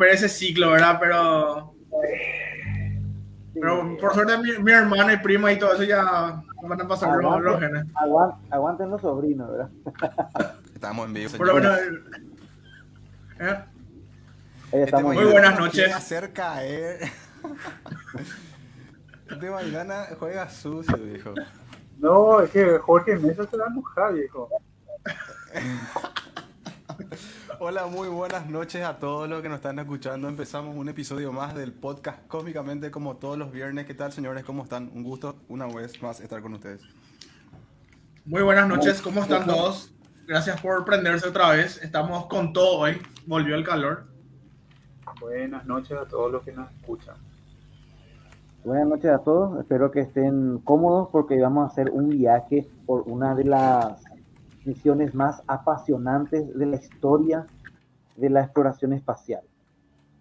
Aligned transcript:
romper 0.00 0.14
ese 0.14 0.28
ciclo, 0.28 0.70
¿verdad? 0.70 0.98
Pero, 0.98 1.74
pero 3.54 3.96
por 3.98 4.14
suerte 4.14 4.38
mi, 4.38 4.58
mi 4.62 4.72
hermana 4.72 5.12
y 5.12 5.18
prima 5.18 5.52
y 5.52 5.58
todo 5.58 5.74
eso 5.74 5.84
ya 5.84 6.42
van 6.62 6.80
a 6.80 6.88
pasar 6.88 7.22
los, 7.22 7.40
los 7.42 7.60
genes. 7.60 7.84
aguanten 8.50 8.90
los 8.90 9.00
sobrinos, 9.02 9.50
¿verdad? 9.50 9.70
Estamos 10.74 11.06
en 11.06 11.12
vivo. 11.12 11.30
Por 11.36 11.46
lo 11.46 11.54
menos, 11.54 11.78
¿eh? 13.40 13.58
Este 14.72 15.02
Muy 15.02 15.24
buenas 15.24 15.58
noches. 15.58 15.94
hacer 15.94 16.32
caer. 16.32 17.00
De 19.40 19.50
mañana 19.50 20.06
juega 20.18 20.48
sucio, 20.48 20.96
dijo. 20.96 21.34
No, 21.98 22.40
es 22.40 22.50
que 22.50 22.78
Jorge 22.78 23.16
Mesa 23.16 23.46
se 23.46 23.56
va 23.56 23.66
a 23.66 23.70
mojar, 23.70 24.14
viejo. 24.14 24.48
Hola, 27.62 27.84
muy 27.84 28.08
buenas 28.08 28.48
noches 28.48 28.82
a 28.82 28.98
todos 28.98 29.28
los 29.28 29.42
que 29.42 29.50
nos 29.50 29.56
están 29.56 29.78
escuchando. 29.78 30.28
Empezamos 30.28 30.74
un 30.74 30.88
episodio 30.88 31.30
más 31.30 31.54
del 31.54 31.74
podcast 31.74 32.26
Cómicamente 32.26 32.90
como 32.90 33.16
todos 33.16 33.36
los 33.36 33.52
viernes. 33.52 33.84
¿Qué 33.84 33.92
tal, 33.92 34.12
señores? 34.12 34.44
¿Cómo 34.44 34.62
están? 34.62 34.90
Un 34.94 35.02
gusto 35.02 35.36
una 35.50 35.66
vez 35.66 36.02
más 36.02 36.20
estar 36.20 36.40
con 36.40 36.54
ustedes. 36.54 36.80
Muy 38.24 38.40
buenas 38.40 38.66
noches, 38.66 39.02
¿cómo 39.02 39.20
están 39.20 39.44
todos? 39.44 39.92
Gracias 40.26 40.58
por 40.62 40.86
prenderse 40.86 41.28
otra 41.28 41.50
vez. 41.50 41.76
Estamos 41.82 42.24
con 42.28 42.54
todo 42.54 42.78
hoy. 42.78 42.96
Volvió 43.26 43.54
el 43.56 43.62
calor. 43.62 44.06
Buenas 45.20 45.66
noches 45.66 45.98
a 45.98 46.08
todos 46.08 46.32
los 46.32 46.42
que 46.42 46.52
nos 46.52 46.72
escuchan. 46.72 47.16
Buenas 48.64 48.88
noches 48.88 49.10
a 49.10 49.18
todos, 49.18 49.60
espero 49.60 49.90
que 49.90 50.00
estén 50.00 50.60
cómodos 50.64 51.10
porque 51.12 51.38
vamos 51.38 51.64
a 51.64 51.72
hacer 51.72 51.90
un 51.90 52.08
viaje 52.08 52.66
por 52.86 53.02
una 53.02 53.34
de 53.34 53.44
las 53.44 54.09
misiones 54.70 55.14
más 55.14 55.42
apasionantes 55.48 56.56
de 56.56 56.66
la 56.66 56.76
historia 56.76 57.44
de 58.14 58.30
la 58.30 58.42
exploración 58.42 58.92
espacial, 58.92 59.42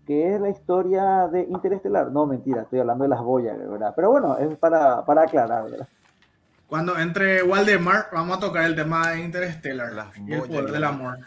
que 0.07 0.33
es 0.33 0.41
la 0.41 0.49
historia 0.49 1.27
de 1.27 1.41
Interestelar. 1.41 2.11
No, 2.11 2.25
mentira, 2.25 2.63
estoy 2.63 2.79
hablando 2.79 3.03
de 3.03 3.09
las 3.09 3.21
boyas, 3.21 3.57
¿verdad? 3.57 3.93
Pero 3.95 4.09
bueno, 4.09 4.37
es 4.37 4.57
para, 4.57 5.05
para 5.05 5.23
aclarar, 5.23 5.69
¿verdad? 5.69 5.87
Cuando 6.65 6.97
entre 6.97 7.43
Waldemar, 7.43 8.07
vamos 8.11 8.37
a 8.37 8.39
tocar 8.39 8.65
el 8.65 8.75
tema 8.75 9.11
de 9.11 9.21
Interstellar 9.21 9.91
y 10.25 10.33
el 10.33 10.41
poder 10.41 10.71
del 10.71 10.83
amor. 10.83 11.17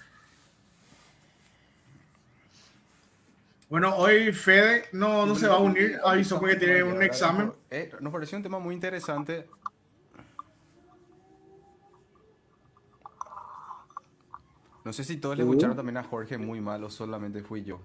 Bueno, 3.68 3.96
hoy 3.96 4.32
Fede 4.32 4.84
no, 4.92 5.26
no 5.26 5.34
se 5.34 5.48
va 5.48 5.54
a 5.54 5.58
unir, 5.58 5.98
avisó 6.04 6.38
porque 6.38 6.56
tiene 6.56 6.82
un 6.82 7.02
examen. 7.02 7.52
Eh, 7.70 7.90
nos 8.00 8.12
pareció 8.12 8.36
un 8.36 8.42
tema 8.42 8.58
muy 8.58 8.74
interesante. 8.74 9.46
No 14.84 14.92
sé 14.92 15.04
si 15.04 15.16
todos 15.16 15.36
le 15.36 15.44
escucharon 15.44 15.76
también 15.76 15.96
a 15.96 16.02
Jorge 16.02 16.38
muy 16.38 16.60
mal 16.60 16.82
o 16.82 16.90
solamente 16.90 17.42
fui 17.42 17.62
yo. 17.62 17.80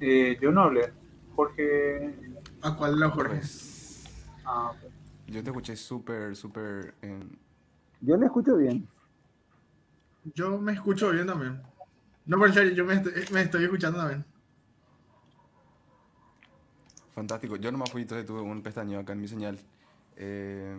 Eh, 0.00 0.38
yo 0.40 0.52
no 0.52 0.62
hablé. 0.62 0.92
Jorge. 1.34 2.14
¿A 2.62 2.76
cuál 2.76 2.98
la 3.00 3.10
Jorge? 3.10 3.40
Ah, 4.44 4.72
Yo 5.26 5.42
te 5.42 5.50
escuché 5.50 5.76
súper, 5.76 6.36
súper. 6.36 6.94
Yo 8.00 8.16
le 8.16 8.26
escucho 8.26 8.56
bien. 8.56 8.86
Yo 10.34 10.58
me 10.58 10.72
escucho 10.72 11.10
bien 11.10 11.26
también. 11.26 11.62
No, 12.26 12.36
pero 12.36 12.48
en 12.48 12.54
serio, 12.54 12.72
yo 12.72 12.84
me 12.84 12.94
estoy, 12.94 13.12
me 13.32 13.40
estoy 13.40 13.64
escuchando 13.64 13.98
también. 13.98 14.24
Fantástico. 17.14 17.56
Yo 17.56 17.72
nomás 17.72 17.90
fui, 17.90 18.02
entonces 18.02 18.26
tuve 18.26 18.42
un 18.42 18.62
pestañeo 18.62 19.00
acá 19.00 19.14
en 19.14 19.20
mi 19.20 19.28
señal. 19.28 19.58
Eh... 20.16 20.76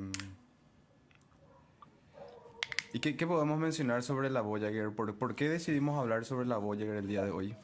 ¿Y 2.92 3.00
qué, 3.00 3.16
qué, 3.16 3.28
podemos 3.28 3.60
mencionar 3.60 4.02
sobre 4.02 4.30
la 4.30 4.42
Voyager? 4.42 4.92
¿Por, 4.92 5.14
¿Por, 5.16 5.36
qué 5.36 5.48
decidimos 5.48 6.00
hablar 6.00 6.26
sobre 6.26 6.48
la 6.48 6.58
Voyager 6.58 6.96
el 6.96 7.08
día 7.08 7.24
de 7.24 7.32
hoy? 7.32 7.56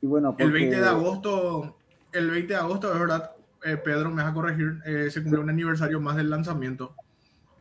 Y 0.00 0.06
bueno, 0.06 0.30
porque... 0.30 0.44
El 0.44 0.52
20 0.52 0.80
de 0.80 0.88
agosto, 0.88 1.76
el 2.12 2.30
20 2.30 2.52
de 2.54 2.58
agosto, 2.58 2.92
es 2.92 2.98
verdad, 2.98 3.32
eh, 3.64 3.76
Pedro 3.76 4.10
me 4.10 4.22
va 4.22 4.30
a 4.30 4.34
corregir, 4.34 4.80
eh, 4.86 5.10
se 5.10 5.22
cumplió 5.22 5.42
un 5.42 5.50
aniversario 5.50 6.00
más 6.00 6.16
del 6.16 6.30
lanzamiento 6.30 6.94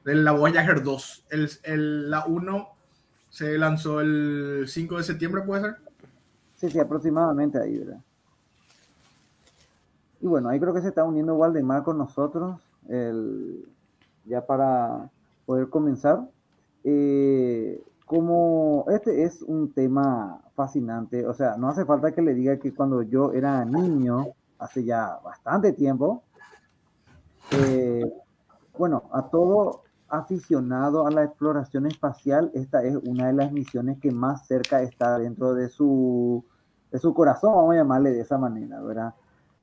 de 0.05 0.15
la 0.15 0.31
Voyager 0.31 0.81
2. 0.81 1.25
El, 1.29 1.49
el, 1.63 2.09
la 2.09 2.25
1 2.25 2.69
se 3.29 3.57
lanzó 3.57 3.99
el 3.99 4.65
5 4.67 4.97
de 4.97 5.03
septiembre, 5.03 5.41
¿puede 5.41 5.61
ser? 5.61 5.75
Sí, 6.55 6.69
sí, 6.69 6.79
aproximadamente 6.79 7.59
ahí, 7.59 7.79
¿verdad? 7.79 7.99
Y 10.21 10.27
bueno, 10.27 10.47
ahí 10.47 10.59
creo 10.59 10.73
que 10.73 10.81
se 10.81 10.87
está 10.87 11.03
uniendo 11.03 11.35
Waldemar 11.35 11.83
con 11.83 11.97
nosotros, 11.97 12.61
el, 12.87 13.67
ya 14.25 14.45
para 14.45 15.09
poder 15.45 15.69
comenzar. 15.69 16.29
Eh, 16.83 17.81
como 18.05 18.85
este 18.89 19.23
es 19.23 19.41
un 19.41 19.73
tema 19.73 20.41
fascinante, 20.55 21.25
o 21.25 21.33
sea, 21.33 21.55
no 21.57 21.69
hace 21.69 21.85
falta 21.85 22.11
que 22.11 22.21
le 22.21 22.33
diga 22.33 22.57
que 22.57 22.73
cuando 22.73 23.01
yo 23.01 23.31
era 23.33 23.63
niño, 23.65 24.27
hace 24.59 24.83
ya 24.83 25.19
bastante 25.23 25.73
tiempo, 25.73 26.23
eh, 27.51 28.03
bueno, 28.77 29.03
a 29.11 29.29
todo 29.29 29.83
aficionado 30.09 31.07
a 31.07 31.11
la 31.11 31.23
exploración 31.23 31.87
espacial, 31.87 32.51
esta 32.53 32.83
es 32.83 32.95
una 32.95 33.27
de 33.27 33.33
las 33.33 33.51
misiones 33.51 33.99
que 33.99 34.11
más 34.11 34.45
cerca 34.45 34.81
está 34.81 35.17
dentro 35.17 35.53
de 35.55 35.69
su, 35.69 36.45
de 36.91 36.99
su 36.99 37.13
corazón, 37.13 37.53
vamos 37.55 37.73
a 37.73 37.77
llamarle 37.77 38.11
de 38.11 38.21
esa 38.21 38.37
manera, 38.37 38.79
¿verdad? 38.81 39.15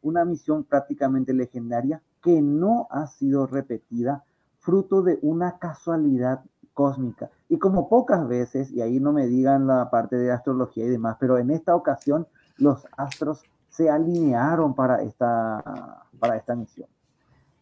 Una 0.02 0.24
misión 0.24 0.64
prácticamente 0.64 1.32
legendaria 1.32 2.02
que 2.20 2.42
no 2.42 2.88
ha 2.90 3.06
sido 3.06 3.46
repetida, 3.46 4.24
fruto 4.60 5.02
de 5.02 5.18
una 5.22 5.58
casualidad 5.58 6.44
cósmica. 6.74 7.30
Y 7.48 7.58
como 7.58 7.88
pocas 7.88 8.26
veces, 8.28 8.70
y 8.70 8.80
ahí 8.80 9.00
no 9.00 9.12
me 9.12 9.26
digan 9.26 9.66
la 9.66 9.90
parte 9.90 10.16
de 10.16 10.30
astrología 10.30 10.84
y 10.84 10.90
demás, 10.90 11.16
pero 11.18 11.38
en 11.38 11.50
esta 11.50 11.74
ocasión 11.74 12.26
los 12.56 12.86
astros 12.96 13.42
se 13.68 13.90
alinearon 13.90 14.74
para 14.74 15.02
esta, 15.02 16.04
para 16.18 16.36
esta 16.36 16.54
misión. 16.54 16.88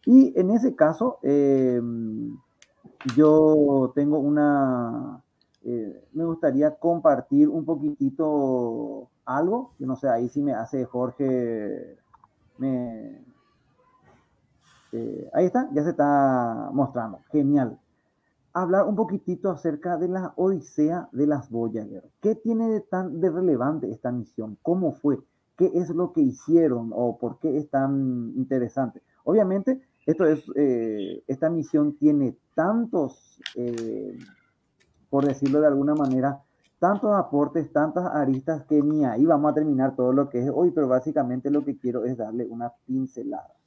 Y 0.05 0.37
en 0.39 0.51
ese 0.51 0.75
caso, 0.75 1.19
eh, 1.23 1.81
yo 3.15 3.91
tengo 3.95 4.19
una, 4.19 5.21
eh, 5.63 6.03
me 6.13 6.25
gustaría 6.25 6.75
compartir 6.75 7.49
un 7.49 7.65
poquitito 7.65 9.09
algo, 9.25 9.73
que 9.77 9.85
no 9.85 9.95
sé, 9.95 10.09
ahí 10.09 10.29
sí 10.29 10.41
me 10.41 10.53
hace 10.53 10.85
Jorge, 10.85 11.97
eh, 14.91 15.29
ahí 15.33 15.45
está, 15.45 15.69
ya 15.73 15.83
se 15.83 15.91
está 15.91 16.69
mostrando, 16.73 17.19
genial. 17.31 17.79
Hablar 18.53 18.85
un 18.85 18.95
poquitito 18.95 19.51
acerca 19.51 19.97
de 19.97 20.07
la 20.07 20.33
Odisea 20.35 21.09
de 21.11 21.27
las 21.27 21.49
Voyager. 21.49 22.03
¿Qué 22.21 22.35
tiene 22.35 22.69
de 22.69 22.81
tan 22.81 23.21
relevante 23.21 23.91
esta 23.91 24.11
misión? 24.11 24.57
¿Cómo 24.63 24.93
fue? 24.93 25.19
¿Qué 25.55 25.71
es 25.75 25.89
lo 25.89 26.13
que 26.13 26.21
hicieron 26.21 26.91
o 26.93 27.17
por 27.17 27.37
qué 27.39 27.57
es 27.57 27.69
tan 27.69 28.33
interesante? 28.35 29.01
Obviamente, 29.23 29.81
eh, 30.55 31.23
esta 31.27 31.49
misión 31.49 31.95
tiene 31.97 32.35
tantos, 32.55 33.39
eh, 33.55 34.17
por 35.09 35.25
decirlo 35.25 35.61
de 35.61 35.67
alguna 35.67 35.93
manera, 35.93 36.41
tantos 36.79 37.13
aportes, 37.13 37.71
tantas 37.71 38.05
aristas 38.07 38.63
que 38.63 38.81
ni 38.81 39.05
ahí 39.05 39.25
vamos 39.25 39.51
a 39.51 39.53
terminar 39.53 39.95
todo 39.95 40.13
lo 40.13 40.29
que 40.29 40.39
es 40.39 40.49
hoy, 40.51 40.71
pero 40.71 40.87
básicamente 40.87 41.51
lo 41.51 41.63
que 41.63 41.77
quiero 41.77 42.05
es 42.05 42.17
darle 42.17 42.47
una 42.47 42.71
pincelada. 42.87 43.58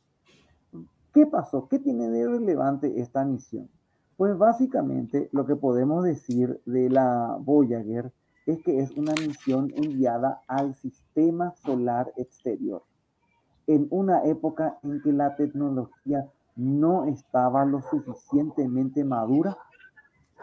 ¿Qué 1.13 1.27
pasó? 1.27 1.69
¿Qué 1.69 1.79
tiene 1.79 2.09
de 2.09 2.27
relevante 2.27 3.01
esta 3.01 3.25
misión? 3.25 3.69
Pues 4.17 4.39
básicamente 4.39 5.29
lo 5.33 5.45
que 5.45 5.57
podemos 5.57 6.05
decir 6.05 6.63
de 6.65 6.89
la 6.89 7.37
Voyager 7.39 8.13
es 8.47 8.63
que 8.63 8.81
es 8.81 8.91
una 8.93 9.13
misión 9.13 9.71
enviada 9.77 10.41
al 10.49 10.75
sistema 10.75 11.55
solar 11.57 12.13
exterior 12.17 12.83
en 13.67 13.89
una 13.91 14.25
época 14.25 14.79
en 14.83 15.03
que 15.03 15.13
la 15.13 15.37
tecnología 15.37 16.27
no 16.57 17.05
estaba 17.05 17.65
lo 17.65 17.83
suficientemente 17.83 19.05
madura 19.05 19.57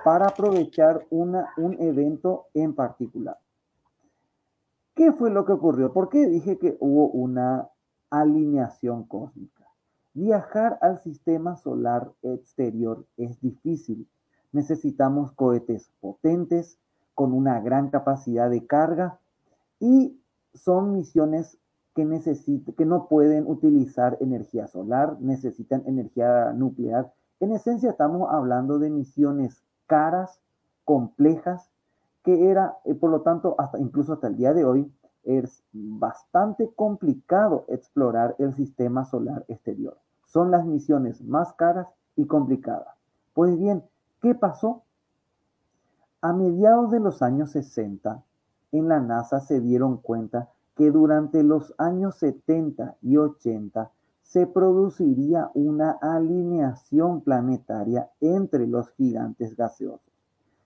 para 0.04 0.28
aprovechar 0.28 1.06
una, 1.10 1.50
un 1.58 1.82
evento 1.82 2.46
en 2.54 2.74
particular. 2.74 3.38
¿Qué 4.96 5.12
fue 5.14 5.30
lo 5.30 5.46
que 5.46 5.54
ocurrió? 5.54 5.94
¿Por 5.94 6.10
qué 6.10 6.28
dije 6.28 6.58
que 6.58 6.78
hubo 6.80 7.10
una 7.10 7.70
alineación 8.10 9.06
cósmica? 9.06 9.59
Viajar 10.14 10.78
al 10.82 11.00
sistema 11.00 11.56
solar 11.56 12.12
exterior 12.22 13.06
es 13.18 13.40
difícil. 13.40 14.08
Necesitamos 14.52 15.32
cohetes 15.34 15.92
potentes, 16.00 16.80
con 17.20 17.34
una 17.34 17.60
gran 17.60 17.90
capacidad 17.90 18.50
de 18.50 18.66
carga 18.66 19.20
y 19.78 20.18
son 20.54 20.94
misiones 20.94 21.58
que, 21.94 22.06
necesita, 22.06 22.72
que 22.72 22.86
no 22.86 23.10
pueden 23.10 23.46
utilizar 23.46 24.18
energía 24.22 24.68
solar, 24.68 25.18
necesitan 25.20 25.84
energía 25.86 26.54
nuclear. 26.54 27.12
En 27.42 27.52
esencia 27.52 27.90
estamos 27.90 28.30
hablando 28.32 28.80
de 28.80 28.90
misiones 28.90 29.62
caras, 29.86 30.40
complejas, 30.86 31.70
que 32.24 32.50
era, 32.50 32.78
eh, 32.86 32.96
por 32.96 33.12
lo 33.12 33.20
tanto, 33.20 33.56
hasta 33.58 33.78
incluso 33.80 34.14
hasta 34.14 34.28
el 34.28 34.38
día 34.38 34.54
de 34.54 34.64
hoy, 34.64 34.90
es 35.24 35.64
bastante 35.72 36.72
complicado 36.76 37.66
explorar 37.68 38.36
el 38.40 38.54
sistema 38.54 39.06
solar 39.06 39.46
exterior. 39.48 39.98
Son 40.26 40.52
las 40.52 40.66
misiones 40.66 41.22
más 41.22 41.54
caras 41.54 41.88
y 42.16 42.26
complicadas. 42.26 42.96
Pues 43.34 43.58
bien, 43.58 43.84
¿qué 44.22 44.36
pasó? 44.36 44.84
A 46.22 46.34
mediados 46.34 46.92
de 46.92 47.00
los 47.00 47.22
años 47.22 47.52
60, 47.52 48.24
en 48.72 48.88
la 48.88 49.00
NASA 49.00 49.40
se 49.40 49.62
dieron 49.62 49.98
cuenta 49.98 50.50
que 50.76 50.92
durante 50.92 51.44
los 51.44 51.74
años 51.78 52.16
70 52.18 52.98
y 53.02 53.18
80 53.18 53.92
se 54.22 54.46
produciría 54.46 55.50
una 55.56 55.92
alineación 55.92 57.22
planetaria 57.22 58.12
entre 58.22 58.68
los 58.68 58.90
gigantes 58.92 59.56
gaseosos. 59.56 60.14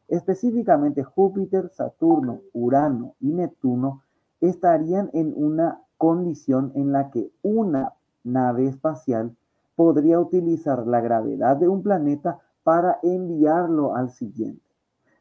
Específicamente 0.07 1.03
Júpiter, 1.03 1.69
Saturno, 1.69 2.41
Urano 2.51 3.15
y 3.21 3.31
Neptuno 3.31 4.03
estarían 4.49 5.09
en 5.13 5.33
una 5.35 5.81
condición 5.97 6.71
en 6.75 6.91
la 6.91 7.09
que 7.09 7.31
una 7.41 7.93
nave 8.23 8.67
espacial 8.67 9.35
podría 9.75 10.19
utilizar 10.19 10.85
la 10.85 11.01
gravedad 11.01 11.57
de 11.57 11.67
un 11.67 11.81
planeta 11.81 12.39
para 12.63 12.99
enviarlo 13.03 13.95
al 13.95 14.09
siguiente. 14.09 14.61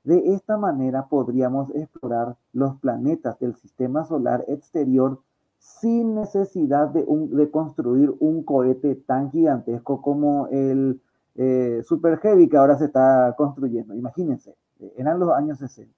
De 0.04 0.34
esta 0.34 0.56
manera 0.56 1.06
podríamos 1.08 1.70
explorar 1.74 2.36
los 2.52 2.76
planetas 2.80 3.38
del 3.38 3.54
sistema 3.54 4.04
solar 4.04 4.44
exterior 4.48 5.20
sin 5.58 6.16
necesidad 6.16 6.88
de, 6.88 7.50
construir 7.52 8.12
un 8.18 8.42
cohete 8.42 8.96
tan 8.96 9.30
gigantesco 9.30 10.02
como 10.02 10.48
el 10.48 11.00
eh, 11.36 11.82
Super 11.84 12.18
Heavy 12.18 12.48
que 12.48 12.56
ahora 12.56 12.76
se 12.76 12.86
está 12.86 13.32
construyendo. 13.38 13.94
Imagínense, 13.94 14.56
eran 14.96 15.20
los 15.20 15.30
años 15.30 15.58
60. 15.58 15.94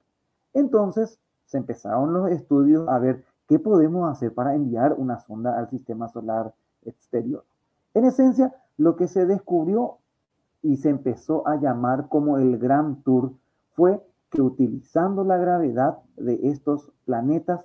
Entonces 0.52 1.18
se 1.44 1.58
empezaron 1.58 2.12
los 2.12 2.30
estudios 2.30 2.88
a 2.88 2.98
ver 2.98 3.24
qué 3.46 3.58
podemos 3.58 4.10
hacer 4.10 4.32
para 4.32 4.54
enviar 4.54 4.94
una 4.98 5.18
sonda 5.18 5.58
al 5.58 5.68
sistema 5.68 6.08
solar 6.08 6.52
exterior. 6.84 7.44
En 7.94 8.04
esencia, 8.04 8.54
lo 8.76 8.96
que 8.96 9.08
se 9.08 9.26
descubrió 9.26 9.98
y 10.62 10.76
se 10.78 10.88
empezó 10.88 11.46
a 11.46 11.56
llamar 11.56 12.08
como 12.08 12.38
el 12.38 12.58
Grand 12.58 13.02
Tour 13.04 13.32
fue 13.72 14.04
que 14.30 14.42
utilizando 14.42 15.22
la 15.22 15.36
gravedad 15.36 15.98
de 16.16 16.48
estos 16.48 16.90
planetas, 17.04 17.64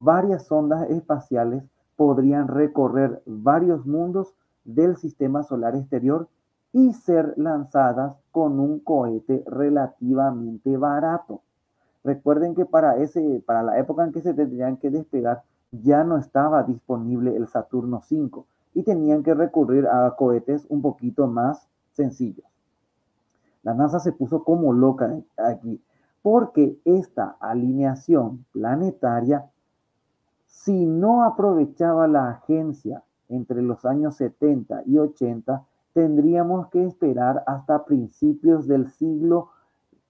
varias 0.00 0.46
sondas 0.46 0.90
espaciales 0.90 1.62
podrían 1.96 2.48
recorrer 2.48 3.22
varios 3.26 3.86
mundos 3.86 4.34
del 4.64 4.96
sistema 4.96 5.42
solar 5.42 5.76
exterior 5.76 6.28
y 6.72 6.92
ser 6.92 7.34
lanzadas 7.36 8.16
con 8.32 8.58
un 8.58 8.80
cohete 8.80 9.44
relativamente 9.46 10.76
barato. 10.76 11.40
Recuerden 12.06 12.54
que 12.54 12.64
para, 12.64 12.98
ese, 12.98 13.42
para 13.44 13.64
la 13.64 13.80
época 13.80 14.04
en 14.04 14.12
que 14.12 14.20
se 14.20 14.32
tendrían 14.32 14.76
que 14.76 14.90
despegar 14.90 15.42
ya 15.72 16.04
no 16.04 16.18
estaba 16.18 16.62
disponible 16.62 17.34
el 17.34 17.48
Saturno 17.48 18.00
5 18.00 18.46
y 18.74 18.84
tenían 18.84 19.24
que 19.24 19.34
recurrir 19.34 19.88
a 19.88 20.14
cohetes 20.14 20.66
un 20.68 20.82
poquito 20.82 21.26
más 21.26 21.68
sencillos. 21.90 22.46
La 23.64 23.74
NASA 23.74 23.98
se 23.98 24.12
puso 24.12 24.44
como 24.44 24.72
loca 24.72 25.18
aquí, 25.36 25.82
porque 26.22 26.78
esta 26.84 27.38
alineación 27.40 28.44
planetaria, 28.52 29.50
si 30.46 30.86
no 30.86 31.24
aprovechaba 31.24 32.06
la 32.06 32.28
agencia 32.28 33.02
entre 33.28 33.62
los 33.62 33.84
años 33.84 34.14
70 34.14 34.84
y 34.86 34.98
80, 34.98 35.64
tendríamos 35.92 36.68
que 36.68 36.84
esperar 36.84 37.42
hasta 37.48 37.84
principios 37.84 38.68
del 38.68 38.92
siglo 38.92 39.48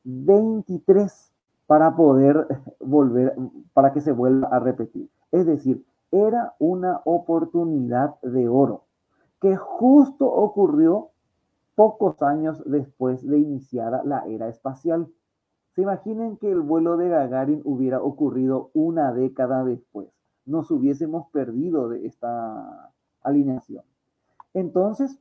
23 0.04 1.32
para 1.66 1.96
poder 1.96 2.46
volver, 2.80 3.34
para 3.72 3.92
que 3.92 4.00
se 4.00 4.12
vuelva 4.12 4.48
a 4.48 4.58
repetir. 4.58 5.10
Es 5.32 5.46
decir, 5.46 5.84
era 6.10 6.54
una 6.58 7.00
oportunidad 7.04 8.20
de 8.22 8.48
oro 8.48 8.84
que 9.40 9.56
justo 9.56 10.26
ocurrió 10.26 11.10
pocos 11.74 12.22
años 12.22 12.62
después 12.64 13.26
de 13.26 13.38
iniciada 13.38 14.02
la 14.04 14.26
era 14.26 14.48
espacial. 14.48 15.08
Se 15.74 15.82
imaginen 15.82 16.38
que 16.38 16.50
el 16.50 16.60
vuelo 16.60 16.96
de 16.96 17.08
Gagarin 17.08 17.60
hubiera 17.64 18.00
ocurrido 18.00 18.70
una 18.72 19.12
década 19.12 19.62
después. 19.62 20.08
Nos 20.46 20.70
hubiésemos 20.70 21.28
perdido 21.30 21.88
de 21.88 22.06
esta 22.06 22.92
alineación. 23.22 23.84
Entonces, 24.54 25.20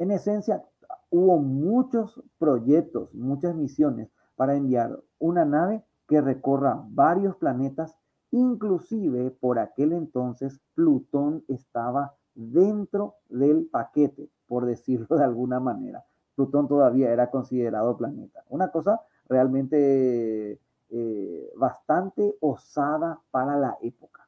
en 0.00 0.10
esencia, 0.10 0.64
hubo 1.10 1.38
muchos 1.38 2.20
proyectos, 2.38 3.14
muchas 3.14 3.54
misiones 3.54 4.10
para 4.42 4.56
enviar 4.56 4.98
una 5.20 5.44
nave 5.44 5.84
que 6.08 6.20
recorra 6.20 6.84
varios 6.88 7.36
planetas, 7.36 7.96
inclusive 8.32 9.30
por 9.30 9.60
aquel 9.60 9.92
entonces 9.92 10.60
Plutón 10.74 11.44
estaba 11.46 12.16
dentro 12.34 13.14
del 13.28 13.68
paquete, 13.70 14.32
por 14.48 14.66
decirlo 14.66 15.16
de 15.16 15.22
alguna 15.22 15.60
manera. 15.60 16.04
Plutón 16.34 16.66
todavía 16.66 17.12
era 17.12 17.30
considerado 17.30 17.96
planeta. 17.96 18.42
Una 18.48 18.72
cosa 18.72 19.02
realmente 19.28 20.58
eh, 20.90 21.52
bastante 21.54 22.34
osada 22.40 23.20
para 23.30 23.56
la 23.56 23.78
época. 23.80 24.26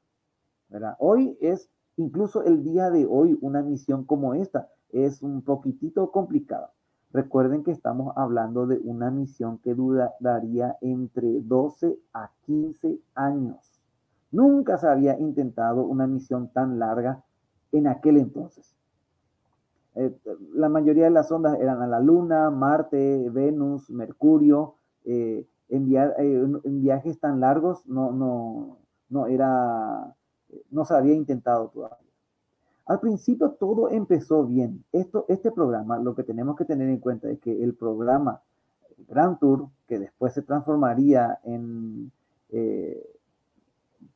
Hoy 1.01 1.37
es, 1.41 1.69
incluso 1.97 2.45
el 2.45 2.63
día 2.63 2.89
de 2.91 3.05
hoy, 3.05 3.37
una 3.41 3.65
misión 3.65 4.05
como 4.05 4.35
esta 4.35 4.69
es 4.91 5.23
un 5.23 5.43
poquitito 5.43 6.13
complicada. 6.13 6.73
Recuerden 7.15 7.63
que 7.63 7.71
estamos 7.71 8.13
hablando 8.17 8.67
de 8.67 8.81
una 8.83 9.09
misión 9.09 9.59
que 9.59 9.73
duraría 9.73 10.77
entre 10.81 11.43
12 11.43 11.97
a 12.13 12.33
15 12.45 12.99
años. 13.15 13.81
Nunca 14.33 14.79
se 14.79 14.89
había 14.89 15.17
intentado 15.21 15.85
una 15.85 16.09
misión 16.09 16.49
tan 16.49 16.81
larga 16.81 17.23
en 17.71 17.87
aquel 17.87 18.17
entonces. 18.17 18.75
Eh, 19.95 20.13
la 20.55 20.69
mayoría 20.69 21.05
de 21.05 21.13
las 21.13 21.31
ondas 21.31 21.57
eran 21.61 21.83
a 21.83 21.87
la 21.87 22.01
Luna, 22.01 22.51
Marte, 22.51 23.31
Venus, 23.31 23.91
Mercurio. 23.91 24.75
Eh, 25.05 25.47
eh, 25.69 26.59
en 26.65 26.83
viajes 26.83 27.21
tan 27.21 27.39
largos 27.39 27.87
no, 27.87 28.11
no, 28.11 28.79
no 29.09 29.29
era, 29.29 30.17
no 30.69 30.85
se 30.85 30.95
había 30.95 31.15
intentado 31.15 31.69
todavía. 31.69 32.04
Al 32.87 33.01
principio 33.01 33.53
todo 33.53 33.91
empezó 33.91 34.45
bien. 34.45 34.85
Esto, 34.93 35.25
este 35.29 35.51
programa, 35.51 35.99
lo 35.99 36.15
que 36.15 36.23
tenemos 36.23 36.57
que 36.57 36.65
tener 36.65 36.89
en 36.89 36.99
cuenta 36.99 37.31
es 37.31 37.39
que 37.41 37.63
el 37.63 37.75
programa 37.75 38.43
Grand 39.09 39.39
Tour, 39.39 39.69
que 39.87 39.99
después 39.99 40.35
se 40.35 40.43
transformaría 40.43 41.39
en 41.45 42.13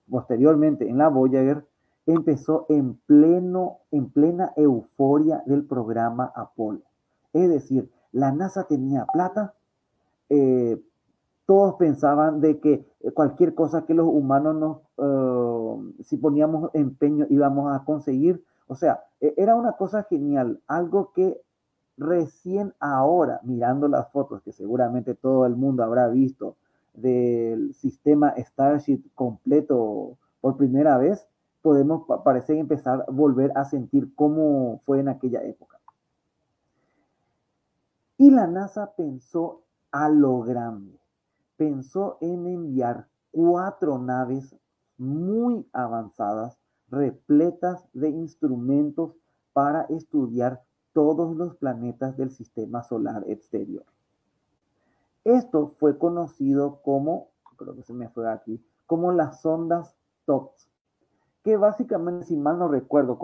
posteriormente 0.08 0.88
en 0.88 0.98
la 0.98 1.08
Voyager, 1.08 1.64
empezó 2.06 2.66
en, 2.68 2.94
pleno, 3.06 3.78
en 3.90 4.10
plena 4.10 4.52
euforia 4.56 5.42
del 5.46 5.64
programa 5.64 6.32
Apolo. 6.34 6.80
Es 7.32 7.48
decir, 7.48 7.90
la 8.12 8.32
NASA 8.32 8.64
tenía 8.64 9.06
plata, 9.12 9.54
eh, 10.30 10.80
todos 11.46 11.74
pensaban 11.74 12.40
de 12.40 12.60
que 12.60 12.86
cualquier 13.14 13.54
cosa 13.54 13.84
que 13.84 13.94
los 13.94 14.06
humanos 14.06 14.56
nos, 14.56 14.78
eh, 14.98 16.02
si 16.04 16.16
poníamos 16.16 16.70
empeño 16.74 17.26
íbamos 17.28 17.74
a 17.74 17.84
conseguir. 17.84 18.42
O 18.68 18.74
sea, 18.74 19.04
e, 19.20 19.34
era 19.36 19.56
una 19.56 19.72
cosa 19.72 20.04
genial, 20.04 20.62
algo 20.66 21.12
que 21.12 21.40
recién 21.96 22.74
ahora, 22.78 23.40
mirando 23.42 23.88
las 23.88 24.10
fotos 24.12 24.42
que 24.42 24.52
seguramente 24.52 25.14
todo 25.14 25.46
el 25.46 25.56
mundo 25.56 25.82
habrá 25.82 26.08
visto 26.08 26.56
del 26.94 27.74
sistema 27.74 28.34
Starship 28.36 29.02
completo 29.14 30.16
por 30.40 30.56
primera 30.56 30.96
vez, 30.98 31.26
podemos, 31.62 32.06
parece 32.24 32.58
empezar 32.58 33.04
a 33.06 33.10
volver 33.10 33.52
a 33.56 33.64
sentir 33.64 34.14
cómo 34.14 34.80
fue 34.84 35.00
en 35.00 35.08
aquella 35.08 35.42
época. 35.42 35.78
Y 38.16 38.30
la 38.30 38.46
NASA 38.46 38.92
pensó 38.96 39.62
a 39.92 40.08
lo 40.08 40.40
grande. 40.40 40.98
Pensó 41.56 42.18
en 42.20 42.46
enviar 42.46 43.06
cuatro 43.30 43.98
naves 43.98 44.56
muy 44.96 45.68
avanzadas, 45.72 46.57
repletas 46.90 47.86
de 47.92 48.10
instrumentos 48.10 49.16
para 49.52 49.82
estudiar 49.82 50.62
todos 50.92 51.36
los 51.36 51.56
planetas 51.56 52.16
del 52.16 52.30
sistema 52.30 52.82
solar 52.82 53.24
exterior. 53.28 53.84
Esto 55.24 55.74
fue 55.78 55.98
conocido 55.98 56.80
como, 56.82 57.28
creo 57.56 57.74
que 57.76 57.82
se 57.82 57.92
me 57.92 58.08
fue 58.08 58.30
aquí, 58.30 58.64
como 58.86 59.12
las 59.12 59.42
sondas 59.42 59.96
TOPS, 60.24 60.70
que 61.42 61.56
básicamente, 61.56 62.26
si 62.26 62.36
mal 62.36 62.58
no 62.58 62.68
recuerdo, 62.68 63.18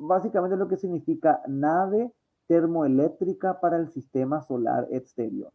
básicamente 0.00 0.56
lo 0.56 0.68
que 0.68 0.76
significa 0.76 1.42
nave 1.46 2.12
termoeléctrica 2.46 3.60
para 3.60 3.76
el 3.76 3.88
sistema 3.90 4.42
solar 4.42 4.88
exterior, 4.90 5.52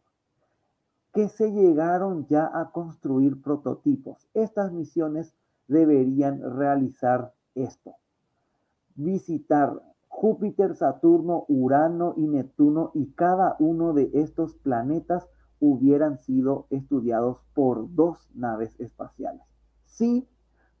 que 1.12 1.28
se 1.28 1.52
llegaron 1.52 2.26
ya 2.26 2.50
a 2.52 2.70
construir 2.72 3.40
prototipos. 3.42 4.28
Estas 4.34 4.72
misiones 4.72 5.34
deberían 5.68 6.40
realizar 6.56 7.32
esto, 7.54 7.94
visitar 8.94 9.82
Júpiter, 10.08 10.74
Saturno, 10.74 11.44
Urano 11.48 12.14
y 12.16 12.26
Neptuno 12.26 12.90
y 12.94 13.12
cada 13.12 13.56
uno 13.58 13.92
de 13.92 14.10
estos 14.14 14.54
planetas 14.54 15.28
hubieran 15.60 16.18
sido 16.18 16.66
estudiados 16.70 17.38
por 17.54 17.94
dos 17.94 18.30
naves 18.34 18.78
espaciales. 18.80 19.42
Sí, 19.84 20.28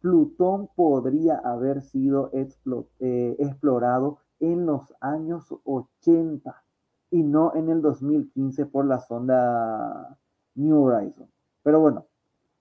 Plutón 0.00 0.68
podría 0.76 1.36
haber 1.36 1.82
sido 1.82 2.30
eh, 2.32 3.36
explorado 3.38 4.18
en 4.40 4.66
los 4.66 4.94
años 5.00 5.54
80 5.64 6.62
y 7.10 7.22
no 7.22 7.54
en 7.54 7.70
el 7.70 7.82
2015 7.82 8.66
por 8.66 8.86
la 8.86 9.00
sonda 9.00 10.18
New 10.54 10.82
Horizon. 10.82 11.28
Pero 11.62 11.80
bueno, 11.80 12.06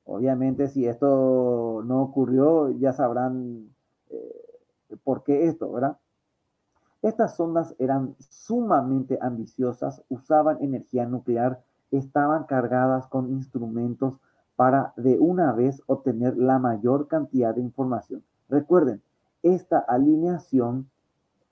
Obviamente, 0.06 0.68
si 0.68 0.88
esto 0.88 1.84
no 1.86 2.02
ocurrió, 2.04 2.70
ya 2.72 2.94
sabrán 2.94 3.70
eh, 4.10 4.46
por 5.04 5.24
qué 5.24 5.48
esto, 5.48 5.72
¿verdad? 5.72 5.98
Estas 7.02 7.36
sondas 7.36 7.76
eran 7.80 8.16
sumamente 8.20 9.18
ambiciosas, 9.22 10.04
usaban 10.10 10.58
energía 10.62 11.06
nuclear, 11.06 11.62
estaban 11.92 12.46
cargadas 12.46 13.08
con 13.08 13.30
instrumentos 13.30 14.20
para 14.56 14.94
de 14.96 15.20
una 15.20 15.52
vez 15.52 15.82
obtener 15.88 16.38
la 16.38 16.60
mayor 16.60 17.08
cantidad 17.08 17.54
de 17.54 17.62
información. 17.62 18.24
Recuerden, 18.50 19.02
esta 19.44 19.80
alineación 19.80 20.90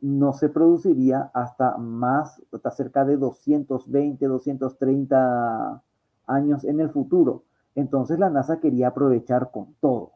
no 0.02 0.34
se 0.34 0.50
produciría 0.50 1.32
hasta 1.34 1.78
más, 1.78 2.42
hasta 2.52 2.72
cerca 2.72 3.06
de 3.06 3.18
220, 3.18 4.26
230 4.26 5.82
años 6.28 6.64
en 6.64 6.80
el 6.80 6.90
futuro. 6.90 7.44
Entonces 7.76 8.20
la 8.20 8.30
NASA 8.30 8.60
quería 8.60 8.90
aprovechar 8.90 9.52
con 9.52 9.74
todo. 9.80 10.12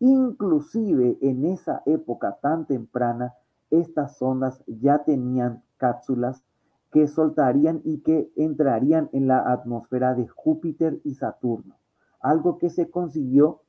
Inclusive 0.00 1.18
en 1.22 1.44
esa 1.46 1.82
época 1.86 2.38
tan 2.40 2.66
temprana, 2.66 3.34
estas 3.70 4.16
sondas 4.16 4.62
ya 4.66 5.04
tenían 5.04 5.62
cápsulas 5.76 6.44
que 6.92 7.06
soltarían 7.06 7.80
y 7.84 8.00
que 8.00 8.30
entrarían 8.36 9.10
en 9.12 9.28
la 9.28 9.50
atmósfera 9.50 10.14
de 10.14 10.26
Júpiter 10.26 11.00
y 11.04 11.14
Saturno, 11.14 11.76
algo 12.20 12.58
que 12.58 12.70
se 12.70 12.90
consiguió 12.90 13.60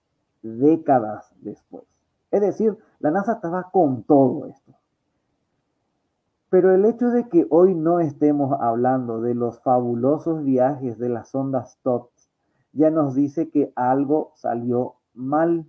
décadas 0.42 1.34
después. 1.42 1.84
Es 2.32 2.42
decir, 2.42 2.78
la 3.00 3.12
NASA 3.12 3.34
estaba 3.34 3.72
con 3.72 4.04
todo 4.04 4.46
esto. 4.46 4.74
Pero 6.50 6.74
el 6.74 6.86
hecho 6.86 7.10
de 7.10 7.28
que 7.28 7.46
hoy 7.50 7.76
no 7.76 8.00
estemos 8.00 8.60
hablando 8.60 9.22
de 9.22 9.36
los 9.36 9.60
fabulosos 9.62 10.44
viajes 10.44 10.98
de 10.98 11.10
las 11.10 11.30
sondas 11.30 11.78
TOPS 11.84 12.19
ya 12.74 12.90
nos 12.90 13.16
dice 13.16 13.50
que 13.50 13.72
algo 13.76 14.32
salió 14.36 14.96
mal 15.14 15.66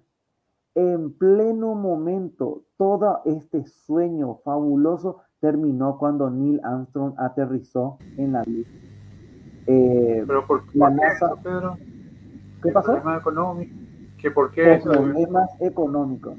en 0.75 1.13
pleno 1.13 1.75
momento, 1.75 2.63
todo 2.77 3.21
este 3.25 3.67
sueño 3.67 4.37
fabuloso 4.45 5.19
terminó 5.41 5.99
cuando 5.99 6.31
Neil 6.31 6.61
Armstrong 6.63 7.15
aterrizó 7.19 7.99
en 8.17 8.33
la 8.33 8.45
Luna. 8.45 8.69
Eh, 9.67 10.25
¿Pero 10.27 10.47
por, 10.47 10.65
qué, 10.67 10.79
Pedro? 11.43 11.77
¿Qué 12.63 12.73
pasó? 12.73 12.93
¿Problemas 12.93 13.21
económicos? 13.21 13.79
¿Qué 14.19 14.31
por 14.31 14.51
qué? 14.51 14.81
Problemas 14.83 15.51
económicos. 15.61 16.35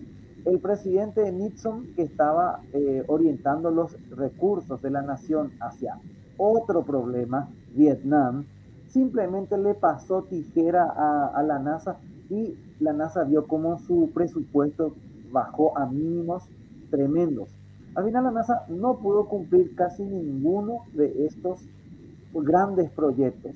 El 0.45 0.59
presidente 0.59 1.31
Nixon, 1.31 1.93
que 1.95 2.03
estaba 2.03 2.61
eh, 2.73 3.03
orientando 3.07 3.69
los 3.69 3.95
recursos 4.11 4.81
de 4.81 4.89
la 4.89 5.01
nación 5.01 5.51
hacia 5.59 5.99
otro 6.37 6.83
problema, 6.83 7.49
Vietnam, 7.75 8.45
simplemente 8.91 9.57
le 9.57 9.73
pasó 9.73 10.23
tijera 10.23 10.83
a, 11.33 11.41
la 11.43 11.59
NASA 11.59 11.97
y 12.29 12.55
la 12.79 12.93
NASA 12.93 13.23
vio 13.23 13.47
cómo 13.47 13.79
su 13.79 14.11
presupuesto 14.13 14.93
bajó 15.31 15.77
a 15.77 15.85
mínimos 15.85 16.43
tremendos. 16.89 17.49
Al 17.95 18.05
final 18.05 18.25
la 18.25 18.31
NASA 18.31 18.65
no 18.69 18.97
pudo 18.97 19.27
cumplir 19.27 19.75
casi 19.75 20.03
ninguno 20.03 20.79
de 20.93 21.25
estos 21.25 21.65
grandes 22.33 22.89
proyectos. 22.91 23.55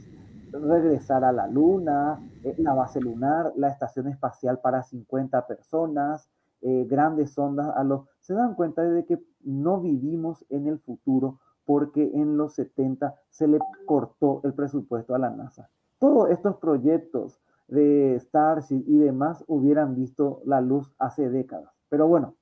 Regresar 0.51 1.23
a 1.23 1.31
la 1.31 1.47
Luna, 1.47 2.19
eh, 2.43 2.55
la 2.57 2.73
base 2.73 3.01
lunar, 3.01 3.51
la 3.57 3.69
estación 3.69 4.07
espacial 4.07 4.59
para 4.59 4.83
50 4.83 5.47
personas, 5.47 6.29
eh, 6.61 6.85
grandes 6.89 7.31
sondas 7.31 7.67
a 7.75 7.83
los... 7.83 8.01
Se 8.21 8.33
dan 8.33 8.55
cuenta 8.55 8.83
de 8.83 9.05
que 9.05 9.19
no 9.43 9.81
vivimos 9.81 10.45
en 10.49 10.67
el 10.67 10.79
futuro 10.79 11.39
porque 11.65 12.11
en 12.13 12.37
los 12.37 12.53
70 12.53 13.15
se 13.29 13.47
le 13.47 13.59
cortó 13.85 14.41
el 14.43 14.53
presupuesto 14.53 15.15
a 15.15 15.19
la 15.19 15.29
NASA. 15.29 15.69
Todos 15.99 16.29
estos 16.29 16.57
proyectos, 16.57 17.39
de 17.67 18.19
Starship 18.19 18.83
y 18.87 18.97
demás 18.97 19.43
hubieran 19.47 19.95
visto 19.95 20.41
la 20.45 20.61
luz 20.61 20.91
hace 20.99 21.29
décadas. 21.29 21.71
Pero 21.89 22.07
bueno, 22.07 22.35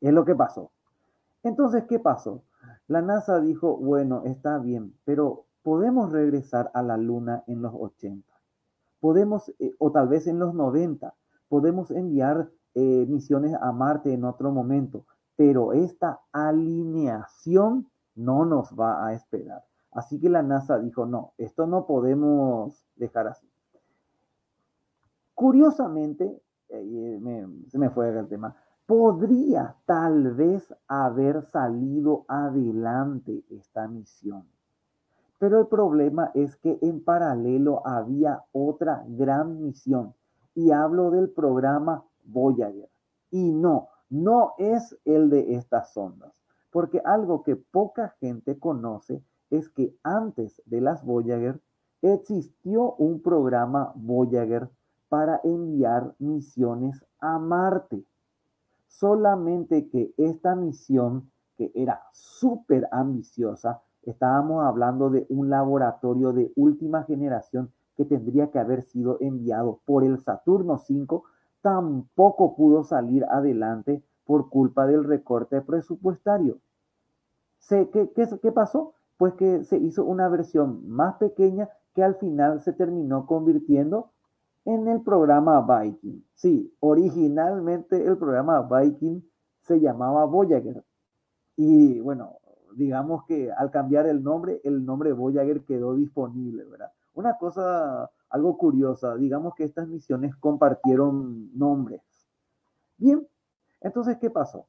es 0.00 0.12
lo 0.12 0.24
que 0.24 0.34
pasó. 0.34 0.72
Entonces, 1.42 1.84
¿qué 1.84 1.98
pasó? 1.98 2.42
La 2.88 3.02
NASA 3.02 3.40
dijo, 3.40 3.76
bueno, 3.76 4.22
está 4.24 4.58
bien, 4.58 4.94
pero 5.04 5.46
podemos 5.62 6.12
regresar 6.12 6.70
a 6.74 6.82
la 6.82 6.96
Luna 6.96 7.44
en 7.46 7.62
los 7.62 7.74
80. 7.74 8.26
Podemos, 9.00 9.50
eh, 9.58 9.74
o 9.78 9.92
tal 9.92 10.08
vez 10.08 10.26
en 10.26 10.38
los 10.38 10.54
90, 10.54 11.14
podemos 11.48 11.90
enviar 11.90 12.50
eh, 12.74 13.06
misiones 13.08 13.54
a 13.54 13.72
Marte 13.72 14.12
en 14.12 14.24
otro 14.24 14.50
momento, 14.50 15.04
pero 15.36 15.72
esta 15.72 16.20
alineación 16.32 17.88
no 18.14 18.44
nos 18.44 18.74
va 18.78 19.06
a 19.06 19.14
esperar. 19.14 19.64
Así 19.92 20.20
que 20.20 20.28
la 20.28 20.42
NASA 20.42 20.78
dijo, 20.78 21.06
no, 21.06 21.34
esto 21.38 21.66
no 21.66 21.86
podemos 21.86 22.84
dejar 22.96 23.28
así. 23.28 23.48
Curiosamente, 25.34 26.42
eh, 26.68 27.46
se 27.68 27.78
me 27.78 27.90
fue 27.90 28.08
el 28.08 28.28
tema, 28.28 28.56
podría 28.86 29.76
tal 29.86 30.34
vez 30.34 30.74
haber 30.88 31.42
salido 31.42 32.24
adelante 32.28 33.44
esta 33.50 33.88
misión. 33.88 34.46
Pero 35.38 35.60
el 35.60 35.66
problema 35.66 36.30
es 36.34 36.56
que 36.56 36.78
en 36.82 37.04
paralelo 37.04 37.86
había 37.86 38.44
otra 38.52 39.04
gran 39.08 39.60
misión 39.60 40.14
y 40.54 40.70
hablo 40.70 41.10
del 41.10 41.30
programa 41.30 42.04
Voyager. 42.24 42.88
Y 43.30 43.52
no, 43.52 43.88
no 44.10 44.54
es 44.58 44.96
el 45.04 45.30
de 45.30 45.54
estas 45.54 45.92
sondas, 45.92 46.43
porque 46.74 47.00
algo 47.04 47.44
que 47.44 47.54
poca 47.54 48.16
gente 48.18 48.58
conoce 48.58 49.22
es 49.48 49.68
que 49.68 49.96
antes 50.02 50.60
de 50.66 50.80
las 50.80 51.04
Voyager 51.04 51.60
existió 52.02 52.94
un 52.94 53.22
programa 53.22 53.92
Voyager 53.94 54.68
para 55.08 55.40
enviar 55.44 56.16
misiones 56.18 57.06
a 57.20 57.38
Marte. 57.38 58.04
Solamente 58.88 59.88
que 59.88 60.14
esta 60.16 60.56
misión, 60.56 61.30
que 61.56 61.70
era 61.76 62.02
súper 62.12 62.88
ambiciosa, 62.90 63.80
estábamos 64.02 64.64
hablando 64.64 65.10
de 65.10 65.26
un 65.28 65.50
laboratorio 65.50 66.32
de 66.32 66.50
última 66.56 67.04
generación 67.04 67.70
que 67.96 68.04
tendría 68.04 68.50
que 68.50 68.58
haber 68.58 68.82
sido 68.82 69.18
enviado 69.20 69.78
por 69.84 70.02
el 70.02 70.18
Saturno 70.18 70.78
5, 70.78 71.22
tampoco 71.62 72.56
pudo 72.56 72.82
salir 72.82 73.24
adelante 73.26 74.02
por 74.24 74.48
culpa 74.48 74.88
del 74.88 75.04
recorte 75.04 75.60
presupuestario. 75.60 76.58
¿Qué, 77.68 77.88
qué, 78.42 78.52
pasó? 78.52 78.94
Pues 79.16 79.34
que 79.34 79.64
se 79.64 79.78
hizo 79.78 80.04
una 80.04 80.28
versión 80.28 80.88
más 80.88 81.16
pequeña 81.16 81.68
que 81.94 82.02
al 82.02 82.16
final 82.16 82.60
se 82.62 82.72
terminó 82.72 83.26
convirtiendo 83.26 84.10
en 84.64 84.88
el 84.88 85.02
programa 85.02 85.60
Viking. 85.60 86.22
Sí, 86.34 86.74
originalmente 86.80 88.04
el 88.04 88.18
programa 88.18 88.62
Viking 88.62 89.22
se 89.60 89.80
llamaba 89.80 90.24
Voyager. 90.24 90.84
Y 91.56 92.00
bueno, 92.00 92.38
digamos 92.76 93.24
que 93.26 93.50
al 93.52 93.70
cambiar 93.70 94.06
el 94.06 94.22
nombre, 94.22 94.60
el 94.64 94.84
nombre 94.84 95.12
Voyager 95.12 95.64
quedó 95.64 95.94
disponible, 95.94 96.64
¿verdad? 96.64 96.92
Una 97.14 97.38
cosa, 97.38 98.10
algo 98.28 98.58
curiosa, 98.58 99.16
digamos 99.16 99.54
que 99.54 99.64
estas 99.64 99.88
misiones 99.88 100.34
compartieron 100.36 101.56
nombres. 101.56 102.02
Bien, 102.96 103.26
entonces, 103.80 104.18
¿qué 104.18 104.30
pasó? 104.30 104.66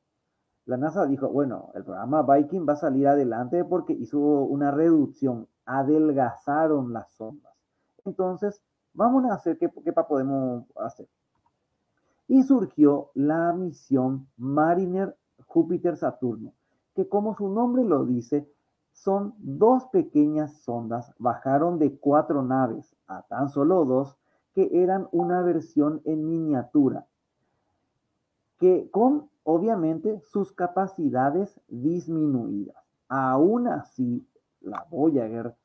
La 0.66 0.78
NASA 0.78 1.06
dijo, 1.06 1.30
bueno, 1.30 1.72
el 1.76 1.84
programa 1.84 2.24
Viking 2.24 2.66
va 2.68 2.74
a 2.74 2.78
salir 2.78 3.08
adelante 3.08 3.64
porque 3.64 3.94
hizo 3.94 4.20
una 4.20 4.72
reducción, 4.72 5.48
adelgazaron 5.66 6.92
las 6.92 7.12
sondas. 7.14 7.54
Entonces, 8.04 8.62
Vamos 8.96 9.26
a 9.26 9.34
hacer 9.34 9.58
qué, 9.58 9.70
qué 9.84 9.92
podemos 9.92 10.64
hacer. 10.78 11.08
Y 12.28 12.44
surgió 12.44 13.12
la 13.14 13.52
misión 13.52 14.28
Mariner 14.38 15.16
Júpiter-Saturno, 15.46 16.54
que 16.96 17.08
como 17.08 17.36
su 17.36 17.50
nombre 17.50 17.84
lo 17.84 18.06
dice, 18.06 18.50
son 18.94 19.36
dos 19.38 19.86
pequeñas 19.88 20.62
sondas, 20.62 21.14
bajaron 21.20 21.78
de 21.78 21.98
cuatro 21.98 22.42
naves 22.42 22.96
a 23.08 23.24
tan 23.24 23.50
solo 23.50 23.84
dos, 23.84 24.18
que 24.54 24.70
eran 24.82 25.10
una 25.12 25.42
versión 25.42 26.02
en 26.06 26.30
miniatura, 26.30 27.06
que 28.58 28.90
con 28.90 29.30
obviamente 29.46 30.20
sus 30.22 30.52
capacidades 30.52 31.62
disminuidas. 31.70 32.76
Aún 33.08 33.68
así, 33.68 34.28
la 34.60 34.86
Voyager 34.90 35.56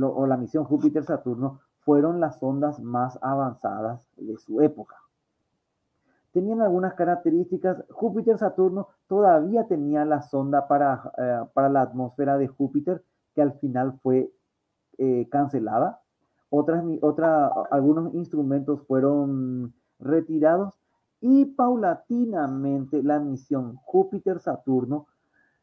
o 0.00 0.26
la 0.26 0.36
misión 0.36 0.64
Júpiter-Saturno 0.64 1.60
fueron 1.80 2.20
las 2.20 2.40
ondas 2.42 2.80
más 2.80 3.18
avanzadas 3.22 4.06
de 4.16 4.36
su 4.36 4.60
época. 4.60 4.96
Tenían 6.32 6.60
algunas 6.60 6.94
características. 6.94 7.82
Júpiter-Saturno 7.88 8.88
todavía 9.08 9.66
tenía 9.66 10.04
la 10.04 10.22
sonda 10.22 10.68
para, 10.68 11.10
eh, 11.16 11.40
para, 11.54 11.70
la 11.70 11.80
atmósfera 11.80 12.36
de 12.36 12.46
Júpiter, 12.46 13.02
que 13.34 13.42
al 13.42 13.54
final 13.54 13.98
fue 14.02 14.30
eh, 14.98 15.28
cancelada. 15.30 16.02
Otras, 16.50 16.84
otra, 17.00 17.48
algunos 17.70 18.14
instrumentos 18.14 18.82
fueron 18.86 19.72
retirados 19.98 20.79
y 21.20 21.44
paulatinamente 21.44 23.02
la 23.02 23.18
misión 23.18 23.76
Júpiter-Saturno 23.84 25.06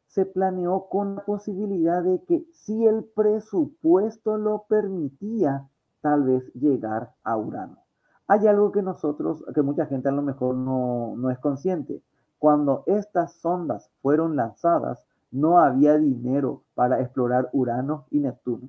se 0.06 0.24
planeó 0.24 0.88
con 0.88 1.16
la 1.16 1.24
posibilidad 1.24 2.02
de 2.02 2.22
que 2.24 2.46
si 2.52 2.86
el 2.86 3.04
presupuesto 3.04 4.38
lo 4.38 4.64
permitía, 4.68 5.68
tal 6.00 6.24
vez 6.24 6.52
llegar 6.54 7.12
a 7.24 7.36
Urano. 7.36 7.78
Hay 8.26 8.46
algo 8.46 8.72
que 8.72 8.82
nosotros, 8.82 9.44
que 9.54 9.62
mucha 9.62 9.86
gente 9.86 10.08
a 10.08 10.12
lo 10.12 10.22
mejor 10.22 10.54
no, 10.54 11.14
no 11.16 11.30
es 11.30 11.38
consciente. 11.38 12.02
Cuando 12.38 12.84
estas 12.86 13.34
sondas 13.34 13.90
fueron 14.00 14.36
lanzadas, 14.36 15.04
no 15.30 15.58
había 15.58 15.98
dinero 15.98 16.62
para 16.74 17.00
explorar 17.00 17.50
Urano 17.52 18.06
y 18.10 18.20
Neptuno. 18.20 18.68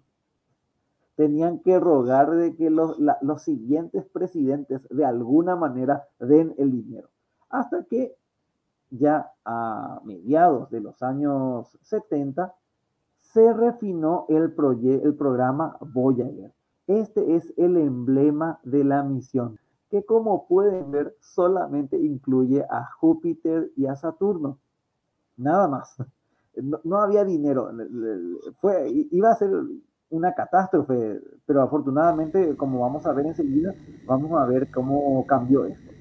Tenían 1.20 1.60
que 1.60 1.78
rogar 1.78 2.32
de 2.32 2.56
que 2.56 2.70
los, 2.70 2.98
los 2.98 3.42
siguientes 3.42 4.06
presidentes 4.06 4.88
de 4.88 5.04
alguna 5.04 5.58
manera 5.58 6.08
den 6.18 6.56
el 6.58 6.72
dinero. 6.72 7.10
Hasta 7.50 7.84
que 7.84 8.16
ya 8.90 9.30
a 9.44 10.00
mediados 10.06 10.70
de 10.70 10.80
los 10.80 11.04
años 11.04 11.78
70 11.82 12.54
se 13.18 13.52
refinó 13.52 14.28
el, 14.30 14.56
el 15.04 15.14
programa 15.16 15.76
Voyager. 15.82 16.54
Este 16.88 17.36
es 17.36 17.54
el 17.58 17.76
emblema 17.76 18.62
de 18.64 18.86
la 18.86 19.04
misión, 19.04 19.60
que 19.90 20.06
como 20.06 20.48
pueden 20.48 20.90
ver 20.90 21.18
solamente 21.20 21.98
incluye 21.98 22.66
a 22.70 22.90
Júpiter 22.98 23.74
y 23.76 23.88
a 23.88 23.98
Saturno. 23.98 24.58
Nada 25.36 25.68
más. 25.68 25.98
No, 26.86 27.02
había 27.02 27.26
dinero. 27.26 27.70
Fue, 28.62 28.90
iba 29.12 29.32
a 29.32 29.36
ser 29.36 29.52
una 30.10 30.34
catástrofe, 30.34 31.20
pero 31.46 31.62
afortunadamente, 31.62 32.56
como 32.56 32.82
vamos 32.82 33.06
a 33.06 33.14
ver 33.14 33.28
enseguida, 33.28 33.74
vamos 34.06 34.40
a 34.40 34.46
ver 34.46 34.70
cómo 34.72 35.26
cambió 35.26 35.66
esto. 35.66 35.92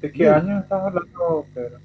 ¿De 0.00 0.12
qué 0.12 0.28
año 0.28 0.58
estás 0.58 0.82
hablando, 0.82 1.46
Pedro? 1.54 1.78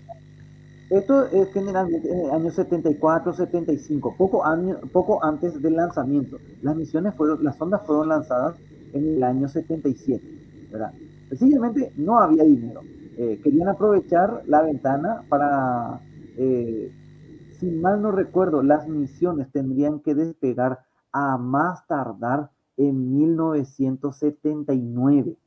Esto 0.90 1.26
es 1.28 1.54
generalmente 1.54 2.12
en 2.12 2.26
el 2.26 2.32
año 2.32 2.50
74, 2.50 3.34
75, 3.34 4.16
poco, 4.18 4.44
año, 4.44 4.80
poco 4.92 5.24
antes 5.24 5.62
del 5.62 5.76
lanzamiento. 5.76 6.38
Las 6.64 6.76
misiones 6.76 7.14
fueron, 7.14 7.44
las 7.44 7.58
sondas 7.58 7.82
fueron 7.86 8.10
lanzadas 8.10 8.56
en 8.94 9.08
el 9.08 9.24
año 9.24 9.48
77, 9.48 10.68
¿verdad? 10.72 10.92
Sencillamente 11.30 11.94
no 11.96 12.20
había 12.20 12.44
dinero. 12.44 12.82
Eh, 13.18 13.40
querían 13.44 13.68
aprovechar 13.68 14.42
la 14.48 14.64
ventana 14.64 15.22
para, 15.30 16.02
eh, 16.38 16.92
si 17.60 17.70
mal 17.70 18.02
no 18.02 18.12
recuerdo, 18.12 18.64
las 18.64 18.88
misiones 18.88 19.52
tendrían 19.52 20.00
que 20.00 20.16
despegar 20.16 20.80
a 21.12 21.38
más 21.38 21.86
tardar 21.88 22.50
en 22.78 23.14
1979 23.14 25.38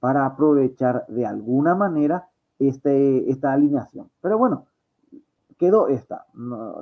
para 0.00 0.26
aprovechar 0.26 1.06
de 1.08 1.26
alguna 1.26 1.74
manera 1.74 2.28
este, 2.58 3.30
esta 3.30 3.52
alineación. 3.52 4.10
Pero 4.20 4.38
bueno, 4.38 4.66
quedó 5.58 5.88
esta. 5.88 6.26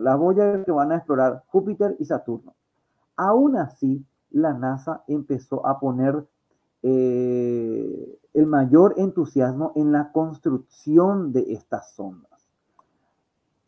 Las 0.00 0.18
Voyager 0.18 0.64
que 0.64 0.72
van 0.72 0.92
a 0.92 0.96
explorar 0.96 1.44
Júpiter 1.48 1.96
y 1.98 2.04
Saturno. 2.04 2.54
Aún 3.16 3.56
así, 3.56 4.04
la 4.30 4.54
NASA 4.54 5.02
empezó 5.08 5.66
a 5.66 5.80
poner 5.80 6.24
eh, 6.82 8.18
el 8.34 8.46
mayor 8.46 8.94
entusiasmo 8.98 9.72
en 9.74 9.90
la 9.90 10.12
construcción 10.12 11.32
de 11.32 11.52
estas 11.52 11.92
sondas. 11.94 12.48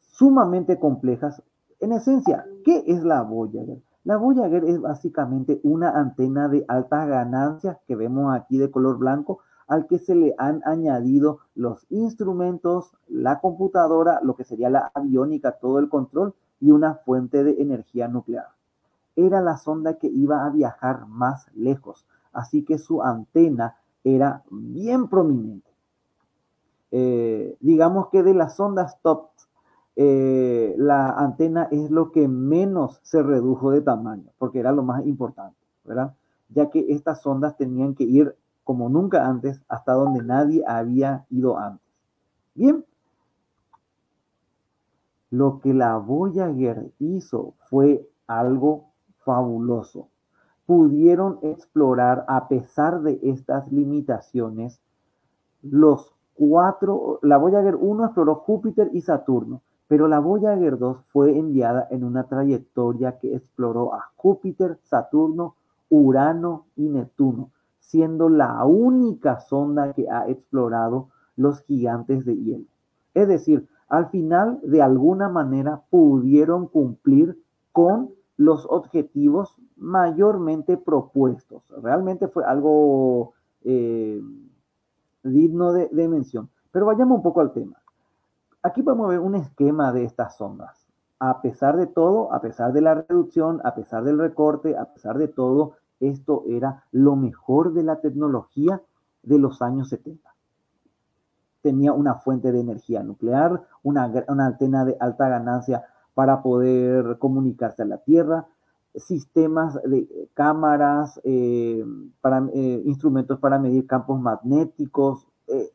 Sumamente 0.01 0.79
complejas. 0.79 1.43
En 1.81 1.93
esencia, 1.93 2.47
¿qué 2.65 2.85
es 2.87 3.03
la 3.03 3.23
Voyager? 3.23 3.83
La 4.05 4.17
Voyager 4.17 4.65
es 4.65 4.81
básicamente 4.81 5.61
una 5.63 5.91
antena 5.91 6.49
de 6.49 6.65
alta 6.69 7.05
ganancia 7.05 7.81
que 7.87 7.97
vemos 7.97 8.35
aquí 8.35 8.57
de 8.57 8.71
color 8.71 8.97
blanco 8.99 9.41
al 9.67 9.87
que 9.87 9.99
se 9.99 10.15
le 10.15 10.35
han 10.39 10.63
añadido 10.65 11.41
los 11.55 11.87
instrumentos, 11.91 12.93
la 13.09 13.41
computadora, 13.41 14.21
lo 14.23 14.35
que 14.35 14.45
sería 14.45 14.71
la 14.71 14.91
aviónica, 14.95 15.53
todo 15.53 15.79
el 15.79 15.89
control 15.89 16.35
y 16.61 16.71
una 16.71 16.95
fuente 16.95 17.45
de 17.45 17.61
energía 17.61 18.09
nuclear. 18.09 18.49
Era 19.17 19.41
la 19.43 19.59
sonda 19.59 19.95
que 19.95 20.09
iba 20.09 20.45
a 20.45 20.51
viajar 20.51 21.07
más 21.07 21.47
lejos, 21.55 22.07
así 22.33 22.65
que 22.65 22.79
su 22.79 23.03
antena 23.03 23.77
era 24.03 24.43
bien 24.51 25.09
prominente. 25.09 25.71
Eh, 26.91 27.57
digamos 27.61 28.09
que 28.09 28.23
de 28.23 28.35
las 28.35 28.57
sondas 28.57 28.99
top, 29.03 29.29
eh, 30.03 30.75
la 30.79 31.11
antena 31.11 31.69
es 31.71 31.91
lo 31.91 32.11
que 32.11 32.27
menos 32.27 33.01
se 33.03 33.23
redujo 33.23 33.71
de 33.71 33.83
tamaño, 33.83 34.31
porque 34.39 34.59
era 34.59 34.73
lo 34.73 34.83
más 34.83 35.05
importante, 35.05 35.59
¿verdad? 35.85 36.15
Ya 36.49 36.71
que 36.71 36.87
estas 36.89 37.21
sondas 37.21 37.59
tenían 37.59 37.95
que 37.95 38.05
ir 38.05 38.35
como 38.65 38.89
nunca 38.89 39.27
antes, 39.27 39.61
hasta 39.69 39.93
donde 39.93 40.23
nadie 40.23 40.65
había 40.67 41.27
ido 41.29 41.59
antes. 41.59 41.87
Bien, 42.55 42.83
lo 45.29 45.61
que 45.61 45.75
la 45.75 45.99
Voyager 45.99 46.91
hizo 46.99 47.53
fue 47.69 48.09
algo 48.27 48.87
fabuloso. 49.19 50.09
Pudieron 50.65 51.41
explorar, 51.43 52.25
a 52.27 52.49
pesar 52.49 53.03
de 53.03 53.21
estas 53.23 53.71
limitaciones, 53.71 54.81
los 55.61 56.15
cuatro, 56.33 57.19
la 57.21 57.37
Voyager 57.37 57.77
1 57.77 58.07
exploró 58.07 58.37
Júpiter 58.37 58.89
y 58.95 59.03
Saturno, 59.03 59.61
pero 59.91 60.07
la 60.07 60.21
Voyager 60.21 60.79
2 60.79 60.99
fue 61.09 61.37
enviada 61.37 61.89
en 61.91 62.05
una 62.05 62.23
trayectoria 62.23 63.19
que 63.19 63.35
exploró 63.35 63.93
a 63.93 64.13
Júpiter, 64.15 64.79
Saturno, 64.85 65.57
Urano 65.89 66.67
y 66.77 66.89
Neptuno 66.89 67.51
siendo 67.81 68.29
la 68.29 68.65
única 68.65 69.41
sonda 69.41 69.93
que 69.93 70.09
ha 70.09 70.29
explorado 70.29 71.09
los 71.35 71.63
gigantes 71.63 72.25
de 72.25 72.37
hielo. 72.37 72.67
Es 73.15 73.27
decir, 73.27 73.67
al 73.89 74.11
final, 74.11 74.61
de 74.63 74.81
alguna 74.81 75.29
manera, 75.29 75.83
pudieron 75.91 76.69
cumplir 76.69 77.37
con 77.73 78.11
los 78.37 78.65
objetivos 78.71 79.57
mayormente 79.77 80.77
propuestos. 80.77 81.65
Realmente 81.83 82.29
fue 82.29 82.45
algo 82.45 83.33
eh, 83.65 84.23
digno 85.25 85.73
de, 85.73 85.89
de 85.89 86.07
mención. 86.07 86.49
Pero 86.71 86.87
vayamos 86.87 87.17
un 87.17 87.23
poco 87.25 87.41
al 87.41 87.53
tema. 87.53 87.80
Aquí 88.63 88.83
podemos 88.83 89.09
ver 89.09 89.21
un 89.21 89.37
esquema 89.37 89.91
de 89.91 90.05
estas 90.05 90.37
sondas. 90.37 90.87
A 91.19 91.41
pesar 91.41 91.79
de 91.79 91.87
todo, 91.87 92.33
a 92.33 92.43
pesar 92.43 92.75
de 92.75 92.83
la 92.83 92.95
reducción, 92.95 93.61
a 93.65 93.75
pesar 93.75 94.05
del 94.05 94.19
recorte, 94.19 94.77
a 94.77 94.93
pesar 94.93 95.17
de 95.17 95.29
todo, 95.29 95.73
esto 95.99 96.45
era 96.47 96.85
lo 96.93 97.17
mejor 97.17 97.73
de 97.73 97.83
la 97.83 98.01
tecnología 98.01 98.83
de 99.23 99.39
los 99.39 99.63
años 99.63 99.89
70. 99.89 100.29
Tenía 101.63 101.93
una 101.93 102.17
fuente 102.17 102.53
de 102.53 102.61
energía 102.61 103.03
nuclear, 103.03 103.63
una, 103.83 104.05
antena 104.29 104.85
de 104.85 104.97
alta 105.01 105.29
ganancia 105.29 105.85
para 106.15 106.43
poder 106.43 107.19
comunicarse 107.19 107.83
a 107.83 107.87
la 107.87 107.99
Tierra, 107.99 108.47
sistemas 108.95 109.79
de 109.85 110.29
cámaras, 110.35 111.19
eh, 111.25 111.85
eh, 112.53 112.83
instrumentos 112.85 113.39
para 113.39 113.59
medir 113.59 113.87
campos 113.87 114.21
magnéticos, 114.21 115.27
eh, 115.47 115.71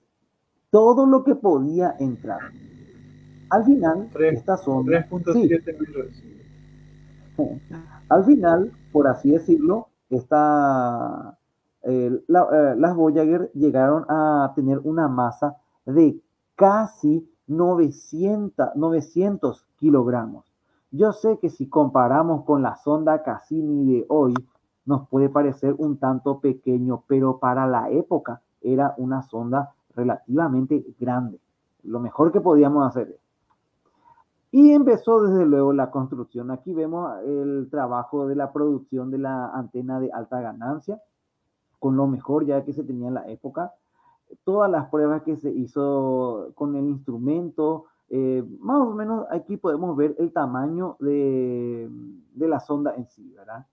todo 0.70 1.06
lo 1.06 1.24
que 1.24 1.36
podía 1.36 1.96
entrar. 2.00 2.42
Al 3.50 3.64
final, 3.64 4.10
estas 4.20 4.64
son... 4.64 4.86
3.7 4.86 5.64
Al 8.10 8.26
final, 8.26 8.72
por 8.92 9.08
así 9.08 9.32
decirlo, 9.32 9.90
esta, 10.10 11.38
eh, 11.84 12.12
eh, 12.14 12.76
las 12.78 12.96
Voyager 12.96 13.52
llegaron 13.54 14.06
a 14.10 14.54
tener 14.56 14.80
una 14.80 15.08
masa 15.08 15.58
de 15.86 16.20
casi 16.56 17.30
900, 17.48 18.76
900 18.76 19.68
kilogramos. 19.78 20.52
Yo 20.92 21.12
sé 21.12 21.40
que 21.40 21.50
si 21.50 21.68
comparamos 21.68 22.46
con 22.46 22.62
la 22.62 22.78
sonda 22.78 23.22
Cassini 23.22 23.86
de 23.86 24.06
hoy, 24.10 24.34
nos 24.86 25.08
puede 25.10 25.30
parecer 25.30 25.76
un 25.78 25.98
tanto 25.98 26.40
pequeño, 26.40 27.04
pero 27.08 27.40
para 27.40 27.68
la 27.68 27.90
época 27.90 28.42
era 28.62 28.94
una 28.98 29.22
sonda 29.24 29.74
relativamente 29.96 30.86
grande. 31.00 31.40
Lo 31.84 32.00
mejor 32.00 32.32
que 32.32 32.42
podíamos 32.42 32.88
hacer. 32.88 33.20
Y 34.58 34.72
empezó 34.72 35.22
desde 35.22 35.46
luego 35.46 35.74
la 35.74 35.92
construcción. 35.92 36.50
Aquí 36.50 36.74
vemos 36.74 37.12
el 37.26 37.68
trabajo 37.70 38.26
de 38.26 38.38
la 38.38 38.54
producción 38.54 39.12
de 39.12 39.18
la 39.18 39.50
antena 39.50 40.00
de 40.00 40.10
alta 40.14 40.40
ganancia, 40.40 41.02
con 41.78 41.98
lo 41.98 42.08
mejor 42.08 42.46
ya 42.46 42.64
que 42.64 42.72
se 42.72 42.86
tenía 42.86 43.10
en 43.10 43.16
la 43.16 43.28
época. 43.28 43.74
Todas 44.46 44.72
las 44.72 44.88
pruebas 44.90 45.24
que 45.24 45.36
se 45.36 45.52
hizo 45.52 46.54
con 46.56 46.78
el 46.78 46.88
instrumento, 46.88 47.88
eh, 48.08 48.46
más 48.62 48.80
o 48.80 48.94
menos 48.94 49.26
aquí 49.30 49.58
podemos 49.58 49.98
ver 49.98 50.16
el 50.20 50.32
tamaño 50.32 50.96
de, 51.02 51.90
de 52.34 52.48
la 52.48 52.62
sonda 52.62 52.96
en 52.96 53.08
sí, 53.08 53.34
¿verdad? 53.36 53.68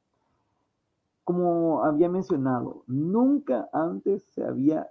Como 1.22 1.84
había 1.84 2.08
mencionado, 2.08 2.82
nunca 2.88 3.68
antes 3.72 4.24
se 4.32 4.44
había 4.44 4.90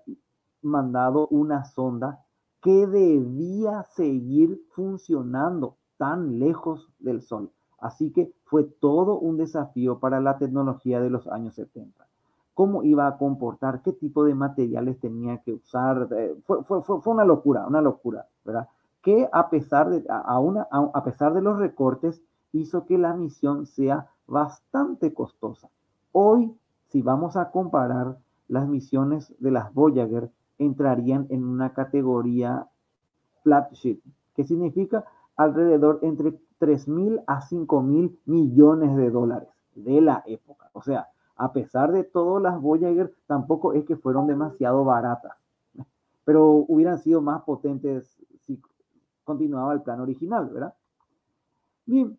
mandado 0.62 1.28
una 1.28 1.66
sonda 1.66 2.24
que 2.62 2.88
debía 2.88 3.84
seguir 3.84 4.62
funcionando 4.70 5.80
tan 6.02 6.40
lejos 6.40 6.90
del 6.98 7.22
Sol. 7.22 7.52
Así 7.78 8.10
que 8.10 8.34
fue 8.46 8.64
todo 8.64 9.20
un 9.20 9.38
desafío 9.38 10.00
para 10.00 10.20
la 10.20 10.40
tecnología 10.40 11.00
de 11.00 11.12
los 11.12 11.28
años 11.28 11.54
70. 11.54 12.08
¿Cómo 12.56 12.82
iba 12.82 13.06
a 13.06 13.20
comportar? 13.20 13.84
¿Qué 13.84 13.94
tipo 13.94 14.26
de 14.26 14.34
materiales 14.34 15.00
tenía 15.00 15.38
que 15.44 15.54
usar? 15.54 16.10
Eh, 16.18 16.36
fue, 16.48 16.84
una 17.06 17.24
locura, 17.24 17.68
una 17.68 17.82
locura, 17.82 18.26
¿verdad? 18.44 18.68
Que 19.04 19.30
a 19.32 19.52
pesar, 19.52 19.92
de, 19.92 20.04
a, 20.10 20.40
una, 20.40 20.68
a 20.72 21.04
pesar 21.04 21.36
de 21.36 21.44
los 21.44 21.60
recortes, 21.60 22.20
hizo 22.52 22.88
que 22.88 22.98
la 22.98 23.14
misión 23.14 23.68
sea 23.68 24.10
bastante 24.26 25.14
costosa. 25.14 25.70
Hoy, 26.14 26.52
si 26.88 27.04
vamos 27.04 27.38
a 27.38 27.52
comparar 27.52 28.18
las 28.48 28.68
misiones 28.68 29.36
de 29.38 29.52
las 29.52 29.72
Voyager 29.72 30.32
entrarían 30.58 31.28
en 31.30 31.44
una 31.44 31.74
categoría 31.74 32.68
flagship, 33.44 34.02
que 34.36 34.46
significa 34.46 35.06
alrededor 35.36 36.00
entre 36.02 36.40
3.000 36.60 37.24
a 37.28 37.42
5.000 37.42 38.18
millones 38.26 38.96
de 38.96 39.10
dólares 39.10 39.50
de 39.76 40.02
la 40.02 40.24
época. 40.26 40.70
O 40.74 40.82
sea, 40.82 41.10
a 41.36 41.54
pesar 41.54 41.92
de 41.92 42.04
todo, 42.04 42.40
las 42.40 42.60
Voyager 42.62 43.16
tampoco 43.26 43.74
es 43.74 43.86
que 43.86 43.96
fueron 43.96 44.28
demasiado 44.28 44.86
baratas, 44.86 45.36
pero 46.24 46.66
hubieran 46.68 47.00
sido 47.00 47.20
más 47.22 47.42
potentes 47.44 48.22
si 48.42 48.62
continuaba 49.24 49.74
el 49.74 49.82
plan 49.82 50.02
original, 50.02 50.50
¿verdad? 50.50 50.76
Bien, 51.86 52.18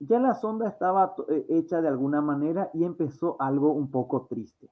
ya 0.00 0.18
la 0.18 0.34
sonda 0.34 0.68
estaba 0.68 1.14
eh, 1.28 1.46
hecha 1.50 1.80
de 1.80 1.86
alguna 1.88 2.20
manera 2.20 2.70
y 2.74 2.82
empezó 2.84 3.40
algo 3.40 3.72
un 3.72 3.90
poco 3.90 4.26
triste. 4.26 4.68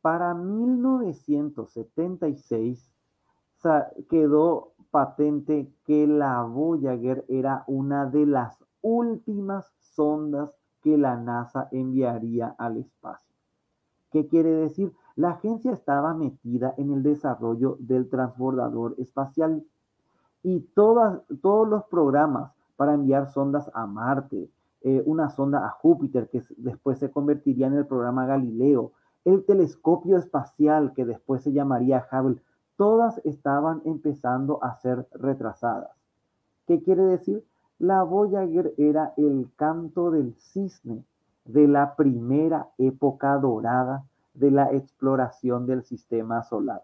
Para 0.00 0.34
1976 0.34 2.89
quedó 4.08 4.72
patente 4.90 5.72
que 5.84 6.06
la 6.06 6.42
Voyager 6.42 7.24
era 7.28 7.64
una 7.66 8.06
de 8.06 8.26
las 8.26 8.64
últimas 8.82 9.72
sondas 9.78 10.54
que 10.82 10.96
la 10.96 11.16
NASA 11.16 11.68
enviaría 11.70 12.54
al 12.58 12.78
espacio. 12.78 13.34
¿Qué 14.10 14.26
quiere 14.26 14.50
decir? 14.50 14.92
La 15.14 15.30
agencia 15.30 15.72
estaba 15.72 16.14
metida 16.14 16.74
en 16.78 16.90
el 16.90 17.02
desarrollo 17.02 17.76
del 17.80 18.08
transbordador 18.08 18.94
espacial 18.98 19.64
y 20.42 20.60
todas, 20.74 21.20
todos 21.42 21.68
los 21.68 21.84
programas 21.84 22.52
para 22.76 22.94
enviar 22.94 23.30
sondas 23.30 23.70
a 23.74 23.86
Marte, 23.86 24.50
eh, 24.82 25.02
una 25.04 25.28
sonda 25.28 25.66
a 25.66 25.70
Júpiter 25.70 26.30
que 26.30 26.42
después 26.56 26.98
se 26.98 27.10
convertiría 27.10 27.66
en 27.66 27.74
el 27.74 27.86
programa 27.86 28.24
Galileo, 28.24 28.92
el 29.26 29.44
telescopio 29.44 30.16
espacial 30.16 30.94
que 30.94 31.04
después 31.04 31.42
se 31.42 31.52
llamaría 31.52 32.06
Hubble, 32.10 32.40
todas 32.80 33.20
estaban 33.26 33.82
empezando 33.84 34.64
a 34.64 34.74
ser 34.76 35.06
retrasadas. 35.12 35.90
¿Qué 36.66 36.82
quiere 36.82 37.02
decir? 37.02 37.44
La 37.78 38.02
Voyager 38.04 38.72
era 38.78 39.12
el 39.18 39.50
canto 39.56 40.10
del 40.10 40.32
cisne 40.38 41.04
de 41.44 41.68
la 41.68 41.94
primera 41.94 42.68
época 42.78 43.36
dorada 43.36 44.06
de 44.32 44.50
la 44.50 44.72
exploración 44.72 45.66
del 45.66 45.82
sistema 45.82 46.42
solar. 46.42 46.82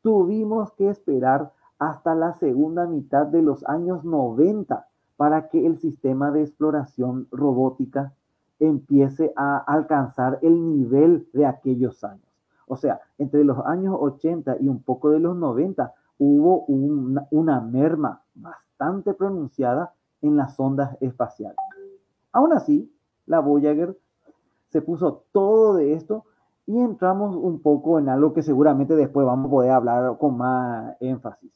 Tuvimos 0.00 0.70
que 0.74 0.90
esperar 0.90 1.50
hasta 1.80 2.14
la 2.14 2.34
segunda 2.34 2.86
mitad 2.86 3.26
de 3.26 3.42
los 3.42 3.66
años 3.66 4.04
90 4.04 4.86
para 5.16 5.48
que 5.48 5.66
el 5.66 5.78
sistema 5.78 6.30
de 6.30 6.42
exploración 6.42 7.26
robótica 7.32 8.12
empiece 8.60 9.32
a 9.34 9.58
alcanzar 9.58 10.38
el 10.42 10.64
nivel 10.64 11.28
de 11.32 11.46
aquellos 11.46 12.04
años. 12.04 12.25
O 12.66 12.76
sea, 12.76 13.00
entre 13.18 13.44
los 13.44 13.58
años 13.64 13.96
80 13.98 14.56
y 14.60 14.68
un 14.68 14.82
poco 14.82 15.10
de 15.10 15.20
los 15.20 15.36
90 15.36 15.94
hubo 16.18 16.64
una, 16.66 17.60
merma 17.60 18.22
bastante 18.34 19.14
pronunciada 19.14 19.92
en 20.22 20.36
las 20.36 20.58
ondas 20.58 20.96
espaciales. 21.00 21.56
Aún 22.32 22.52
así, 22.52 22.92
la 23.26 23.40
Voyager 23.40 23.96
se 24.68 24.82
puso 24.82 25.24
todo 25.32 25.74
de 25.74 25.94
esto 25.94 26.24
y 26.66 26.78
entramos 26.78 27.36
un 27.36 27.60
poco 27.60 27.98
en 27.98 28.08
algo 28.08 28.32
que 28.32 28.42
seguramente 28.42 28.96
después 28.96 29.26
vamos 29.26 29.46
a 29.46 29.50
poder 29.50 29.70
hablar 29.70 30.18
con 30.18 30.36
más 30.36 30.96
énfasis. 31.00 31.52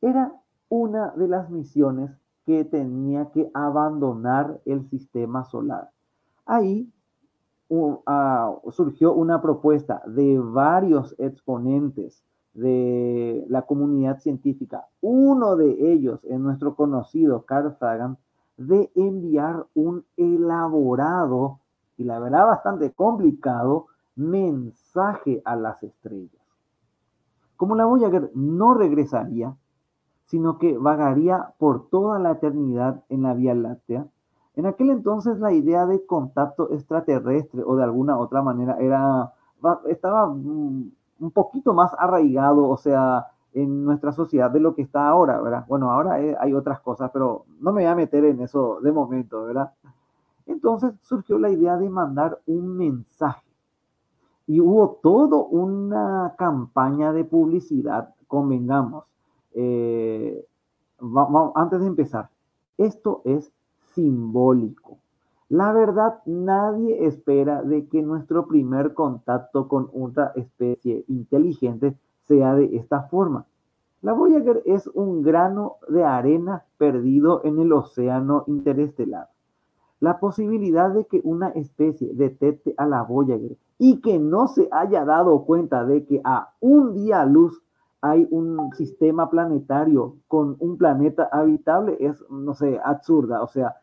Era 0.00 0.32
una 0.70 1.10
de 1.10 1.28
las 1.28 1.50
misiones 1.50 2.10
que 2.46 2.64
tenía 2.64 3.30
que 3.32 3.50
abandonar 3.52 4.60
el 4.64 4.88
sistema 4.88 5.44
solar. 5.44 5.90
Ahí 6.46 6.90
ah, 8.06 8.54
surgió 8.70 9.12
una 9.12 9.40
propuesta 9.40 10.02
de 10.06 10.38
varios 10.38 11.14
exponentes 11.18 12.22
de 12.54 13.44
la 13.48 13.62
comunidad 13.62 14.18
científica. 14.18 14.86
Uno 15.00 15.56
de 15.56 15.92
ellos 15.92 16.20
es 16.24 16.38
nuestro 16.38 16.74
conocido 16.74 17.44
Carl 17.44 17.76
Sagan, 17.78 18.18
de 18.56 18.90
enviar 18.94 19.66
un 19.74 20.04
elaborado 20.16 21.60
y 21.96 22.04
la 22.04 22.18
verdad 22.18 22.46
bastante 22.46 22.92
complicado 22.92 23.86
mensaje 24.16 25.40
a 25.44 25.56
las 25.56 25.82
estrellas. 25.82 26.42
Como 27.56 27.74
la 27.74 27.86
Voyager 27.86 28.30
no 28.34 28.74
regresaría, 28.74 29.54
sino 30.26 30.58
que 30.58 30.78
vagaría 30.78 31.54
por 31.58 31.88
toda 31.88 32.18
la 32.18 32.32
eternidad 32.32 33.02
en 33.08 33.22
la 33.22 33.34
Vía 33.34 33.54
Láctea. 33.54 34.06
En 34.56 34.66
aquel 34.66 34.90
entonces 34.90 35.38
la 35.38 35.52
idea 35.52 35.86
de 35.86 36.04
contacto 36.04 36.72
extraterrestre 36.72 37.62
o 37.64 37.76
de 37.76 37.84
alguna 37.84 38.18
otra 38.18 38.42
manera 38.42 38.76
era, 38.80 39.32
estaba 39.86 40.26
mm, 40.26 40.90
un 41.20 41.30
poquito 41.30 41.72
más 41.72 41.92
arraigado, 41.98 42.68
o 42.68 42.76
sea, 42.76 43.26
en 43.52 43.84
nuestra 43.84 44.12
sociedad 44.12 44.50
de 44.50 44.60
lo 44.60 44.74
que 44.74 44.82
está 44.82 45.08
ahora, 45.08 45.40
¿verdad? 45.40 45.64
Bueno, 45.68 45.90
ahora 45.90 46.14
hay 46.14 46.54
otras 46.54 46.80
cosas, 46.80 47.10
pero 47.12 47.44
no 47.60 47.72
me 47.72 47.82
voy 47.82 47.90
a 47.90 47.94
meter 47.94 48.24
en 48.24 48.40
eso 48.40 48.80
de 48.80 48.92
momento, 48.92 49.44
¿verdad? 49.44 49.72
Entonces 50.46 50.94
surgió 51.02 51.38
la 51.38 51.50
idea 51.50 51.76
de 51.76 51.88
mandar 51.88 52.40
un 52.46 52.76
mensaje 52.76 53.50
y 54.46 54.60
hubo 54.60 54.98
toda 55.00 55.36
una 55.36 56.34
campaña 56.36 57.12
de 57.12 57.24
publicidad, 57.24 58.14
convengamos, 58.26 59.04
eh, 59.52 60.44
antes 61.54 61.80
de 61.80 61.86
empezar, 61.86 62.30
esto 62.76 63.22
es 63.24 63.52
simbólico. 64.00 64.98
La 65.48 65.72
verdad, 65.72 66.20
nadie 66.26 67.06
espera 67.06 67.62
de 67.62 67.86
que 67.86 68.02
nuestro 68.02 68.46
primer 68.46 68.94
contacto 68.94 69.68
con 69.68 69.90
otra 69.92 70.32
especie 70.36 71.04
inteligente 71.08 71.96
sea 72.26 72.54
de 72.54 72.76
esta 72.76 73.02
forma. 73.02 73.46
La 74.02 74.12
Voyager 74.12 74.62
es 74.64 74.86
un 74.86 75.22
grano 75.22 75.76
de 75.88 76.04
arena 76.04 76.64
perdido 76.78 77.42
en 77.44 77.58
el 77.58 77.72
océano 77.72 78.44
interestelar. 78.46 79.28
La 79.98 80.18
posibilidad 80.18 80.90
de 80.90 81.04
que 81.04 81.20
una 81.24 81.48
especie 81.50 82.14
detecte 82.14 82.74
a 82.78 82.86
la 82.86 83.02
Voyager 83.02 83.56
y 83.76 84.00
que 84.00 84.18
no 84.18 84.48
se 84.48 84.68
haya 84.70 85.04
dado 85.04 85.44
cuenta 85.44 85.84
de 85.84 86.06
que 86.06 86.22
a 86.24 86.54
un 86.60 86.94
día 86.94 87.26
luz 87.26 87.62
hay 88.00 88.26
un 88.30 88.72
sistema 88.72 89.28
planetario 89.28 90.16
con 90.26 90.56
un 90.58 90.78
planeta 90.78 91.28
habitable 91.30 91.98
es, 92.00 92.24
no 92.30 92.54
sé, 92.54 92.80
absurda. 92.82 93.42
O 93.42 93.48
sea, 93.48 93.76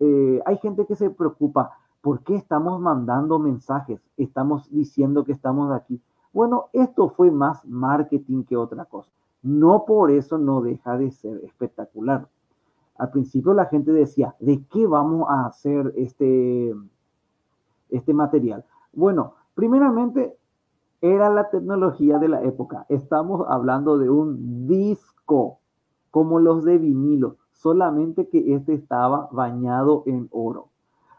eh, 0.00 0.42
hay 0.46 0.56
gente 0.58 0.86
que 0.86 0.96
se 0.96 1.10
preocupa, 1.10 1.72
¿por 2.00 2.22
qué 2.24 2.34
estamos 2.34 2.80
mandando 2.80 3.38
mensajes? 3.38 4.00
Estamos 4.16 4.70
diciendo 4.70 5.24
que 5.24 5.32
estamos 5.32 5.70
aquí. 5.72 6.00
Bueno, 6.32 6.68
esto 6.72 7.10
fue 7.10 7.30
más 7.30 7.64
marketing 7.66 8.44
que 8.44 8.56
otra 8.56 8.86
cosa. 8.86 9.10
No 9.42 9.84
por 9.84 10.10
eso 10.10 10.38
no 10.38 10.62
deja 10.62 10.96
de 10.96 11.10
ser 11.10 11.44
espectacular. 11.44 12.28
Al 12.96 13.10
principio 13.10 13.54
la 13.54 13.66
gente 13.66 13.92
decía, 13.92 14.34
¿de 14.40 14.64
qué 14.66 14.86
vamos 14.86 15.28
a 15.28 15.46
hacer 15.46 15.92
este, 15.96 16.74
este 17.90 18.14
material? 18.14 18.64
Bueno, 18.92 19.34
primeramente 19.54 20.36
era 21.00 21.30
la 21.30 21.50
tecnología 21.50 22.18
de 22.18 22.28
la 22.28 22.42
época. 22.42 22.86
Estamos 22.88 23.46
hablando 23.48 23.98
de 23.98 24.10
un 24.10 24.66
disco, 24.66 25.58
como 26.10 26.38
los 26.40 26.64
de 26.64 26.78
vinilo, 26.78 27.36
solamente 27.60 28.28
que 28.28 28.54
este 28.54 28.74
estaba 28.74 29.28
bañado 29.32 30.02
en 30.06 30.28
oro. 30.32 30.68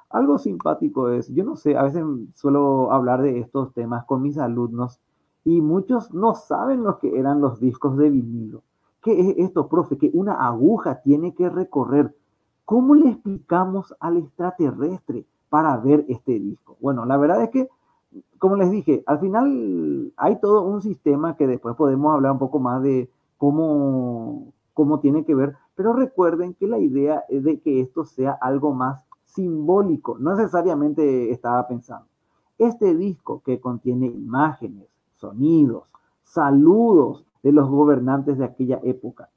Algo 0.10 0.38
simpático 0.38 1.10
es, 1.10 1.34
yo 1.34 1.44
no 1.44 1.56
sé, 1.56 1.78
a 1.78 1.84
veces 1.84 2.04
suelo 2.36 2.92
hablar 2.92 3.22
de 3.22 3.40
estos 3.40 3.74
temas 3.74 4.06
con 4.06 4.22
mis 4.22 4.38
alumnos 4.38 5.00
y 5.46 5.62
muchos 5.62 6.14
no 6.14 6.34
saben 6.36 6.84
lo 6.84 7.00
que 7.00 7.18
eran 7.18 7.42
los 7.42 7.60
discos 7.60 7.98
de 7.98 8.10
vinilo. 8.10 8.64
¿Qué 9.02 9.20
es 9.20 9.38
esto, 9.38 9.68
profe? 9.68 9.98
Que 9.98 10.12
una 10.14 10.46
aguja 10.46 11.02
tiene 11.02 11.34
que 11.34 11.50
recorrer. 11.50 12.16
¿Cómo 12.66 12.94
le 12.96 13.10
explicamos 13.10 13.96
al 14.00 14.18
extraterrestre 14.18 15.26
para 15.50 15.78
ver 15.78 16.06
este 16.08 16.40
disco? 16.40 16.78
Bueno, 16.82 17.06
la 17.06 17.18
verdad 17.18 17.44
es 17.44 17.50
que 17.50 17.70
como 18.38 18.56
les 18.56 18.72
dije, 18.72 19.04
al 19.06 19.20
final 19.20 20.12
hay 20.18 20.40
todo 20.40 20.64
un 20.64 20.82
sistema 20.82 21.36
que 21.36 21.48
después 21.48 21.76
podemos 21.76 22.14
hablar 22.14 22.34
un 22.34 22.40
poco 22.40 22.60
más 22.60 22.82
de 22.82 23.10
cómo, 23.38 24.52
cómo 24.74 25.00
tiene 25.00 25.24
que 25.26 25.36
ver, 25.36 25.56
pero 25.76 25.94
recuerden 25.94 26.54
que 26.54 26.68
la 26.68 26.80
idea 26.80 27.24
es 27.30 27.44
de 27.44 27.60
que 27.60 27.82
esto 27.82 28.06
sea 28.06 28.38
algo 28.42 28.74
más 28.74 29.06
simbólico, 29.26 30.18
no 30.20 30.36
necesariamente 30.36 31.32
estaba 31.32 31.68
pensando. 31.68 32.08
Este 32.58 32.96
disco 32.96 33.42
que 33.44 33.60
contiene 33.60 34.08
imágenes, 34.08 34.88
sonidos, 35.16 35.84
saludos 36.24 37.26
de 37.42 37.52
los 37.52 37.70
gobernantes 37.70 38.38
de 38.38 38.46
aquella 38.46 38.80
época, 38.84 39.30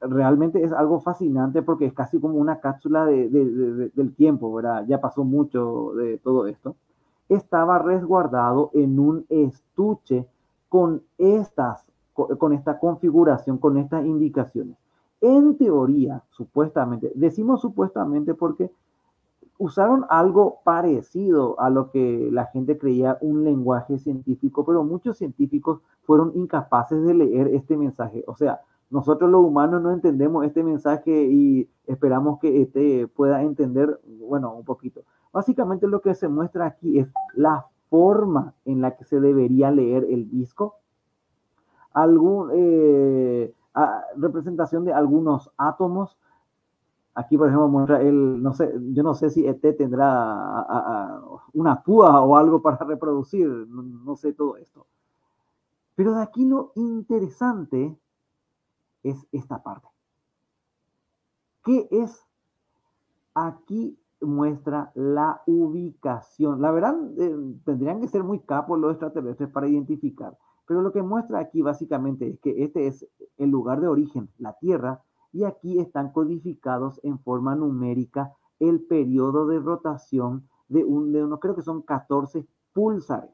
realmente 0.00 0.62
es 0.62 0.72
algo 0.72 1.00
fascinante 1.00 1.62
porque 1.62 1.86
es 1.86 1.92
casi 1.92 2.20
como 2.20 2.38
una 2.38 2.60
cápsula 2.60 3.06
del 3.06 4.14
tiempo, 4.16 4.52
¿verdad? 4.52 4.84
Ya 4.86 5.00
pasó 5.00 5.24
mucho 5.24 5.92
de 5.94 6.18
todo 6.18 6.46
esto 6.46 6.76
estaba 7.28 7.78
resguardado 7.78 8.70
en 8.74 8.98
un 8.98 9.26
estuche 9.28 10.26
con 10.68 11.02
estas 11.18 11.84
con 12.14 12.54
esta 12.54 12.78
configuración, 12.78 13.58
con 13.58 13.76
estas 13.76 14.06
indicaciones. 14.06 14.78
En 15.20 15.56
teoría, 15.56 16.22
supuestamente, 16.30 17.12
decimos 17.14 17.60
supuestamente 17.60 18.34
porque 18.34 18.70
usaron 19.58 20.04
algo 20.10 20.58
parecido 20.64 21.58
a 21.58 21.70
lo 21.70 21.90
que 21.90 22.28
la 22.30 22.46
gente 22.46 22.76
creía 22.76 23.16
un 23.20 23.44
lenguaje 23.44 23.98
científico, 23.98 24.64
pero 24.64 24.84
muchos 24.84 25.16
científicos 25.18 25.80
fueron 26.02 26.32
incapaces 26.34 27.02
de 27.02 27.14
leer 27.14 27.48
este 27.48 27.76
mensaje. 27.76 28.22
O 28.26 28.36
sea, 28.36 28.60
nosotros 28.90 29.30
los 29.30 29.44
humanos 29.44 29.82
no 29.82 29.90
entendemos 29.90 30.44
este 30.44 30.62
mensaje 30.62 31.10
y 31.10 31.68
esperamos 31.86 32.38
que 32.38 32.62
este 32.62 33.08
pueda 33.08 33.42
entender, 33.42 34.00
bueno, 34.20 34.54
un 34.54 34.64
poquito. 34.64 35.02
Básicamente 35.32 35.88
lo 35.88 36.00
que 36.00 36.14
se 36.14 36.28
muestra 36.28 36.66
aquí 36.66 36.98
es 36.98 37.08
la 37.34 37.66
forma 37.90 38.54
en 38.64 38.80
la 38.80 38.96
que 38.96 39.04
se 39.04 39.20
debería 39.20 39.70
leer 39.70 40.06
el 40.08 40.30
disco, 40.30 40.76
algún, 41.92 42.50
eh, 42.54 43.52
representación 44.16 44.84
de 44.84 44.92
algunos 44.92 45.50
átomos. 45.56 46.16
Aquí, 47.14 47.36
por 47.38 47.48
ejemplo, 47.48 47.68
muestra 47.68 48.00
el, 48.02 48.42
no 48.42 48.52
sé, 48.52 48.72
yo 48.92 49.02
no 49.02 49.14
sé 49.14 49.30
si 49.30 49.46
ET 49.46 49.60
tendrá 49.76 51.20
una 51.54 51.82
púa 51.82 52.20
o 52.20 52.36
algo 52.36 52.60
para 52.60 52.76
reproducir, 52.86 53.48
no 53.48 54.16
sé 54.16 54.32
todo 54.32 54.56
esto. 54.56 54.86
Pero 55.94 56.14
de 56.14 56.22
aquí 56.22 56.44
lo 56.44 56.72
interesante 56.74 57.98
es 59.02 59.26
esta 59.32 59.62
parte. 59.62 59.88
¿Qué 61.64 61.88
es? 61.90 62.24
Aquí 63.34 63.98
muestra 64.20 64.92
la 64.94 65.42
ubicación. 65.46 66.60
La 66.60 66.70
verdad, 66.70 66.96
eh, 67.18 67.36
tendrían 67.64 68.00
que 68.00 68.08
ser 68.08 68.22
muy 68.24 68.40
capos 68.40 68.78
los 68.78 68.92
extraterrestres 68.92 69.48
para 69.50 69.68
identificar. 69.68 70.36
Pero 70.66 70.82
lo 70.82 70.92
que 70.92 71.02
muestra 71.02 71.38
aquí 71.38 71.62
básicamente 71.62 72.28
es 72.28 72.40
que 72.40 72.64
este 72.64 72.86
es 72.86 73.06
el 73.38 73.50
lugar 73.50 73.80
de 73.80 73.88
origen, 73.88 74.28
la 74.38 74.54
Tierra, 74.54 75.02
y 75.32 75.44
aquí 75.44 75.78
están 75.78 76.12
codificados 76.12 77.00
en 77.02 77.18
forma 77.18 77.54
numérica 77.54 78.32
el 78.58 78.80
periodo 78.80 79.46
de 79.46 79.58
rotación 79.58 80.48
de, 80.68 80.84
un, 80.84 81.12
de 81.12 81.24
uno, 81.24 81.38
creo 81.38 81.54
que 81.54 81.62
son 81.62 81.82
14 81.82 82.46
púlsares. 82.72 83.30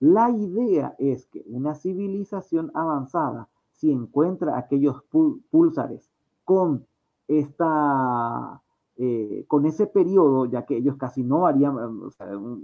La 0.00 0.30
idea 0.30 0.94
es 0.98 1.26
que 1.26 1.44
una 1.46 1.74
civilización 1.74 2.70
avanzada, 2.74 3.48
si 3.72 3.90
encuentra 3.90 4.56
aquellos 4.56 5.02
púlsares 5.50 6.10
con 6.44 6.86
esta 7.26 8.62
eh, 8.96 9.44
con 9.48 9.66
ese 9.66 9.88
periodo, 9.88 10.46
ya 10.46 10.64
que 10.64 10.76
ellos 10.76 10.96
casi 10.96 11.24
no 11.24 11.48
harían, 11.48 11.74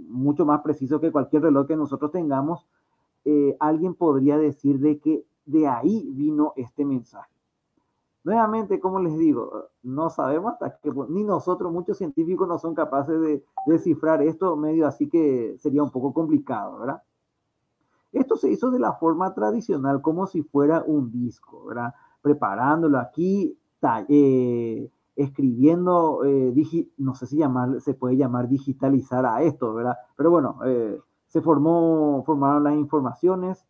mucho 0.07 0.45
más 0.45 0.61
preciso 0.61 1.01
que 1.01 1.11
cualquier 1.11 1.41
reloj 1.41 1.67
que 1.67 1.75
nosotros 1.75 2.09
tengamos, 2.11 2.65
eh, 3.25 3.55
alguien 3.59 3.93
podría 3.93 4.37
decir 4.37 4.79
de 4.79 4.99
que 4.99 5.25
de 5.45 5.67
ahí 5.67 6.09
vino 6.13 6.53
este 6.55 6.85
mensaje. 6.85 7.31
Nuevamente, 8.23 8.79
como 8.79 8.99
les 8.99 9.17
digo, 9.17 9.69
no 9.81 10.09
sabemos 10.11 10.53
hasta 10.53 10.77
que, 10.77 10.91
ni 11.09 11.23
nosotros, 11.23 11.71
muchos 11.71 11.97
científicos 11.97 12.47
no 12.47 12.59
son 12.59 12.75
capaces 12.75 13.19
de 13.19 13.43
descifrar 13.65 14.21
esto 14.21 14.55
medio, 14.55 14.85
así 14.85 15.09
que 15.09 15.55
sería 15.57 15.81
un 15.81 15.89
poco 15.89 16.13
complicado, 16.13 16.79
¿verdad? 16.79 17.01
Esto 18.11 18.35
se 18.35 18.51
hizo 18.51 18.69
de 18.69 18.79
la 18.79 18.93
forma 18.93 19.33
tradicional, 19.33 20.01
como 20.01 20.27
si 20.27 20.43
fuera 20.43 20.83
un 20.85 21.11
disco, 21.11 21.65
¿verdad? 21.65 21.93
Preparándolo 22.21 22.99
aquí, 22.99 23.57
eh, 24.09 24.91
escribiendo, 25.15 26.23
eh, 26.23 26.53
no 26.97 27.15
sé 27.15 27.25
si 27.25 27.37
llamar, 27.37 27.81
se 27.81 27.95
puede 27.95 28.17
llamar 28.17 28.47
digitalizar 28.47 29.25
a 29.25 29.41
esto, 29.41 29.73
¿verdad? 29.73 29.97
Pero 30.15 30.29
bueno, 30.29 30.59
se 31.31 31.41
formó, 31.41 32.23
formaron 32.25 32.65
las 32.65 32.73
informaciones, 32.73 33.65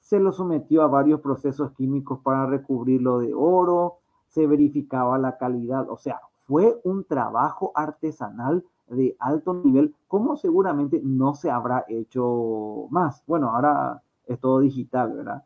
se 0.00 0.18
lo 0.18 0.32
sometió 0.32 0.80
a 0.80 0.86
varios 0.86 1.20
procesos 1.20 1.72
químicos 1.72 2.20
para 2.20 2.46
recubrirlo 2.46 3.18
de 3.18 3.34
oro, 3.34 3.98
se 4.28 4.46
verificaba 4.46 5.18
la 5.18 5.36
calidad, 5.36 5.90
o 5.90 5.98
sea, 5.98 6.22
fue 6.46 6.80
un 6.84 7.04
trabajo 7.04 7.70
artesanal 7.74 8.64
de 8.88 9.14
alto 9.20 9.52
nivel, 9.52 9.94
como 10.08 10.38
seguramente 10.38 11.02
no 11.04 11.34
se 11.34 11.50
habrá 11.50 11.84
hecho 11.86 12.86
más. 12.88 13.22
Bueno, 13.26 13.50
ahora 13.50 14.02
es 14.26 14.40
todo 14.40 14.60
digital, 14.60 15.12
¿verdad? 15.12 15.44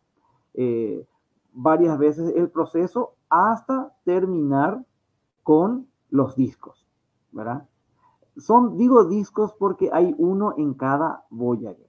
Eh, 0.55 1.05
varias 1.53 1.99
veces 1.99 2.33
el 2.37 2.49
proceso 2.49 3.15
hasta 3.29 3.93
terminar 4.05 4.85
con 5.43 5.89
los 6.11 6.37
discos, 6.37 6.87
¿verdad? 7.33 7.67
Son, 8.37 8.77
digo 8.77 9.05
discos 9.05 9.53
porque 9.59 9.91
hay 9.93 10.15
uno 10.19 10.55
en 10.57 10.75
cada 10.75 11.25
Voyager. 11.31 11.89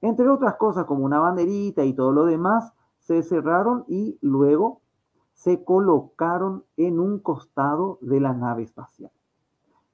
Entre 0.00 0.28
otras 0.28 0.56
cosas, 0.56 0.84
como 0.84 1.04
una 1.04 1.18
banderita 1.18 1.84
y 1.84 1.92
todo 1.92 2.12
lo 2.12 2.24
demás, 2.24 2.72
se 2.98 3.22
cerraron 3.22 3.84
y 3.88 4.18
luego 4.20 4.80
se 5.32 5.64
colocaron 5.64 6.64
en 6.76 7.00
un 7.00 7.20
costado 7.20 7.98
de 8.00 8.20
la 8.20 8.32
nave 8.32 8.64
espacial. 8.64 9.10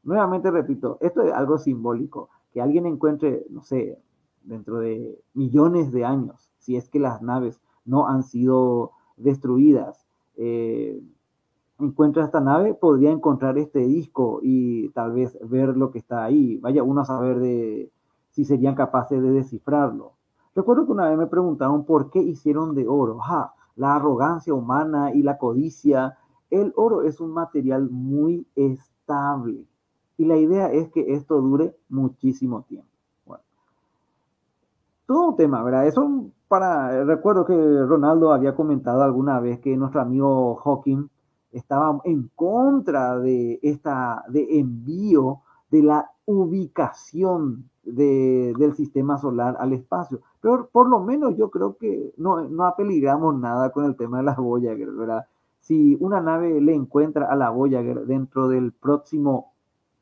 Nuevamente 0.03 0.51
repito, 0.51 0.99
esto 1.01 1.23
es 1.23 1.33
algo 1.33 1.59
simbólico, 1.59 2.29
que 2.53 2.61
alguien 2.61 2.87
encuentre, 2.87 3.47
no 3.51 3.63
sé, 3.63 3.99
dentro 4.43 4.79
de 4.79 5.19
millones 5.33 5.93
de 5.93 6.05
años, 6.05 6.53
si 6.59 6.77
es 6.77 6.89
que 6.89 6.99
las 6.99 7.23
naves 7.23 7.61
no 7.85 8.09
han 8.09 8.23
sido 8.23 8.93
destruidas, 9.17 10.07
eh, 10.37 11.03
encuentra 11.79 12.25
esta 12.25 12.41
nave, 12.41 12.75
podría 12.75 13.11
encontrar 13.11 13.59
este 13.59 13.81
disco 13.81 14.41
y 14.43 14.89
tal 14.91 15.13
vez 15.13 15.39
ver 15.49 15.77
lo 15.77 15.91
que 15.91 15.99
está 15.99 16.25
ahí. 16.25 16.59
Vaya 16.59 16.83
uno 16.83 17.03
a 17.03 17.05
saber 17.05 17.39
de 17.39 17.91
si 18.31 18.45
serían 18.45 18.75
capaces 18.75 19.23
de 19.23 19.31
descifrarlo. 19.31 20.13
Recuerdo 20.55 20.87
que 20.87 20.93
una 20.93 21.09
vez 21.09 21.19
me 21.19 21.27
preguntaron 21.27 21.85
por 21.85 22.11
qué 22.11 22.21
hicieron 22.21 22.75
de 22.75 22.87
oro. 22.87 23.19
la 23.77 23.97
arrogancia 23.97 24.55
humana 24.55 25.13
y 25.13 25.23
la 25.23 25.39
codicia. 25.39 26.17
El 26.51 26.73
oro 26.77 27.03
es 27.03 27.21
un 27.21 27.33
material 27.33 27.91
muy 27.91 28.47
estable 28.55 29.67
y 30.17 30.25
la 30.25 30.37
idea 30.37 30.71
es 30.71 30.91
que 30.91 31.15
esto 31.15 31.41
dure 31.41 31.77
muchísimo 31.89 32.63
tiempo. 32.63 32.89
Bueno, 33.27 33.43
todo 35.07 35.29
un 35.31 35.37
tema, 35.37 35.63
¿verdad? 35.63 35.87
Eso 35.87 36.27
para, 36.47 37.05
recuerdo 37.05 37.45
que 37.45 37.55
Ronaldo 37.55 38.33
había 38.33 38.55
comentado 38.55 39.03
alguna 39.03 39.41
vez 39.41 39.59
que 39.59 39.77
nuestro 39.77 40.01
amigo 40.01 40.55
Hawking 40.57 41.09
estaba 41.55 42.01
en 42.05 42.31
contra 42.35 43.19
de 43.19 43.59
esta 43.63 44.25
de 44.29 44.59
envío 44.59 45.41
de 45.71 45.83
la 45.83 46.11
ubicación 46.27 47.71
del 47.85 48.75
sistema 48.75 49.19
solar 49.19 49.57
al 49.59 49.73
espacio. 49.73 50.21
Pero 50.41 50.69
por 50.71 50.89
lo 50.89 51.01
menos 51.01 51.37
yo 51.37 51.51
creo 51.51 51.77
que 51.77 52.13
no, 52.17 52.41
no 52.49 52.67
apeligramos 52.67 53.39
nada 53.39 53.71
con 53.71 53.85
el 53.85 53.97
tema 53.97 54.19
de 54.19 54.25
las 54.25 54.37
Voyager, 54.37 54.91
¿verdad? 54.91 55.27
Si 55.61 55.97
una 56.01 56.21
nave 56.21 56.61
le 56.61 56.75
encuentra 56.75 57.27
a 57.31 57.37
la 57.37 57.51
Voyager 57.51 58.07
dentro 58.07 58.49
del 58.49 58.73
próximo 58.73 59.53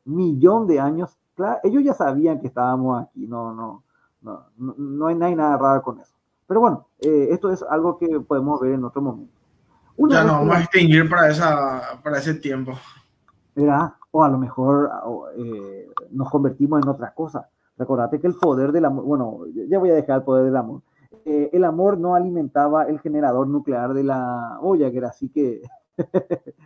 millón 0.04 0.66
de 0.66 0.80
años, 0.80 1.16
claro, 1.34 1.60
ellos 1.64 1.84
ya 1.84 1.94
sabían 1.94 2.40
que 2.40 2.48
estábamos 2.48 3.02
aquí, 3.02 3.26
no, 3.26 3.52
no, 3.52 3.82
no, 4.22 4.46
no, 4.56 5.06
hay, 5.06 5.14
nada 5.16 5.56
raro 5.56 5.82
con 5.82 6.00
eso. 6.00 6.14
Pero 6.46 6.60
bueno, 6.60 6.86
eh, 7.00 7.28
esto 7.30 7.50
es 7.50 7.62
algo 7.62 7.98
que 7.98 8.20
podemos 8.20 8.60
ver 8.60 8.72
en 8.72 8.84
otro 8.84 9.02
momento 9.02 9.41
ya 9.96 10.24
no 10.24 10.32
vamos 10.32 10.56
a 10.56 10.60
extinguir 10.60 11.08
para, 11.08 11.30
esa, 11.30 12.00
para 12.02 12.18
ese 12.18 12.34
tiempo. 12.34 12.72
¿Verdad? 13.54 13.92
O 14.10 14.22
a 14.22 14.28
lo 14.28 14.38
mejor 14.38 14.90
eh, 15.36 15.88
nos 16.10 16.30
convertimos 16.30 16.82
en 16.82 16.88
otra 16.88 17.12
cosa. 17.14 17.48
Recordate 17.76 18.20
que 18.20 18.26
el 18.26 18.34
poder 18.34 18.72
del 18.72 18.84
amor, 18.84 19.04
bueno, 19.04 19.40
ya 19.68 19.78
voy 19.78 19.90
a 19.90 19.94
dejar 19.94 20.18
el 20.18 20.24
poder 20.24 20.44
del 20.44 20.56
amor. 20.56 20.82
Eh, 21.24 21.50
el 21.52 21.64
amor 21.64 21.98
no 21.98 22.14
alimentaba 22.14 22.84
el 22.84 23.00
generador 23.00 23.46
nuclear 23.46 23.94
de 23.94 24.04
la 24.04 24.58
Voyager, 24.60 25.04
así 25.04 25.28
que, 25.28 25.62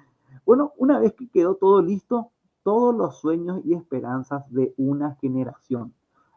bueno, 0.46 0.72
una 0.78 0.98
vez 0.98 1.12
que 1.14 1.28
quedó 1.28 1.56
todo 1.56 1.82
listo, 1.82 2.30
todos 2.62 2.94
los 2.94 3.18
sueños 3.18 3.60
y 3.64 3.74
esperanzas 3.74 4.50
de 4.50 4.74
una 4.76 5.14
generación. 5.20 5.92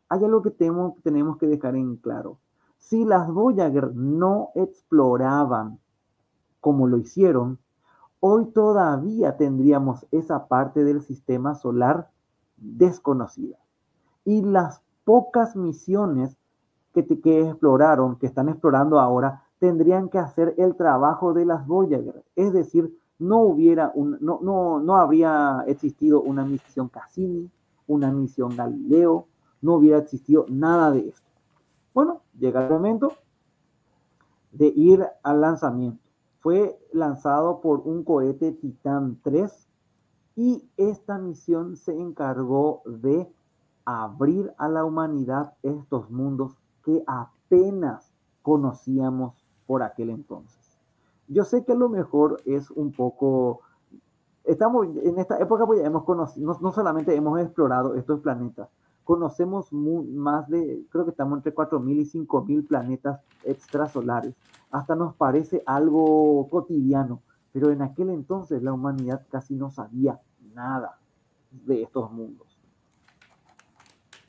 Hay 0.09 0.23
algo 0.23 0.41
que 0.41 0.51
tenemos, 0.51 0.93
tenemos 1.01 1.37
que 1.37 1.47
dejar 1.47 1.75
en 1.75 1.95
claro. 1.97 2.39
Si 2.77 3.05
las 3.05 3.27
Voyager 3.31 3.95
no 3.95 4.49
exploraban 4.55 5.79
como 6.61 6.87
lo 6.87 6.97
hicieron, 6.97 7.59
hoy 8.19 8.45
todavía 8.47 9.37
tendríamos 9.37 10.05
esa 10.11 10.47
parte 10.47 10.83
del 10.83 11.01
sistema 11.01 11.55
solar 11.55 12.09
desconocida. 12.57 13.57
Y 14.25 14.41
las 14.41 14.81
pocas 15.05 15.55
misiones 15.55 16.37
que, 16.93 17.01
exploraron, 17.01 18.17
que 18.17 18.27
están 18.27 18.49
explorando 18.49 18.99
ahora, 18.99 19.43
tendrían 19.59 20.09
que 20.09 20.19
hacer 20.19 20.55
el 20.57 20.75
trabajo 20.75 21.33
de 21.33 21.45
las 21.45 21.65
Voyager. 21.65 22.23
Es 22.35 22.53
decir, 22.53 22.97
no 23.17 23.39
hubiera 23.39 23.91
no, 23.95 24.39
no, 24.41 24.79
no 24.79 24.95
habría 24.95 25.63
existido 25.67 26.21
una 26.21 26.45
misión 26.45 26.87
Cassini, 26.89 27.49
una 27.87 28.11
misión 28.11 28.55
Galileo, 28.55 29.27
no 29.61 29.75
hubiera 29.75 29.97
existido 29.97 30.45
nada 30.47 30.91
de 30.91 31.09
esto. 31.09 31.27
Bueno, 31.93 32.21
llega 32.37 32.65
el 32.65 32.71
momento 32.71 33.13
de 34.51 34.67
ir 34.67 35.05
al 35.23 35.41
lanzamiento 35.41 36.08
fue 36.39 36.79
lanzado 36.93 37.61
por 37.61 37.81
un 37.85 38.03
cohete 38.03 38.51
Titan 38.53 39.19
3 39.23 39.67
y 40.35 40.69
esta 40.77 41.17
misión 41.17 41.75
se 41.75 41.99
encargó 41.99 42.81
de 42.85 43.31
abrir 43.85 44.53
a 44.57 44.67
la 44.69 44.85
humanidad 44.85 45.53
estos 45.63 46.09
mundos 46.09 46.57
que 46.83 47.03
apenas 47.07 48.13
conocíamos 48.41 49.45
por 49.67 49.83
aquel 49.83 50.11
entonces. 50.11 50.79
Yo 51.27 51.43
sé 51.43 51.65
que 51.65 51.75
lo 51.75 51.89
mejor 51.89 52.41
es 52.45 52.71
un 52.71 52.91
poco 52.91 53.61
estamos 54.49 54.87
en 55.03 55.19
esta 55.19 55.37
época, 55.39 55.65
pues 55.65 55.79
ya 55.79 55.85
hemos 55.85 56.03
conocido, 56.03 56.57
no, 56.59 56.71
solamente 56.71 57.15
hemos 57.15 57.39
explorado 57.39 57.95
estos 57.95 58.19
planetas, 58.19 58.69
conocemos 59.03 59.71
más 59.71 60.47
de, 60.49 60.83
creo 60.89 61.05
que 61.05 61.11
estamos 61.11 61.37
entre 61.37 61.53
4.000 61.53 61.91
y 61.93 62.05
5.000 62.25 62.67
planetas 62.67 63.19
extrasolares. 63.43 64.33
Hasta 64.71 64.95
nos 64.95 65.15
parece 65.15 65.63
algo 65.65 66.47
cotidiano, 66.49 67.21
pero 67.51 67.71
en 67.71 67.81
aquel 67.81 68.09
entonces 68.09 68.61
la 68.61 68.73
humanidad 68.73 69.25
casi 69.29 69.55
no 69.55 69.71
sabía 69.71 70.19
nada 70.53 70.99
de 71.51 71.83
estos 71.83 72.11
mundos. 72.11 72.59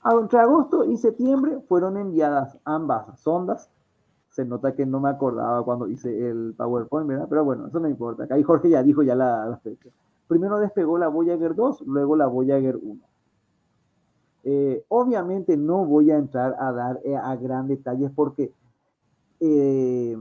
Entre 0.05 0.38
agosto 0.38 0.85
y 0.85 0.96
septiembre 0.96 1.61
fueron 1.68 1.98
enviadas 1.98 2.59
ambas 2.64 3.20
sondas. 3.20 3.70
Se 4.31 4.44
nota 4.44 4.74
que 4.74 4.87
no 4.87 5.00
me 5.00 5.11
acordaba 5.11 5.62
cuando 5.64 5.88
hice 5.88 6.31
el 6.31 6.55
PowerPoint. 6.57 7.29
Pero 7.29 7.44
bueno, 7.44 7.66
eso 7.66 7.81
no 7.81 7.88
importa. 7.88 8.24
Acá 8.24 8.37
Jorge 8.42 8.70
ya 8.70 8.83
dijo 8.83 9.03
ya 9.03 9.14
la, 9.14 9.59
fecha. 9.62 9.90
Primero 10.26 10.59
despegó 10.59 10.96
la 10.96 11.09
Voyager 11.09 11.55
2, 11.55 11.83
luego 11.83 12.16
la 12.16 12.26
Voyager 12.26 12.79
1. 12.81 13.00
Eh, 14.44 14.85
obviamente 14.88 15.57
no 15.59 15.85
voy 15.85 16.11
a 16.11 16.16
entrar 16.16 16.57
a 16.59 16.72
dar 16.72 17.00
eh, 17.05 17.14
a 17.14 17.37
gran 17.37 17.68
detalles 17.68 18.11
porque 18.14 18.55
eh, 19.40 20.16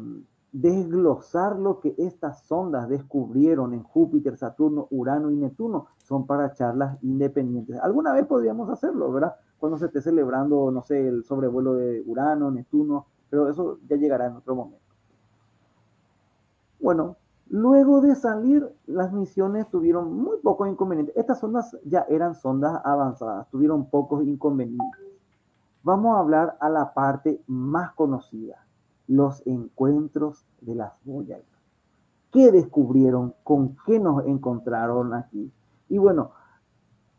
desglosar 0.51 1.59
lo 1.59 1.79
que 1.79 1.93
estas 1.97 2.43
sondas 2.45 2.89
descubrieron 2.89 3.73
en 3.73 3.83
Júpiter, 3.83 4.37
Saturno, 4.37 4.87
Urano 4.89 5.29
y 5.29 5.35
Neptuno 5.35 5.87
son 5.97 6.25
para 6.25 6.53
charlas 6.53 6.97
independientes. 7.03 7.79
Alguna 7.79 8.13
vez 8.13 8.25
podríamos 8.25 8.69
hacerlo, 8.69 9.11
¿verdad? 9.11 9.35
Cuando 9.59 9.77
se 9.77 9.87
esté 9.87 10.01
celebrando, 10.01 10.71
no 10.71 10.81
sé, 10.81 11.07
el 11.07 11.23
sobrevuelo 11.23 11.75
de 11.75 12.01
Urano, 12.05 12.49
Neptuno, 12.49 13.05
pero 13.29 13.49
eso 13.49 13.77
ya 13.87 13.97
llegará 13.97 14.27
en 14.27 14.37
otro 14.37 14.55
momento. 14.55 14.79
Bueno, 16.79 17.17
luego 17.49 18.01
de 18.01 18.15
salir, 18.15 18.67
las 18.87 19.11
misiones 19.11 19.69
tuvieron 19.69 20.13
muy 20.13 20.37
pocos 20.37 20.67
inconvenientes. 20.67 21.15
Estas 21.17 21.39
sondas 21.39 21.77
ya 21.83 22.05
eran 22.09 22.35
sondas 22.35 22.81
avanzadas, 22.83 23.49
tuvieron 23.49 23.89
pocos 23.89 24.23
inconvenientes. 24.23 25.01
Vamos 25.83 26.15
a 26.15 26.19
hablar 26.19 26.57
a 26.59 26.69
la 26.69 26.93
parte 26.93 27.41
más 27.47 27.93
conocida, 27.93 28.65
los 29.09 29.45
encuentros 29.47 30.45
de 30.61 30.75
las 30.75 30.93
Voyager. 31.03 31.43
¿Qué 32.31 32.51
descubrieron? 32.51 33.33
¿Con 33.43 33.75
qué 33.85 33.99
nos 33.99 34.23
encontraron 34.25 35.15
aquí? 35.15 35.51
Y 35.89 35.97
bueno, 35.97 36.31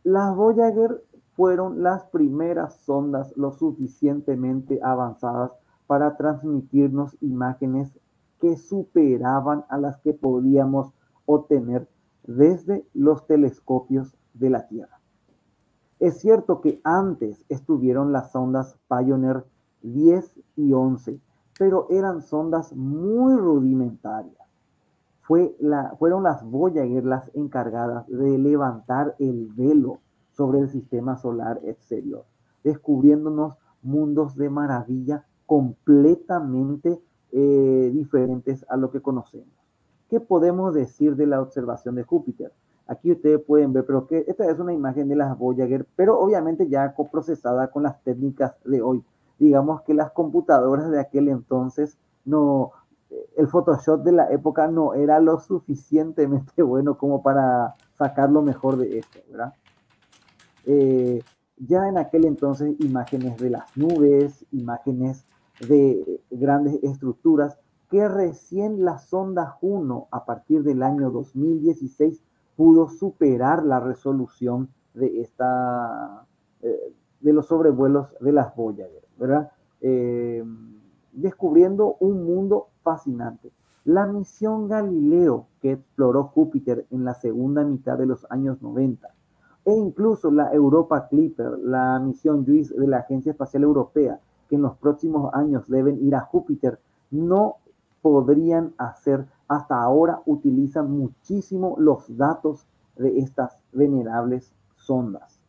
las 0.04 0.34
Voyager 0.34 1.02
fueron 1.34 1.82
las 1.82 2.04
primeras 2.04 2.76
sondas 2.84 3.36
lo 3.36 3.50
suficientemente 3.50 4.78
avanzadas 4.82 5.50
para 5.88 6.16
transmitirnos 6.16 7.16
imágenes 7.20 7.98
que 8.40 8.56
superaban 8.56 9.64
a 9.68 9.76
las 9.76 9.98
que 9.98 10.12
podíamos 10.12 10.94
obtener 11.26 11.88
desde 12.24 12.86
los 12.94 13.26
telescopios 13.26 14.16
de 14.34 14.50
la 14.50 14.68
Tierra. 14.68 15.00
Es 15.98 16.20
cierto 16.20 16.60
que 16.60 16.80
antes 16.84 17.44
estuvieron 17.48 18.12
las 18.12 18.30
sondas 18.30 18.78
Pioneer 18.88 19.44
10 19.82 20.40
y 20.56 20.72
11, 20.72 21.20
pero 21.60 21.88
eran 21.90 22.22
sondas 22.22 22.72
muy 22.74 23.36
rudimentarias. 23.36 24.48
Fueron 25.20 26.22
las 26.22 26.42
Voyager 26.42 27.04
las 27.04 27.30
encargadas 27.34 28.08
de 28.08 28.38
levantar 28.38 29.14
el 29.18 29.48
velo 29.54 29.98
sobre 30.30 30.60
el 30.60 30.70
sistema 30.70 31.18
solar 31.18 31.60
exterior, 31.64 32.24
descubriéndonos 32.64 33.58
mundos 33.82 34.36
de 34.36 34.48
maravilla 34.48 35.26
completamente 35.44 36.98
eh, 37.30 37.90
diferentes 37.92 38.64
a 38.70 38.78
lo 38.78 38.90
que 38.90 39.02
conocemos. 39.02 39.54
¿Qué 40.08 40.18
podemos 40.18 40.72
decir 40.72 41.14
de 41.14 41.26
la 41.26 41.42
observación 41.42 41.94
de 41.94 42.04
Júpiter? 42.04 42.54
Aquí 42.86 43.12
ustedes 43.12 43.38
pueden 43.42 43.74
ver, 43.74 43.84
pero 43.84 44.06
que 44.06 44.24
esta 44.26 44.50
es 44.50 44.58
una 44.58 44.72
imagen 44.72 45.10
de 45.10 45.16
las 45.16 45.36
Voyager, 45.36 45.86
pero 45.94 46.18
obviamente 46.18 46.70
ya 46.70 46.94
coprocesada 46.94 47.70
con 47.70 47.82
las 47.82 48.02
técnicas 48.02 48.54
de 48.64 48.80
hoy 48.80 49.04
digamos 49.40 49.82
que 49.82 49.94
las 49.94 50.12
computadoras 50.12 50.90
de 50.90 51.00
aquel 51.00 51.28
entonces 51.28 51.98
no, 52.24 52.70
el 53.36 53.48
Photoshop 53.48 54.04
de 54.04 54.12
la 54.12 54.30
época 54.30 54.68
no 54.68 54.94
era 54.94 55.18
lo 55.18 55.40
suficientemente 55.40 56.62
bueno 56.62 56.96
como 56.96 57.22
para 57.22 57.74
sacar 57.98 58.30
lo 58.30 58.42
mejor 58.42 58.76
de 58.76 58.98
esto, 58.98 59.18
¿verdad? 59.30 59.54
Eh, 60.66 61.22
ya 61.56 61.88
en 61.88 61.98
aquel 61.98 62.24
entonces 62.24 62.76
imágenes 62.80 63.38
de 63.38 63.50
las 63.50 63.76
nubes, 63.76 64.46
imágenes 64.52 65.26
de 65.66 66.22
grandes 66.30 66.82
estructuras, 66.82 67.58
que 67.90 68.08
recién 68.08 68.84
la 68.84 68.98
sonda 68.98 69.46
Juno 69.46 70.08
a 70.10 70.24
partir 70.24 70.62
del 70.62 70.82
año 70.82 71.10
2016 71.10 72.22
pudo 72.56 72.88
superar 72.88 73.64
la 73.64 73.80
resolución 73.80 74.68
de 74.94 75.20
esta 75.20 76.24
eh, 76.62 76.94
de 77.20 77.32
los 77.32 77.46
sobrevuelos 77.46 78.08
de 78.20 78.32
las 78.32 78.54
Voyager. 78.54 79.02
Eh, 79.82 80.44
descubriendo 81.12 81.96
un 82.00 82.24
mundo 82.24 82.68
fascinante. 82.82 83.52
La 83.84 84.06
misión 84.06 84.68
Galileo 84.68 85.46
que 85.60 85.72
exploró 85.72 86.24
Júpiter 86.24 86.86
en 86.90 87.04
la 87.04 87.14
segunda 87.14 87.64
mitad 87.64 87.98
de 87.98 88.06
los 88.06 88.26
años 88.30 88.62
90 88.62 89.08
e 89.64 89.72
incluso 89.72 90.30
la 90.30 90.52
Europa 90.52 91.08
Clipper, 91.08 91.58
la 91.58 91.98
misión 91.98 92.46
JUICE 92.46 92.74
de 92.78 92.86
la 92.86 92.98
Agencia 92.98 93.32
Espacial 93.32 93.62
Europea, 93.62 94.20
que 94.48 94.56
en 94.56 94.62
los 94.62 94.76
próximos 94.76 95.32
años 95.34 95.68
deben 95.68 96.02
ir 96.06 96.14
a 96.14 96.20
Júpiter, 96.20 96.78
no 97.10 97.56
podrían 98.00 98.72
hacer, 98.78 99.26
hasta 99.48 99.82
ahora 99.82 100.22
utilizan 100.24 100.90
muchísimo 100.90 101.74
los 101.78 102.16
datos 102.16 102.66
de 102.96 103.18
estas 103.18 103.58
venerables 103.72 104.54
sondas 104.76 105.39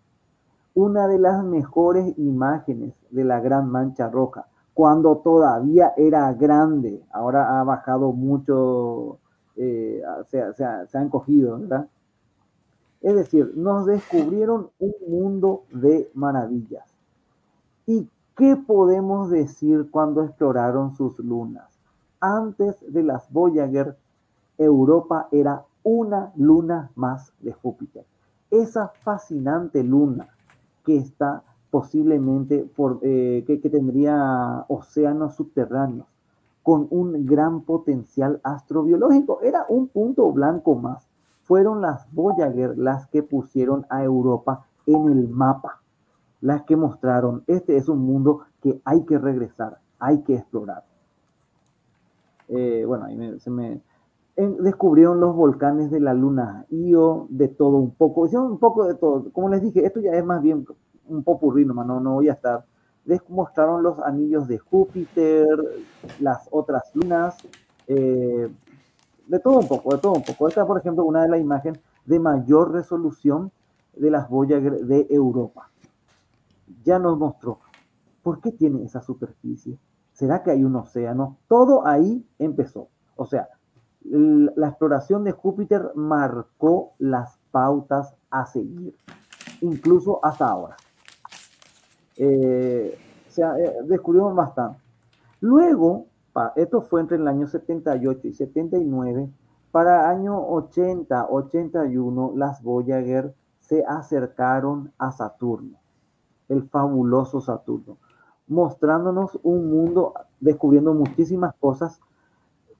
una 0.73 1.07
de 1.07 1.19
las 1.19 1.43
mejores 1.43 2.17
imágenes 2.17 2.93
de 3.09 3.23
la 3.23 3.39
gran 3.39 3.69
mancha 3.69 4.09
roja, 4.09 4.47
cuando 4.73 5.17
todavía 5.17 5.93
era 5.97 6.33
grande, 6.33 7.03
ahora 7.11 7.59
ha 7.59 7.63
bajado 7.63 8.13
mucho, 8.13 9.19
eh, 9.57 10.01
se, 10.29 10.53
se, 10.53 10.97
han 10.97 11.09
cogido, 11.09 11.59
¿verdad? 11.59 11.87
Es 13.01 13.15
decir, 13.15 13.51
nos 13.55 13.85
descubrieron 13.85 14.69
un 14.79 14.93
mundo 15.07 15.63
de 15.73 16.09
maravillas. 16.13 16.87
¿Y 17.85 18.07
qué 18.37 18.55
podemos 18.55 19.29
decir 19.29 19.89
cuando 19.91 20.23
exploraron 20.23 20.95
sus 20.95 21.19
lunas? 21.19 21.79
Antes 22.19 22.77
de 22.93 23.03
las 23.03 23.31
Voyager, 23.31 23.97
Europa 24.57 25.27
era 25.31 25.65
una 25.83 26.31
luna 26.35 26.91
más 26.95 27.33
de 27.39 27.51
Júpiter. 27.51 28.05
Esa 28.51 28.89
fascinante 28.89 29.83
luna 29.83 30.29
que 30.83 30.97
está 30.97 31.43
posiblemente 31.69 32.59
por, 32.75 32.99
eh, 33.01 33.43
que, 33.47 33.57
tendría 33.69 34.65
océanos 34.67 35.35
subterráneos 35.35 36.07
con 36.63 36.87
un 36.89 37.25
gran 37.25 37.61
potencial 37.61 38.39
astrobiológico. 38.43 39.39
Era 39.41 39.65
un 39.69 39.87
punto 39.87 40.31
blanco 40.31 40.75
más. 40.75 41.07
Fueron 41.43 41.81
las 41.81 42.11
Voyager 42.13 42.77
las 42.77 43.07
que 43.07 43.23
pusieron 43.23 43.85
a 43.89 44.03
Europa 44.03 44.65
en 44.85 45.09
el 45.09 45.27
mapa, 45.29 45.81
las 46.41 46.63
que 46.63 46.75
mostraron, 46.75 47.43
este 47.47 47.77
es 47.77 47.87
un 47.87 47.99
mundo 47.99 48.41
que 48.61 48.81
hay 48.83 49.03
que 49.05 49.17
regresar, 49.17 49.79
hay 49.99 50.21
que 50.21 50.35
explorar. 50.35 50.83
Eh, 52.47 52.83
bueno, 52.85 53.05
ahí 53.05 53.39
se 53.39 53.49
me, 53.49 53.81
descubrieron 54.47 55.19
los 55.19 55.35
volcanes 55.35 55.91
de 55.91 55.99
la 55.99 56.13
luna, 56.13 56.65
Io, 56.69 57.27
de 57.29 57.47
todo 57.47 57.77
un 57.77 57.91
poco, 57.91 58.25
hicieron 58.25 58.51
un 58.51 58.59
poco 58.59 58.85
de 58.85 58.95
todo. 58.95 59.31
Como 59.31 59.49
les 59.49 59.61
dije, 59.61 59.85
esto 59.85 59.99
ya 59.99 60.11
es 60.11 60.23
más 60.25 60.41
bien 60.41 60.65
un 61.07 61.23
popurrí 61.23 61.65
nomás, 61.65 61.85
no, 61.87 61.99
no 61.99 62.13
voy 62.15 62.29
a 62.29 62.33
estar. 62.33 62.65
Mostraron 63.27 63.83
los 63.83 63.99
anillos 63.99 64.47
de 64.47 64.59
Júpiter, 64.59 65.47
las 66.19 66.47
otras 66.51 66.91
lunas, 66.93 67.35
eh, 67.87 68.49
de 69.27 69.39
todo 69.39 69.59
un 69.59 69.67
poco, 69.67 69.95
de 69.95 70.01
todo 70.01 70.13
un 70.13 70.23
poco. 70.23 70.47
Esta, 70.47 70.65
por 70.65 70.77
ejemplo, 70.77 71.03
una 71.03 71.23
de 71.23 71.29
las 71.29 71.41
imágenes 71.41 71.81
de 72.05 72.19
mayor 72.19 72.71
resolución 72.71 73.51
de 73.95 74.11
las 74.11 74.29
Voyager 74.29 74.85
de 74.85 75.07
Europa. 75.09 75.69
Ya 76.83 76.99
nos 76.99 77.17
mostró 77.17 77.59
por 78.23 78.39
qué 78.39 78.51
tiene 78.51 78.83
esa 78.83 79.01
superficie. 79.01 79.77
¿Será 80.13 80.43
que 80.43 80.51
hay 80.51 80.63
un 80.63 80.75
océano? 80.75 81.37
Todo 81.47 81.85
ahí 81.85 82.25
empezó. 82.37 82.89
O 83.15 83.25
sea, 83.25 83.49
la 84.03 84.67
exploración 84.67 85.23
de 85.23 85.31
Júpiter 85.31 85.91
marcó 85.95 86.93
las 86.97 87.37
pautas 87.51 88.15
a 88.29 88.45
seguir, 88.45 88.95
incluso 89.61 90.19
hasta 90.23 90.47
ahora. 90.47 90.77
Eh, 92.17 92.97
se 93.27 93.41
eh, 93.41 93.73
descubrimos 93.85 94.35
bastante. 94.35 94.79
Luego, 95.39 96.07
esto 96.55 96.81
fue 96.81 97.01
entre 97.01 97.17
el 97.17 97.27
año 97.27 97.47
78 97.47 98.27
y 98.27 98.33
79, 98.33 99.29
para 99.71 100.09
año 100.09 100.39
80, 100.47 101.27
81, 101.29 102.33
las 102.35 102.61
Voyager 102.61 103.33
se 103.59 103.83
acercaron 103.85 104.91
a 104.97 105.11
Saturno, 105.11 105.77
el 106.49 106.67
fabuloso 106.67 107.39
Saturno, 107.39 107.97
mostrándonos 108.47 109.39
un 109.43 109.69
mundo, 109.69 110.13
descubriendo 110.39 110.93
muchísimas 110.93 111.55
cosas 111.55 112.01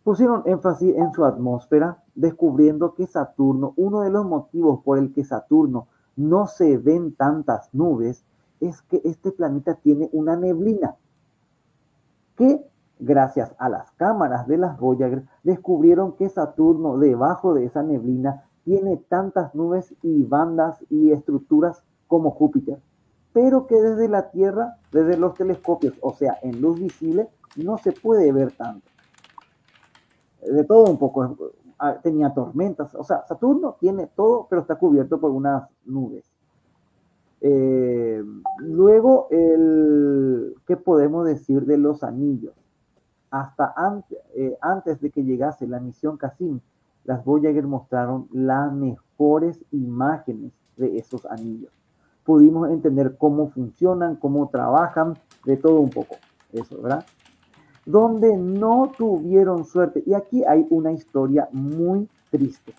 Pusieron 0.04 0.44
énfasis 0.46 0.96
en 0.96 1.14
su 1.14 1.26
atmósfera, 1.26 2.04
descubriendo 2.16 2.96
que 2.96 3.06
Saturno, 3.06 3.74
uno 3.78 4.02
de 4.02 4.10
los 4.10 4.26
motivos 4.26 4.82
por 4.84 4.98
el 4.98 5.14
que 5.14 5.24
Saturno 5.24 5.88
no 6.16 6.48
se 6.48 6.78
ven 6.78 7.14
tantas 7.14 7.74
nubes, 7.74 8.26
es 8.60 8.82
que 8.82 9.02
este 9.04 9.32
planeta 9.32 9.76
tiene 9.76 10.10
una 10.12 10.36
neblina 10.36 10.96
que 12.36 12.66
gracias 13.00 13.54
a 13.58 13.70
las 13.70 13.92
cámaras 13.92 14.48
de 14.48 14.58
las 14.58 14.80
Voyager 14.80 15.24
descubrieron 15.44 16.14
que 16.14 16.30
Saturno 16.30 16.98
debajo 16.98 17.54
de 17.54 17.66
esa 17.66 17.84
neblina 17.84 18.46
tiene 18.64 18.98
tantas 18.98 19.54
nubes 19.56 19.94
y 20.04 20.24
bandas 20.24 20.84
y 20.90 21.12
estructuras 21.12 21.84
como 22.08 22.32
Júpiter, 22.32 22.80
pero 23.34 23.66
que 23.66 23.76
desde 23.76 24.08
la 24.08 24.30
Tierra, 24.30 24.78
desde 24.92 25.18
los 25.18 25.34
telescopios, 25.34 25.96
o 26.02 26.14
sea, 26.14 26.38
en 26.42 26.62
luz 26.62 26.80
visible, 26.80 27.30
no 27.56 27.78
se 27.78 27.92
puede 27.92 28.32
ver 28.32 28.52
tanto. 28.52 28.88
De 30.42 30.64
todo 30.64 30.90
un 30.90 30.98
poco, 30.98 31.38
ah, 31.80 31.98
tenía 32.02 32.34
tormentas, 32.34 32.94
o 32.96 33.04
sea, 33.04 33.24
Saturno 33.28 33.78
tiene 33.80 34.08
todo, 34.08 34.48
pero 34.50 34.62
está 34.62 34.76
cubierto 34.76 35.20
por 35.20 35.32
unas 35.32 35.70
nubes. 35.86 36.26
Eh, 37.42 38.24
luego, 38.60 39.28
el, 39.32 40.56
¿qué 40.66 40.78
podemos 40.78 41.26
decir 41.26 41.66
de 41.66 41.78
los 41.78 42.04
anillos? 42.04 42.54
Hasta 43.32 43.74
antes, 43.76 44.18
eh, 44.36 44.58
antes 44.62 45.00
de 45.02 45.10
que 45.10 45.24
llegase 45.24 45.68
la 45.68 45.80
misión 45.80 46.18
Cassini, 46.18 46.62
las 47.04 47.24
Voyager 47.26 47.66
mostraron 47.66 48.28
las 48.32 48.72
mejores 48.74 49.60
imágenes 49.72 50.52
de 50.78 50.98
esos 50.98 51.26
anillos. 51.26 51.72
Pudimos 52.24 52.70
entender 52.70 53.18
cómo 53.18 53.50
funcionan, 53.50 54.16
cómo 54.16 54.50
trabajan, 54.50 55.18
de 55.46 55.58
todo 55.58 55.80
un 55.80 55.90
poco. 55.90 56.16
Eso, 56.52 56.82
¿verdad? 56.82 57.06
Donde 57.92 58.38
no 58.38 58.92
tuvieron 58.98 59.66
suerte. 59.66 60.02
Y 60.06 60.14
aquí 60.14 60.44
hay 60.46 60.66
una 60.70 60.94
historia 60.94 61.50
muy 61.52 62.08
triste. 62.30 62.74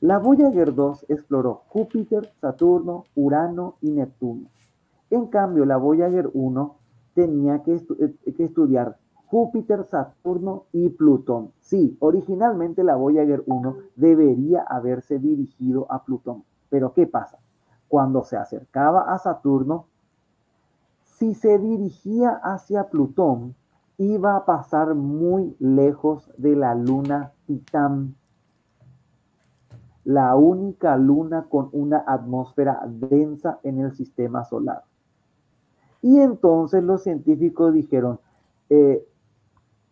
La 0.00 0.18
Voyager 0.18 0.74
2 0.74 1.04
exploró 1.08 1.62
Júpiter, 1.68 2.32
Saturno, 2.40 3.04
Urano 3.14 3.74
y 3.82 3.90
Neptuno. 3.90 4.48
En 5.10 5.26
cambio, 5.26 5.66
la 5.66 5.76
Voyager 5.76 6.30
1 6.32 6.76
tenía 7.12 7.62
que, 7.62 7.74
eh, 7.74 8.32
que 8.34 8.44
estudiar 8.44 8.96
Júpiter, 9.26 9.84
Saturno 9.84 10.64
y 10.72 10.88
Plutón. 10.88 11.52
Sí, 11.60 11.98
originalmente 12.00 12.82
la 12.82 12.96
Voyager 12.96 13.42
1 13.46 13.76
debería 13.96 14.62
haberse 14.62 15.18
dirigido 15.18 15.86
a 15.90 16.02
Plutón. 16.02 16.44
Pero 16.70 16.94
¿qué 16.94 17.06
pasa? 17.06 17.38
Cuando 17.86 18.24
se 18.24 18.38
acercaba 18.38 19.12
a 19.12 19.18
Saturno, 19.18 19.84
si 21.04 21.34
se 21.34 21.58
dirigía 21.58 22.40
hacia 22.42 22.88
Plutón, 22.88 23.54
iba 24.00 24.34
a 24.34 24.46
pasar 24.46 24.94
muy 24.94 25.54
lejos 25.58 26.32
de 26.38 26.56
la 26.56 26.74
luna 26.74 27.34
Titán, 27.46 28.14
la 30.04 30.34
única 30.36 30.96
luna 30.96 31.44
con 31.50 31.68
una 31.72 32.02
atmósfera 32.06 32.80
densa 32.88 33.60
en 33.62 33.78
el 33.78 33.92
sistema 33.92 34.42
solar. 34.44 34.84
Y 36.00 36.18
entonces 36.18 36.82
los 36.82 37.02
científicos 37.02 37.74
dijeron, 37.74 38.18
eh, 38.70 39.06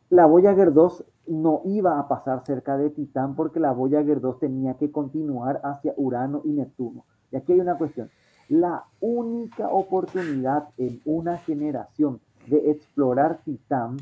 la 0.09 0.25
Voyager 0.25 0.73
2 0.73 1.05
no 1.27 1.61
iba 1.67 1.99
a 1.99 2.09
pasar 2.09 2.47
cerca 2.47 2.79
de 2.79 2.89
Titán 2.89 3.37
porque 3.37 3.61
la 3.61 3.73
Voyager 3.73 4.23
2 4.23 4.39
tenía 4.39 4.79
que 4.79 4.91
continuar 4.91 5.61
hacia 5.63 5.93
Urano 5.99 6.41
y 6.45 6.53
Neptuno. 6.53 7.05
Y 7.31 7.37
aquí 7.37 7.53
hay 7.53 7.61
una 7.61 7.77
cuestión. 7.77 8.09
La 8.49 8.87
única 9.01 9.69
oportunidad 9.69 10.71
en 10.79 11.03
una 11.05 11.37
generación 11.37 12.23
de 12.49 12.71
explorar 12.71 13.41
Titán 13.45 13.97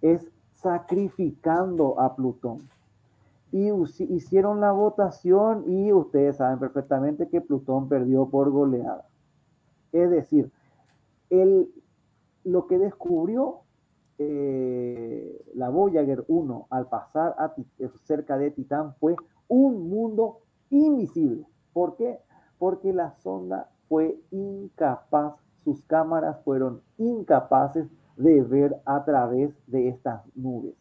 es 0.00 0.30
sacrificando 0.54 2.00
a 2.00 2.14
Plutón. 2.14 2.58
Y 3.52 3.70
hicieron 4.04 4.60
la 4.60 4.72
votación 4.72 5.64
y 5.66 5.92
ustedes 5.92 6.36
saben 6.36 6.58
perfectamente 6.58 7.28
que 7.28 7.40
Plutón 7.40 7.88
perdió 7.88 8.26
por 8.26 8.50
goleada. 8.50 9.06
Es 9.92 10.10
decir, 10.10 10.52
el, 11.30 11.72
lo 12.44 12.66
que 12.66 12.78
descubrió 12.78 13.62
eh, 14.18 15.46
la 15.54 15.70
Voyager 15.70 16.24
1 16.28 16.66
al 16.68 16.88
pasar 16.88 17.34
a, 17.38 17.54
cerca 18.04 18.36
de 18.36 18.50
Titán 18.50 18.94
fue 19.00 19.16
un 19.48 19.88
mundo 19.88 20.40
invisible. 20.68 21.46
¿Por 21.72 21.96
qué? 21.96 22.18
Porque 22.58 22.92
la 22.92 23.12
sonda 23.12 23.70
fue 23.88 24.20
incapaz, 24.30 25.36
sus 25.64 25.82
cámaras 25.84 26.40
fueron 26.44 26.82
incapaces 26.98 27.88
de 28.16 28.42
ver 28.42 28.80
a 28.84 29.04
través 29.04 29.54
de 29.66 29.88
estas 29.88 30.22
nubes. 30.34 30.74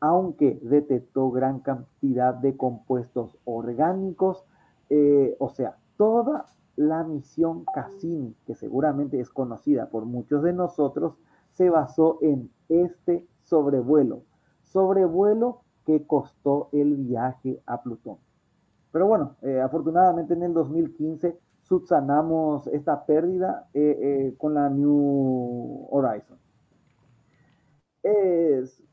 Aunque 0.00 0.60
detectó 0.62 1.30
gran 1.30 1.60
cantidad 1.60 2.34
de 2.34 2.56
compuestos 2.56 3.36
orgánicos, 3.44 4.44
eh, 4.90 5.36
o 5.38 5.48
sea, 5.48 5.76
toda 5.96 6.46
la 6.76 7.02
misión 7.02 7.64
Cassini, 7.74 8.34
que 8.46 8.54
seguramente 8.54 9.18
es 9.18 9.30
conocida 9.30 9.90
por 9.90 10.04
muchos 10.04 10.42
de 10.44 10.52
nosotros, 10.52 11.14
se 11.50 11.70
basó 11.70 12.18
en 12.22 12.50
este 12.68 13.26
sobrevuelo, 13.42 14.22
sobrevuelo 14.62 15.62
que 15.84 16.06
costó 16.06 16.68
el 16.70 16.96
viaje 16.96 17.60
a 17.66 17.82
Plutón. 17.82 18.18
Pero 18.92 19.06
bueno, 19.06 19.36
eh, 19.42 19.60
afortunadamente 19.60 20.34
en 20.34 20.44
el 20.44 20.54
2015 20.54 21.38
subsanamos 21.68 22.66
esta 22.68 23.04
pérdida 23.04 23.68
eh, 23.74 23.98
eh, 24.00 24.34
con 24.38 24.54
la 24.54 24.70
New 24.70 25.86
Horizon. 25.90 26.38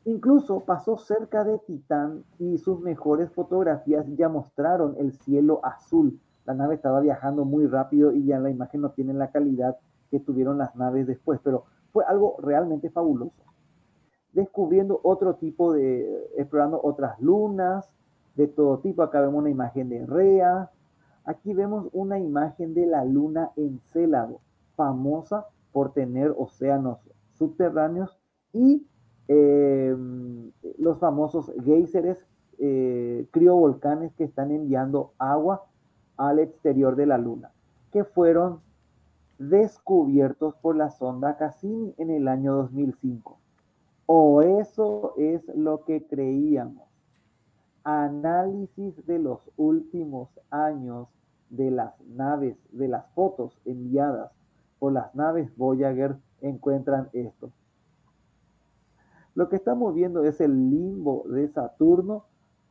incluso 0.04 0.60
pasó 0.66 0.98
cerca 0.98 1.44
de 1.46 1.58
Titán 1.60 2.24
y 2.38 2.58
sus 2.58 2.82
mejores 2.82 3.32
fotografías 3.32 4.06
ya 4.18 4.28
mostraron 4.30 4.96
el 5.00 5.14
cielo 5.14 5.62
azul. 5.64 6.20
La 6.46 6.54
nave 6.54 6.76
estaba 6.76 7.00
viajando 7.00 7.46
muy 7.46 7.66
rápido 7.66 8.12
y 8.12 8.26
ya 8.26 8.40
la 8.40 8.50
imagen 8.50 8.82
no 8.82 8.92
tiene 8.92 9.14
la 9.14 9.32
calidad 9.32 9.78
que 10.12 10.20
tuvieron 10.20 10.58
las 10.58 10.76
naves 10.76 11.08
después, 11.08 11.40
pero 11.44 11.64
fue 11.92 12.04
algo 12.06 12.36
realmente 12.40 12.90
fabuloso. 12.90 13.44
Descubriendo 14.34 15.00
otro 15.02 15.36
tipo 15.36 15.72
de, 15.74 16.30
explorando 16.38 16.80
otras 16.84 17.20
lunas 17.22 17.90
de 18.36 18.48
todo 18.48 18.80
tipo. 18.80 19.02
Acá 19.02 19.22
vemos 19.22 19.40
una 19.40 19.50
imagen 19.50 19.88
de 19.90 20.06
Rea. 20.06 20.70
Aquí 21.26 21.54
vemos 21.54 21.88
una 21.92 22.20
imagen 22.20 22.76
de 22.76 22.86
la 22.86 23.04
luna 23.04 23.52
Encélado, 23.56 24.42
famosa 24.76 25.48
por 25.72 25.92
tener 25.92 26.34
océanos 26.38 27.00
subterráneos 27.32 28.18
y 28.54 28.86
em, 29.28 30.52
los 30.78 31.00
famosos 31.00 31.52
géiseres, 31.64 32.24
eh, 32.60 33.28
criovolcanes 33.32 34.14
que 34.14 34.24
están 34.24 34.52
enviando 34.52 35.14
agua 35.18 35.66
al 36.16 36.40
exterior 36.40 36.96
de 36.96 37.08
la 37.08 37.18
luna, 37.18 37.52
que 37.92 38.04
fueron 38.04 38.62
descubiertos 39.40 40.56
por 40.56 40.76
la 40.76 40.92
sonda 40.92 41.38
Cassini 41.38 41.94
en 41.98 42.12
el 42.12 42.28
año 42.28 42.54
2005. 42.56 43.38
O 44.06 44.44
eso 44.44 45.16
es 45.18 45.44
lo 45.56 45.84
que 45.84 46.06
creíamos. 46.06 46.88
Análisis 47.84 49.06
de 49.06 49.20
los 49.20 49.40
últimos 49.58 50.30
años 50.50 51.10
de 51.50 51.72
las 51.72 52.00
naves, 52.02 52.58
de 52.72 52.88
las 52.88 53.06
fotos 53.14 53.60
enviadas 53.66 54.32
por 54.80 54.94
las 54.94 55.14
naves 55.16 55.56
Voyager 55.58 56.18
encuentran 56.42 57.10
esto. 57.14 57.52
Lo 59.34 59.50
que 59.50 59.58
estamos 59.58 59.94
viendo 59.94 60.24
es 60.24 60.40
el 60.40 60.70
limbo 60.70 61.24
de 61.28 61.48
Saturno, 61.50 62.26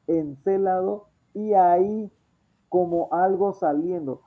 Encélado, 0.06 1.08
y 1.34 1.54
ahí 1.54 2.10
como 2.68 3.12
algo 3.12 3.52
saliendo 3.52 4.22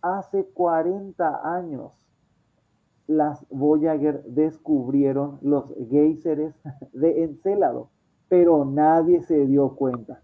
hace 0.00 0.44
40 0.46 1.56
años 1.56 1.98
las 3.06 3.46
Voyager 3.50 4.24
descubrieron 4.24 5.38
los 5.42 5.72
géiseres 5.90 6.54
de 6.92 7.24
Encélado, 7.24 7.90
pero 8.28 8.64
nadie 8.64 9.22
se 9.22 9.46
dio 9.46 9.76
cuenta. 9.76 10.22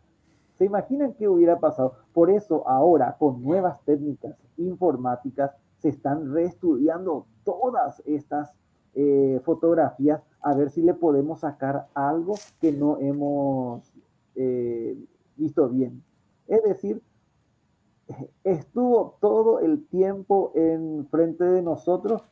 ¿Se 0.62 0.66
imaginan 0.66 1.14
qué 1.14 1.28
hubiera 1.28 1.58
pasado? 1.58 1.96
Por 2.12 2.30
eso 2.30 2.68
ahora, 2.68 3.16
con 3.18 3.42
nuevas 3.42 3.82
técnicas 3.84 4.36
informáticas, 4.58 5.50
se 5.78 5.88
están 5.88 6.32
reestudiando 6.32 7.26
todas 7.42 8.00
estas 8.06 8.54
eh, 8.94 9.40
fotografías 9.44 10.22
a 10.40 10.54
ver 10.54 10.70
si 10.70 10.82
le 10.82 10.94
podemos 10.94 11.40
sacar 11.40 11.88
algo 11.94 12.34
que 12.60 12.70
no 12.70 13.00
hemos 13.00 13.92
eh, 14.36 14.96
visto 15.36 15.68
bien. 15.68 16.00
Es 16.46 16.62
decir, 16.62 17.02
estuvo 18.44 19.16
todo 19.20 19.58
el 19.58 19.84
tiempo 19.88 20.52
en 20.54 21.08
frente 21.10 21.42
de 21.42 21.60
nosotros 21.62 22.22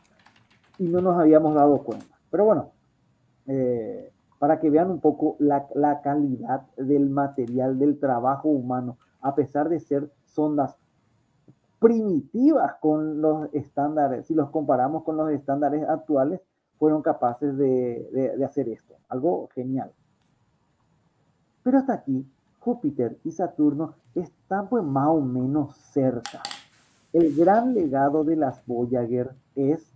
y 0.78 0.84
no 0.84 1.00
nos 1.00 1.18
habíamos 1.18 1.56
dado 1.56 1.82
cuenta. 1.82 2.16
Pero 2.30 2.44
bueno, 2.44 2.70
eh, 3.48 4.12
para 4.40 4.58
que 4.58 4.70
vean 4.70 4.90
un 4.90 5.00
poco 5.00 5.36
la, 5.38 6.00
calidad 6.00 6.62
del 6.78 7.10
material 7.10 7.78
del 7.78 7.98
trabajo 7.98 8.48
humano, 8.48 8.96
a 9.20 9.34
pesar 9.34 9.68
de 9.68 9.80
ser 9.80 10.10
sondas 10.24 10.78
primitivas 11.78 12.76
con 12.80 13.20
los 13.20 13.52
estándares, 13.52 14.26
si 14.26 14.34
los 14.34 14.48
comparamos 14.48 15.04
con 15.04 15.18
los 15.18 15.30
estándares 15.30 15.86
actuales, 15.86 16.40
fueron 16.78 17.02
capaces 17.02 17.54
de, 17.58 18.08
de, 18.14 18.38
de 18.38 18.44
hacer 18.46 18.70
esto. 18.70 18.94
Algo 19.10 19.50
genial. 19.54 19.92
Pero 21.62 21.76
hasta 21.76 21.92
aquí, 21.92 22.26
Júpiter 22.60 23.18
y 23.24 23.32
Saturno 23.32 23.96
están 24.14 24.70
pues 24.70 24.82
más 24.82 25.08
o 25.08 25.20
menos 25.20 25.76
cerca. 25.76 26.40
El 27.12 27.36
gran 27.36 27.74
legado 27.74 28.24
de 28.24 28.36
las 28.36 28.64
Voyager 28.64 29.32
es 29.54 29.89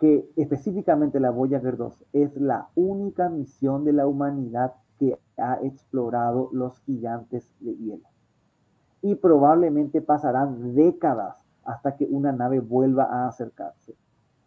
que 0.00 0.32
específicamente 0.36 1.20
la 1.20 1.30
Voyager 1.30 1.76
2 1.76 2.06
es 2.14 2.34
la 2.40 2.70
única 2.74 3.28
misión 3.28 3.84
de 3.84 3.92
la 3.92 4.06
humanidad 4.06 4.72
que 4.98 5.18
ha 5.36 5.58
explorado 5.62 6.48
los 6.52 6.80
gigantes 6.80 7.54
de 7.60 7.76
hielo. 7.76 8.08
Y 9.02 9.16
probablemente 9.16 10.00
pasarán 10.00 10.74
décadas 10.74 11.44
hasta 11.64 11.96
que 11.96 12.06
una 12.06 12.32
nave 12.32 12.60
vuelva 12.60 13.04
a 13.04 13.28
acercarse. 13.28 13.94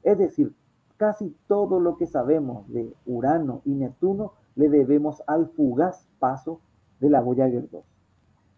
Es 0.01 0.17
decir, 0.17 0.55
casi 0.97 1.35
todo 1.47 1.79
lo 1.79 1.97
que 1.97 2.07
sabemos 2.07 2.67
de 2.69 2.91
Urano 3.05 3.61
y 3.63 3.75
Neptuno 3.75 4.33
le 4.55 4.69
debemos 4.69 5.21
al 5.27 5.49
fugaz 5.49 6.07
paso 6.17 6.61
de 6.99 7.11
la 7.11 7.21
Voyager 7.21 7.69
2. 7.69 7.83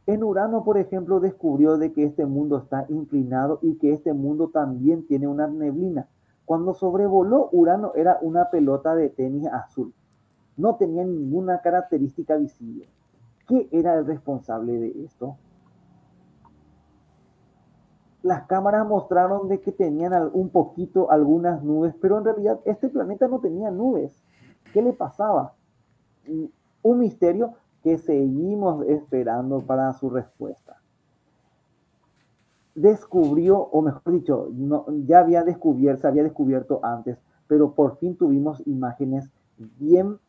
En 0.07 0.23
Urano, 0.23 0.63
por 0.63 0.77
ejemplo, 0.77 1.19
descubrió 1.19 1.77
de 1.77 1.91
que 1.91 2.05
este 2.05 2.25
mundo 2.25 2.57
está 2.57 2.85
inclinado 2.87 3.59
y 3.61 3.75
que 3.75 3.91
este 3.91 4.13
mundo 4.13 4.49
también 4.49 5.05
tiene 5.07 5.27
una 5.27 5.47
neblina 5.47 6.07
cuando 6.45 6.73
sobrevoló 6.73 7.49
Urano 7.51 7.93
era 7.95 8.19
una 8.21 8.49
pelota 8.49 8.95
de 8.95 9.09
tenis 9.09 9.47
azul. 9.47 9.93
No 10.57 10.75
tenía 10.75 11.03
ninguna 11.03 11.61
característica 11.61 12.35
visible. 12.37 12.87
¿Qué 13.47 13.67
era 13.71 13.95
el 13.95 14.05
responsable 14.05 14.79
de 14.79 15.03
esto? 15.03 15.37
Las 18.21 18.43
cámaras 18.47 18.87
mostraron 18.87 19.47
de 19.47 19.59
que 19.59 19.71
tenían 19.71 20.31
un 20.33 20.49
poquito 20.49 21.11
algunas 21.11 21.63
nubes, 21.63 21.95
pero 22.01 22.17
en 22.17 22.25
realidad 22.25 22.59
este 22.65 22.89
planeta 22.89 23.27
no 23.27 23.39
tenía 23.39 23.69
nubes. 23.69 24.23
¿Qué 24.73 24.81
le 24.81 24.93
pasaba? 24.93 25.53
Un 26.81 26.99
misterio 26.99 27.53
que 27.83 27.97
seguimos 27.97 28.83
esperando 28.87 29.61
para 29.61 29.93
su 29.93 30.09
respuesta 30.09 30.81
descubrió, 32.75 33.57
o 33.57 33.81
mejor 33.81 34.13
dicho, 34.13 34.49
no, 34.53 34.85
ya 35.05 35.19
había 35.19 35.43
descubierto, 35.43 36.01
se 36.01 36.07
había 36.07 36.23
descubierto 36.23 36.81
antes, 36.83 37.17
pero 37.47 37.73
por 37.73 37.97
fin 37.97 38.15
tuvimos 38.15 38.61
imágenes 38.67 39.31
bien 39.57 40.19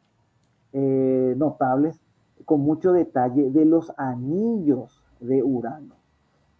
eh, 0.73 1.35
notables, 1.37 2.01
con 2.45 2.61
mucho 2.61 2.93
detalle, 2.93 3.51
de 3.51 3.65
los 3.65 3.93
anillos 3.97 5.03
de 5.21 5.43
Urano, 5.43 5.97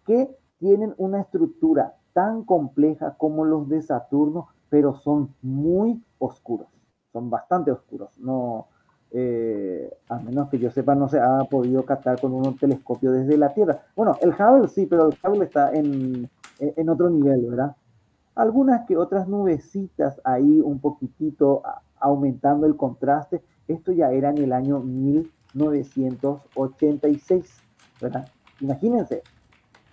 que 0.05 0.35
tienen 0.59 0.93
una 0.97 1.21
estructura 1.21 1.95
tan 2.13 2.43
compleja 2.43 3.15
como 3.17 3.45
los 3.45 3.69
de 3.69 3.81
Saturno, 3.81 4.47
pero 4.69 4.95
son 4.95 5.33
muy 5.41 6.03
oscuros, 6.19 6.67
son 7.13 7.29
bastante 7.29 7.71
oscuros. 7.71 8.17
No, 8.17 8.67
eh, 9.11 9.89
a 10.09 10.19
menos 10.19 10.49
que 10.49 10.59
yo 10.59 10.69
sepa, 10.71 10.95
no 10.95 11.07
se 11.07 11.19
ha 11.19 11.39
podido 11.49 11.85
captar 11.85 12.19
con 12.19 12.33
un 12.33 12.57
telescopio 12.57 13.11
desde 13.11 13.37
la 13.37 13.53
Tierra. 13.53 13.83
Bueno, 13.95 14.17
el 14.21 14.29
Hubble 14.29 14.67
sí, 14.67 14.85
pero 14.85 15.09
el 15.09 15.17
Hubble 15.23 15.45
está 15.45 15.71
en, 15.73 16.29
en 16.59 16.89
otro 16.89 17.09
nivel, 17.09 17.45
¿verdad? 17.47 17.75
Algunas 18.35 18.85
que 18.85 18.97
otras 18.97 19.27
nubecitas 19.27 20.21
ahí 20.23 20.61
un 20.61 20.79
poquitito 20.79 21.63
aumentando 21.99 22.67
el 22.67 22.75
contraste. 22.75 23.41
Esto 23.67 23.91
ya 23.91 24.11
era 24.11 24.29
en 24.29 24.37
el 24.37 24.53
año 24.53 24.79
1986, 24.79 27.63
¿verdad? 27.99 28.27
Imagínense, 28.61 29.23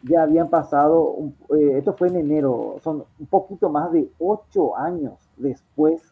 ya 0.02 0.22
habían 0.22 0.48
pasado, 0.48 1.16
eh, 1.56 1.78
esto 1.78 1.94
fue 1.94 2.08
en 2.08 2.16
enero, 2.16 2.76
son 2.82 3.04
un 3.18 3.26
poquito 3.26 3.70
más 3.70 3.90
de 3.92 4.10
ocho 4.18 4.76
años 4.76 5.14
después 5.36 6.02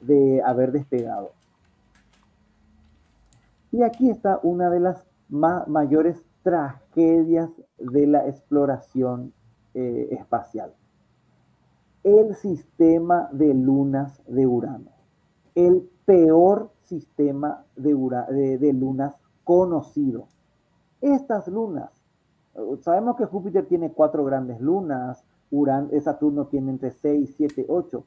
de 0.00 0.40
haber 0.42 0.72
despegado. 0.72 1.32
Y 3.74 3.82
aquí 3.82 4.08
está 4.08 4.38
una 4.44 4.70
de 4.70 4.78
las 4.78 5.04
mayores 5.28 6.24
tragedias 6.44 7.50
de 7.76 8.06
la 8.06 8.28
exploración 8.28 9.32
eh, 9.74 10.10
espacial. 10.12 10.72
El 12.04 12.36
sistema 12.36 13.28
de 13.32 13.52
lunas 13.52 14.22
de 14.28 14.46
Urano. 14.46 14.92
El 15.56 15.90
peor 16.04 16.70
sistema 16.82 17.64
de, 17.74 18.58
de 18.58 18.72
lunas 18.72 19.16
conocido. 19.42 20.28
Estas 21.00 21.48
lunas, 21.48 21.90
sabemos 22.82 23.16
que 23.16 23.24
Júpiter 23.24 23.66
tiene 23.66 23.90
cuatro 23.90 24.24
grandes 24.24 24.60
lunas, 24.60 25.24
Urano, 25.50 25.88
Saturno 26.00 26.46
tiene 26.46 26.70
entre 26.70 26.92
seis, 26.92 27.34
siete, 27.36 27.66
ocho 27.68 28.04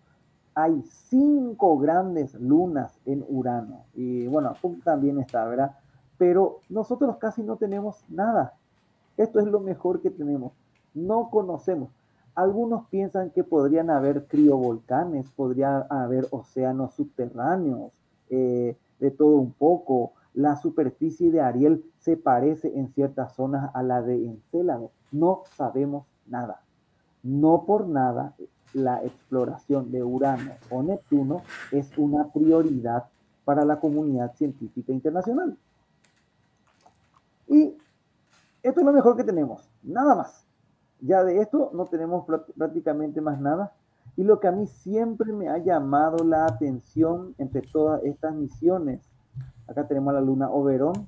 hay 0.57 0.81
cinco 0.81 1.77
grandes 1.77 2.33
lunas 2.33 2.99
en 3.05 3.23
Urano. 3.29 3.85
Y 3.93 4.25
bueno, 4.25 4.55
también 4.83 5.19
está, 5.19 5.45
¿verdad? 5.45 5.75
Pero 6.17 6.61
nosotros 6.67 7.17
casi 7.17 7.43
no 7.43 7.57
tenemos 7.57 8.03
nada. 8.09 8.55
Esto 9.17 9.39
es 9.39 9.45
lo 9.45 9.59
mejor 9.59 10.01
que 10.01 10.09
tenemos. 10.09 10.53
No 10.95 11.29
conocemos. 11.29 11.91
Algunos 12.33 12.87
piensan 12.87 13.29
que 13.29 13.43
podrían 13.43 13.91
haber 13.91 14.25
criovolcanes, 14.25 15.29
podría 15.29 15.81
haber 15.91 16.25
océanos 16.31 16.95
subterráneos, 16.95 17.91
eh, 18.31 18.75
de 18.99 19.11
todo 19.11 19.37
un 19.37 19.51
poco. 19.51 20.13
La 20.33 20.55
superficie 20.55 21.29
de 21.29 21.39
Ariel 21.39 21.85
se 21.99 22.17
parece 22.17 22.75
en 22.75 22.91
ciertas 22.93 23.35
zonas 23.35 23.69
a 23.75 23.83
la 23.83 24.01
de 24.01 24.25
Encélado. 24.25 24.89
No 25.11 25.43
sabemos 25.55 26.07
nada. 26.25 26.61
No 27.21 27.63
por 27.67 27.87
nada 27.87 28.33
la 28.73 29.03
exploración 29.03 29.91
de 29.91 30.03
Urano 30.03 30.51
o 30.69 30.83
Neptuno 30.83 31.41
es 31.71 31.97
una 31.97 32.31
prioridad 32.31 33.05
para 33.45 33.63
la 33.65 33.79
comunidad 33.79 34.35
científica 34.35 34.91
internacional. 34.91 35.57
Y 37.47 37.77
esto 38.61 38.79
es 38.79 38.85
lo 38.85 38.91
mejor 38.91 39.15
que 39.15 39.23
tenemos, 39.23 39.69
nada 39.83 40.15
más. 40.15 40.45
Ya 40.99 41.23
de 41.23 41.39
esto 41.39 41.71
no 41.73 41.85
tenemos 41.85 42.25
prácticamente 42.57 43.21
más 43.21 43.39
nada. 43.39 43.73
Y 44.15 44.23
lo 44.23 44.39
que 44.39 44.47
a 44.47 44.51
mí 44.51 44.65
siempre 44.65 45.31
me 45.31 45.47
ha 45.47 45.59
llamado 45.59 46.25
la 46.25 46.45
atención 46.45 47.35
entre 47.37 47.61
todas 47.61 48.03
estas 48.03 48.35
misiones, 48.35 49.01
acá 49.67 49.87
tenemos 49.87 50.13
la 50.13 50.21
luna 50.21 50.49
Oberón, 50.49 51.07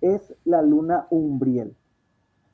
es 0.00 0.34
la 0.44 0.62
luna 0.62 1.06
Umbriel. 1.10 1.76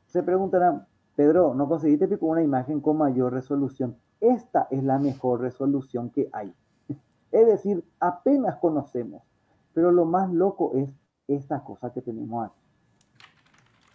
Se 0.07 0.23
preguntarán, 0.23 0.87
Pedro, 1.15 1.55
¿no 1.55 1.69
conseguiste 1.69 2.19
con 2.19 2.31
una 2.31 2.43
imagen 2.43 2.81
con 2.81 2.97
mayor 2.97 3.33
resolución? 3.33 3.97
Esta 4.23 4.69
es 4.71 4.85
la 4.85 5.01
mejor 5.01 5.41
resolución 5.41 6.11
que 6.11 6.31
hay. 6.33 6.55
Es 7.33 7.47
decir, 7.47 7.85
apenas 7.99 8.57
conocemos. 8.57 9.23
Pero 9.75 9.91
lo 9.91 10.05
más 10.05 10.33
loco 10.33 10.73
es 10.75 10.95
esta 11.27 11.65
cosa 11.65 11.93
que 11.93 12.03
tenemos 12.03 12.47
aquí. 12.47 12.61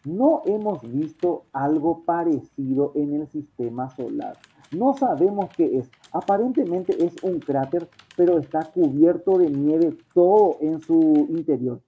No 0.04 0.42
hemos 0.46 0.82
visto 0.82 1.46
algo 1.54 2.04
parecido 2.04 2.92
en 2.96 3.14
el 3.14 3.28
sistema 3.28 3.90
solar. 3.90 4.38
No 4.76 4.94
sabemos 4.96 5.50
qué 5.56 5.78
es. 5.78 5.90
Aparentemente 6.12 7.06
es 7.06 7.16
un 7.24 7.40
cráter, 7.40 7.88
pero 8.18 8.38
está 8.38 8.66
cubierto 8.72 9.38
de 9.38 9.50
nieve 9.50 9.96
todo 10.14 10.58
en 10.60 10.82
su 10.82 11.28
interior. 11.30 11.82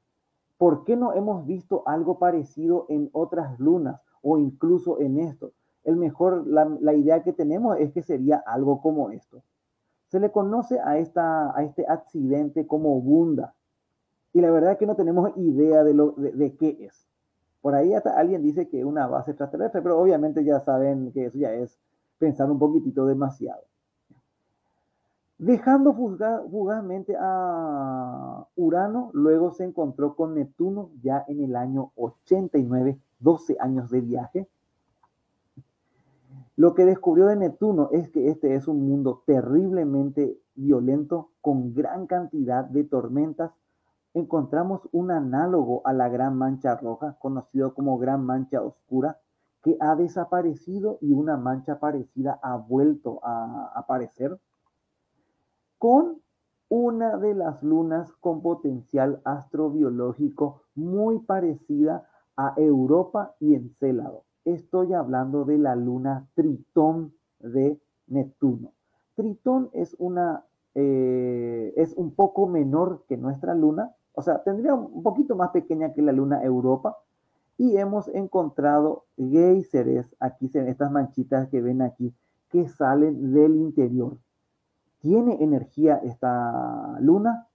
¿Por 0.57 0.85
qué 0.85 0.95
no 0.95 1.13
hemos 1.13 1.45
visto 1.45 1.83
algo 1.85 2.19
parecido 2.19 2.85
en 2.89 3.09
otras 3.11 3.59
lunas 3.59 4.01
o 4.21 4.37
incluso 4.37 5.01
en 5.01 5.19
esto? 5.19 5.51
El 5.89 5.97
mejor, 5.97 6.45
la, 6.47 6.93
idea 6.93 7.23
que 7.23 7.33
tenemos 7.33 7.77
es 7.79 7.91
que 7.91 8.03
sería 8.03 8.37
algo 8.45 8.79
como 8.79 9.09
esto. 9.09 9.41
Se 10.07 10.19
le 10.19 10.31
conoce 10.31 10.79
a, 10.79 10.99
esta, 10.99 11.55
a 11.57 11.63
este 11.63 11.85
accidente 11.87 12.67
como 12.67 13.01
Bunda. 13.01 13.55
Y 14.33 14.41
la 14.41 14.51
verdad 14.51 14.73
es 14.73 14.77
que 14.77 14.85
no 14.85 14.95
tenemos 14.95 15.35
idea 15.35 15.83
de, 15.83 15.93
lo, 15.95 16.11
de, 16.11 16.55
qué 16.55 16.77
es. 16.81 17.07
Por 17.61 17.73
ahí 17.73 17.93
hasta 17.93 18.17
alguien 18.17 18.43
dice 18.43 18.69
que 18.69 18.79
es 18.79 18.85
una 18.85 19.07
base 19.07 19.31
extraterrestre, 19.31 19.81
pero 19.81 19.99
obviamente 19.99 20.43
ya 20.43 20.59
saben 20.59 21.11
que 21.11 21.25
eso 21.25 21.39
ya 21.39 21.53
es 21.53 21.79
pensar 22.19 22.49
un 22.51 22.59
poquitito 22.59 23.05
demasiado. 23.05 23.63
Dejando 25.39 25.93
fugazmente 25.93 27.15
a 27.19 28.45
Urano, 28.55 29.09
luego 29.13 29.51
se 29.51 29.63
encontró 29.63 30.15
con 30.15 30.35
Neptuno 30.35 30.91
ya 31.01 31.23
en 31.27 31.43
el 31.43 31.55
año 31.55 31.91
89, 31.95 32.99
12 33.19 33.57
años 33.59 33.89
de 33.89 34.01
viaje, 34.01 34.49
lo 36.59 36.75
que 36.75 36.83
descubrió 36.83 37.27
de 37.27 37.37
Neptuno 37.37 37.87
es 37.93 38.09
que 38.09 38.27
este 38.27 38.53
es 38.53 38.67
un 38.67 38.85
mundo 38.85 39.23
terriblemente 39.25 40.41
violento, 40.55 41.29
con 41.39 41.73
gran 41.73 42.05
cantidad 42.05 42.65
de 42.65 42.83
tormentas. 42.83 43.53
Encontramos 44.13 44.81
un 44.91 45.09
análogo 45.09 45.81
a 45.85 45.93
la 45.93 46.09
Gran 46.09 46.37
Mancha 46.37 46.75
Roja, 46.75 47.15
conocido 47.17 47.73
como 47.73 47.97
Gran 47.97 48.25
Mancha 48.25 48.61
Oscura, 48.61 49.21
que 49.63 49.77
ha 49.79 49.95
desaparecido 49.95 50.97
y 50.99 51.13
una 51.13 51.37
mancha 51.37 51.79
parecida 51.79 52.37
ha 52.43 52.57
vuelto 52.57 53.21
a 53.23 53.71
aparecer, 53.73 54.37
con 55.77 56.21
una 56.67 57.15
de 57.15 57.35
las 57.35 57.63
lunas 57.63 58.11
con 58.19 58.41
potencial 58.41 59.21
astrobiológico 59.23 60.63
muy 60.75 61.19
parecida 61.19 62.09
a 62.35 62.53
Europa 62.57 63.33
y 63.39 63.55
Encélado. 63.55 64.25
Estoy 64.45 64.93
hablando 64.93 65.45
de 65.45 65.57
la 65.57 65.75
luna 65.75 66.27
Tritón 66.33 67.13
de 67.39 67.79
Neptuno. 68.07 68.73
Tritón 69.15 69.69
es 69.73 69.95
una 69.99 70.43
eh, 70.75 71.73
es 71.75 71.93
un 71.95 72.11
poco 72.13 72.47
menor 72.47 73.03
que 73.07 73.17
nuestra 73.17 73.55
luna, 73.55 73.95
o 74.13 74.21
sea, 74.21 74.43
tendría 74.43 74.73
un 74.73 75.03
poquito 75.03 75.35
más 75.35 75.49
pequeña 75.49 75.93
que 75.93 76.01
la 76.01 76.11
luna 76.11 76.43
Europa. 76.43 76.97
Y 77.57 77.75
hemos 77.75 78.07
encontrado 78.09 79.05
géiseres, 79.17 80.05
aquí 80.19 80.47
se 80.47 80.59
ven 80.59 80.69
estas 80.69 80.91
manchitas 80.91 81.49
que 81.49 81.61
ven 81.61 81.81
aquí, 81.81 82.13
que 82.49 82.69
salen 82.69 83.33
del 83.33 83.57
interior. 83.57 84.17
¿Tiene 85.01 85.43
energía 85.43 85.97
esta 85.97 86.97
luna? 87.01 87.47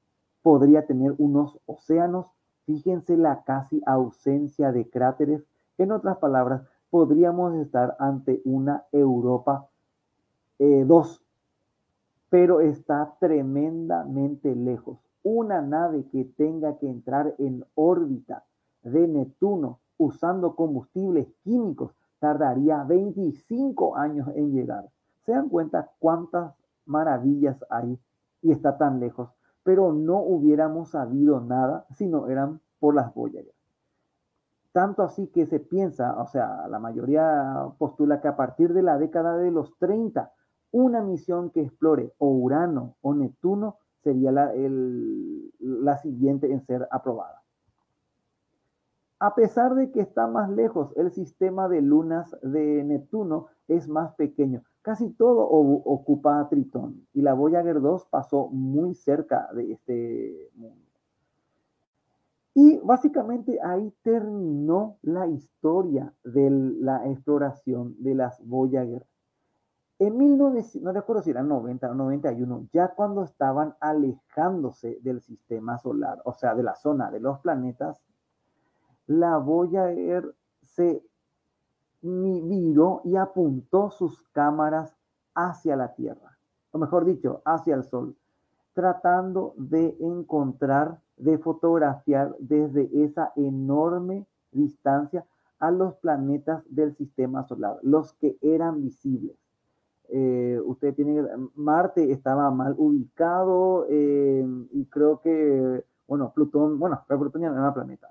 Podría 0.42 0.86
tener 0.86 1.14
unos 1.16 1.58
océanos. 1.64 2.26
Fíjense 2.66 3.16
la 3.16 3.44
casi 3.44 3.82
ausencia 3.86 4.72
de 4.72 4.88
cráteres. 4.88 5.42
En 5.78 5.92
otras 5.92 6.18
palabras, 6.18 6.62
podríamos 6.94 7.56
estar 7.56 7.96
ante 7.98 8.40
una 8.44 8.84
Europa 8.92 9.68
2, 10.60 10.60
eh, 10.60 11.24
pero 12.30 12.60
está 12.60 13.16
tremendamente 13.18 14.54
lejos. 14.54 15.00
Una 15.24 15.60
nave 15.60 16.04
que 16.12 16.24
tenga 16.24 16.78
que 16.78 16.88
entrar 16.88 17.34
en 17.38 17.64
órbita 17.74 18.44
de 18.84 19.08
Neptuno 19.08 19.80
usando 19.98 20.54
combustibles 20.54 21.26
químicos 21.42 21.90
tardaría 22.20 22.84
25 22.84 23.96
años 23.96 24.28
en 24.36 24.52
llegar. 24.52 24.88
¿Se 25.26 25.32
dan 25.32 25.48
cuenta 25.48 25.90
cuántas 25.98 26.54
maravillas 26.86 27.56
hay 27.70 27.98
y 28.40 28.52
está 28.52 28.78
tan 28.78 29.00
lejos? 29.00 29.30
Pero 29.64 29.92
no 29.92 30.20
hubiéramos 30.20 30.90
sabido 30.90 31.40
nada 31.40 31.86
si 31.96 32.06
no 32.06 32.28
eran 32.28 32.60
por 32.78 32.94
las 32.94 33.12
Voyager. 33.12 33.53
Tanto 34.74 35.04
así 35.04 35.28
que 35.28 35.46
se 35.46 35.60
piensa, 35.60 36.20
o 36.20 36.26
sea, 36.26 36.66
la 36.66 36.80
mayoría 36.80 37.68
postula 37.78 38.20
que 38.20 38.26
a 38.26 38.34
partir 38.34 38.72
de 38.72 38.82
la 38.82 38.98
década 38.98 39.36
de 39.36 39.52
los 39.52 39.78
30, 39.78 40.32
una 40.72 41.00
misión 41.00 41.50
que 41.50 41.60
explore 41.60 42.12
o 42.18 42.26
Urano 42.30 42.96
o 43.00 43.14
Neptuno 43.14 43.78
sería 44.02 44.32
la, 44.32 45.96
siguiente 45.98 46.50
en 46.50 46.66
ser 46.66 46.88
aprobada. 46.90 47.44
A 49.20 49.36
pesar 49.36 49.76
de 49.76 49.92
que 49.92 50.00
está 50.00 50.26
más 50.26 50.50
lejos, 50.50 50.92
el 50.96 51.12
sistema 51.12 51.68
de 51.68 51.80
lunas 51.80 52.36
de 52.42 52.82
Neptuno 52.82 53.46
es 53.68 53.86
más 53.86 54.16
pequeño. 54.16 54.64
Casi 54.82 55.10
todo 55.10 55.48
ocupa 55.48 56.40
a 56.40 56.48
Tritón 56.48 57.06
y 57.12 57.22
la 57.22 57.34
Voyager 57.34 57.80
2 57.80 58.06
pasó 58.06 58.48
muy 58.48 58.96
cerca 58.96 59.48
de 59.54 59.70
este 59.70 60.50
mundo. 60.56 60.83
Y 62.54 62.78
básicamente 62.78 63.58
ahí 63.60 63.92
terminó 64.02 64.98
la 65.02 65.26
historia 65.26 66.14
de 66.22 66.50
la 66.50 67.04
exploración 67.08 67.96
de 67.98 68.14
las 68.14 68.40
Voyager. 68.46 69.04
En 69.98 70.16
1900, 70.16 70.82
no 70.82 70.92
recuerdo 70.92 71.22
si 71.22 71.30
era 71.30 71.42
90 71.42 71.90
o 71.90 71.94
91, 71.94 72.68
ya 72.72 72.94
cuando 72.94 73.24
estaban 73.24 73.74
alejándose 73.80 74.98
del 75.02 75.20
sistema 75.20 75.78
solar, 75.78 76.20
o 76.24 76.32
sea, 76.32 76.54
de 76.54 76.62
la 76.62 76.76
zona 76.76 77.10
de 77.10 77.20
los 77.20 77.40
planetas, 77.40 78.00
la 79.06 79.38
Voyager 79.38 80.34
se 80.62 81.04
viró 82.02 83.00
y 83.04 83.16
apuntó 83.16 83.90
sus 83.90 84.22
cámaras 84.32 84.96
hacia 85.34 85.74
la 85.74 85.94
Tierra, 85.94 86.38
o 86.70 86.78
mejor 86.78 87.04
dicho, 87.04 87.42
hacia 87.44 87.74
el 87.74 87.84
Sol, 87.84 88.16
tratando 88.74 89.54
de 89.56 89.96
encontrar 90.00 90.98
de 91.16 91.38
fotografiar 91.38 92.34
desde 92.38 92.90
esa 93.04 93.32
enorme 93.36 94.26
distancia 94.50 95.24
a 95.58 95.70
los 95.70 95.94
planetas 95.96 96.62
del 96.68 96.94
sistema 96.96 97.44
solar, 97.44 97.78
los 97.82 98.12
que 98.14 98.36
eran 98.42 98.82
visibles. 98.82 99.36
Eh, 100.10 100.60
usted 100.64 100.94
tiene, 100.94 101.24
Marte 101.54 102.12
estaba 102.12 102.50
mal 102.50 102.74
ubicado 102.76 103.86
eh, 103.88 104.46
y 104.72 104.84
creo 104.86 105.20
que, 105.20 105.84
bueno, 106.06 106.32
Plutón, 106.34 106.78
bueno, 106.78 107.02
pero 107.08 107.20
Plutón 107.20 107.42
ya 107.42 107.50
no 107.50 107.58
era 107.58 107.72
planeta, 107.72 108.08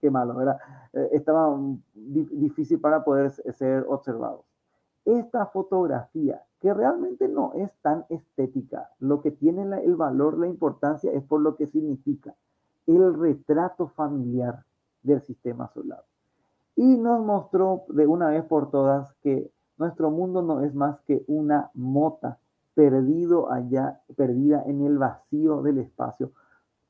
qué 0.00 0.10
malo, 0.10 0.34
¿verdad? 0.34 0.58
Eh, 0.92 1.08
estaba 1.12 1.56
difícil 1.94 2.80
para 2.80 3.02
poder 3.04 3.30
ser 3.30 3.86
observado. 3.88 4.44
Esta 5.04 5.46
fotografía 5.46 6.42
que 6.64 6.72
realmente 6.72 7.28
no 7.28 7.52
es 7.52 7.70
tan 7.82 8.06
estética. 8.08 8.88
Lo 8.98 9.20
que 9.20 9.30
tiene 9.30 9.64
el 9.84 9.96
valor, 9.96 10.38
la 10.38 10.46
importancia 10.46 11.12
es 11.12 11.22
por 11.22 11.42
lo 11.42 11.56
que 11.56 11.66
significa 11.66 12.34
el 12.86 13.12
retrato 13.12 13.88
familiar 13.88 14.64
del 15.02 15.20
sistema 15.20 15.68
solar. 15.74 16.02
Y 16.74 16.96
nos 16.96 17.22
mostró 17.22 17.84
de 17.88 18.06
una 18.06 18.28
vez 18.30 18.44
por 18.44 18.70
todas 18.70 19.12
que 19.20 19.50
nuestro 19.76 20.10
mundo 20.10 20.40
no 20.40 20.62
es 20.62 20.74
más 20.74 20.98
que 21.00 21.22
una 21.26 21.70
mota 21.74 22.38
perdido 22.72 23.52
allá, 23.52 24.00
perdida 24.16 24.62
en 24.64 24.86
el 24.86 24.96
vacío 24.96 25.60
del 25.60 25.76
espacio. 25.76 26.32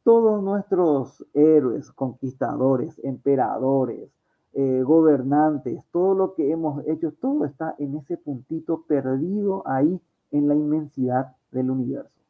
Todos 0.04 0.40
nuestros 0.40 1.26
héroes, 1.34 1.90
conquistadores, 1.90 3.00
emperadores, 3.02 4.08
eh, 4.56 4.82
gobernantes, 4.84 5.82
todo 5.90 6.14
lo 6.14 6.34
que 6.34 6.52
hemos 6.52 6.86
hecho, 6.86 7.12
todo 7.20 7.44
está 7.44 7.74
en 7.78 7.96
ese 7.96 8.16
puntito 8.16 8.82
perdido 8.86 9.64
ahí 9.66 10.00
en 10.30 10.46
la 10.46 10.54
inmensidad 10.54 11.34
del 11.50 11.72
universo. 11.72 12.22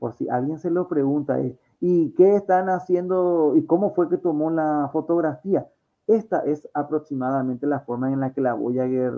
Por 0.00 0.12
si 0.14 0.28
alguien 0.28 0.58
se 0.58 0.70
lo 0.70 0.88
pregunta, 0.88 1.40
eh, 1.40 1.56
¿y 1.78 2.10
qué 2.14 2.34
están 2.34 2.68
haciendo 2.68 3.54
y 3.54 3.64
cómo 3.64 3.94
fue 3.94 4.08
que 4.08 4.16
tomó 4.16 4.50
la 4.50 4.90
fotografía? 4.92 5.68
Esta 6.08 6.40
es 6.40 6.68
aproximadamente 6.74 7.68
la 7.68 7.78
forma 7.78 8.12
en 8.12 8.18
la 8.18 8.32
que 8.32 8.40
la 8.40 8.54
Voyager 8.54 9.14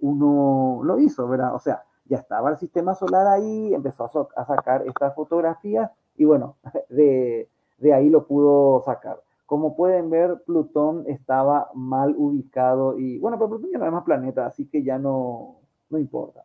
1 0.00 0.80
lo 0.82 0.98
hizo, 0.98 1.28
¿verdad? 1.28 1.54
O 1.54 1.58
sea, 1.58 1.82
ya 2.06 2.16
estaba 2.16 2.48
el 2.48 2.56
sistema 2.56 2.94
solar 2.94 3.26
ahí, 3.26 3.74
empezó 3.74 4.30
a, 4.34 4.44
sacar 4.46 4.86
esta 4.86 5.10
fotografía 5.10 5.92
y 6.16 6.24
bueno, 6.24 6.56
de 6.88 7.48
ahí 7.92 8.08
lo 8.08 8.26
pudo 8.26 8.80
sacar. 8.80 9.20
Como 9.46 9.76
pueden 9.76 10.10
ver, 10.10 10.42
Plutón 10.44 11.04
estaba 11.06 11.70
mal 11.72 12.14
ubicado 12.16 12.98
y 12.98 13.18
bueno, 13.18 13.38
pero 13.38 13.50
Plutón 13.50 13.70
ya 13.70 13.78
no 13.78 13.86
es 13.86 13.92
más 13.92 14.04
planeta, 14.04 14.46
así 14.46 14.66
que 14.66 14.82
ya 14.82 14.98
no, 14.98 15.60
no 15.88 15.98
importa. 15.98 16.44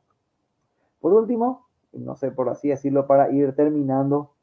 Por 1.00 1.14
último, 1.14 1.68
no 1.94 2.16
sé 2.16 2.32
por 2.32 2.50
así 2.50 2.70
decirlo, 2.70 3.08
para 3.08 3.32
ir 3.32 3.56
terminando, 3.56 4.34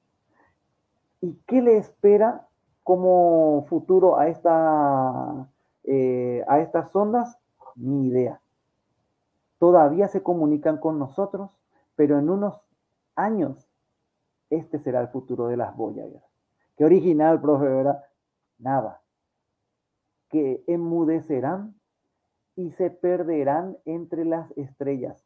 ¿y 1.21 1.35
qué 1.47 1.63
le 1.63 1.77
espera 1.77 2.49
como 2.83 3.65
futuro 3.69 4.19
a, 4.19 4.29
esta, 4.29 5.49
eh, 5.85 6.45
a 6.49 6.61
estas 6.61 6.91
sondas? 6.91 7.39
Ni 7.77 8.09
idea. 8.09 8.41
Todavía 9.59 10.09
se 10.09 10.23
comunican 10.23 10.79
con 10.79 10.99
nosotros, 10.99 11.51
pero 11.95 12.19
en 12.19 12.29
unos 12.29 12.61
años 13.15 13.69
este 14.51 14.79
será 14.79 15.01
el 15.01 15.09
futuro 15.09 15.47
de 15.49 15.57
las 15.57 15.77
Voyager. 15.77 16.23
Qué 16.77 16.85
original, 16.85 17.41
profe, 17.41 17.67
¿verdad? 17.67 18.05
Nada, 18.59 19.03
que 20.31 20.63
enmudecerán 20.67 21.75
y 22.57 22.71
se 22.73 22.91
perderán 22.91 23.79
entre 23.85 24.25
las 24.25 24.51
estrellas, 24.57 25.25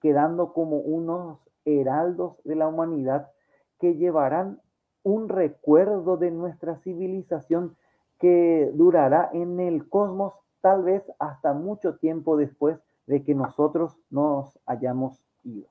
quedando 0.00 0.52
como 0.52 0.78
unos 0.78 1.38
heraldos 1.64 2.36
de 2.44 2.56
la 2.56 2.68
humanidad 2.68 3.30
que 3.78 3.94
llevarán 3.94 4.60
un 5.02 5.28
recuerdo 5.28 6.16
de 6.16 6.30
nuestra 6.30 6.76
civilización 6.76 7.76
que 8.18 8.70
durará 8.74 9.30
en 9.32 9.60
el 9.60 9.88
cosmos 9.88 10.34
tal 10.60 10.82
vez 10.82 11.02
hasta 11.18 11.54
mucho 11.54 11.96
tiempo 11.96 12.36
después 12.36 12.78
de 13.06 13.24
que 13.24 13.34
nosotros 13.34 13.96
nos 14.10 14.58
hayamos 14.66 15.24
ido. 15.42 15.68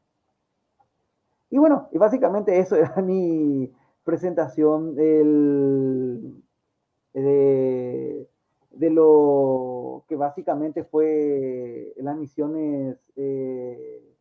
Y 1.52 1.58
bueno, 1.58 1.90
y 1.92 1.98
básicamente 1.98 2.60
eso 2.60 2.76
era 2.76 3.02
mi 3.02 3.72
presentación 4.04 4.96
del 4.96 6.44
de, 7.14 8.28
de 8.72 8.90
lo 8.90 10.06
que 10.08 10.16
básicamente 10.16 10.84
fue 10.84 11.94
las 11.98 12.18
misiones 12.18 12.98
eh, 13.16 14.16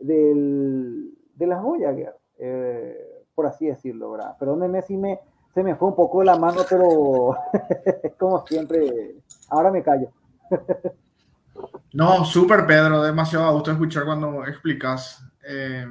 del, 0.00 1.12
de 1.34 1.46
las 1.46 1.62
Voyager, 1.62 2.14
eh, 2.38 3.24
por 3.34 3.46
así 3.46 3.66
decirlo, 3.66 4.12
¿verdad? 4.12 4.36
Perdónenme 4.38 4.82
si 4.82 4.96
me, 4.96 5.20
se 5.54 5.62
me 5.62 5.76
fue 5.76 5.88
un 5.88 5.96
poco 5.96 6.22
la 6.22 6.36
mano, 6.36 6.62
pero 6.68 7.36
como 8.18 8.46
siempre, 8.46 9.16
ahora 9.50 9.70
me 9.70 9.82
callo. 9.82 10.10
no, 11.92 12.24
súper 12.24 12.66
Pedro, 12.66 13.02
demasiado 13.02 13.52
gusto 13.54 13.72
escuchar 13.72 14.04
cuando 14.04 14.44
explicas. 14.46 15.22
Eh, 15.46 15.86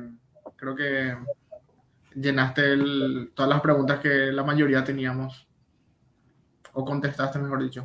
creo 0.56 0.76
que 0.76 1.16
llenaste 2.16 2.78
todas 3.34 3.50
las 3.50 3.62
preguntas 3.62 4.00
que 4.00 4.32
la 4.32 4.44
mayoría 4.44 4.84
teníamos. 4.84 5.47
O 6.80 6.86
contestaste, 6.90 7.40
mejor 7.40 7.60
dicho. 7.64 7.82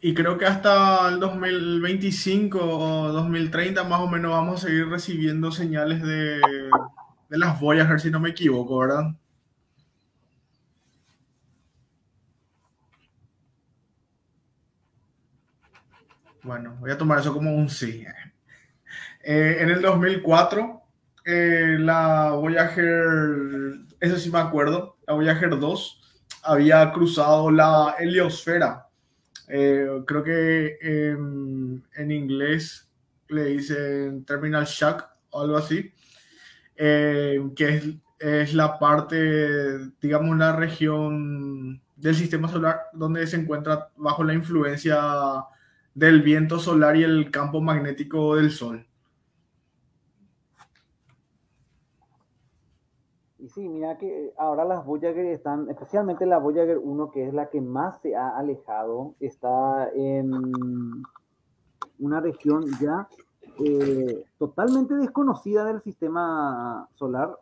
Y 0.00 0.14
creo 0.14 0.36
que 0.38 0.44
hasta 0.46 1.08
el 1.08 1.18
2025 1.18 2.58
o 2.60 3.08
2030 3.12 3.84
más 3.84 4.00
o 4.00 4.08
menos 4.08 4.30
vamos 4.32 4.62
a 4.62 4.66
seguir 4.68 4.88
recibiendo 4.88 5.50
señales 5.50 6.02
de, 6.02 6.38
de 7.28 7.38
las 7.38 7.58
Voyager, 7.60 8.00
si 8.00 8.10
no 8.10 8.20
me 8.20 8.30
equivoco, 8.30 8.78
¿verdad? 8.78 9.14
Bueno, 16.42 16.76
voy 16.80 16.90
a 16.92 16.98
tomar 16.98 17.18
eso 17.18 17.32
como 17.32 17.54
un 17.54 17.68
sí. 17.68 18.04
Eh, 19.26 19.56
en 19.60 19.70
el 19.70 19.80
2004, 19.80 20.82
eh, 21.24 21.76
la 21.78 22.32
Voyager, 22.32 23.78
eso 23.98 24.18
sí 24.18 24.30
me 24.30 24.38
acuerdo, 24.38 24.98
la 25.06 25.14
Voyager 25.14 25.58
2 25.58 26.00
había 26.42 26.92
cruzado 26.92 27.50
la 27.50 27.94
heliosfera. 27.98 28.86
Eh, 29.48 29.88
creo 30.06 30.22
que 30.22 30.76
en 30.80 32.10
inglés 32.10 32.90
le 33.28 33.44
dicen 33.46 34.26
Terminal 34.26 34.66
Shock 34.66 35.08
o 35.30 35.40
algo 35.40 35.56
así, 35.56 35.90
que 36.76 37.54
es, 37.56 37.84
es 38.18 38.54
la 38.54 38.78
parte, 38.78 39.78
digamos, 40.02 40.36
la 40.36 40.54
región 40.54 41.80
del 41.96 42.14
sistema 42.14 42.48
solar 42.48 42.82
donde 42.92 43.26
se 43.26 43.36
encuentra 43.36 43.88
bajo 43.96 44.22
la 44.22 44.34
influencia 44.34 44.98
del 45.94 46.20
viento 46.20 46.58
solar 46.58 46.96
y 46.96 47.04
el 47.04 47.30
campo 47.30 47.62
magnético 47.62 48.36
del 48.36 48.50
Sol. 48.50 48.86
Y 53.44 53.50
sí, 53.50 53.68
mira 53.68 53.98
que 53.98 54.32
ahora 54.38 54.64
las 54.64 54.86
Voyager 54.86 55.26
están, 55.26 55.68
especialmente 55.68 56.24
la 56.24 56.38
Voyager 56.38 56.78
1, 56.78 57.10
que 57.10 57.28
es 57.28 57.34
la 57.34 57.50
que 57.50 57.60
más 57.60 58.00
se 58.00 58.16
ha 58.16 58.38
alejado, 58.38 59.16
está 59.20 59.90
en 59.90 60.32
una 61.98 62.20
región 62.20 62.64
ya 62.80 63.06
eh, 63.62 64.24
totalmente 64.38 64.94
desconocida 64.94 65.66
del 65.66 65.82
sistema 65.82 66.88
solar, 66.94 67.38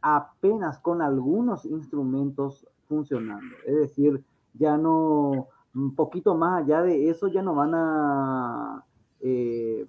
apenas 0.00 0.78
con 0.78 1.02
algunos 1.02 1.64
instrumentos 1.64 2.64
funcionando. 2.86 3.56
Es 3.66 3.74
decir, 3.74 4.24
ya 4.54 4.78
no, 4.78 5.48
un 5.74 5.96
poquito 5.96 6.36
más 6.36 6.62
allá 6.62 6.82
de 6.82 7.10
eso, 7.10 7.26
ya 7.26 7.42
no 7.42 7.52
van 7.56 7.74
a 7.74 8.84
eh, 9.22 9.86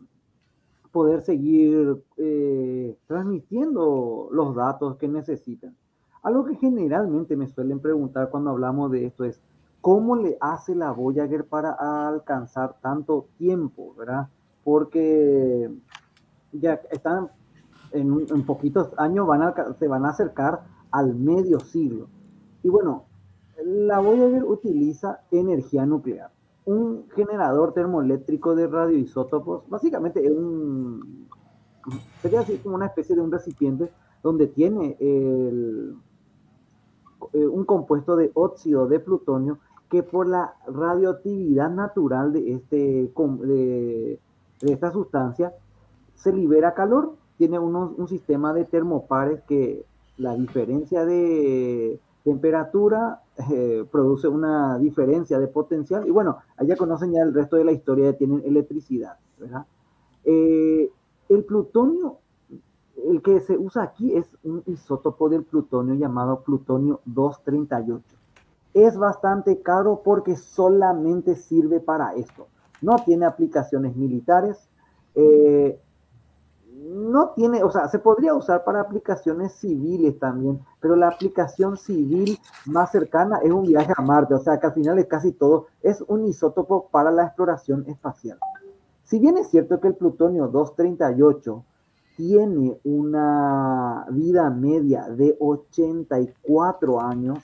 poder 0.98 1.22
seguir 1.22 2.04
eh, 2.18 2.98
transmitiendo 3.06 4.30
los 4.32 4.56
datos 4.56 4.96
que 4.96 5.08
necesitan. 5.08 5.76
Algo 6.24 6.44
que 6.44 6.56
generalmente 6.56 7.38
me 7.38 7.46
suelen 7.46 7.80
preguntar 7.80 8.32
cuando 8.32 8.50
hablamos 8.50 8.90
de 8.90 9.06
esto 9.06 9.24
es, 9.24 9.40
¿cómo 9.80 10.16
le 10.16 10.40
hace 10.42 10.74
la 10.74 10.92
Voyager 10.92 11.46
para 11.46 11.78
alcanzar 12.08 12.78
tanto 12.82 13.28
tiempo, 13.38 13.94
verdad? 13.96 14.28
Porque 14.64 15.70
ya 16.52 16.82
están 16.90 17.30
en, 17.92 18.44
poquitos 18.48 18.90
años 18.98 19.28
van 19.28 19.54
se 19.78 19.88
van 19.88 20.04
a 20.04 20.10
acercar 20.10 20.62
al 20.90 21.14
medio 21.14 21.60
siglo. 21.60 22.08
Y 22.64 22.70
bueno, 22.70 23.04
la 23.64 24.00
Voyager 24.00 24.46
utiliza 24.46 25.22
energía 25.30 25.86
nuclear 25.86 26.32
un 26.68 27.08
generador 27.16 27.74
termoeléctrico 27.74 28.54
de 28.54 28.68
radioisótopos, 28.68 29.64
básicamente 29.70 30.26
es 30.26 30.32
un, 30.32 31.30
sería 32.22 32.42
así 32.42 32.58
como 32.58 32.76
una 32.76 32.88
especie 32.88 33.16
de 33.16 33.22
un 33.22 33.32
recipiente 33.32 33.90
donde 34.22 34.48
tiene 34.48 34.98
eh, 35.00 35.94
un 37.34 37.64
compuesto 37.66 38.18
de 38.18 38.32
óxido 38.34 38.86
de 38.88 39.00
plutonio 39.00 39.60
que 39.90 40.04
por 40.04 40.28
la 40.28 40.56
radioactividad 40.68 41.70
natural 41.70 42.34
de, 42.34 42.56
este, 42.56 43.14
de, 43.16 44.20
de 44.60 44.74
esta 44.74 44.92
sustancia 44.92 45.54
se 46.16 46.34
libera 46.34 46.74
calor, 46.74 47.16
tiene 47.38 47.60
un 47.60 48.08
sistema 48.10 48.52
de 48.52 48.66
termopares 48.66 49.42
que 49.44 49.86
la 50.18 50.36
diferencia 50.36 51.06
de 51.06 51.98
temperatura 52.26 53.22
eh, 53.52 53.86
produce 53.92 54.28
una 54.28 54.80
diferencia 54.80 55.40
de 55.40 55.48
potencial. 55.48 56.08
Y 56.08 56.12
bueno, 56.12 56.38
allá 56.58 56.76
conocen 56.76 57.12
ya 57.12 57.22
el 57.22 57.34
resto 57.34 57.56
de 57.56 57.66
la 57.66 57.72
historia, 57.72 58.18
tienen 58.18 58.42
electricidad. 58.46 59.18
Eh, 60.24 60.92
el 61.30 61.44
plutonio, 61.44 62.18
el 63.06 63.22
que 63.22 63.40
se 63.42 63.58
usa 63.58 63.84
aquí 63.84 64.16
es 64.16 64.26
un 64.44 64.64
isótopo 64.66 65.30
del 65.30 65.44
plutonio 65.44 65.94
llamado 65.94 66.42
plutonio 66.42 67.02
238. 67.06 68.04
Es 68.74 68.98
bastante 68.98 69.62
caro 69.62 70.02
porque 70.04 70.36
solamente 70.36 71.36
sirve 71.36 71.80
para 71.80 72.16
esto. 72.16 72.48
No 72.82 72.96
tiene 73.06 73.26
aplicaciones 73.26 73.96
militares. 73.96 74.70
Eh, 75.16 75.80
no 76.78 77.30
tiene, 77.30 77.64
o 77.64 77.72
sea, 77.72 77.88
se 77.88 78.00
podría 78.00 78.34
usar 78.34 78.64
para 78.64 78.82
aplicaciones 78.82 79.54
civiles 79.54 80.20
también, 80.20 80.60
pero 80.80 80.96
la 80.96 81.08
aplicación 81.08 81.78
civil 81.78 82.38
más 82.66 82.92
cercana 82.92 83.40
es 83.44 83.52
un 83.52 83.64
viaje 83.64 83.94
a 83.96 84.02
Marte, 84.02 84.36
o 84.36 84.40
sea, 84.40 84.60
que 84.60 84.68
al 84.68 84.74
final 84.74 85.00
es 85.00 85.08
casi 85.08 85.32
todo, 85.32 85.68
es 85.82 86.02
un 86.08 86.26
isótopo 86.26 86.88
para 86.90 87.12
la 87.12 87.24
exploración 87.24 87.86
espacial. 87.88 88.38
Si 89.04 89.20
bien 89.20 89.38
es 89.38 89.48
cierto 89.50 89.80
que 89.80 89.88
el 89.88 89.96
plutonio 89.96 90.48
238 90.48 91.64
tiene 92.16 92.80
una 92.84 94.06
vida 94.10 94.50
media 94.50 95.04
de 95.10 95.36
84 95.40 97.02
años, 97.02 97.40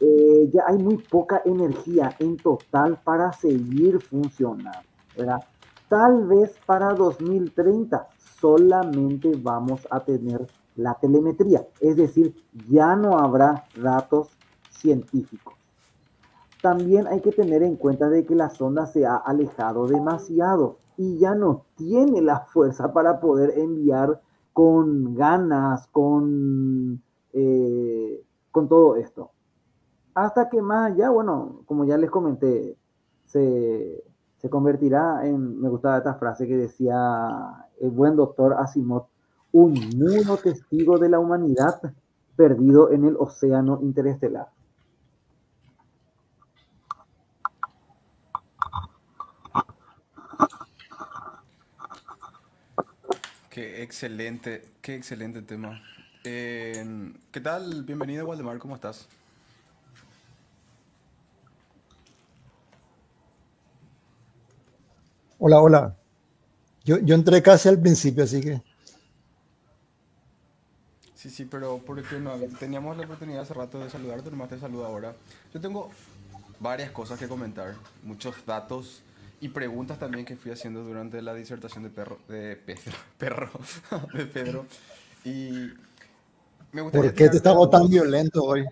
eh, 0.00 0.50
ya 0.52 0.64
hay 0.66 0.78
muy 0.78 0.98
poca 0.98 1.40
energía 1.44 2.14
en 2.18 2.36
total 2.36 3.00
para 3.04 3.32
seguir 3.32 4.00
funcionando, 4.02 4.88
¿verdad? 5.16 5.40
Tal 5.88 6.26
vez 6.26 6.52
para 6.66 6.92
2030 6.94 8.08
solamente 8.44 9.32
vamos 9.40 9.88
a 9.90 10.00
tener 10.00 10.46
la 10.76 10.92
telemetría, 11.00 11.66
es 11.80 11.96
decir, 11.96 12.34
ya 12.68 12.94
no 12.94 13.18
habrá 13.18 13.64
datos 13.74 14.28
científicos. 14.68 15.54
También 16.60 17.06
hay 17.06 17.22
que 17.22 17.32
tener 17.32 17.62
en 17.62 17.76
cuenta 17.76 18.10
de 18.10 18.26
que 18.26 18.34
la 18.34 18.50
sonda 18.50 18.84
se 18.84 19.06
ha 19.06 19.16
alejado 19.16 19.86
demasiado 19.86 20.76
y 20.98 21.16
ya 21.16 21.34
no 21.34 21.64
tiene 21.74 22.20
la 22.20 22.40
fuerza 22.52 22.92
para 22.92 23.18
poder 23.18 23.58
enviar 23.58 24.20
con 24.52 25.14
ganas, 25.14 25.86
con, 25.86 27.02
eh, 27.32 28.22
con 28.52 28.68
todo 28.68 28.96
esto. 28.96 29.30
Hasta 30.12 30.50
que 30.50 30.60
más 30.60 30.92
allá, 30.92 31.08
bueno, 31.08 31.62
como 31.64 31.86
ya 31.86 31.96
les 31.96 32.10
comenté, 32.10 32.76
se, 33.24 34.04
se 34.44 34.50
convertirá 34.50 35.26
en, 35.26 35.58
me 35.58 35.70
gustaba 35.70 35.96
esta 35.96 36.16
frase 36.16 36.46
que 36.46 36.54
decía 36.54 36.98
el 37.80 37.88
buen 37.88 38.14
doctor 38.14 38.52
Asimov, 38.58 39.06
un 39.52 39.72
mudo 39.96 40.36
testigo 40.36 40.98
de 40.98 41.08
la 41.08 41.18
humanidad 41.18 41.80
perdido 42.36 42.92
en 42.92 43.06
el 43.06 43.16
océano 43.18 43.78
interestelar. 43.80 44.48
Qué 53.48 53.82
excelente, 53.82 54.62
qué 54.82 54.94
excelente 54.94 55.40
tema. 55.40 55.80
Eh, 56.22 57.14
¿Qué 57.32 57.40
tal? 57.40 57.82
Bienvenido, 57.84 58.26
Waldemar, 58.26 58.58
¿cómo 58.58 58.74
estás? 58.74 59.08
Hola, 65.46 65.60
hola. 65.60 65.94
Yo, 66.84 66.96
yo 67.00 67.14
entré 67.14 67.42
casi 67.42 67.68
al 67.68 67.78
principio, 67.78 68.24
así 68.24 68.40
que. 68.40 68.62
Sí, 71.14 71.28
sí, 71.28 71.44
pero 71.44 71.82
porque 71.84 72.18
no, 72.18 72.32
teníamos 72.58 72.96
la 72.96 73.04
oportunidad 73.04 73.42
hace 73.42 73.52
rato 73.52 73.78
de 73.78 73.90
saludarte, 73.90 74.30
nomás 74.30 74.48
te 74.48 74.58
saludo 74.58 74.86
ahora. 74.86 75.14
Yo 75.52 75.60
tengo 75.60 75.90
varias 76.60 76.92
cosas 76.92 77.18
que 77.18 77.28
comentar, 77.28 77.74
muchos 78.04 78.34
datos 78.46 79.02
y 79.38 79.50
preguntas 79.50 79.98
también 79.98 80.24
que 80.24 80.34
fui 80.34 80.50
haciendo 80.50 80.82
durante 80.82 81.20
la 81.20 81.34
disertación 81.34 81.84
de 81.84 81.90
perro, 81.90 82.16
de 82.26 82.56
Pedro, 82.56 82.96
perro, 83.18 83.50
de 84.14 84.24
Pedro. 84.24 84.64
Y 85.26 85.74
me 86.72 86.80
gustaría 86.80 87.10
¿Por 87.10 87.14
qué 87.14 87.28
te 87.28 87.36
estamos 87.36 87.68
tan 87.68 87.86
violentos 87.86 88.42
hoy? 88.42 88.64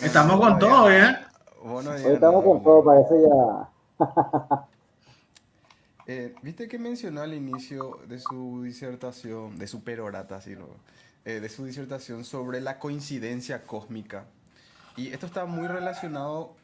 Estamos 0.00 0.38
con 0.38 0.58
todo, 0.58 0.90
¿eh? 0.90 1.16
Bueno, 1.62 1.92
hoy 1.92 2.12
estamos 2.12 2.44
con 2.44 2.62
todo, 2.62 2.84
parece 2.84 3.14
ya. 3.22 4.66
Eh, 6.06 6.34
Viste 6.42 6.68
que 6.68 6.78
mencionó 6.78 7.22
al 7.22 7.32
inicio 7.32 7.98
de 8.08 8.18
su 8.18 8.62
disertación, 8.62 9.56
de 9.56 9.66
su 9.66 9.82
perorata, 9.82 10.40
¿sí, 10.40 10.54
eh, 11.24 11.40
de 11.40 11.48
su 11.48 11.64
disertación 11.64 12.24
sobre 12.24 12.60
la 12.60 12.78
coincidencia 12.78 13.62
cósmica. 13.62 14.26
Y 14.96 15.08
esto 15.08 15.26
está 15.26 15.46
muy 15.46 15.66
relacionado, 15.66 16.54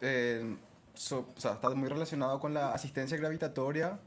eh, 0.00 0.56
o 0.94 1.40
sea, 1.40 1.52
está 1.52 1.70
muy 1.70 1.88
relacionado 1.88 2.40
con 2.40 2.52
la 2.52 2.72
asistencia 2.72 3.16
gravitatoria, 3.16 4.00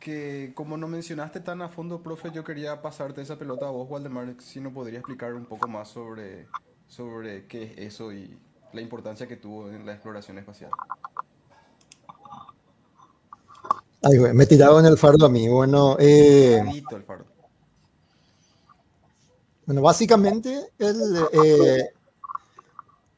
que 0.00 0.52
como 0.54 0.76
no 0.76 0.88
mencionaste 0.88 1.40
tan 1.40 1.62
a 1.62 1.68
fondo, 1.68 2.02
profe, 2.02 2.30
yo 2.32 2.44
quería 2.44 2.82
pasarte 2.82 3.22
esa 3.22 3.38
pelota 3.38 3.68
a 3.68 3.70
vos, 3.70 3.88
Waldemar, 3.88 4.34
si 4.40 4.60
no 4.60 4.72
podría 4.72 4.98
explicar 4.98 5.34
un 5.34 5.46
poco 5.46 5.68
más 5.68 5.88
sobre, 5.88 6.46
sobre 6.88 7.46
qué 7.46 7.62
es 7.62 7.78
eso 7.78 8.12
y 8.12 8.36
la 8.72 8.80
importancia 8.80 9.26
que 9.26 9.36
tuvo 9.36 9.70
en 9.70 9.86
la 9.86 9.92
exploración 9.92 10.38
espacial. 10.38 10.70
Ay, 14.08 14.18
güey, 14.18 14.32
me 14.34 14.46
tiraron 14.46 14.86
el 14.86 14.96
fardo 14.96 15.26
a 15.26 15.28
mí. 15.28 15.48
Bueno, 15.48 15.96
eh, 15.98 16.62
bueno 19.64 19.82
básicamente 19.82 20.70
el, 20.78 21.26
eh, 21.32 21.90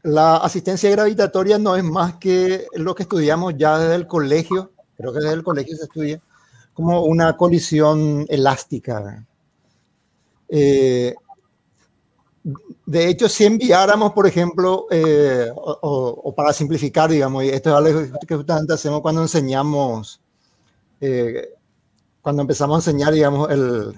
la 0.04 0.38
asistencia 0.38 0.90
gravitatoria 0.90 1.58
no 1.58 1.76
es 1.76 1.84
más 1.84 2.14
que 2.14 2.66
lo 2.74 2.94
que 2.94 3.02
estudiamos 3.02 3.54
ya 3.58 3.78
desde 3.78 3.96
el 3.96 4.06
colegio, 4.06 4.72
creo 4.96 5.12
que 5.12 5.18
desde 5.18 5.34
el 5.34 5.42
colegio 5.42 5.76
se 5.76 5.84
estudia, 5.84 6.22
como 6.72 7.02
una 7.02 7.36
colisión 7.36 8.24
elástica. 8.26 9.26
Eh, 10.48 11.14
de 12.86 13.08
hecho, 13.08 13.28
si 13.28 13.44
enviáramos, 13.44 14.12
por 14.14 14.26
ejemplo, 14.26 14.86
eh, 14.90 15.50
o, 15.54 16.34
para 16.34 16.54
simplificar, 16.54 17.10
digamos, 17.10 17.44
y 17.44 17.50
esto 17.50 17.68
es 17.68 17.76
algo 17.76 18.18
que 18.26 18.36
justamente 18.36 18.72
hacemos 18.72 19.02
cuando 19.02 19.20
enseñamos, 19.20 20.22
eh, 21.00 21.48
cuando 22.22 22.42
empezamos 22.42 22.74
a 22.74 22.90
enseñar, 22.90 23.12
digamos, 23.12 23.50
el, 23.50 23.94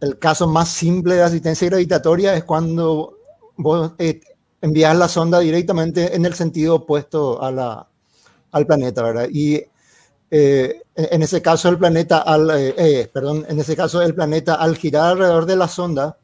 el 0.00 0.18
caso 0.18 0.48
más 0.48 0.68
simple 0.68 1.14
de 1.14 1.22
asistencia 1.22 1.68
gravitatoria 1.68 2.34
es 2.34 2.44
cuando 2.44 3.18
vos 3.56 3.92
eh, 3.98 4.20
envías 4.60 4.96
la 4.96 5.08
sonda 5.08 5.40
directamente 5.40 6.14
en 6.14 6.24
el 6.24 6.34
sentido 6.34 6.76
opuesto 6.76 7.42
a 7.42 7.50
la, 7.50 7.88
al 8.52 8.66
planeta, 8.66 9.02
¿verdad? 9.02 9.28
Y 9.30 9.62
en 10.34 11.22
ese 11.22 11.42
caso 11.42 11.68
el 11.68 11.76
planeta, 11.76 12.18
al, 12.22 12.46
perdón, 13.12 13.44
en 13.50 13.60
ese 13.60 13.76
caso 13.76 14.00
el 14.00 14.14
planeta 14.14 14.54
al 14.54 14.76
girar 14.76 15.10
alrededor 15.10 15.44
de 15.44 15.56
la 15.56 15.68
sonda, 15.68 16.16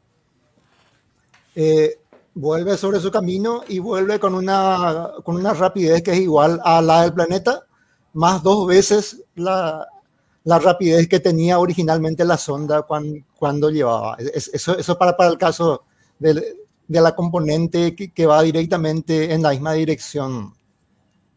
eh, 1.61 1.99
vuelve 2.35 2.77
sobre 2.77 3.01
su 3.01 3.11
camino 3.11 3.63
y 3.67 3.79
vuelve 3.79 4.17
con 4.17 4.33
una, 4.33 5.11
con 5.25 5.35
una 5.35 5.53
rapidez 5.53 6.01
que 6.01 6.11
es 6.11 6.19
igual 6.19 6.61
a 6.63 6.81
la 6.81 7.01
del 7.01 7.13
planeta, 7.13 7.65
más 8.13 8.43
dos 8.43 8.67
veces 8.67 9.23
la, 9.35 9.87
la 10.43 10.59
rapidez 10.59 11.07
que 11.07 11.19
tenía 11.19 11.59
originalmente 11.59 12.25
la 12.25 12.37
sonda 12.37 12.81
cuando, 12.83 13.19
cuando 13.37 13.69
llevaba. 13.69 14.17
Eso, 14.33 14.77
eso 14.77 14.97
para, 14.97 15.15
para 15.15 15.29
el 15.29 15.37
caso 15.37 15.83
de, 16.17 16.57
de 16.87 17.01
la 17.01 17.15
componente 17.15 17.95
que, 17.95 18.11
que, 18.11 18.25
va 18.25 18.41
directamente 18.41 19.33
en 19.33 19.43
la 19.43 19.51
misma 19.51 19.73
dirección 19.73 20.53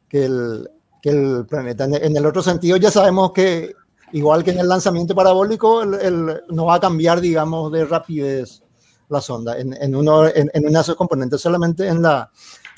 que 0.09 0.25
el, 0.25 0.71
que 1.01 1.11
el 1.11 1.47
planeta. 1.47 1.85
En, 1.85 2.17
el 2.17 2.27
otro 2.27 2.43
sentido, 2.43 2.77
ya 2.77 2.91
sabemos 2.91 3.33
que, 3.33 3.75
igual 4.13 4.45
que 4.45 4.53
en 4.53 4.61
el 4.61 4.69
lanzamiento 4.69 5.15
parabólico, 5.15 5.83
el, 5.83 5.95
el, 5.95 6.41
no 6.51 6.67
va 6.67 6.77
a 6.77 6.81
cambiar, 6.81 7.21
digamos, 7.21 7.71
de 7.73 7.85
rapidez 7.85 8.63
la 9.09 9.21
sonda 9.21 9.59
en, 9.59 9.75
en 9.75 9.95
uno, 9.95 10.27
en, 10.27 10.51
una 10.67 10.79
de 10.79 10.85
sus 10.85 10.97
componentes, 10.97 11.41
solamente 11.41 11.87
en 11.87 12.01
la, 12.01 12.31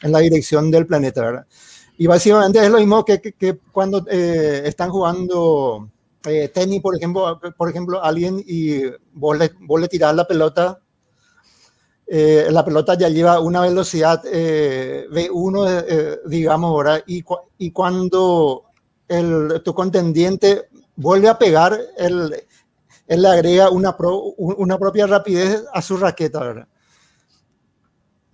en 0.03 0.11
la 0.11 0.19
dirección 0.19 0.71
del 0.71 0.87
planeta. 0.87 1.47
Y 1.97 2.07
básicamente 2.07 2.59
es 2.59 2.71
lo 2.71 2.79
mismo 2.79 3.05
que, 3.05 3.21
que, 3.21 3.33
que 3.33 3.59
cuando 3.71 4.05
eh, 4.11 4.63
están 4.65 4.91
jugando 4.91 5.89
eh, 6.25 6.49
tenis, 6.49 6.81
por 6.81 6.97
ejemplo, 6.97 7.41
por 7.57 7.71
ejemplo, 7.71 8.03
alguien 8.03 8.43
y 8.47 8.83
vos 9.13 9.39
le, 9.39 9.53
vos 9.61 9.81
le 9.81 9.89
tirás 9.89 10.15
la 10.15 10.27
pelota, 10.27 10.81
eh, 12.07 12.49
la 12.51 12.65
pelota 12.65 12.95
ya 12.99 13.09
lleva 13.09 13.41
una 13.41 13.63
velocidad 13.63 14.23
eh, 14.31 15.07
V1, 15.11 15.85
eh, 15.89 16.19
digamos, 16.27 16.69
ahora, 16.69 17.03
y, 17.07 17.23
cu 17.23 17.37
y 17.59 17.71
cuando 17.71 18.65
el, 19.09 19.63
tu 19.65 19.73
contendiente 19.75 20.69
vuelve 20.97 21.29
a 21.29 21.39
pegar, 21.39 21.79
el, 21.97 22.35
él 23.07 23.23
le 23.23 23.29
agrega 23.29 23.71
una, 23.71 23.97
pro, 23.97 24.19
una 24.37 24.79
propia 24.79 25.07
rapidez 25.07 25.65
a 25.73 25.81
su 25.81 25.97
raqueta, 25.97 26.41
¿verdad? 26.41 26.69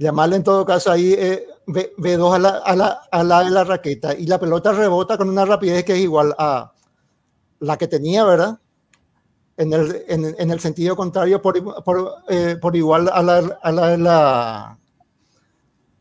Llamarle 0.01 0.37
en 0.37 0.45
todo 0.45 0.65
caso 0.65 0.91
ahí 0.91 1.13
eh, 1.13 1.47
v, 1.67 2.17
2 2.17 2.35
a 2.35 2.39
la, 2.39 2.49
a, 2.65 2.75
la, 2.75 3.03
a 3.13 3.23
la 3.23 3.45
de 3.45 3.51
la 3.51 3.65
raqueta 3.65 4.15
y 4.15 4.25
la 4.25 4.41
pelota 4.41 4.73
rebota 4.73 5.19
con 5.19 5.29
una 5.29 5.45
rapidez 5.45 5.85
que 5.85 5.93
es 5.93 5.99
igual 5.99 6.35
a 6.39 6.73
la 7.59 7.77
que 7.77 7.87
tenía, 7.87 8.25
¿verdad? 8.25 8.59
En 9.59 9.75
el, 9.75 10.03
en, 10.09 10.35
en 10.39 10.51
el 10.51 10.59
sentido 10.59 10.97
contrario, 10.97 11.43
por, 11.43 11.85
por, 11.85 12.15
eh, 12.31 12.57
por 12.59 12.75
igual 12.77 13.11
a 13.13 13.23
la, 13.23 13.59
a 13.63 13.71
la, 13.71 13.97
la, 13.99 14.79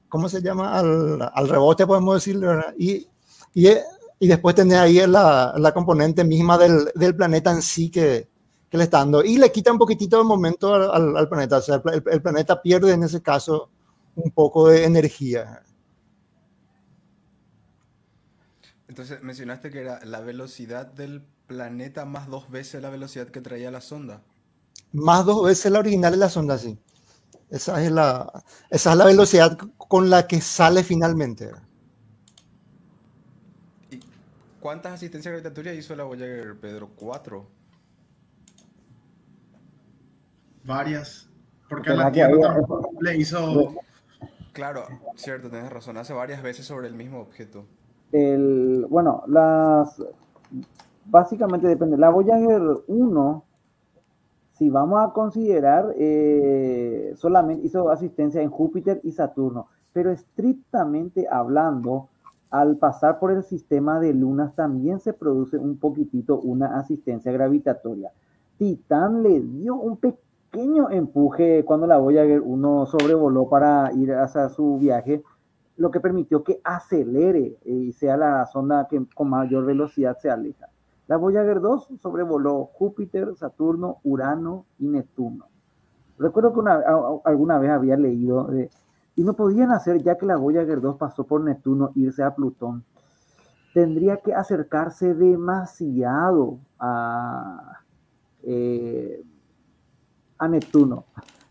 ¿cómo 0.08 0.30
se 0.30 0.42
llama? 0.42 0.80
Al, 0.80 1.30
al 1.34 1.50
rebote, 1.50 1.86
podemos 1.86 2.16
decirlo, 2.16 2.48
¿verdad? 2.48 2.74
Y, 2.78 3.06
y, 3.54 3.68
y 4.18 4.28
después 4.30 4.56
tener 4.56 4.78
ahí 4.78 5.06
la, 5.08 5.54
la 5.58 5.74
componente 5.74 6.24
misma 6.24 6.58
del, 6.58 6.90
del 6.96 7.18
planeta 7.18 7.52
en 7.52 7.62
sí 7.62 7.92
que, 7.92 8.30
que 8.70 8.78
le 8.78 8.86
está 8.86 9.00
dando 9.00 9.26
y 9.26 9.38
le 9.38 9.52
quita 9.52 9.74
un 9.74 9.78
poquitito 9.78 10.20
de 10.20 10.24
momento 10.24 10.74
al, 10.74 11.18
al 11.18 11.28
planeta. 11.28 11.58
O 11.58 11.62
sea, 11.62 11.82
el, 11.84 12.02
el, 12.10 12.22
planeta 12.22 12.62
pierde 12.62 12.94
en 12.94 13.04
ese 13.04 13.22
caso 13.22 13.70
un 14.24 14.32
poco 14.32 14.70
de 14.70 14.86
energía. 14.86 15.64
Entonces, 18.88 19.22
mencionaste 19.22 19.70
que 19.70 19.82
era 19.82 20.04
la 20.06 20.20
velocidad 20.20 20.88
del 20.88 21.22
planeta 21.48 22.06
más 22.06 22.28
dos 22.28 22.50
veces 22.50 22.82
la 22.82 22.90
velocidad 22.90 23.28
que 23.28 23.42
traía 23.42 23.72
la 23.72 23.82
sonda. 23.82 24.22
Más 24.92 25.26
dos 25.26 25.46
veces 25.46 25.72
la 25.72 25.80
original 25.80 26.12
de 26.12 26.18
la 26.18 26.30
sonda, 26.30 26.58
sí. 26.58 26.78
Esa 27.50 27.84
es 27.84 27.92
la, 27.92 28.44
esa 28.70 28.92
es 28.92 28.98
la 28.98 29.06
velocidad 29.06 29.58
con 29.78 30.10
la 30.10 30.28
que 30.28 30.42
sale 30.42 30.84
finalmente. 30.84 31.52
¿Y 33.90 34.00
cuántas 34.60 34.94
asistencias 34.94 35.32
gravitatorias 35.32 35.76
hizo 35.76 35.96
la 35.96 36.04
Voyager, 36.04 36.60
Pedro? 36.60 36.90
¿Cuatro? 36.96 37.60
varias. 40.70 41.28
Porque 41.68 41.92
a 41.92 41.96
la 41.96 42.12
Tierra 42.12 42.58
le 43.02 43.18
hizo. 43.18 43.76
Claro, 44.54 44.84
cierto, 45.16 45.50
tienes 45.50 45.72
razón. 45.72 45.98
Hace 45.98 46.14
varias 46.14 46.42
veces 46.42 46.66
sobre 46.66 46.88
el 46.88 46.96
mismo 46.96 47.20
objeto. 47.20 47.66
El, 48.12 48.86
bueno, 48.90 49.24
las. 49.28 50.02
Básicamente 51.06 51.68
depende. 51.68 51.98
La 51.98 52.10
Voyager 52.10 52.62
1, 52.88 53.44
si 54.54 54.70
vamos 54.70 55.00
a 55.04 55.14
considerar, 55.14 55.94
eh, 55.98 57.14
solamente 57.16 57.66
hizo 57.66 57.90
asistencia 57.90 58.42
en 58.42 58.50
Júpiter 58.50 59.02
y 59.04 59.12
Saturno. 59.12 59.68
Pero 59.92 60.12
estrictamente 60.12 61.28
hablando, 61.30 62.10
al 62.52 62.78
pasar 62.78 63.20
por 63.20 63.32
el 63.32 63.44
sistema 63.44 64.00
de 64.00 64.14
lunas 64.14 64.56
también 64.56 65.00
se 65.00 65.14
produce 65.14 65.58
un 65.58 65.78
poquitito 65.78 66.40
una 66.40 66.80
asistencia 66.80 67.32
gravitatoria. 67.32 68.12
Titán 68.58 69.24
le 69.24 69.40
dio 69.40 69.76
un 69.76 69.98
pequeño 69.98 70.29
pequeño 70.52 70.90
empuje 70.90 71.64
cuando 71.64 71.88
la 71.88 71.98
Voyager 71.98 72.42
1 72.42 72.86
sobrevoló 72.88 73.48
para 73.50 73.92
ir 73.94 74.14
hacia 74.14 74.50
su 74.50 74.78
viaje, 74.78 75.24
lo 75.78 75.92
que 75.92 76.00
permitió 76.00 76.44
que 76.44 76.60
acelere 76.64 77.58
y 77.64 77.94
sea 77.94 78.18
la 78.18 78.46
zona 78.48 78.88
que 78.90 79.06
con 79.14 79.30
mayor 79.30 79.66
velocidad 79.66 80.18
se 80.18 80.30
aleja. 80.30 80.68
La 81.08 81.18
Voyager 81.18 81.62
2 81.62 81.94
sobrevoló 82.02 82.66
Júpiter, 82.74 83.36
Saturno, 83.36 83.98
Urano 84.04 84.66
y 84.78 84.88
Neptuno. 84.88 85.46
Recuerdo 86.18 86.54
que 86.54 86.60
una, 86.60 86.84
alguna 87.24 87.60
vez 87.60 87.72
había 87.72 87.96
leído 87.96 88.46
de, 88.46 88.70
y 89.16 89.24
no 89.24 89.34
podían 89.34 89.72
hacer 89.72 90.02
ya 90.02 90.18
que 90.18 90.26
la 90.26 90.36
Voyager 90.36 90.82
2 90.82 90.98
pasó 90.98 91.26
por 91.26 91.42
Neptuno 91.42 91.92
irse 91.96 92.24
a 92.24 92.36
Plutón. 92.36 92.84
Tendría 93.74 94.18
que 94.18 94.34
acercarse 94.34 95.14
demasiado 95.14 96.60
a 96.80 97.80
eh, 98.44 99.24
a 100.40 100.48
Neptuno. 100.48 101.06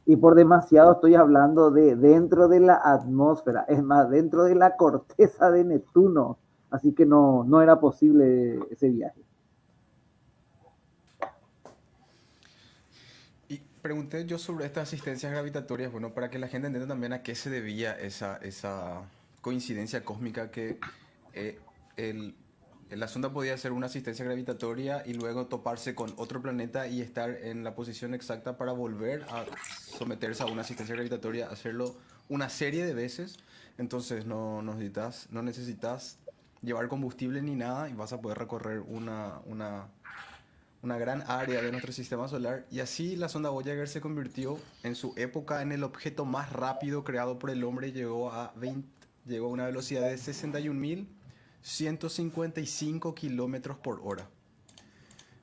Y 0.07 0.17
por 0.17 0.35
demasiado 0.35 0.93
estoy 0.93 1.15
hablando 1.15 1.71
de 1.71 1.95
dentro 1.95 2.49
de 2.49 2.61
la 2.61 2.81
atmósfera, 2.83 3.67
es 3.69 3.83
más, 3.83 4.09
dentro 4.09 4.45
de 4.45 4.55
la 4.55 4.77
corteza 4.77 5.51
de 5.51 5.65
Neptuno. 5.65 6.39
Así 6.71 6.93
que 6.93 7.07
no, 7.07 7.45
no 7.45 7.63
era 7.63 7.79
posible 7.79 8.59
ese 8.71 8.89
viaje. 8.89 9.21
Y 13.49 13.61
pregunté 13.83 14.25
yo 14.27 14.39
sobre 14.39 14.67
estas 14.67 14.89
asistencias 14.89 15.31
gravitatorias, 15.31 15.93
bueno, 15.93 16.13
para 16.15 16.31
que 16.31 16.39
la 16.39 16.49
gente 16.49 16.67
entienda 16.67 16.89
también 16.89 17.13
a 17.13 17.23
qué 17.23 17.35
se 17.35 17.51
debía 17.51 17.93
esa, 17.93 18.37
esa 18.39 19.03
coincidencia 19.43 20.05
cósmica 20.05 20.51
que 20.51 20.79
eh, 21.35 21.59
el 21.97 22.35
la 22.97 23.07
sonda 23.07 23.33
podía 23.33 23.55
hacer 23.55 23.73
una 23.73 23.87
asistencia 23.87 24.25
gravitatoria 24.25 25.03
y 25.05 25.13
luego 25.13 25.47
toparse 25.47 25.95
con 25.95 26.15
otro 26.17 26.41
planeta 26.41 26.87
y 26.87 27.03
estar 27.03 27.31
en 27.31 27.63
la 27.63 27.75
posición 27.75 28.15
exacta 28.15 28.57
para 28.57 28.73
volver 28.73 29.25
a 29.25 29.45
someterse 29.99 30.43
a 30.43 30.47
una 30.47 30.63
asistencia 30.63 30.95
gravitatoria, 30.95 31.51
hacerlo 31.51 31.97
una 32.29 32.49
serie 32.49 32.87
de 32.87 32.95
veces. 32.95 33.39
Entonces 33.77 34.25
no, 34.25 34.63
necesitas, 34.63 36.19
llevar 36.63 36.89
combustible 36.89 37.43
ni 37.43 37.55
nada 37.55 37.91
y 37.91 37.93
vas 37.93 38.13
a 38.13 38.21
poder 38.21 38.39
recorrer 38.39 38.81
una, 38.81 39.41
gran 40.83 41.23
área 41.29 41.61
de 41.61 41.71
nuestro 41.71 41.93
sistema 41.93 42.27
solar. 42.27 42.65
Y 42.71 42.81
así 42.81 43.17
la 43.17 43.29
sonda 43.29 43.51
Voyager 43.51 43.89
se 43.89 44.01
convirtió 44.01 44.59
en 44.83 44.95
su 44.95 45.13
época 45.17 45.61
en 45.61 45.73
el 45.73 45.85
objeto 45.85 46.25
más 46.25 46.53
rápido 46.53 47.05
creado 47.05 47.39
por 47.39 47.51
el 47.51 47.63
hombre. 47.65 47.93
Llegó 47.93 48.33
a, 48.33 48.53
20, 48.57 48.89
llegó 49.27 49.47
a 49.49 49.51
una 49.51 49.67
velocidad 49.67 50.09
de 50.09 50.15
61.000 50.17 51.07
155 51.63 53.15
kilómetros 53.15 53.79
por 53.79 54.01
hora, 54.03 54.29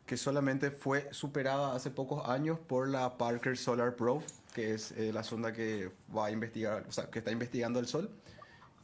que 0.05 0.18
solamente 0.18 0.72
fue 0.72 1.07
superada 1.11 1.76
hace 1.76 1.89
pocos 1.91 2.28
años 2.28 2.59
por 2.59 2.88
la 2.89 3.18
Parker 3.18 3.57
Solar 3.57 3.95
Probe, 3.95 4.24
que 4.53 4.74
es 4.74 4.91
eh, 4.91 5.11
la 5.13 5.24
sonda 5.24 5.51
que 5.53 5.91
va 6.16 6.28
a 6.28 6.32
investigar, 6.32 6.86
o 6.88 6.91
sea, 6.91 7.09
que 7.09 7.20
está 7.20 7.32
investigando 7.32 7.80
el 7.80 7.88
Sol, 7.88 8.09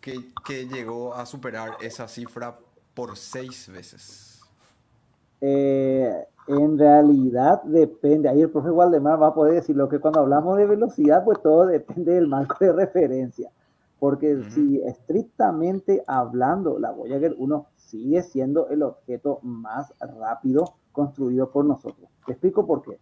que, 0.01 0.34
que 0.45 0.67
llegó 0.67 1.15
a 1.15 1.25
superar 1.25 1.77
esa 1.82 2.07
cifra 2.07 2.59
por 2.95 3.17
seis 3.17 3.69
veces. 3.69 4.49
Eh, 5.41 6.25
En 6.47 6.77
realidad 6.77 7.61
depende, 7.63 8.27
ahí 8.29 8.41
el 8.41 8.49
profe 8.49 8.71
Waldemar 8.71 9.21
va 9.21 9.27
a 9.27 9.34
poder 9.34 9.55
decir 9.55 9.75
lo 9.75 9.88
que 9.89 9.99
cuando 9.99 10.19
hablamos 10.19 10.57
de 10.57 10.65
velocidad, 10.65 11.23
pues 11.23 11.41
todo 11.41 11.67
depende 11.67 12.13
del 12.13 12.27
marco 12.27 12.57
de 12.59 12.73
referencia. 12.73 13.51
Porque 14.02 14.41
si 14.49 14.82
estrictamente 14.82 16.04
hablando, 16.08 16.80
la 16.80 16.89
Voyager 16.89 17.36
1 17.38 17.68
sigue 17.76 18.24
siendo 18.24 18.68
el 18.70 18.82
objeto 18.82 19.38
más 19.43 19.93
rápido 19.99 20.74
construido 20.91 21.52
por 21.52 21.66
nosotros. 21.66 22.10
Te 22.26 22.32
explico 22.32 22.66
por 22.66 22.82
qué. 22.82 22.97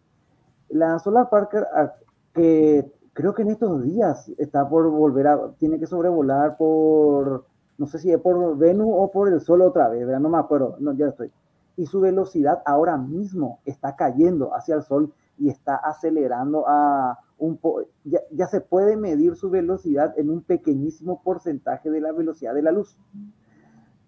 La 0.68 1.00
Solar 1.00 1.30
Parker, 1.30 1.66
ah, 1.74 1.94
que 2.34 2.92
creo 3.14 3.34
que 3.34 3.44
en 3.44 3.52
estos 3.52 3.82
días 3.82 4.28
está 4.38 4.68
por 4.68 4.90
volver 4.90 5.28
a, 5.28 5.52
tiene 5.58 5.80
que 5.80 5.88
sobrevolar 5.88 6.58
por, 6.58 7.46
no 7.78 7.88
sé 7.88 8.00
si 8.00 8.12
es 8.12 8.20
por 8.20 8.58
Venus 8.58 8.90
o 8.92 9.10
por 9.10 9.30
el 9.32 9.40
Sol 9.40 9.62
otra 9.62 9.88
vez, 9.88 10.06
¿verdad? 10.06 10.20
no 10.20 10.28
me 10.28 10.38
acuerdo, 10.38 10.76
no, 10.82 10.92
ya 10.92 11.08
estoy. 11.08 11.32
Y 11.78 11.86
su 11.86 12.02
velocidad 12.02 12.62
ahora 12.66 12.98
mismo 12.98 13.62
está 13.64 13.96
cayendo 13.96 14.54
hacia 14.54 14.76
el 14.76 14.84
Sol 14.84 15.14
y 15.38 15.48
está 15.48 15.78
acelerando 15.78 16.66
a 16.68 17.20
un 17.40 17.58
po 17.58 17.84
ya, 18.04 18.20
ya, 18.32 18.48
se 18.48 18.62
puede 18.62 18.96
medir 18.96 19.36
su 19.36 19.50
velocidad 19.50 20.14
en 20.18 20.30
un 20.30 20.44
pequeñísimo 20.44 21.22
porcentaje 21.24 21.90
de 21.90 22.02
la 22.02 22.12
velocidad 22.12 22.54
de 22.54 22.62
la 22.62 22.72
luz. 22.72 22.98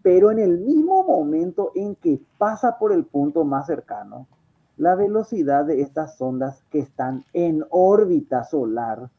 Pero 0.04 0.32
en 0.32 0.40
el 0.40 0.60
mismo 0.60 1.04
momento 1.04 1.72
en 1.76 1.96
que 1.96 2.22
pasa 2.38 2.78
por 2.78 2.92
el 2.92 3.06
punto 3.06 3.46
más 3.46 3.68
cercano, 3.68 4.28
la 4.78 4.96
velocidad 4.96 5.66
de 5.66 5.82
estas 5.82 6.18
sondas 6.18 6.64
que 6.70 6.80
están 6.80 7.24
en 7.34 7.64
órbita 7.70 8.44
solar 8.44 9.10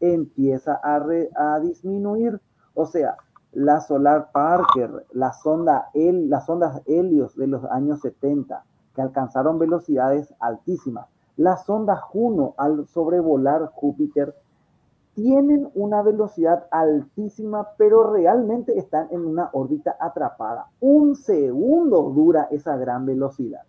empieza 0.00 0.80
a, 0.82 1.04
a 1.36 1.60
disminuir. 1.60 2.40
O 2.74 2.86
sea, 2.86 3.16
la 3.52 3.80
Solar 3.80 4.30
Parker, 4.32 5.06
la 5.12 5.32
sonda 5.32 5.90
El, 5.94 6.30
las 6.30 6.46
sondas 6.46 6.80
Helios 6.86 7.36
de 7.36 7.46
los 7.46 7.64
años 7.66 8.00
70, 8.00 8.64
que 8.94 9.02
alcanzaron 9.02 9.58
velocidades 9.58 10.34
altísimas, 10.40 11.06
la 11.36 11.56
sonda 11.56 11.96
Juno 11.96 12.54
al 12.58 12.86
sobrevolar 12.86 13.66
Júpiter 13.74 14.34
tienen 15.14 15.70
una 15.74 16.02
velocidad 16.02 16.66
altísima, 16.70 17.68
pero 17.76 18.12
realmente 18.12 18.78
están 18.78 19.08
en 19.10 19.26
una 19.26 19.50
órbita 19.52 19.96
atrapada. 20.00 20.68
Un 20.80 21.16
segundo 21.16 22.10
dura 22.14 22.48
esa 22.50 22.76
gran 22.76 23.04
velocidad. 23.04 23.62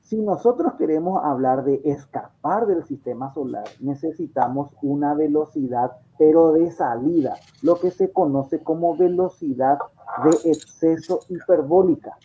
Si 0.00 0.20
nosotros 0.20 0.74
queremos 0.74 1.24
hablar 1.24 1.64
de 1.64 1.80
escapar 1.84 2.66
del 2.66 2.84
sistema 2.84 3.32
solar, 3.32 3.64
necesitamos 3.78 4.74
una 4.82 5.14
velocidad, 5.14 5.92
pero 6.18 6.52
de 6.52 6.70
salida, 6.72 7.36
lo 7.62 7.78
que 7.78 7.92
se 7.92 8.12
conoce 8.12 8.62
como 8.62 8.96
velocidad 8.96 9.78
de 10.24 10.50
exceso 10.50 11.20
hiperbólica. 11.28 12.16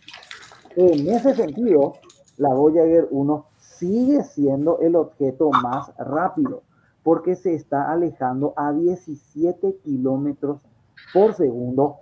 En 0.74 1.08
ese 1.08 1.34
sentido, 1.34 1.94
la 2.38 2.52
Voyager 2.52 3.08
1 3.10 3.46
sigue 3.78 4.22
siendo 4.24 4.80
el 4.80 4.96
objeto 4.96 5.50
más 5.50 5.92
rápido 5.98 6.62
porque 7.02 7.36
se 7.36 7.54
está 7.54 7.90
alejando 7.90 8.52
a 8.56 8.72
17 8.72 9.76
kilómetros 9.84 10.60
por 11.12 11.34
segundo 11.34 11.98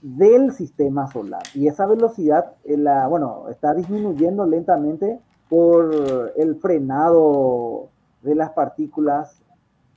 del 0.00 0.52
sistema 0.52 1.10
solar. 1.10 1.42
Y 1.54 1.68
esa 1.68 1.84
velocidad, 1.86 2.52
eh, 2.64 2.76
bueno, 3.08 3.48
está 3.50 3.74
disminuyendo 3.74 4.46
lentamente 4.46 5.20
por 5.48 6.32
el 6.36 6.56
frenado 6.56 7.88
de 8.22 8.34
las 8.34 8.50
partículas, 8.50 9.42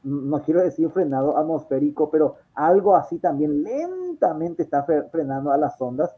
no 0.04 0.42
quiero 0.42 0.62
decir 0.64 0.90
frenado 0.90 1.38
atmosférico, 1.38 2.10
pero 2.10 2.36
algo 2.54 2.96
así 2.96 3.20
también 3.20 3.64
lentamente 3.64 4.64
está 4.64 4.84
frenando 4.84 5.52
a 5.52 5.58
las 5.58 5.80
ondas, 5.82 6.16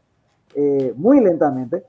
eh, 0.54 0.92
muy 0.96 1.20
lentamente, 1.20 1.84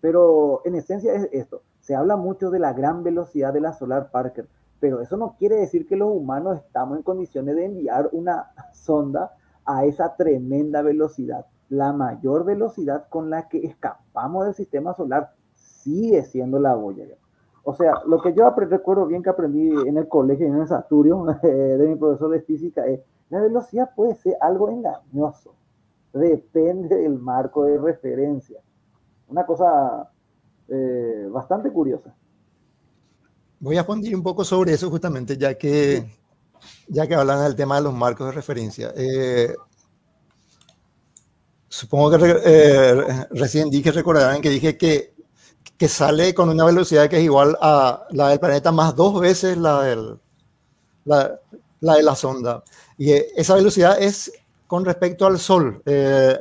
pero 0.00 0.62
en 0.64 0.74
esencia 0.74 1.14
es 1.14 1.28
esto. 1.32 1.62
Se 1.80 1.94
habla 1.94 2.16
mucho 2.16 2.50
de 2.50 2.58
la 2.58 2.72
gran 2.72 3.02
velocidad 3.02 3.52
de 3.52 3.60
la 3.60 3.72
Solar 3.72 4.10
Parker, 4.10 4.48
pero 4.80 5.00
eso 5.00 5.16
no 5.16 5.36
quiere 5.38 5.56
decir 5.56 5.86
que 5.86 5.96
los 5.96 6.10
humanos 6.10 6.58
estamos 6.58 6.96
en 6.96 7.02
condiciones 7.02 7.56
de 7.56 7.66
enviar 7.66 8.08
una 8.12 8.50
sonda 8.72 9.32
a 9.64 9.84
esa 9.84 10.16
tremenda 10.16 10.82
velocidad. 10.82 11.46
La 11.68 11.92
mayor 11.92 12.44
velocidad 12.44 13.08
con 13.08 13.30
la 13.30 13.48
que 13.48 13.64
escapamos 13.64 14.44
del 14.44 14.54
sistema 14.54 14.94
solar 14.94 15.32
sigue 15.54 16.22
siendo 16.22 16.58
la 16.58 16.74
Voyager. 16.74 17.18
O 17.62 17.74
sea, 17.74 17.94
lo 18.06 18.20
que 18.20 18.32
yo 18.32 18.50
recuerdo 18.50 19.06
bien 19.06 19.22
que 19.22 19.30
aprendí 19.30 19.70
en 19.86 19.98
el 19.98 20.08
colegio, 20.08 20.46
en 20.46 20.56
el 20.56 20.66
Saturio, 20.66 21.24
de 21.42 21.86
mi 21.86 21.96
profesor 21.96 22.30
de 22.30 22.40
física, 22.40 22.86
es 22.86 23.00
la 23.28 23.40
velocidad 23.40 23.90
puede 23.94 24.16
ser 24.16 24.36
algo 24.40 24.70
engañoso. 24.70 25.54
Depende 26.12 26.96
del 26.96 27.18
marco 27.18 27.64
de 27.64 27.78
referencia. 27.78 28.60
Una 29.30 29.46
cosa 29.46 30.10
eh, 30.68 31.28
bastante 31.30 31.72
curiosa. 31.72 32.14
Voy 33.60 33.76
a 33.76 33.80
expandir 33.80 34.14
un 34.16 34.22
poco 34.22 34.44
sobre 34.44 34.72
eso 34.72 34.90
justamente, 34.90 35.36
ya 35.36 35.54
que 35.56 36.04
ya 36.88 37.06
que 37.06 37.14
hablan 37.14 37.42
del 37.42 37.56
tema 37.56 37.76
de 37.76 37.82
los 37.82 37.94
marcos 37.94 38.26
de 38.26 38.32
referencia. 38.32 38.92
Eh, 38.96 39.54
supongo 41.68 42.10
que 42.10 42.40
eh, 42.44 43.26
recién 43.30 43.70
dije, 43.70 43.92
recordarán 43.92 44.40
que 44.40 44.50
dije 44.50 44.76
que, 44.76 45.14
que 45.76 45.88
sale 45.88 46.34
con 46.34 46.48
una 46.48 46.64
velocidad 46.64 47.08
que 47.08 47.18
es 47.18 47.24
igual 47.24 47.56
a 47.60 48.06
la 48.10 48.28
del 48.28 48.40
planeta 48.40 48.72
más 48.72 48.94
dos 48.96 49.20
veces 49.20 49.56
la, 49.56 49.82
del, 49.82 50.18
la, 51.04 51.38
la 51.80 51.94
de 51.94 52.02
la 52.02 52.14
sonda. 52.14 52.62
Y 52.98 53.12
eh, 53.12 53.28
esa 53.36 53.54
velocidad 53.54 54.00
es 54.00 54.32
con 54.66 54.84
respecto 54.84 55.26
al 55.26 55.38
Sol. 55.38 55.82
Eh, 55.86 56.38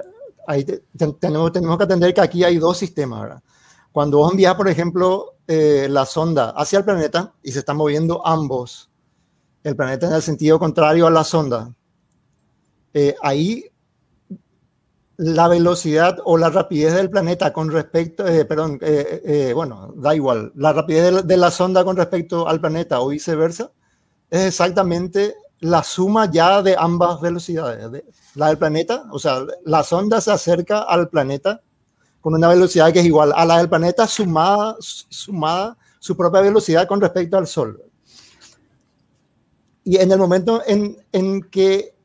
ahí 0.49 0.63
te, 0.63 0.81
tenemos, 1.19 1.51
tenemos 1.51 1.77
que 1.77 1.83
atender 1.83 2.13
que 2.13 2.21
aquí 2.21 2.43
hay 2.43 2.57
dos 2.57 2.77
sistemas. 2.77 3.21
¿verdad? 3.21 3.43
Cuando 3.91 4.17
vos 4.17 4.31
envías, 4.31 4.55
por 4.55 4.67
ejemplo, 4.67 5.35
eh, 5.47 5.87
la 5.89 6.05
sonda 6.05 6.49
hacia 6.51 6.79
el 6.79 6.85
planeta 6.85 7.33
y 7.43 7.51
se 7.51 7.59
están 7.59 7.77
moviendo 7.77 8.25
ambos 8.25 8.89
el 9.63 9.75
planeta 9.75 10.07
en 10.07 10.13
el 10.13 10.21
sentido 10.21 10.57
contrario 10.57 11.05
a 11.05 11.11
la 11.11 11.23
sonda, 11.23 11.73
eh, 12.93 13.15
ahí 13.21 13.65
la 15.17 15.49
velocidad 15.49 16.17
o 16.23 16.37
la 16.37 16.49
rapidez 16.49 16.93
del 16.93 17.09
planeta 17.09 17.51
con 17.51 17.69
respecto, 17.69 18.25
eh, 18.25 18.45
perdón, 18.45 18.79
eh, 18.81 19.21
eh, 19.25 19.53
bueno, 19.53 19.93
da 19.97 20.15
igual, 20.15 20.53
la 20.55 20.71
rapidez 20.71 21.13
de, 21.13 21.23
de 21.23 21.37
la, 21.37 21.51
sonda 21.51 21.83
con 21.83 21.97
respecto 21.97 22.47
al 22.47 22.61
planeta 22.61 23.01
o 23.01 23.09
viceversa, 23.09 23.73
es 24.29 24.45
exactamente 24.45 25.35
la 25.61 25.83
suma 25.83 26.29
ya 26.31 26.61
de 26.61 26.75
ambas 26.77 27.21
velocidades. 27.21 27.91
De, 27.91 28.05
la 28.35 28.47
del 28.47 28.57
planeta, 28.57 29.05
o 29.11 29.19
sea, 29.19 29.41
la 29.65 29.83
sonda 29.83 30.21
se 30.21 30.31
acerca 30.31 30.83
al 30.83 31.09
planeta 31.09 31.61
con 32.21 32.33
una 32.33 32.47
velocidad 32.47 32.91
que 32.91 32.99
es 32.99 33.05
igual 33.05 33.33
a 33.35 33.45
la 33.45 33.57
del 33.57 33.69
planeta 33.69 34.07
sumada, 34.07 34.75
sumada 34.79 35.77
su 35.99 36.15
propia 36.15 36.41
velocidad 36.41 36.87
con 36.87 37.01
respecto 37.01 37.37
al 37.37 37.47
Sol 37.47 37.89
y 39.89 39.97
en 39.97 40.11
el 40.11 40.19
momento 40.19 40.61
en, 40.67 40.97
en 41.11 41.41
que 41.41 41.95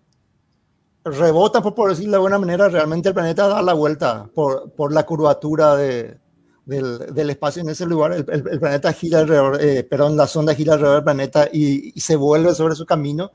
rebota, 1.05 1.61
por, 1.63 1.75
por, 1.75 1.91
decirlo 1.91 2.13
de 2.13 2.17
alguna 2.17 2.39
manera, 2.39 2.69
realmente 2.71 3.11
el 3.11 3.15
planeta 3.15 3.47
da 3.47 3.61
la 3.61 3.75
vuelta 3.75 4.27
por, 4.35 4.71
por 4.73 4.91
la 4.91 5.05
curvatura 5.05 5.77
de, 5.77 6.19
del, 6.65 7.31
espacio 7.31 7.63
en 7.63 7.69
ese 7.69 7.87
lugar. 7.87 8.13
El, 8.13 8.25
planeta 8.25 8.93
gira 8.93 9.21
alrededor, 9.21 9.63
eh, 9.63 9.85
perdón, 9.85 10.17
la 10.17 10.27
sonda 10.27 10.55
gira 10.55 10.75
alrededor 10.75 10.97
del 10.97 11.05
planeta 11.05 11.49
y, 11.53 11.99
se 12.01 12.17
vuelve 12.17 12.55
sobre 12.55 12.75
su 12.75 12.87
camino. 12.87 13.33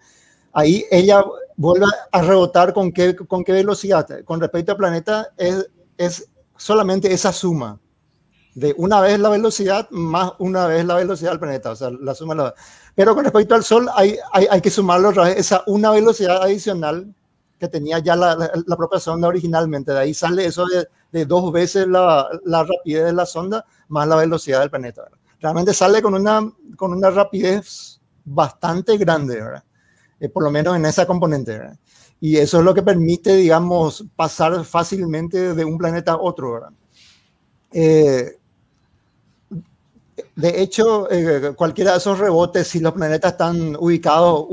Ahí 0.54 0.86
ella 0.90 1.24
vuelve 1.56 1.86
a 2.12 2.22
rebotar 2.22 2.74
con 2.74 2.92
qué, 2.92 3.16
con 3.16 3.44
qué 3.44 3.54
velocidad. 3.54 4.08
Con 4.26 4.40
respecto 4.40 4.72
al 4.72 4.78
planeta, 4.78 5.30
es, 5.38 5.70
es 5.98 6.30
solamente 6.58 7.14
esa 7.14 7.32
suma 7.32 7.80
de 8.56 8.74
una 8.78 9.00
vez 9.00 9.20
la 9.20 9.30
velocidad 9.30 9.88
más 9.92 10.34
una 10.40 10.66
vez 10.68 10.84
la 10.84 10.96
velocidad 10.96 11.32
del 11.32 11.40
planeta, 11.40 11.72
o 11.72 11.76
sea, 11.76 11.92
la 11.92 12.16
suma 12.16 12.36
la... 12.36 12.54
Pero 12.96 13.16
con 13.16 13.24
respecto 13.24 13.56
al 13.56 13.64
Sol 13.64 13.88
hay, 13.96 14.18
hay, 14.34 14.48
hay 14.50 14.60
que 14.60 14.72
sumarlo 14.72 15.10
otra 15.10 15.26
vez, 15.26 15.38
esa 15.38 15.64
una 15.68 15.92
velocidad 15.92 16.42
adicional 16.42 17.14
que 17.60 17.68
tenía 17.68 18.00
ya 18.00 18.16
la, 18.16 18.36
la, 18.36 18.52
la, 18.66 18.78
propia 18.78 19.00
sonda 19.00 19.28
originalmente. 19.28 19.92
De 19.92 20.00
ahí 20.00 20.14
sale 20.14 20.46
eso 20.46 20.66
de, 20.66 20.88
de 21.12 21.26
dos 21.26 21.52
veces 21.52 21.88
la, 21.88 22.28
la, 22.46 22.64
rapidez 22.64 23.06
de 23.06 23.14
la 23.14 23.26
sonda 23.26 23.66
más 23.90 24.08
la 24.08 24.16
velocidad 24.16 24.62
del 24.62 24.70
planeta. 24.70 25.04
¿verdad? 25.04 25.18
Realmente 25.40 25.74
sale 25.74 26.02
con 26.02 26.14
una, 26.14 26.52
con 26.76 26.94
una 26.94 27.10
rapidez 27.10 28.00
bastante 28.24 28.98
grande, 28.98 29.44
eh, 30.20 30.30
por 30.30 30.44
lo 30.44 30.52
menos 30.52 30.76
en 30.76 30.86
esa 30.86 31.06
componente. 31.06 31.58
¿verdad? 31.58 31.78
Y 32.22 32.38
eso 32.38 32.60
es 32.60 32.66
lo 32.66 32.74
que 32.74 32.84
permite, 32.84 33.36
digamos, 33.36 34.06
pasar 34.16 34.64
fácilmente 34.64 35.54
de 35.54 35.66
un 35.66 35.78
planeta 35.78 36.14
a 36.14 36.18
otro. 36.18 36.62
Eh, 37.72 38.39
de 40.36 40.62
hecho, 40.62 41.10
eh, 41.12 41.54
cualquiera 41.56 41.92
de 41.92 41.98
esos 41.98 42.18
rebotes, 42.20 42.68
si 42.68 42.80
los 42.80 42.94
planetas 42.94 43.34
están 43.34 43.76
ubicados, 43.76 44.46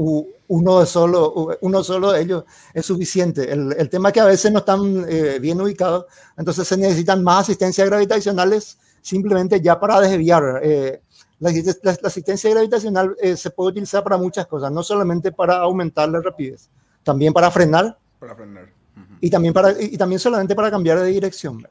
uno 0.49 0.87
solo, 0.87 1.57
uno 1.61 1.83
solo 1.83 2.13
de 2.13 2.23
ellos 2.23 2.45
es 2.73 2.87
suficiente. 2.87 3.51
El, 3.53 3.75
el 3.79 3.89
tema 3.89 4.09
es 4.09 4.15
que 4.15 4.21
a 4.21 4.25
veces 4.25 4.53
no 4.53 4.61
están 4.61 5.05
eh, 5.09 5.39
bien 5.41 5.61
ubicados, 5.61 6.07
entonces 6.37 6.67
se 6.67 6.77
necesitan 6.77 7.23
más 7.23 7.43
asistencias 7.43 7.89
gravitacionales 7.89 8.79
simplemente 9.03 9.61
ya 9.61 9.79
para 9.79 10.01
desviar. 10.01 10.61
Eh, 10.63 11.01
la, 11.39 11.51
la, 11.51 11.99
la, 12.03 12.09
asistencia 12.09 12.51
gravitacional 12.51 13.15
eh, 13.21 13.37
se 13.37 13.51
puede 13.51 13.71
utilizar 13.71 14.03
para 14.03 14.17
muchas 14.17 14.47
cosas, 14.47 14.73
no 14.73 14.83
solamente 14.83 15.33
para 15.33 15.57
aumentar 15.59 16.09
la 16.09 16.21
rapidez, 16.21 16.69
también 17.03 17.33
para 17.33 17.51
frenar. 17.51 17.97
Para 18.19 18.35
frenar. 18.35 18.65
Uh 18.65 19.01
-huh. 19.01 19.19
y, 19.21 19.31
también 19.31 19.53
para, 19.53 19.73
y 19.81 19.97
también 19.97 20.19
solamente 20.19 20.55
para 20.55 20.71
cambiar 20.71 20.99
de 21.01 21.07
dirección. 21.07 21.67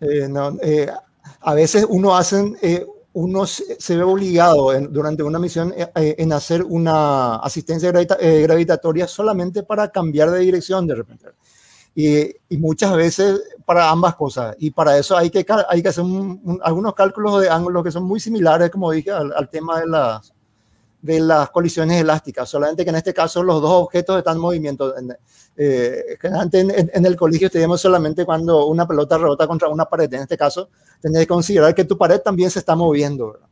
Eh, 0.00 0.28
no, 0.28 0.56
eh, 0.62 0.90
a 1.46 1.54
veces 1.54 1.86
uno 1.88 2.16
hace, 2.16 2.52
eh, 2.60 2.84
uno 3.14 3.46
se 3.46 3.96
ve 3.96 4.02
obligado 4.02 4.72
en- 4.74 4.92
durante 4.92 5.22
una 5.22 5.38
misión 5.38 5.72
eh, 5.76 5.88
eh, 5.94 6.14
en 6.18 6.32
hacer 6.32 6.62
una 6.64 7.36
asistencia 7.36 7.90
gravita- 7.90 8.18
eh, 8.20 8.42
gravitatoria 8.42 9.06
solamente 9.08 9.62
para 9.62 9.88
cambiar 9.90 10.30
de 10.30 10.40
dirección 10.40 10.86
de 10.86 10.94
repente. 10.96 11.26
Y, 11.94 12.26
y 12.50 12.58
muchas 12.58 12.94
veces 12.94 13.40
para 13.64 13.88
ambas 13.90 14.16
cosas. 14.16 14.54
Y 14.58 14.70
para 14.70 14.98
eso 14.98 15.16
hay 15.16 15.30
que, 15.30 15.46
hay 15.68 15.82
que 15.82 15.88
hacer 15.88 16.04
un- 16.04 16.40
un- 16.44 16.60
algunos 16.62 16.94
cálculos 16.94 17.40
de 17.40 17.48
ángulos 17.48 17.82
que 17.84 17.90
son 17.92 18.02
muy 18.04 18.20
similares, 18.20 18.70
como 18.70 18.90
dije, 18.92 19.10
al, 19.12 19.32
al 19.34 19.48
tema 19.48 19.80
de 19.80 19.86
las, 19.86 20.34
de 21.06 21.20
las 21.20 21.50
colisiones 21.50 22.00
elásticas. 22.00 22.48
Solamente 22.48 22.84
que 22.84 22.90
en 22.90 22.96
este 22.96 23.14
caso 23.14 23.42
los 23.42 23.62
dos 23.62 23.70
objetos 23.84 24.18
están 24.18 24.36
en 24.36 24.40
movimiento. 24.42 24.96
En- 24.96 25.16
eh, 25.56 26.18
en, 26.22 27.06
el 27.06 27.16
colegio 27.16 27.46
estudiamos 27.46 27.80
solamente 27.80 28.24
cuando 28.26 28.66
una 28.66 28.86
pelota 28.86 29.16
rebota 29.16 29.46
contra 29.46 29.68
una 29.68 29.86
pared. 29.86 30.12
En 30.12 30.22
este 30.22 30.36
caso, 30.36 30.68
tenés 31.00 31.20
que 31.22 31.26
considerar 31.26 31.74
que 31.74 31.84
tu 31.84 31.96
pared 31.96 32.20
también 32.20 32.50
se 32.50 32.58
está 32.58 32.74
moviendo. 32.76 33.32
¿verdad? 33.32 33.48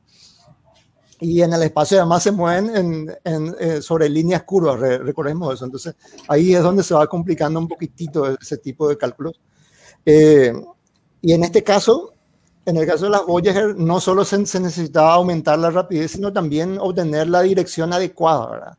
Y 1.20 1.40
en 1.42 1.52
el 1.52 1.62
espacio 1.62 1.98
además 1.98 2.22
se 2.24 2.32
mueven 2.32 2.76
en- 2.76 3.16
en, 3.24 3.56
eh, 3.60 3.80
sobre 3.80 4.08
líneas 4.08 4.42
curvas, 4.42 4.78
re- 4.80 4.98
recordemos 4.98 5.54
eso. 5.54 5.64
Entonces 5.64 5.94
ahí 6.28 6.54
es 6.54 6.62
donde 6.62 6.82
se 6.82 6.92
va 6.94 7.06
complicando 7.06 7.58
un 7.60 7.68
poquitito 7.68 8.26
ese 8.38 8.58
tipo 8.58 8.88
de 8.88 8.98
cálculos. 8.98 9.40
Eh, 10.04 10.52
y 11.22 11.32
en 11.32 11.44
este 11.44 11.62
caso, 11.62 12.13
en 12.66 12.76
el 12.76 12.86
caso 12.86 13.04
de 13.04 13.10
las 13.10 13.26
Voyager, 13.26 13.76
no 13.76 14.00
solo 14.00 14.24
se, 14.24 14.44
se 14.46 14.60
necesitaba 14.60 15.14
aumentar 15.14 15.58
la 15.58 15.70
rapidez, 15.70 16.12
sino 16.12 16.32
también 16.32 16.78
obtener 16.78 17.28
la 17.28 17.42
dirección 17.42 17.92
adecuada. 17.92 18.50
¿verdad? 18.50 18.78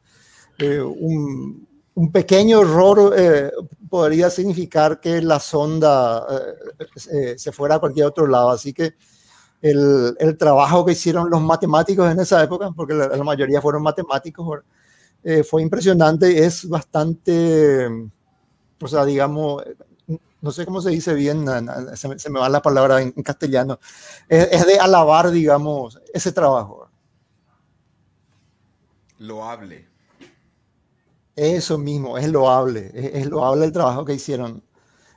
Eh, 0.58 0.82
un, 0.82 1.68
un 1.94 2.12
pequeño 2.12 2.62
error 2.62 3.14
eh, 3.18 3.52
podría 3.90 4.30
significar 4.30 5.00
que 5.00 5.22
la 5.22 5.40
sonda 5.40 6.26
eh, 6.30 6.86
eh, 7.12 7.36
se 7.38 7.52
fuera 7.52 7.76
a 7.76 7.80
cualquier 7.80 8.08
otro 8.08 8.28
lado. 8.28 8.50
Así 8.50 8.74
que 8.74 8.96
el, 9.62 10.16
el 10.20 10.38
trabajo 10.38 10.84
que 10.86 10.92
hicieron 10.92 11.30
los 11.30 11.42
matemáticos 11.42 12.12
en 12.12 12.20
esa 12.20 12.44
época, 12.44 12.72
porque 12.76 12.94
la, 12.94 13.08
la 13.08 13.24
mayoría 13.24 13.62
fueron 13.62 13.84
matemáticos, 13.84 14.60
eh, 15.24 15.44
fue 15.44 15.62
impresionante. 15.62 16.44
Es 16.46 16.68
bastante, 16.68 17.88
o 18.82 18.88
sea, 18.88 19.06
digamos, 19.06 19.64
no 20.46 20.52
sé 20.52 20.64
cómo 20.64 20.80
se 20.80 20.92
dice 20.92 21.16
bien, 21.16 21.44
se 21.96 22.08
me, 22.08 22.20
se 22.20 22.30
me 22.30 22.40
va 22.40 22.48
la 22.50 22.62
palabra 22.62 23.02
en, 23.02 23.12
en 23.18 23.24
castellano, 23.24 23.80
es, 24.30 24.48
es 24.52 24.66
de 24.68 24.78
alabar, 24.78 25.32
digamos, 25.32 26.00
ese 26.14 26.32
trabajo. 26.32 26.88
Loable. 29.18 29.88
Eso 31.36 31.80
mismo, 31.80 32.16
es 32.20 32.30
loable, 32.30 32.92
es, 32.94 33.16
es 33.16 33.26
loable 33.26 33.66
el 33.66 33.72
trabajo 33.72 34.06
que 34.06 34.14
hicieron, 34.14 34.62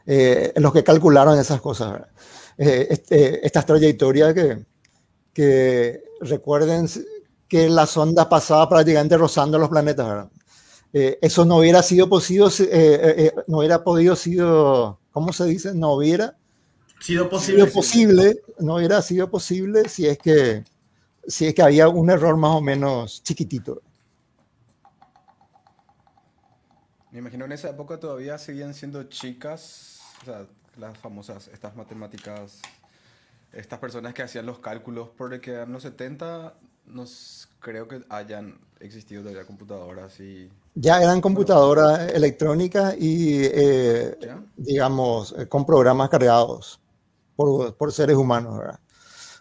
eh, 0.06 0.54
los 0.56 0.72
que 0.72 0.82
calcularon 0.82 1.38
esas 1.38 1.60
cosas. 1.60 2.00
Eh, 2.56 2.86
este- 2.90 3.46
estas 3.46 3.66
trayectorias 3.66 4.32
que, 4.32 4.64
que 5.34 6.02
recuerden 6.22 6.88
que 7.46 7.68
la 7.68 7.84
sonda 7.86 8.28
pasaba 8.30 8.66
prácticamente 8.66 9.18
rozando 9.18 9.58
los 9.58 9.68
planetas. 9.68 10.06
¿verdad? 10.08 10.30
Eh, 10.92 11.18
eso 11.20 11.44
no 11.44 11.58
hubiera 11.58 11.82
sido 11.82 12.08
posible, 12.08 12.50
si- 12.50 12.62
eh, 12.64 12.68
eh, 12.72 13.34
no 13.46 13.58
hubiera 13.58 13.84
podido 13.84 14.16
sido, 14.16 14.98
¿cómo 15.18 15.32
se 15.32 15.46
dice? 15.46 15.74
No 15.74 15.94
hubiera 15.94 16.36
Sido 17.00 17.28
posible. 17.28 17.62
sido 17.62 17.72
posible, 17.72 18.40
no 18.60 18.76
hubiera 18.76 19.02
sido 19.02 19.28
posible 19.30 19.88
si 19.88 20.06
es 20.06 20.18
que, 20.18 20.64
si 21.26 21.46
es 21.46 21.54
que 21.54 21.62
había 21.62 21.88
un 21.88 22.08
error 22.10 22.36
más 22.36 22.52
o 22.56 22.60
menos 22.60 23.22
chiquitito. 23.24 23.82
Me 27.10 27.18
imagino 27.20 27.44
en 27.46 27.52
esa 27.52 27.70
época 27.70 27.98
todavía 27.98 28.36
seguían 28.38 28.74
siendo 28.74 29.04
chicas, 29.04 30.00
o 30.22 30.24
sea, 30.26 30.46
las 30.76 30.96
famosas, 30.98 31.48
estas 31.48 31.74
matemáticas, 31.74 32.60
estas 33.52 33.78
personas 33.78 34.14
que 34.14 34.22
hacían 34.22 34.46
los 34.46 34.58
cálculos, 34.60 35.10
porque 35.16 35.62
en 35.62 35.72
los 35.72 35.82
70 35.84 36.54
no 36.86 37.04
s- 37.04 37.48
creo 37.60 37.88
que 37.88 38.04
hayan 38.10 38.58
existido 38.80 39.22
todavía 39.22 39.46
computadoras 39.46 40.20
y... 40.20 40.50
Ya 40.80 41.02
eran 41.02 41.20
computadoras 41.20 42.12
electrónicas 42.12 42.94
y, 42.96 43.40
eh, 43.42 44.16
digamos, 44.56 45.34
eh, 45.36 45.48
con 45.48 45.66
programas 45.66 46.08
cargados 46.08 46.80
por, 47.34 47.74
por 47.74 47.92
seres 47.92 48.16
humanos, 48.16 48.56
¿verdad? 48.56 48.78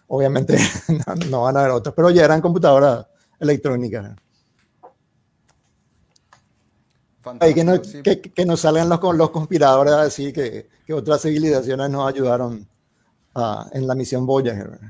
Obviamente 0.08 0.58
no, 1.06 1.14
no 1.30 1.42
van 1.42 1.56
a 1.56 1.60
haber 1.60 1.72
otros, 1.72 1.94
pero 1.94 2.10
ya 2.10 2.24
eran 2.24 2.40
computadoras 2.40 3.06
electrónicas. 3.38 4.16
Ahí 7.38 7.54
que, 7.54 7.62
no, 7.62 7.76
sí. 7.84 8.02
que, 8.02 8.20
que 8.20 8.44
nos 8.44 8.58
salgan 8.58 8.88
los, 8.88 9.00
los 9.14 9.30
conspiradores 9.30 9.92
a 9.94 10.02
decir 10.02 10.32
que, 10.32 10.68
que 10.84 10.92
otras 10.92 11.22
civilizaciones 11.22 11.88
nos 11.88 12.08
ayudaron 12.08 12.66
ah, 13.36 13.68
en 13.72 13.86
la 13.86 13.94
misión 13.94 14.26
Voyager. 14.26 14.80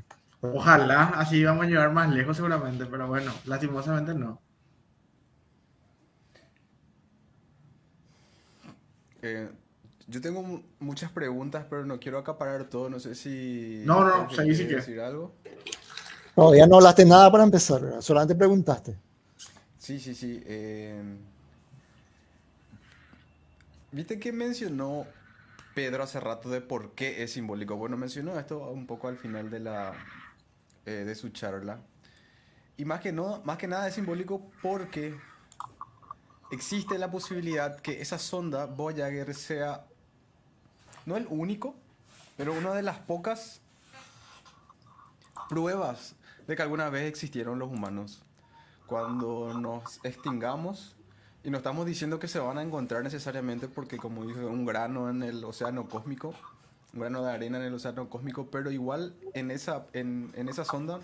Ojalá, 0.41 1.13
así 1.17 1.45
vamos 1.45 1.67
a 1.67 1.69
llegar 1.69 1.93
más 1.93 2.09
lejos 2.09 2.37
seguramente, 2.37 2.87
pero 2.87 3.07
bueno, 3.07 3.33
lastimosamente 3.45 4.15
no. 4.15 4.41
Yo 10.07 10.21
tengo 10.21 10.43
mu- 10.43 10.63
muchas 10.81 11.11
preguntas, 11.13 11.67
pero 11.69 11.85
no 11.85 12.01
quiero 12.01 12.19
acaparar 12.19 12.65
todo, 12.65 12.89
no 12.89 12.99
sé 12.99 13.15
si... 13.15 13.83
No, 13.85 14.05
no, 14.05 14.27
Jorge 14.27 14.37
seguí 14.37 14.55
si 14.55 14.67
quiere 14.67 14.69
quieres. 14.69 14.87
decir 14.87 15.01
algo. 15.01 15.35
Todavía 16.35 16.67
no 16.67 16.77
hablaste 16.77 17.05
nada 17.05 17.31
para 17.31 17.45
empezar, 17.45 17.83
¿verdad? 17.83 18.01
solamente 18.01 18.35
preguntaste. 18.35 18.97
Sí, 19.79 19.99
sí, 20.01 20.15
sí. 20.15 20.43
eh, 20.47 21.03
¿Viste 23.93 24.19
que 24.19 24.33
mencionó 24.33 25.07
Pedro 25.75 26.03
hace 26.03 26.21
rato 26.21 26.51
de 26.51 26.61
por 26.61 26.93
qué 26.95 27.23
es 27.23 27.33
simbólico? 27.33 27.77
Bueno, 27.77 27.97
mencionó 27.97 28.39
esto 28.39 28.59
un 28.71 28.87
poco 28.87 29.09
al 29.09 29.17
final 29.17 29.51
de 29.51 29.61
la 29.61 29.95
eh, 30.87 30.91
de 31.07 31.15
su 31.15 31.31
charla. 31.31 31.81
Y 32.77 32.85
más 32.85 33.01
que 33.01 33.13
no, 33.13 33.43
más 33.45 33.59
que 33.59 33.67
nada 33.67 33.89
es 33.89 33.95
simbólico 33.95 34.51
porque 34.63 35.15
existe 36.51 36.99
la 36.99 37.11
posibilidad 37.11 37.81
que 37.81 38.01
esa 38.01 38.19
sonda 38.19 38.67
Voyager 38.67 39.35
sea 39.35 39.87
no 41.07 41.17
el 41.17 41.27
único, 41.31 41.75
pero 42.37 42.53
una 42.53 42.75
de 42.75 42.83
las 42.83 42.99
pocas 42.99 43.61
pruebas 45.49 46.15
de 46.47 46.57
que 46.57 46.63
alguna 46.63 46.91
vez 46.91 47.09
existieron 47.09 47.59
los 47.59 47.71
humanos. 47.71 48.23
Cuando 48.87 49.55
nos 49.55 50.01
extingamos 50.05 50.97
y 51.45 51.51
no 51.51 51.59
estamos 51.59 51.87
diciendo 51.87 52.19
que 52.19 52.29
se 52.29 52.39
van 52.39 52.59
a 52.59 52.63
encontrar 52.63 53.03
necesariamente 53.03 53.69
porque 53.69 53.97
como 53.97 54.25
dije 54.25 54.45
un 54.45 54.65
grano 54.65 55.09
en 55.09 55.23
el 55.23 55.45
océano 55.45 55.89
cósmico 55.89 56.35
un 56.93 57.01
grano 57.01 57.23
de 57.23 57.33
arena 57.33 57.59
en 57.59 57.65
el 57.65 57.75
océano 57.75 58.09
cósmico 58.09 58.49
pero 58.51 58.71
igual 58.71 59.15
en 59.35 59.51
esa 59.51 59.87
en, 59.93 60.33
en 60.35 60.49
esa 60.49 60.65
sonda 60.65 61.01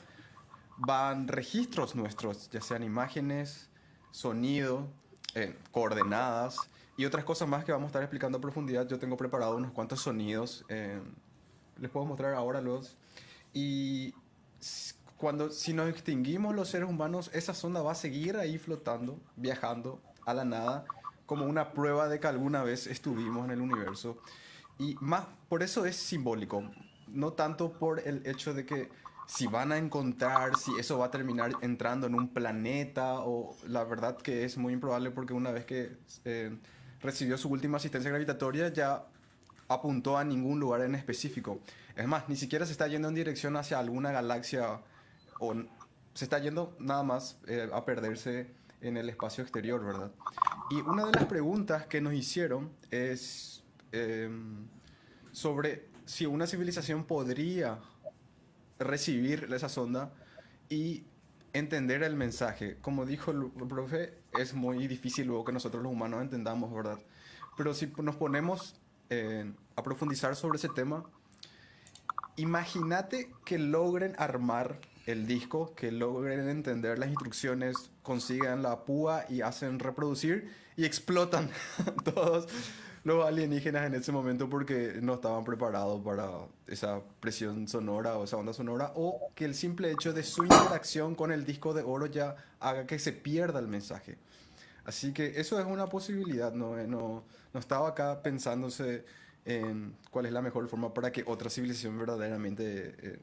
van 0.76 1.28
registros 1.28 1.94
nuestros 1.94 2.50
ya 2.50 2.60
sean 2.60 2.82
imágenes 2.82 3.68
sonido 4.10 4.88
eh, 5.34 5.56
coordenadas 5.70 6.56
y 6.96 7.04
otras 7.04 7.24
cosas 7.24 7.48
más 7.48 7.64
que 7.64 7.72
vamos 7.72 7.86
a 7.86 7.88
estar 7.88 8.02
explicando 8.02 8.38
a 8.38 8.40
profundidad 8.40 8.86
yo 8.88 8.98
tengo 8.98 9.16
preparado 9.16 9.56
unos 9.56 9.72
cuantos 9.72 10.00
sonidos 10.00 10.64
eh, 10.68 11.00
les 11.80 11.90
puedo 11.90 12.06
mostrar 12.06 12.34
ahora 12.34 12.60
los 12.60 12.96
y 13.52 14.14
cuando 15.16 15.50
si 15.50 15.72
nos 15.72 15.88
extinguimos 15.88 16.54
los 16.54 16.68
seres 16.68 16.88
humanos, 16.88 17.30
esa 17.32 17.54
sonda 17.54 17.82
va 17.82 17.92
a 17.92 17.94
seguir 17.94 18.36
ahí 18.36 18.58
flotando, 18.58 19.18
viajando 19.36 20.00
a 20.26 20.34
la 20.34 20.44
nada, 20.44 20.84
como 21.24 21.46
una 21.46 21.72
prueba 21.72 22.08
de 22.08 22.20
que 22.20 22.26
alguna 22.26 22.62
vez 22.62 22.86
estuvimos 22.86 23.44
en 23.44 23.52
el 23.52 23.60
universo. 23.60 24.18
Y 24.78 24.96
más, 25.00 25.26
por 25.48 25.62
eso 25.62 25.86
es 25.86 25.96
simbólico, 25.96 26.64
no 27.08 27.32
tanto 27.32 27.72
por 27.72 28.00
el 28.00 28.26
hecho 28.26 28.52
de 28.54 28.66
que 28.66 28.90
si 29.26 29.46
van 29.46 29.72
a 29.72 29.78
encontrar, 29.78 30.56
si 30.56 30.72
eso 30.78 30.98
va 30.98 31.06
a 31.06 31.10
terminar 31.10 31.52
entrando 31.62 32.06
en 32.06 32.14
un 32.14 32.28
planeta, 32.28 33.20
o 33.20 33.56
la 33.66 33.84
verdad 33.84 34.16
que 34.16 34.44
es 34.44 34.58
muy 34.58 34.72
improbable 34.72 35.10
porque 35.10 35.32
una 35.32 35.50
vez 35.50 35.64
que 35.64 35.96
eh, 36.24 36.56
recibió 37.00 37.38
su 37.38 37.48
última 37.48 37.78
asistencia 37.78 38.10
gravitatoria 38.10 38.68
ya 38.68 39.06
apuntó 39.68 40.18
a 40.18 40.24
ningún 40.24 40.60
lugar 40.60 40.82
en 40.82 40.94
específico. 40.94 41.60
Es 41.96 42.06
más, 42.06 42.28
ni 42.28 42.36
siquiera 42.36 42.66
se 42.66 42.72
está 42.72 42.86
yendo 42.86 43.08
en 43.08 43.14
dirección 43.14 43.56
hacia 43.56 43.78
alguna 43.78 44.12
galaxia 44.12 44.80
o 45.38 45.54
se 46.12 46.24
está 46.24 46.38
yendo 46.38 46.76
nada 46.78 47.02
más 47.02 47.38
eh, 47.46 47.68
a 47.72 47.84
perderse 47.84 48.50
en 48.80 48.96
el 48.96 49.08
espacio 49.08 49.42
exterior, 49.42 49.84
¿verdad? 49.84 50.10
Y 50.70 50.80
una 50.80 51.06
de 51.06 51.12
las 51.12 51.24
preguntas 51.24 51.86
que 51.86 52.00
nos 52.00 52.12
hicieron 52.14 52.70
es 52.90 53.62
em, 53.92 54.66
sobre 55.32 55.88
si 56.04 56.26
una 56.26 56.46
civilización 56.46 57.04
podría 57.04 57.80
recibir 58.78 59.48
esa 59.52 59.68
sonda 59.68 60.12
y 60.68 61.04
entender 61.52 62.02
el 62.02 62.16
mensaje. 62.16 62.76
Como 62.80 63.06
dijo 63.06 63.30
el 63.30 63.50
profe, 63.68 64.14
es 64.38 64.54
muy 64.54 64.86
difícil 64.88 65.28
luego 65.28 65.44
que 65.44 65.52
nosotros 65.52 65.82
los 65.82 65.92
humanos 65.92 66.22
entendamos, 66.22 66.72
¿verdad? 66.72 66.98
Pero 67.56 67.72
si 67.74 67.92
nos 68.02 68.16
ponemos 68.16 68.76
eh, 69.10 69.52
a 69.76 69.82
profundizar 69.82 70.34
sobre 70.34 70.58
ese 70.58 70.68
tema, 70.68 71.04
imagínate 72.36 73.32
que 73.44 73.58
logren 73.58 74.14
armar 74.18 74.80
el 75.06 75.26
disco, 75.26 75.74
que 75.74 75.92
logren 75.92 76.48
entender 76.48 76.98
las 76.98 77.10
instrucciones, 77.10 77.90
consigan 78.02 78.62
la 78.62 78.84
púa 78.84 79.24
y 79.28 79.42
hacen 79.42 79.78
reproducir 79.78 80.50
y 80.76 80.84
explotan 80.84 81.50
todos, 82.04 82.48
los 83.04 83.26
alienígenas 83.26 83.86
en 83.86 83.94
ese 83.94 84.12
momento 84.12 84.48
porque 84.48 84.98
no 85.02 85.14
estaban 85.14 85.44
preparados 85.44 86.02
para 86.02 86.30
esa 86.66 87.02
presión 87.20 87.68
sonora 87.68 88.16
o 88.16 88.24
esa 88.24 88.38
onda 88.38 88.54
sonora, 88.54 88.92
o 88.96 89.30
que 89.34 89.44
el 89.44 89.54
simple 89.54 89.90
hecho 89.90 90.14
de 90.14 90.22
su 90.22 90.42
interacción 90.42 91.14
con 91.14 91.30
el 91.30 91.44
disco 91.44 91.74
de 91.74 91.82
oro 91.82 92.06
ya 92.06 92.34
haga 92.60 92.86
que 92.86 92.98
se 92.98 93.12
pierda 93.12 93.60
el 93.60 93.68
mensaje. 93.68 94.16
Así 94.84 95.12
que 95.12 95.38
eso 95.38 95.60
es 95.60 95.66
una 95.66 95.86
posibilidad, 95.86 96.52
no, 96.52 96.78
Eh, 96.78 96.86
no, 96.86 97.24
no 97.52 97.60
estaba 97.60 97.88
acá 97.88 98.22
pensándose 98.22 99.04
en 99.44 99.94
cuál 100.10 100.24
es 100.26 100.32
la 100.32 100.40
mejor 100.40 100.66
forma 100.68 100.94
para 100.94 101.12
que 101.12 101.24
otra 101.26 101.50
civilización 101.50 101.98
verdaderamente 101.98 102.94
eh, 103.02 103.18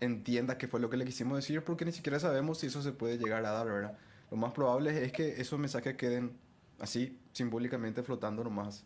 entienda 0.00 0.56
qué 0.56 0.68
fue 0.68 0.80
lo 0.80 0.88
que 0.88 0.96
le 0.96 1.04
quisimos 1.04 1.36
decir, 1.36 1.62
porque 1.62 1.84
ni 1.84 1.92
siquiera 1.92 2.18
sabemos 2.18 2.58
si 2.58 2.68
eso 2.68 2.82
se 2.82 2.92
puede 2.92 3.18
llegar 3.18 3.44
a 3.44 3.50
dar, 3.50 3.66
¿verdad? 3.66 3.98
Lo 4.30 4.38
más 4.38 4.52
probable 4.52 5.04
es 5.04 5.12
que 5.12 5.40
esos 5.40 5.58
mensajes 5.58 5.96
queden 5.96 6.32
así, 6.80 7.18
simbólicamente 7.32 8.02
flotando 8.02 8.42
nomás 8.44 8.84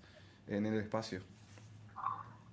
en 0.52 0.66
el 0.66 0.74
espacio. 0.80 1.20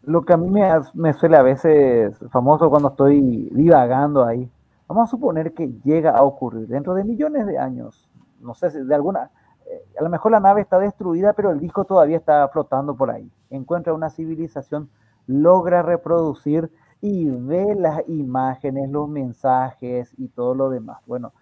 Lo 0.03 0.23
que 0.23 0.33
a 0.33 0.37
mí 0.37 0.49
me, 0.49 0.63
me 0.93 1.13
suele 1.13 1.37
a 1.37 1.43
veces 1.43 2.17
famoso 2.31 2.69
cuando 2.69 2.89
estoy 2.89 3.49
divagando 3.51 4.25
ahí. 4.25 4.49
Vamos 4.87 5.09
a 5.09 5.11
suponer 5.11 5.53
que 5.53 5.67
llega 5.83 6.11
a 6.11 6.23
ocurrir 6.23 6.67
dentro 6.67 6.93
de 6.93 7.03
millones 7.03 7.45
de 7.45 7.57
años. 7.59 8.09
No 8.39 8.53
sé 8.55 8.71
si 8.71 8.81
de 8.81 8.95
alguna. 8.95 9.29
eh, 9.69 9.85
a 9.99 10.03
lo 10.03 10.09
mejor 10.09 10.31
la 10.31 10.39
nave 10.39 10.61
está 10.61 10.79
destruida, 10.79 11.33
pero 11.33 11.51
el 11.51 11.59
disco 11.59 11.85
todavía 11.85 12.17
está 12.17 12.47
flotando 12.49 12.95
por 12.95 13.11
ahí. 13.11 13.29
Encuentra 13.49 13.93
una 13.93 14.09
civilización, 14.09 14.89
logra 15.27 15.81
reproducir 15.83 16.71
y 17.01 17.29
ve 17.29 17.75
las 17.75 18.01
imágenes, 18.09 18.89
los 18.89 19.09
mensajes 19.09 20.13
y 20.17 20.29
todo 20.29 20.55
lo 20.55 20.69
demás. 20.69 20.99
Bueno, 21.05 21.33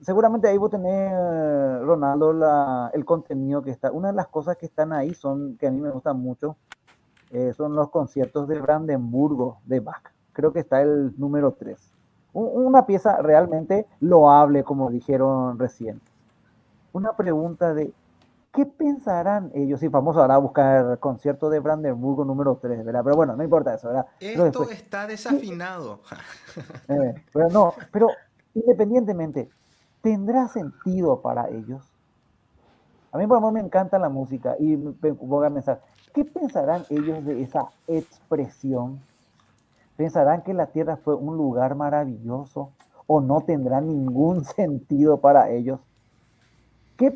seguramente 0.00 0.48
ahí 0.48 0.56
vos 0.58 0.70
tenés, 0.70 1.12
eh, 1.12 1.78
Ronaldo, 1.82 2.32
la- 2.32 2.90
el 2.94 3.04
contenido 3.04 3.62
que 3.62 3.70
está. 3.70 3.90
Una 3.92 4.08
de 4.08 4.14
las 4.14 4.28
cosas 4.28 4.56
que 4.56 4.66
están 4.66 4.92
ahí 4.92 5.14
son, 5.14 5.56
que 5.58 5.66
a 5.66 5.70
mí 5.70 5.80
me 5.80 5.90
gustan 5.90 6.18
mucho, 6.20 6.56
eh, 7.30 7.52
son 7.56 7.74
los 7.74 7.90
conciertos 7.90 8.48
de 8.48 8.60
Brandenburgo 8.60 9.58
de 9.64 9.80
Bach. 9.80 10.02
Creo 10.32 10.52
que 10.52 10.60
está 10.60 10.80
el 10.82 11.12
número 11.18 11.52
3. 11.52 11.78
Una 12.32 12.86
pieza 12.86 13.16
realmente 13.18 13.86
loable, 14.00 14.62
como 14.62 14.90
dijeron 14.90 15.58
recién. 15.58 16.00
Una 16.92 17.12
pregunta 17.16 17.74
de, 17.74 17.92
¿qué 18.52 18.66
pensarán 18.66 19.50
ellos? 19.54 19.82
Y 19.82 19.88
vamos 19.88 20.16
ahora 20.16 20.36
a 20.36 20.38
buscar 20.38 20.98
concierto 21.00 21.50
de 21.50 21.58
Brandenburgo 21.60 22.24
número 22.24 22.58
3, 22.60 22.84
¿verdad? 22.84 23.02
Pero 23.04 23.16
bueno, 23.16 23.34
no 23.36 23.42
importa 23.42 23.74
eso, 23.74 23.88
¿verdad? 23.88 24.06
Esto 24.20 24.70
está 24.70 25.06
desafinado. 25.08 26.00
eh, 26.88 27.14
pero 27.32 27.48
no, 27.48 27.74
pero 27.92 28.08
independientemente, 28.54 29.48
¿tendrá 30.02 30.48
sentido 30.48 31.20
para 31.20 31.48
ellos? 31.48 31.82
A 33.12 33.18
mí, 33.18 33.26
por 33.26 33.38
ejemplo, 33.38 33.52
me 33.52 33.60
encanta 33.60 33.98
la 33.98 34.08
música 34.08 34.56
y 34.58 34.76
voy 34.76 35.46
a 35.46 35.50
pensar, 35.50 35.80
¿qué 36.14 36.24
pensarán 36.24 36.84
ellos 36.90 37.24
de 37.24 37.42
esa 37.42 37.68
expresión? 37.88 39.00
¿Pensarán 39.96 40.42
que 40.42 40.54
la 40.54 40.66
Tierra 40.66 40.96
fue 40.96 41.14
un 41.14 41.36
lugar 41.36 41.74
maravilloso 41.74 42.70
o 43.06 43.20
no 43.20 43.40
tendrá 43.40 43.80
ningún 43.80 44.44
sentido 44.56 45.20
para 45.20 45.50
ellos? 45.50 45.80
¿Qué, 46.96 47.12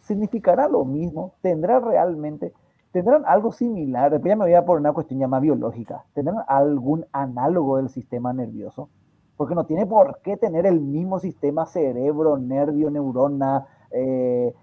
¿Significará 0.00 0.68
lo 0.68 0.84
mismo? 0.84 1.34
¿Tendrá 1.42 1.80
realmente, 1.80 2.54
tendrán 2.92 3.24
algo 3.26 3.52
similar? 3.52 4.12
Ya 4.22 4.36
me 4.36 4.44
voy 4.44 4.54
a 4.54 4.64
por 4.64 4.78
una 4.78 4.92
cuestión 4.92 5.20
ya 5.20 5.28
más 5.28 5.42
biológica. 5.42 6.04
¿Tendrán 6.14 6.38
algún 6.46 7.04
análogo 7.12 7.78
del 7.78 7.88
sistema 7.88 8.32
nervioso? 8.32 8.88
Porque 9.36 9.54
no 9.54 9.66
tiene 9.66 9.86
por 9.86 10.20
qué 10.22 10.36
tener 10.36 10.66
el 10.66 10.80
mismo 10.80 11.18
sistema 11.18 11.66
cerebro, 11.66 12.38
nervio, 12.38 12.90
neurona, 12.90 13.66
eh, 13.90 14.54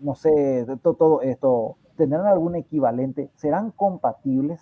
no 0.00 0.14
sé, 0.14 0.30
de 0.30 0.76
to- 0.76 0.94
todo 0.94 1.22
esto. 1.22 1.76
¿Tendrán 1.96 2.26
algún 2.26 2.54
equivalente? 2.56 3.30
¿Serán 3.36 3.70
compatibles? 3.70 4.60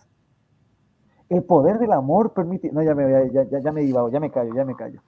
El 1.28 1.42
poder 1.44 1.78
del 1.78 1.92
amor 1.92 2.32
permite... 2.32 2.72
No, 2.72 2.82
ya 2.82 2.94
me, 2.94 3.30
ya, 3.32 3.44
ya, 3.44 3.58
ya 3.60 3.72
me 3.72 3.82
divago, 3.82 4.10
ya 4.10 4.18
me 4.20 4.30
callo, 4.30 4.54
ya 4.54 4.64
me 4.64 4.74
callo. 4.74 5.00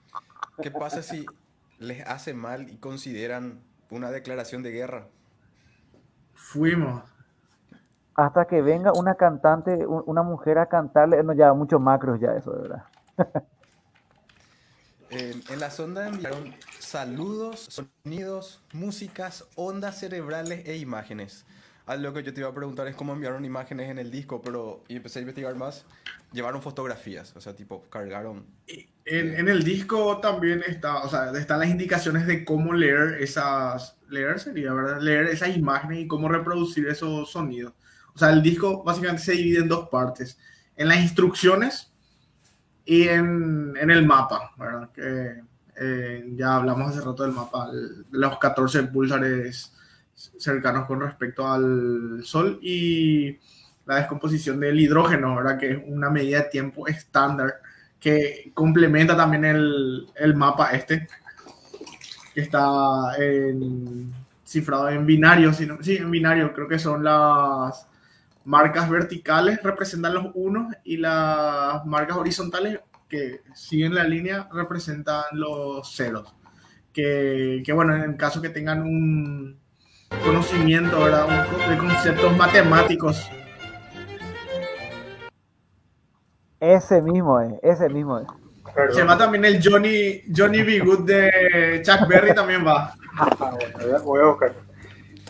¿Qué 0.63 0.71
pasa 0.71 1.03
si 1.03 1.27
les 1.79 2.07
hace 2.07 2.35
mal 2.35 2.69
y 2.69 2.77
consideran 2.77 3.61
una 3.91 4.11
declaración 4.11 4.63
de 4.63 4.71
guerra? 4.71 5.07
Fuimos. 6.35 7.03
Hasta 8.15 8.45
que 8.47 8.61
venga 8.61 8.93
una 8.93 9.15
cantante, 9.15 9.87
un- 9.87 10.03
una 10.07 10.23
mujer 10.23 10.59
a 10.59 10.67
cantarle, 10.67 11.23
no, 11.23 11.33
ya 11.33 11.53
muchos 11.55 11.81
macros 11.81 12.21
ya 12.21 12.33
eso, 12.35 12.53
de 12.53 12.63
verdad. 12.63 12.85
En, 15.11 15.43
en 15.49 15.61
la 15.61 15.71
sonda 15.71 16.07
enviaron 16.09 16.55
saludos, 16.79 17.69
sonidos, 17.69 18.61
músicas, 18.73 19.45
ondas 19.57 19.99
cerebrales 19.99 20.67
e 20.67 20.77
imágenes. 20.77 21.45
A 21.87 21.97
lo 21.97 22.13
que 22.13 22.23
yo 22.23 22.33
te 22.33 22.41
iba 22.41 22.49
a 22.49 22.55
preguntar 22.55 22.87
es 22.87 22.95
cómo 22.95 23.13
enviaron 23.13 23.45
imágenes 23.45 23.91
en 23.91 23.99
el 23.99 24.13
disco, 24.13 24.41
pero 24.41 24.85
y 24.87 24.95
empecé 24.95 25.19
a 25.19 25.23
investigar 25.23 25.57
más. 25.57 25.85
Llevaron 26.33 26.63
fotografías, 26.63 27.35
o 27.35 27.41
sea, 27.41 27.57
tipo, 27.57 27.83
cargaron. 27.91 28.47
En, 29.05 29.35
en 29.35 29.49
el 29.49 29.65
disco 29.65 30.21
también 30.21 30.63
está, 30.65 31.03
o 31.03 31.11
sea, 31.11 31.33
están 31.33 31.59
las 31.59 31.69
indicaciones 31.69 32.29
de 32.29 32.45
cómo 32.45 32.73
leer 32.73 33.17
esas, 33.21 33.97
leer 34.09 34.39
sería, 34.39 34.73
¿verdad? 34.73 35.01
Leer 35.01 35.27
esas 35.27 35.57
imágenes 35.57 35.99
y 35.99 36.07
cómo 36.07 36.29
reproducir 36.29 36.87
esos 36.87 37.33
sonidos. 37.33 37.73
O 38.15 38.19
sea, 38.19 38.31
el 38.31 38.43
disco 38.43 38.85
básicamente 38.85 39.25
se 39.25 39.33
divide 39.33 39.59
en 39.61 39.69
dos 39.69 39.89
partes. 39.89 40.39
En 40.77 40.87
las 40.87 41.01
instrucciones 41.01 41.90
y 42.85 43.09
en, 43.09 43.75
en 43.81 43.91
el 43.91 44.07
mapa, 44.07 44.53
¿verdad? 44.57 44.91
Que 44.93 45.43
eh, 45.81 46.33
ya 46.37 46.57
hablamos 46.57 46.91
hace 46.91 47.05
rato 47.07 47.23
del 47.23 47.33
mapa, 47.33 47.71
los 48.11 48.39
14 48.39 48.85
púlsares 48.85 49.73
cercanos 50.39 50.87
con 50.87 51.01
respecto 51.01 51.47
al 51.51 52.21
Sol 52.25 52.59
y 52.63 53.39
la 53.87 53.97
descomposición 53.97 54.61
del 54.61 54.79
hidrógeno, 54.79 55.35
¿verdad? 55.37 55.59
Que 55.59 55.73
es 55.73 55.79
una 55.87 56.11
medida 56.11 56.39
de 56.43 56.51
tiempo 56.51 56.87
estándar 56.87 57.55
que 57.99 58.51
complementa 58.55 59.17
también 59.17 59.45
el, 59.45 60.07
el 60.17 60.35
mapa 60.35 60.71
este, 60.73 61.07
que 62.35 62.41
está 62.43 63.15
en- 63.19 64.13
cifrado 64.45 64.89
en 64.89 65.07
binario, 65.07 65.53
sí, 65.53 65.69
en 65.97 66.11
binario, 66.11 66.53
creo 66.53 66.67
que 66.67 66.79
son 66.79 67.05
las 67.05 67.87
marcas 68.45 68.89
verticales 68.89 69.63
representan 69.63 70.15
los 70.15 70.27
unos 70.35 70.75
y 70.85 70.97
las 70.97 71.85
marcas 71.87 72.17
horizontales 72.17 72.81
que 73.09 73.43
siguen 73.55 73.95
la 73.95 74.05
línea 74.05 74.49
representan 74.53 75.25
los 75.33 75.95
ceros. 75.95 76.35
Que, 76.93 77.63
que 77.65 77.73
bueno, 77.73 77.95
en 77.95 78.03
el 78.03 78.17
caso 78.17 78.43
que 78.43 78.49
tengan 78.49 78.83
un 78.83 79.61
conocimiento 80.25 81.05
¿verdad? 81.05 81.27
Un 81.27 81.71
de 81.71 81.79
conceptos 81.79 82.37
matemáticos 82.37 83.31
Ese 86.61 87.01
mismo 87.01 87.41
es, 87.41 87.55
ese 87.63 87.89
mismo 87.89 88.19
es. 88.19 88.27
Perdón. 88.75 88.95
Se 88.95 89.03
va 89.05 89.17
también 89.17 89.45
el 89.47 89.61
Johnny, 89.63 90.23
Johnny 90.35 90.63
B. 90.63 90.81
Good 90.81 91.07
de 91.07 91.83
Chuck 91.83 92.07
Berry 92.07 92.35
también 92.35 92.65
va. 92.65 92.95
Ah, 93.19 93.57
bueno, 93.79 94.05
voy 94.05 94.21
a 94.21 94.25
buscar. 94.27 94.70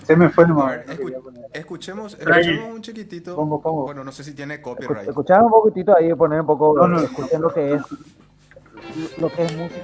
Se 0.05 0.17
me 0.17 0.29
fue 0.29 0.45
ver, 0.47 0.87
no 0.87 0.93
escu- 0.95 1.49
escuchemos, 1.53 2.15
escuchemos 2.19 2.75
un 2.75 2.83
chiquitito. 2.83 3.37
Pongo, 3.37 3.61
pongo. 3.61 3.83
Bueno, 3.85 4.03
no 4.05 4.13
sé 4.13 4.25
si 4.25 4.35
tiene 4.35 4.57
Escu- 4.61 4.63
copyright. 4.63 5.09
Escuchar 5.09 5.43
un 5.43 5.51
poquitito 5.51 5.97
ahí, 5.97 6.13
poner 6.15 6.41
un 6.41 6.47
poco, 6.47 6.75
No, 6.77 6.89
no. 6.89 7.01
escuchen 7.01 7.41
lo 7.41 7.53
que 7.53 7.75
es, 7.75 7.83
lo 9.19 9.31
que 9.31 9.45
es 9.45 9.57
música. 9.57 9.81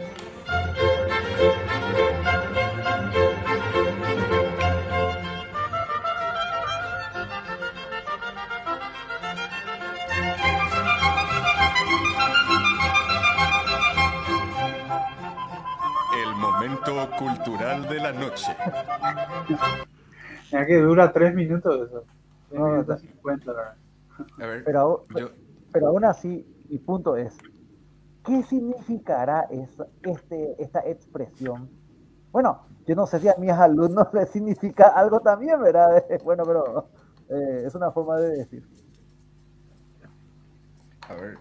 El 16.14 16.34
momento 16.36 17.08
cultural 17.18 17.88
de 17.88 18.00
la 18.00 18.12
noche. 18.12 18.56
Mira 20.52 20.66
que 20.66 20.76
dura 20.78 21.12
tres 21.12 21.34
minutos 21.34 21.88
eso. 21.88 22.04
No, 22.50 22.66
minutos 22.70 23.02
no. 23.02 23.10
50, 23.10 23.52
la 23.52 23.58
verdad. 23.58 23.76
A 24.38 24.46
ver, 24.46 24.64
Pero, 24.64 24.80
aún- 24.80 25.00
yo, 25.18 25.30
pero 25.72 25.88
aún 25.88 26.04
así, 26.04 26.46
mi 26.68 26.78
punto 26.78 27.16
es, 27.16 27.36
¿qué 28.24 28.42
significará 28.44 29.46
esa, 29.50 29.86
este, 30.02 30.62
esta 30.62 30.80
expresión? 30.80 31.68
Bueno, 32.32 32.60
yo 32.86 32.94
no 32.94 33.06
sé 33.06 33.20
si 33.20 33.28
a 33.28 33.34
mis 33.38 33.50
alumnos 33.52 34.08
les 34.14 34.30
significa 34.30 34.88
algo 34.88 35.20
también, 35.20 35.60
¿verdad? 35.60 36.04
Bueno, 36.24 36.44
pero 36.46 36.88
eh, 37.28 37.64
es 37.66 37.74
una 37.74 37.90
forma 37.90 38.18
de 38.18 38.38
decir. 38.38 38.64
a 41.08 41.14
ver, 41.14 41.38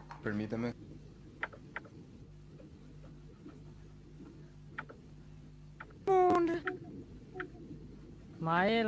Mae 8.39 8.83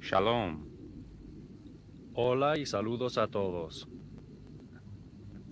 Shalom. 0.00 0.64
Hola 2.14 2.56
y 2.56 2.64
saludos 2.64 3.18
a 3.18 3.28
todos. 3.28 3.84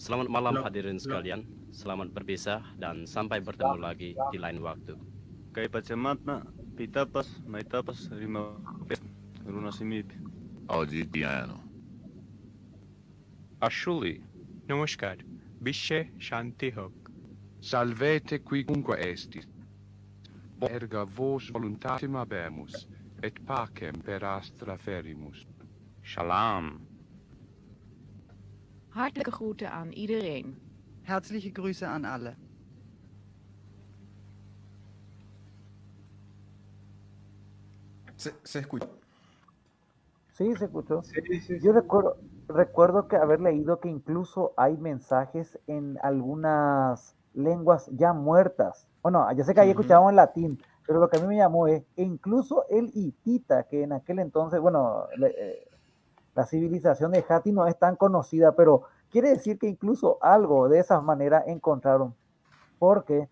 Selamat 0.00 0.32
malam 0.32 0.64
hadirin 0.64 0.96
sekalian. 0.96 1.44
Selamat 1.68 2.16
berbisa 2.16 2.64
dan 2.80 3.04
sampai 3.04 3.44
bertemu 3.44 3.76
lagi 3.76 4.16
di 4.32 4.38
lain 4.40 4.64
waktu. 4.64 4.96
Kay 5.52 5.68
pacematna 5.68 6.48
pitapas 6.80 7.28
maitapas 7.44 8.08
rima 8.16 8.56
runasimip. 9.44 10.08
Audi 10.72 11.04
piano. 11.04 11.60
Ashuli. 13.60 14.24
Namaskar. 14.64 15.20
Bishe 15.60 16.08
Shanti 16.16 16.72
Hok. 16.72 16.92
Salvete 17.60 18.40
qui 18.40 18.64
estis. 18.96 19.55
Erga 20.60 21.04
vos 21.04 21.50
voluntatem 21.50 22.16
habemus, 22.16 22.88
et 23.22 23.38
pacem 23.44 23.92
per 24.04 24.24
astra 24.24 24.78
ferimus. 24.78 25.46
Shalom. 26.02 26.80
Hartelijke 28.88 29.30
groeten 29.30 29.70
aan 29.70 29.92
iedereen. 29.92 30.56
Herzliche 31.02 31.50
Grüße 31.50 31.86
an 31.86 32.04
alle. 32.04 32.36
Se, 38.16 38.32
se 38.42 38.58
escucha. 38.58 38.88
Sí, 40.32 40.54
se 40.56 40.64
escuchó. 40.64 41.02
Sí, 41.02 41.20
sí, 41.26 41.40
sí. 41.40 41.58
Yo 41.62 41.72
recuerdo, 41.72 42.16
recuerdo 42.48 43.08
que 43.08 43.16
haber 43.16 43.40
leído 43.40 43.78
que 43.80 43.88
incluso 43.88 44.54
hay 44.56 44.76
mensajes 44.78 45.58
en 45.66 45.98
algunas 46.02 47.14
lenguas 47.34 47.90
ya 47.92 48.14
muertas. 48.14 48.85
Bueno, 49.06 49.24
yo 49.34 49.44
sé 49.44 49.54
que 49.54 49.60
ahí 49.60 49.70
Ujú. 49.70 49.82
escuchamos 49.82 50.10
en 50.10 50.16
latín, 50.16 50.58
pero 50.84 50.98
lo 50.98 51.08
que 51.08 51.16
a 51.16 51.20
mí 51.20 51.28
me 51.28 51.36
llamó 51.36 51.68
es, 51.68 51.84
incluso 51.94 52.64
el 52.68 52.90
hitita, 52.92 53.62
que 53.62 53.84
en 53.84 53.92
aquel 53.92 54.18
entonces, 54.18 54.58
bueno, 54.60 55.04
le- 55.16 55.28
eh, 55.28 55.68
la 56.34 56.44
civilización 56.44 57.12
de 57.12 57.24
Hatti 57.28 57.52
no 57.52 57.68
es 57.68 57.78
tan 57.78 57.94
conocida, 57.94 58.56
pero 58.56 58.82
quiere 59.08 59.28
decir 59.28 59.60
que 59.60 59.68
incluso 59.68 60.18
algo 60.20 60.68
de 60.68 60.80
esa 60.80 61.00
manera 61.00 61.44
encontraron. 61.46 62.16
Porque 62.80 63.28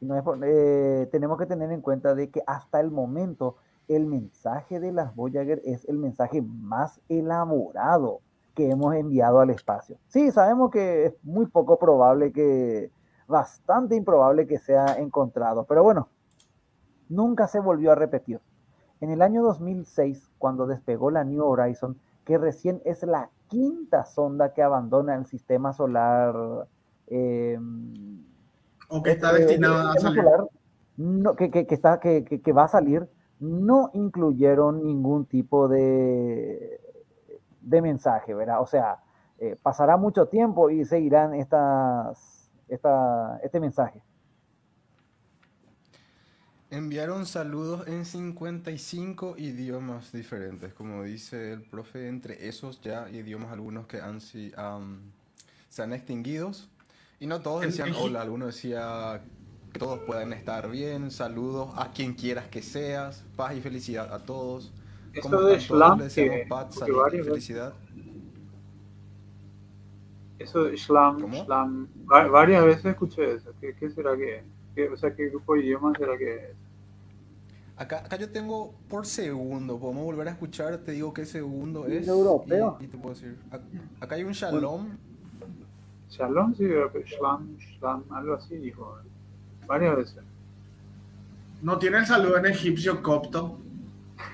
no 0.00 0.16
es 0.16 0.24
eh, 0.44 1.08
tenemos 1.12 1.36
que 1.38 1.44
tener 1.44 1.70
en 1.72 1.82
cuenta 1.82 2.14
de 2.14 2.30
que 2.30 2.42
hasta 2.46 2.80
el 2.80 2.90
momento 2.90 3.56
el 3.86 4.06
mensaje 4.06 4.80
de 4.80 4.92
las 4.92 5.14
Voyager 5.14 5.60
es 5.62 5.84
el 5.90 5.98
mensaje 5.98 6.40
más 6.40 7.02
elaborado 7.10 8.20
que 8.54 8.70
hemos 8.70 8.94
enviado 8.94 9.40
al 9.40 9.50
espacio. 9.50 9.98
Sí, 10.08 10.30
sabemos 10.30 10.70
que 10.70 11.04
es 11.04 11.14
muy 11.22 11.44
poco 11.44 11.78
probable 11.78 12.32
que, 12.32 12.90
bastante 13.28 13.94
improbable 13.94 14.46
que 14.46 14.58
sea 14.58 14.98
encontrado, 14.98 15.64
pero 15.64 15.82
bueno, 15.84 16.08
nunca 17.08 17.46
se 17.46 17.60
volvió 17.60 17.92
a 17.92 17.94
repetir. 17.94 18.40
En 19.00 19.10
el 19.10 19.22
año 19.22 19.42
2006, 19.42 20.28
cuando 20.38 20.66
despegó 20.66 21.10
la 21.10 21.24
New 21.24 21.44
Horizon, 21.44 21.96
que 22.24 22.38
recién 22.38 22.82
es 22.84 23.02
la 23.04 23.30
quinta 23.48 24.04
sonda 24.04 24.52
que 24.52 24.62
abandona 24.62 25.14
el 25.14 25.26
sistema 25.26 25.72
solar, 25.72 26.34
eh, 27.06 27.58
O 28.90 29.02
que 29.02 29.12
está 29.12 29.30
eh, 29.36 29.40
destinada 29.40 29.92
a 29.92 29.96
salir. 29.98 30.22
solar, 30.22 30.46
no, 30.96 31.34
que, 31.36 31.50
que- 31.50 31.66
que 31.66 31.74
está, 31.74 32.00
que, 32.00 32.24
que- 32.24 32.40
que 32.40 32.52
va 32.52 32.64
a 32.64 32.68
salir, 32.68 33.08
no 33.40 33.90
incluyeron 33.94 34.82
ningún 34.82 35.24
tipo 35.26 35.68
de, 35.68 36.80
de 37.60 37.82
mensaje, 37.82 38.34
¿verdad? 38.34 38.60
O 38.60 38.66
sea, 38.66 38.98
eh, 39.38 39.56
pasará 39.62 39.96
mucho 39.96 40.26
tiempo 40.26 40.70
y 40.70 40.84
seguirán 40.84 41.34
estas, 41.34 42.37
esta, 42.68 43.38
este 43.42 43.60
mensaje. 43.60 44.00
Enviaron 46.70 47.24
saludos 47.24 47.88
en 47.88 48.04
55 48.04 49.36
idiomas 49.38 50.12
diferentes, 50.12 50.74
como 50.74 51.02
dice 51.02 51.52
el 51.52 51.62
profe, 51.62 52.08
entre 52.08 52.46
esos 52.46 52.82
ya 52.82 53.08
idiomas 53.08 53.52
algunos 53.52 53.86
que 53.86 54.02
han, 54.02 54.18
am, 54.56 55.00
se 55.70 55.82
han 55.82 55.94
extinguidos. 55.94 56.68
Y 57.20 57.26
no 57.26 57.40
todos 57.40 57.62
decían 57.62 57.92
hola, 57.98 58.20
algunos 58.20 58.54
decía 58.54 59.22
que 59.72 59.78
todos 59.78 60.00
puedan 60.00 60.34
estar 60.34 60.68
bien, 60.70 61.10
saludos 61.10 61.70
a 61.76 61.90
quien 61.92 62.14
quieras 62.14 62.48
que 62.48 62.60
seas, 62.60 63.24
paz 63.34 63.56
y 63.56 63.62
felicidad 63.62 64.12
a 64.12 64.18
todos. 64.18 64.70
Eso 65.14 65.22
¿Cómo 65.22 65.40
de 65.40 65.56
que- 65.56 66.46
paz, 66.48 66.66
porque 66.74 66.92
salud 66.92 67.14
y 67.14 67.22
felicidad. 67.22 67.72
Eso 70.38 70.68
¿Cómo? 71.20 71.44
Schlam, 71.44 71.88
va- 72.10 72.28
varias 72.28 72.64
veces 72.64 72.84
escuché 72.86 73.34
eso. 73.34 73.52
¿Qué, 73.60 73.74
qué 73.74 73.90
será 73.90 74.16
que 74.16 74.44
qué- 74.74 74.88
O 74.88 74.96
sea, 74.96 75.14
¿qué 75.14 75.28
grupo 75.28 75.54
de 75.54 75.60
idiomas 75.60 75.96
será 75.98 76.16
que 76.16 76.34
es? 76.34 76.56
Acá, 77.76 77.98
acá 77.98 78.16
yo 78.16 78.30
tengo 78.30 78.74
por 78.88 79.06
segundo, 79.06 79.78
podemos 79.78 80.04
volver 80.04 80.26
a 80.28 80.32
escuchar, 80.32 80.78
te 80.78 80.92
digo 80.92 81.12
qué 81.12 81.24
segundo 81.24 81.86
¿Es 81.86 82.02
es. 82.02 82.08
europeo? 82.08 82.76
Y, 82.80 82.84
y 82.84 82.88
te 82.88 82.98
puedo 82.98 83.14
decir, 83.14 83.36
ac- 83.50 83.60
acá 84.00 84.14
hay 84.16 84.24
un 84.24 84.32
shalom, 84.32 84.88
Shalom, 86.10 86.54
sí, 86.54 86.64
pero 86.66 86.90
Schlam, 87.06 87.56
Schlam, 87.58 88.02
algo 88.10 88.34
así 88.34 88.56
dijo. 88.56 88.96
Varias 89.66 89.96
veces. 89.96 90.22
No 91.62 91.78
tiene 91.78 91.98
el 91.98 92.06
saludo 92.06 92.38
en 92.38 92.46
egipcio 92.46 93.02
copto. 93.02 93.58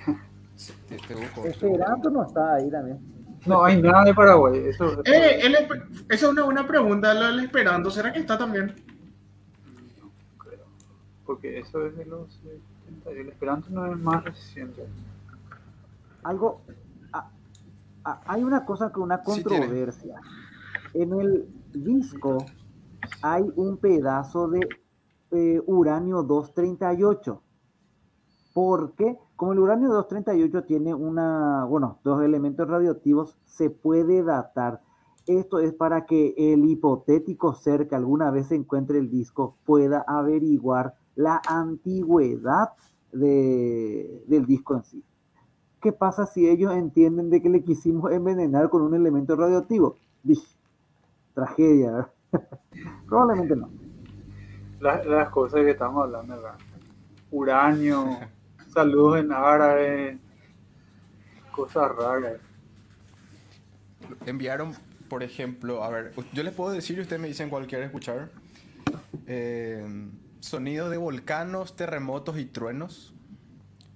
te, 0.89 0.97
te 0.97 1.15
busco. 1.15 1.45
Esperanto 1.45 2.11
no 2.11 2.25
está 2.25 2.55
ahí 2.55 2.71
también. 2.71 2.99
No 3.47 3.65
hay 3.65 3.81
nada 3.83 4.05
de 4.05 4.15
Paraguay. 4.15 4.59
Eso, 4.69 5.03
Eh, 5.05 5.41
el 5.43 5.55
esa 5.55 5.67
es 6.09 6.23
una 6.25 6.45
buena 6.45 6.67
pregunta, 6.67 7.13
lo 7.15 7.27
del 7.27 7.41
esperando. 7.41 7.91
¿Será 7.91 8.13
que 8.13 8.21
está 8.21 8.39
también? 8.39 8.75
creo. 10.39 10.65
Porque 11.27 11.59
eso 11.59 11.85
es 11.87 11.97
de 11.97 12.05
los 12.07 12.33
70. 12.35 13.11
El 13.11 13.29
Esperanto 13.29 13.69
no 13.71 13.87
es 13.93 13.99
más 13.99 14.25
reciente. 14.25 14.87
algo, 16.23 16.63
a- 17.13 17.29
a- 18.05 18.21
hay 18.27 18.43
una 18.43 18.65
cosa 18.65 18.91
con 18.91 19.03
una 19.05 19.19
Sí 19.19 19.25
controversia. 19.43 20.17
En 20.95 21.13
el 21.21 21.47
disco 21.75 22.47
hay 23.21 23.45
un 23.57 23.77
pedazo 23.77 24.49
de 24.49 24.67
eh, 25.33 25.61
uranio 25.67 26.23
238. 26.23 27.43
Porque 28.55 29.19
como 29.37 29.53
el 29.53 29.59
uranio 29.59 29.89
238 29.89 30.65
tiene 30.65 30.95
una, 30.95 31.65
bueno, 31.65 31.99
dos 32.05 32.23
elementos 32.23 32.69
radioactivos, 32.69 33.37
se 33.45 33.71
puede 33.71 34.23
datar. 34.23 34.81
Esto 35.27 35.59
es 35.59 35.73
para 35.73 36.05
que 36.07 36.35
el 36.37 36.65
hipotético 36.67 37.55
ser 37.55 37.89
que 37.89 37.95
alguna 37.97 38.31
vez 38.31 38.49
se 38.49 38.55
encuentre 38.57 38.99
el 38.99 39.11
disco 39.11 39.57
pueda 39.65 40.05
averiguar 40.07 40.95
la 41.17 41.41
antigüedad 41.49 42.71
de- 43.13 44.23
del 44.27 44.45
disco 44.47 44.75
en 44.75 44.85
sí. 44.85 45.03
¿Qué 45.81 45.93
pasa 45.93 46.27
si 46.27 46.49
ellos 46.49 46.73
entienden 46.75 47.31
de 47.31 47.41
que 47.43 47.49
le 47.49 47.63
quisimos 47.63 48.11
envenenar 48.13 48.69
con 48.71 48.83
un 48.83 48.95
elemento 48.95 49.37
radioactivo? 49.37 49.97
Tragedia, 51.35 51.91
¿verdad? 51.91 52.11
Probablemente 53.07 53.57
no. 53.57 53.69
Las, 54.81 55.05
las 55.07 55.29
cosas 55.31 55.61
que 55.63 55.71
estamos 55.71 56.05
hablando 56.05 56.35
acá. 56.35 56.57
Uranio, 57.31 58.05
saludos 58.75 59.21
en 59.21 59.33
árabe, 59.33 60.19
cosas 61.53 61.95
raras. 61.97 62.41
Enviaron, 64.27 64.75
por 65.09 65.23
ejemplo, 65.23 65.85
a 65.85 65.91
ver, 65.91 66.13
yo 66.33 66.43
les 66.43 66.53
puedo 66.53 66.73
decir 66.73 66.99
y 66.99 67.03
ustedes 67.03 67.23
me 67.23 67.29
dicen 67.29 67.49
cuál 67.49 67.67
quieren 67.67 67.87
escuchar. 67.87 68.31
Eh, 69.27 69.87
sonido 70.41 70.91
de 70.91 70.97
volcanos, 70.97 71.77
terremotos 71.77 72.39
y 72.39 72.45
truenos. 72.47 73.15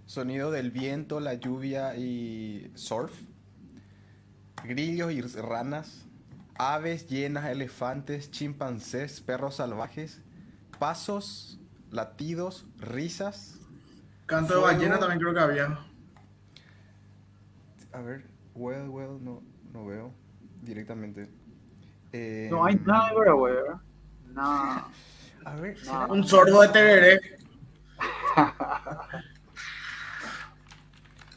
Sonido 0.07 0.51
del 0.51 0.71
viento, 0.71 1.21
la 1.21 1.35
lluvia 1.35 1.97
y 1.97 2.71
surf. 2.75 3.13
Grillos 4.65 5.13
y 5.13 5.21
ranas. 5.21 6.07
Aves 6.55 7.09
llenas, 7.09 7.51
elefantes, 7.51 8.31
chimpancés, 8.31 9.21
perros 9.21 9.57
salvajes. 9.57 10.23
Pasos, 10.79 11.61
latidos, 11.91 12.65
risas. 12.79 13.58
Canto 14.29 14.55
de 14.57 14.61
ballena 14.61 14.99
también 14.99 15.19
creo 15.21 15.33
que 15.33 15.41
había. 15.41 15.79
A 17.93 18.01
ver, 18.03 18.27
well, 18.55 18.89
well, 18.91 19.19
no, 19.25 19.43
no 19.73 19.87
veo 19.87 20.13
directamente. 20.63 21.31
Eh, 22.13 22.49
No 22.51 22.65
hay 22.67 22.77
nada 22.85 23.11
¿verdad? 23.55 23.81
Nada. 24.33 24.89
A 25.45 25.55
ver, 25.57 25.77
No. 25.79 25.85
¿será- 25.85 26.07
Un 26.09 26.25
sordo 26.25 26.61
de 26.61 26.69
Teveré. 26.69 27.21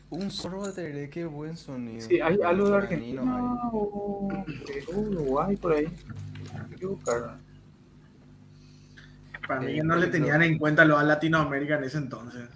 un 0.10 0.30
sorbo 0.30 0.68
de 0.68 0.74
tereré, 0.74 1.10
qué 1.10 1.24
buen 1.26 1.56
sonido. 1.56 2.02
Sí, 2.06 2.20
hay 2.20 2.38
algo 2.42 2.66
de 2.66 2.72
no 2.72 2.76
Argentina 2.76 3.22
o 3.72 4.28
Uruguay, 4.94 5.56
por 5.56 5.72
ahí. 5.74 5.86
Hay 5.86 6.76
que 6.78 6.86
buscar. 6.86 7.38
Para 9.48 9.62
mí 9.62 9.80
Eh, 9.80 9.84
no 9.84 9.96
le 9.96 10.08
tenían 10.08 10.42
en 10.44 10.58
cuenta 10.58 10.84
lo 10.84 10.98
a 10.98 11.04
Latinoamérica 11.04 11.78
en 11.78 11.86
ese 11.86 11.98
entonces. 11.98 12.50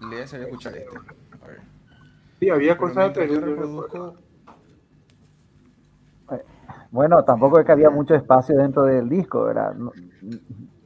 Le 0.00 0.06
voy 0.06 0.16
a 0.18 0.24
hacer 0.24 0.42
escuchar 0.42 0.76
este. 0.76 0.96
A 1.42 1.46
ver. 1.46 1.60
Sí, 2.40 2.50
había 2.50 2.76
Pero 2.76 2.88
cosas 2.88 3.14
de 3.14 3.26
reproduzco, 3.26 4.16
Bueno, 6.90 7.22
tampoco 7.24 7.58
es 7.60 7.66
que 7.66 7.72
había 7.72 7.90
mucho 7.90 8.14
espacio 8.14 8.56
dentro 8.56 8.84
del 8.84 9.08
disco, 9.08 9.44
¿verdad? 9.44 9.74
No, 9.74 9.92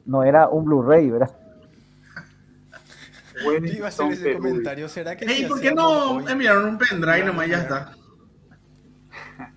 no 0.05 0.23
era 0.23 0.49
un 0.49 0.65
Blu-ray, 0.65 1.09
¿verdad? 1.09 1.33
Yo 3.41 3.53
iba 3.53 3.85
a 3.85 3.89
hacer 3.89 4.11
ese 4.11 4.23
Perú. 4.23 4.39
comentario. 4.43 4.89
¿Será 4.89 5.15
que 5.15 5.25
Ey, 5.25 5.43
si 5.43 5.45
¿por 5.45 5.59
qué 5.61 5.73
no 5.73 6.15
hoy- 6.15 6.25
enviaron 6.27 6.65
un 6.65 6.77
pendrive 6.77 7.23
nomás 7.25 7.47
ya 7.49 7.59
está? 7.59 7.93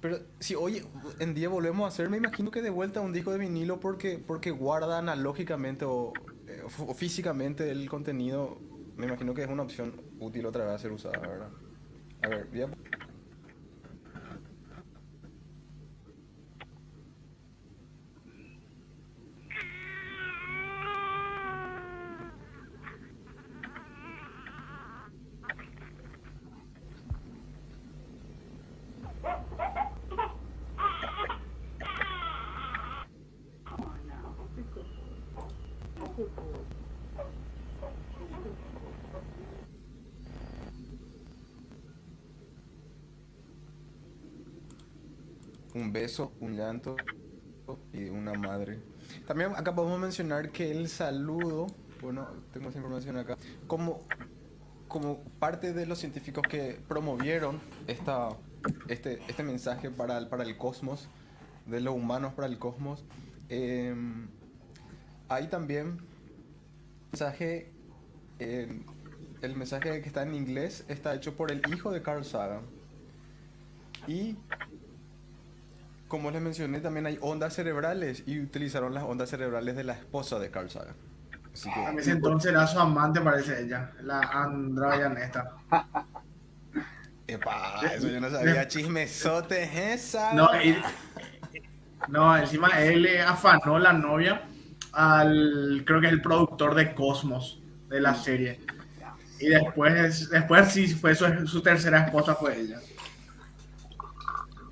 Pero 0.00 0.18
si 0.38 0.54
hoy 0.54 0.84
en 1.18 1.34
día 1.34 1.48
volvemos 1.48 1.84
a 1.84 1.88
hacer, 1.88 2.10
me 2.10 2.16
imagino 2.18 2.50
que 2.50 2.62
de 2.62 2.70
vuelta 2.70 3.00
un 3.00 3.12
disco 3.12 3.32
de 3.32 3.38
vinilo 3.38 3.80
porque, 3.80 4.22
porque 4.24 4.50
guarda 4.50 4.98
analógicamente 4.98 5.84
o, 5.84 6.12
físicamente 6.68 7.70
el 7.70 7.88
contenido, 7.88 8.58
me 8.96 9.06
imagino 9.06 9.34
que 9.34 9.42
es 9.42 9.48
una 9.48 9.62
opción 9.62 10.00
útil 10.18 10.46
otra 10.46 10.64
vez 10.64 10.74
a 10.74 10.78
ser 10.78 10.92
usada, 10.92 11.18
¿verdad? 11.18 11.50
A 12.22 12.28
ver, 12.28 12.46
voy 12.50 12.62
a- 12.62 12.70
beso, 45.96 46.32
un 46.40 46.56
llanto 46.56 46.96
y 47.92 48.04
una 48.10 48.34
madre. 48.34 48.78
También 49.26 49.52
acá 49.56 49.74
podemos 49.74 49.98
mencionar 49.98 50.50
que 50.50 50.70
el 50.70 50.88
saludo, 50.88 51.66
bueno, 52.02 52.28
tengo 52.52 52.68
esa 52.68 52.78
información 52.78 53.16
acá, 53.16 53.36
como, 53.66 54.02
como 54.88 55.20
parte 55.38 55.72
de 55.72 55.86
los 55.86 55.98
científicos 55.98 56.44
que 56.48 56.78
promovieron 56.86 57.60
esta, 57.86 58.28
este, 58.88 59.20
este 59.26 59.42
mensaje 59.42 59.90
para 59.90 60.18
el, 60.18 60.28
para 60.28 60.44
el 60.44 60.58
cosmos, 60.58 61.08
de 61.64 61.80
los 61.80 61.94
humanos 61.94 62.34
para 62.34 62.46
el 62.46 62.58
cosmos, 62.58 63.04
eh, 63.48 63.94
hay 65.28 65.48
también 65.48 65.98
mensaje, 67.10 67.72
eh, 68.38 68.82
el 69.40 69.56
mensaje 69.56 70.02
que 70.02 70.08
está 70.08 70.22
en 70.22 70.34
inglés 70.34 70.84
está 70.88 71.14
hecho 71.14 71.34
por 71.36 71.50
el 71.50 71.62
hijo 71.72 71.90
de 71.90 72.02
Carl 72.02 72.24
Sagan. 72.24 72.62
Y 74.06 74.36
como 76.08 76.30
les 76.30 76.40
mencioné, 76.42 76.80
también 76.80 77.06
hay 77.06 77.18
ondas 77.20 77.54
cerebrales 77.54 78.22
y 78.26 78.40
utilizaron 78.40 78.94
las 78.94 79.04
ondas 79.04 79.30
cerebrales 79.30 79.76
de 79.76 79.84
la 79.84 79.94
esposa 79.94 80.38
de 80.38 80.50
Carl 80.50 80.70
Sagan. 80.70 80.94
Así 81.52 81.70
que, 81.72 81.84
En 81.84 81.98
ese 81.98 82.10
entonces 82.12 82.52
era 82.52 82.66
su 82.66 82.78
amante, 82.78 83.20
parece 83.20 83.62
ella, 83.62 83.92
la 84.02 84.20
Andrea 84.20 85.12
esta. 85.22 85.52
Epa, 87.28 87.80
eso 87.94 88.08
yo 88.08 88.20
no 88.20 88.30
sabía. 88.30 88.68
Chismesote 88.68 89.92
esa. 89.92 90.32
No, 90.34 90.48
y- 90.62 90.76
no, 92.08 92.36
encima 92.36 92.68
él 92.80 93.02
le 93.02 93.20
afanó 93.22 93.78
la 93.78 93.92
novia 93.92 94.42
al, 94.92 95.82
creo 95.86 96.00
que 96.00 96.06
es 96.06 96.12
el 96.12 96.22
productor 96.22 96.74
de 96.74 96.94
Cosmos, 96.94 97.60
de 97.88 98.00
la 98.00 98.14
serie. 98.14 98.60
Y 99.40 99.48
después, 99.48 100.30
después 100.30 100.72
sí 100.72 100.88
fue 100.88 101.14
su, 101.14 101.46
su 101.46 101.62
tercera 101.62 102.00
esposa, 102.06 102.34
fue 102.34 102.60
ella. 102.60 102.80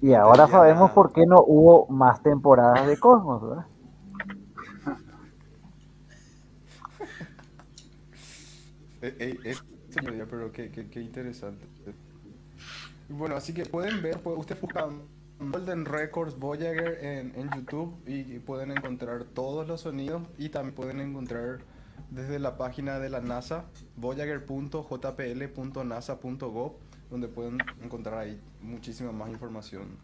Y 0.05 0.13
ahora 0.13 0.47
sabemos 0.47 0.91
por 0.91 1.15
qué 1.15 1.25
no 1.25 1.43
hubo 1.47 1.87
más 1.87 2.23
temporadas 2.23 2.87
de 2.87 2.99
Cosmos, 2.99 3.41
¿verdad? 3.41 3.67
Eh, 9.01 9.17
eh, 9.19 9.41
eh, 9.45 9.55
señoría, 9.89 10.27
pero 10.29 10.53
qué, 10.53 10.71
qué, 10.71 10.91
qué 10.91 11.01
interesante. 11.01 11.67
Bueno, 13.09 13.35
así 13.35 13.55
que 13.55 13.65
pueden 13.65 14.03
ver, 14.03 14.21
ustedes 14.25 14.61
buscan 14.61 15.05
Golden 15.39 15.87
Records 15.87 16.39
Voyager 16.39 17.03
en, 17.03 17.33
en 17.35 17.51
YouTube 17.51 17.97
y, 18.07 18.35
y 18.35 18.39
pueden 18.41 18.73
encontrar 18.73 19.25
todos 19.25 19.67
los 19.67 19.81
sonidos 19.81 20.23
y 20.37 20.51
también 20.51 20.75
pueden 20.75 21.01
encontrar 21.01 21.61
desde 22.11 22.39
la 22.39 22.59
página 22.59 22.99
de 22.99 23.09
la 23.09 23.23
NASA, 23.23 23.65
voyager.jpl.nasa.gov, 23.97 26.73
donde 27.11 27.29
pueden 27.29 27.59
encontrar 27.83 28.19
ahí 28.19 28.41
muchísima 28.61 29.13
más 29.13 29.31
información. 29.31 29.99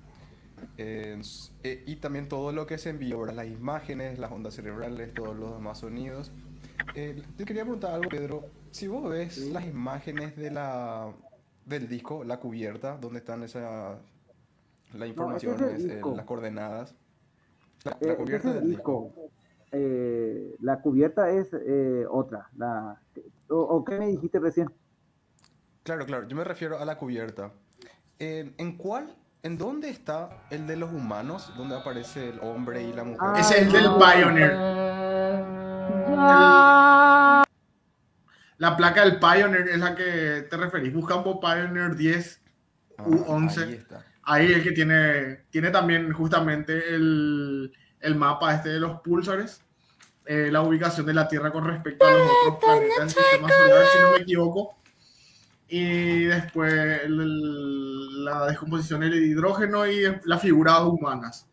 Eh, 0.76 1.20
eh, 1.62 1.84
y 1.86 1.96
también 1.96 2.28
todo 2.28 2.52
lo 2.52 2.66
que 2.66 2.78
se 2.78 2.90
envió, 2.90 3.24
las 3.26 3.46
imágenes, 3.46 4.18
las 4.18 4.30
ondas 4.32 4.54
cerebrales, 4.54 5.14
todos 5.14 5.36
los 5.36 5.54
demás 5.54 5.78
sonidos. 5.78 6.32
Eh, 6.94 7.22
te 7.36 7.44
quería 7.44 7.62
preguntar 7.62 7.94
algo, 7.94 8.10
Pedro. 8.10 8.50
Si 8.70 8.86
vos 8.88 9.08
ves 9.10 9.38
las 9.38 9.64
imágenes 9.66 10.36
de 10.36 10.50
la, 10.50 11.14
del 11.64 11.88
disco, 11.88 12.24
la 12.24 12.40
cubierta, 12.40 12.98
donde 12.98 13.18
están 13.20 13.42
esa, 13.42 13.98
las 14.92 15.08
informaciones, 15.08 15.84
el 15.84 15.90
eh, 15.90 15.94
disco. 15.94 16.14
las 16.14 16.26
coordenadas. 16.26 16.94
La, 17.84 17.98
Eh, 18.00 18.06
la 18.06 18.16
ese 18.16 18.16
cubierta 18.16 18.50
es 18.50 18.54
el 18.56 18.60
del 18.60 18.68
disco. 18.68 19.04
disco. 19.04 19.30
Eh, 19.72 20.56
la 20.60 20.80
cubierta 20.82 21.30
es 21.30 21.52
eh, 21.54 22.06
otra. 22.10 22.48
La, 22.56 23.00
o, 23.48 23.56
o 23.56 23.84
qué 23.84 23.98
me 23.98 24.08
dijiste 24.08 24.38
recién? 24.40 24.68
Claro, 25.82 26.06
claro, 26.06 26.28
yo 26.28 26.36
me 26.36 26.44
refiero 26.44 26.78
a 26.78 26.84
la 26.84 26.96
cubierta. 26.96 27.52
¿En, 28.18 28.54
en 28.58 28.76
cuál, 28.76 29.14
en 29.42 29.56
dónde 29.58 29.88
está 29.88 30.44
el 30.50 30.66
de 30.66 30.76
los 30.76 30.90
humanos, 30.90 31.52
donde 31.56 31.76
aparece 31.76 32.28
el 32.30 32.40
hombre 32.40 32.82
y 32.82 32.92
la 32.92 33.04
mujer? 33.04 33.20
Ah, 33.22 33.40
es 33.40 33.50
el 33.52 33.72
del 33.72 33.88
Pioneer. 33.96 34.56
La 38.58 38.76
placa 38.76 39.02
del 39.04 39.18
Pioneer 39.18 39.68
es 39.68 39.78
la 39.78 39.94
que 39.94 40.46
te 40.50 40.56
referís. 40.56 40.92
Busca 40.92 41.22
por 41.24 41.40
Pioneer 41.40 41.96
10 41.96 42.42
Ah, 42.98 43.04
U11. 43.04 43.64
ahí 43.64 43.72
está. 43.74 44.04
Ahí 44.24 44.52
el 44.52 44.62
que 44.62 44.72
tiene, 44.72 45.36
tiene 45.50 45.70
también 45.70 46.12
justamente 46.12 46.94
el, 46.94 47.72
el 48.00 48.14
mapa 48.14 48.54
este 48.54 48.68
de 48.68 48.78
los 48.80 49.00
púlsares, 49.00 49.62
eh, 50.26 50.50
la 50.52 50.60
ubicación 50.60 51.06
de 51.06 51.14
la 51.14 51.26
Tierra 51.26 51.50
con 51.50 51.64
respecto 51.66 52.04
a 52.06 52.10
los 52.10 52.28
otros 52.48 52.62
planetas 52.62 52.98
del 52.98 53.08
sistema 53.10 53.48
solar, 53.48 53.86
si 53.86 53.98
no 54.02 54.10
me 54.10 54.18
equivoco. 54.18 54.76
Y 55.70 56.24
después 56.24 56.72
el- 57.04 57.20
el- 57.20 58.24
la 58.24 58.46
descomposición 58.46 59.00
del 59.00 59.14
hidrógeno 59.14 59.86
y 59.86 60.02
las 60.24 60.42
figuras 60.42 60.80
humanas. 60.82 61.46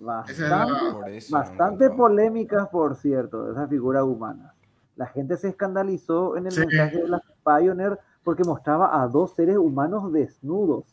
Esa 0.00 0.30
es 0.30 0.38
la- 0.38 0.58
Bastante, 0.64 0.92
Por 0.92 1.08
eso, 1.10 1.36
bastante 1.36 1.90
polémicas, 1.90 2.68
por 2.68 2.96
cierto, 2.96 3.44
de 3.46 3.52
esas 3.52 3.68
figuras 3.68 4.04
humanas. 4.04 4.54
La 4.96 5.06
gente 5.06 5.36
se 5.36 5.48
escandalizó 5.48 6.36
en 6.36 6.46
el 6.46 6.52
Sí. 6.52 6.60
mensaje 6.60 6.98
de 7.02 7.08
la 7.08 7.22
Pioneer 7.44 7.98
porque 8.24 8.44
mostraba 8.44 9.02
a 9.02 9.06
dos 9.08 9.34
seres 9.34 9.56
humanos 9.58 10.12
desnudos. 10.12 10.84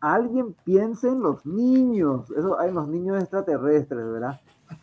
Alguien 0.00 0.54
piense 0.64 1.08
en 1.08 1.20
los 1.20 1.46
niños, 1.46 2.30
eso 2.36 2.58
hay 2.58 2.72
los 2.72 2.88
niños 2.88 3.20
extraterrestres, 3.20 4.04
¿verdad? 4.10 4.40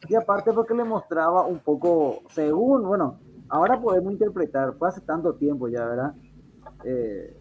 Y 0.07 0.15
aparte 0.15 0.53
porque 0.53 0.73
le 0.73 0.83
mostraba 0.83 1.45
un 1.45 1.59
poco, 1.59 2.19
según, 2.29 2.83
bueno, 2.83 3.17
ahora 3.49 3.79
podemos 3.81 4.13
interpretar, 4.13 4.73
fue 4.77 4.87
hace 4.87 5.01
tanto 5.01 5.33
tiempo 5.33 5.67
ya, 5.67 5.85
¿verdad? 5.85 6.13
Eh, 6.83 7.37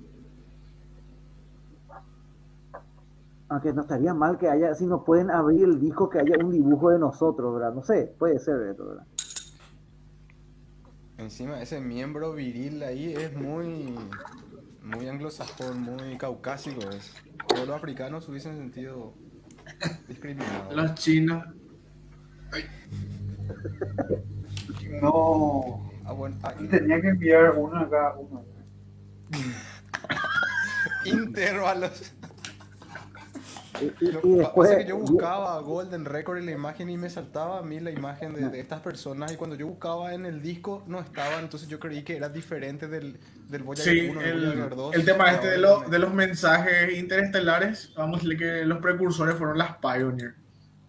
aunque 3.48 3.72
no 3.72 3.82
estaría 3.82 4.12
mal 4.12 4.36
que 4.38 4.48
haya, 4.48 4.74
si 4.74 4.86
nos 4.86 5.04
pueden 5.04 5.30
abrir 5.30 5.64
el 5.64 5.80
disco, 5.80 6.10
que 6.10 6.18
haya 6.18 6.36
un 6.38 6.50
dibujo 6.50 6.90
de 6.90 6.98
nosotros, 6.98 7.54
¿verdad? 7.54 7.72
No 7.72 7.82
sé, 7.82 8.14
puede 8.18 8.38
ser 8.38 8.58
¿verdad? 8.58 9.06
Encima, 11.16 11.60
ese 11.60 11.80
miembro 11.80 12.32
viril 12.34 12.82
ahí 12.82 13.14
es 13.14 13.34
muy, 13.34 13.94
muy 14.84 15.08
anglosajón, 15.08 15.80
muy 15.80 16.16
caucásico. 16.16 16.88
Es. 16.90 17.14
Todos 17.48 17.66
los 17.66 17.76
africanos 17.76 18.24
se 18.24 18.30
hubiesen 18.30 18.56
sentido 18.56 19.14
discriminados. 20.06 20.74
Los 20.74 20.94
chinos. 20.94 21.44
No. 25.02 25.90
Ah, 26.04 26.12
bueno, 26.12 26.36
ah, 26.42 26.54
tenía 26.70 27.00
que 27.00 27.08
enviar 27.08 27.52
uno 27.56 27.78
acá, 27.78 28.14
uno. 28.18 28.44
Intervalos. 31.04 32.12
Y, 33.80 33.84
y- 34.04 34.10
Lo 34.12 34.18
y 34.18 34.22
que 34.22 34.28
después, 34.38 34.68
pasa 34.70 34.72
es 34.80 34.84
que 34.84 34.88
yo 34.90 34.98
buscaba 34.98 35.60
Golden 35.60 36.04
Record 36.04 36.38
en 36.38 36.46
la 36.46 36.52
imagen 36.52 36.90
y 36.90 36.96
me 36.96 37.08
saltaba 37.08 37.58
a 37.60 37.62
mí 37.62 37.78
la 37.78 37.92
imagen 37.92 38.34
de, 38.34 38.48
de 38.48 38.58
estas 38.58 38.80
personas 38.80 39.32
y 39.32 39.36
cuando 39.36 39.54
yo 39.54 39.68
buscaba 39.68 40.14
en 40.14 40.26
el 40.26 40.42
disco 40.42 40.82
no 40.88 40.98
estaban, 40.98 41.44
entonces 41.44 41.68
yo 41.68 41.78
creí 41.78 42.02
que 42.02 42.16
era 42.16 42.28
diferente 42.28 42.88
del, 42.88 43.20
del 43.48 43.62
Voyager 43.62 43.92
Sí, 43.92 44.08
1 44.08 44.20
del 44.20 44.28
el, 44.30 44.46
Voyager 44.48 44.74
2. 44.76 44.94
el 44.96 45.04
tema 45.04 45.30
este 45.30 45.46
de, 45.50 45.58
lo- 45.58 45.80
me- 45.82 45.88
de 45.90 45.98
los 46.00 46.12
mensajes 46.12 46.98
interestelares, 46.98 47.92
vamos 47.96 48.16
a 48.16 48.22
decirle 48.24 48.36
que 48.36 48.64
los 48.64 48.78
precursores 48.78 49.36
fueron 49.36 49.56
las 49.58 49.76
Pioneer. 49.76 50.34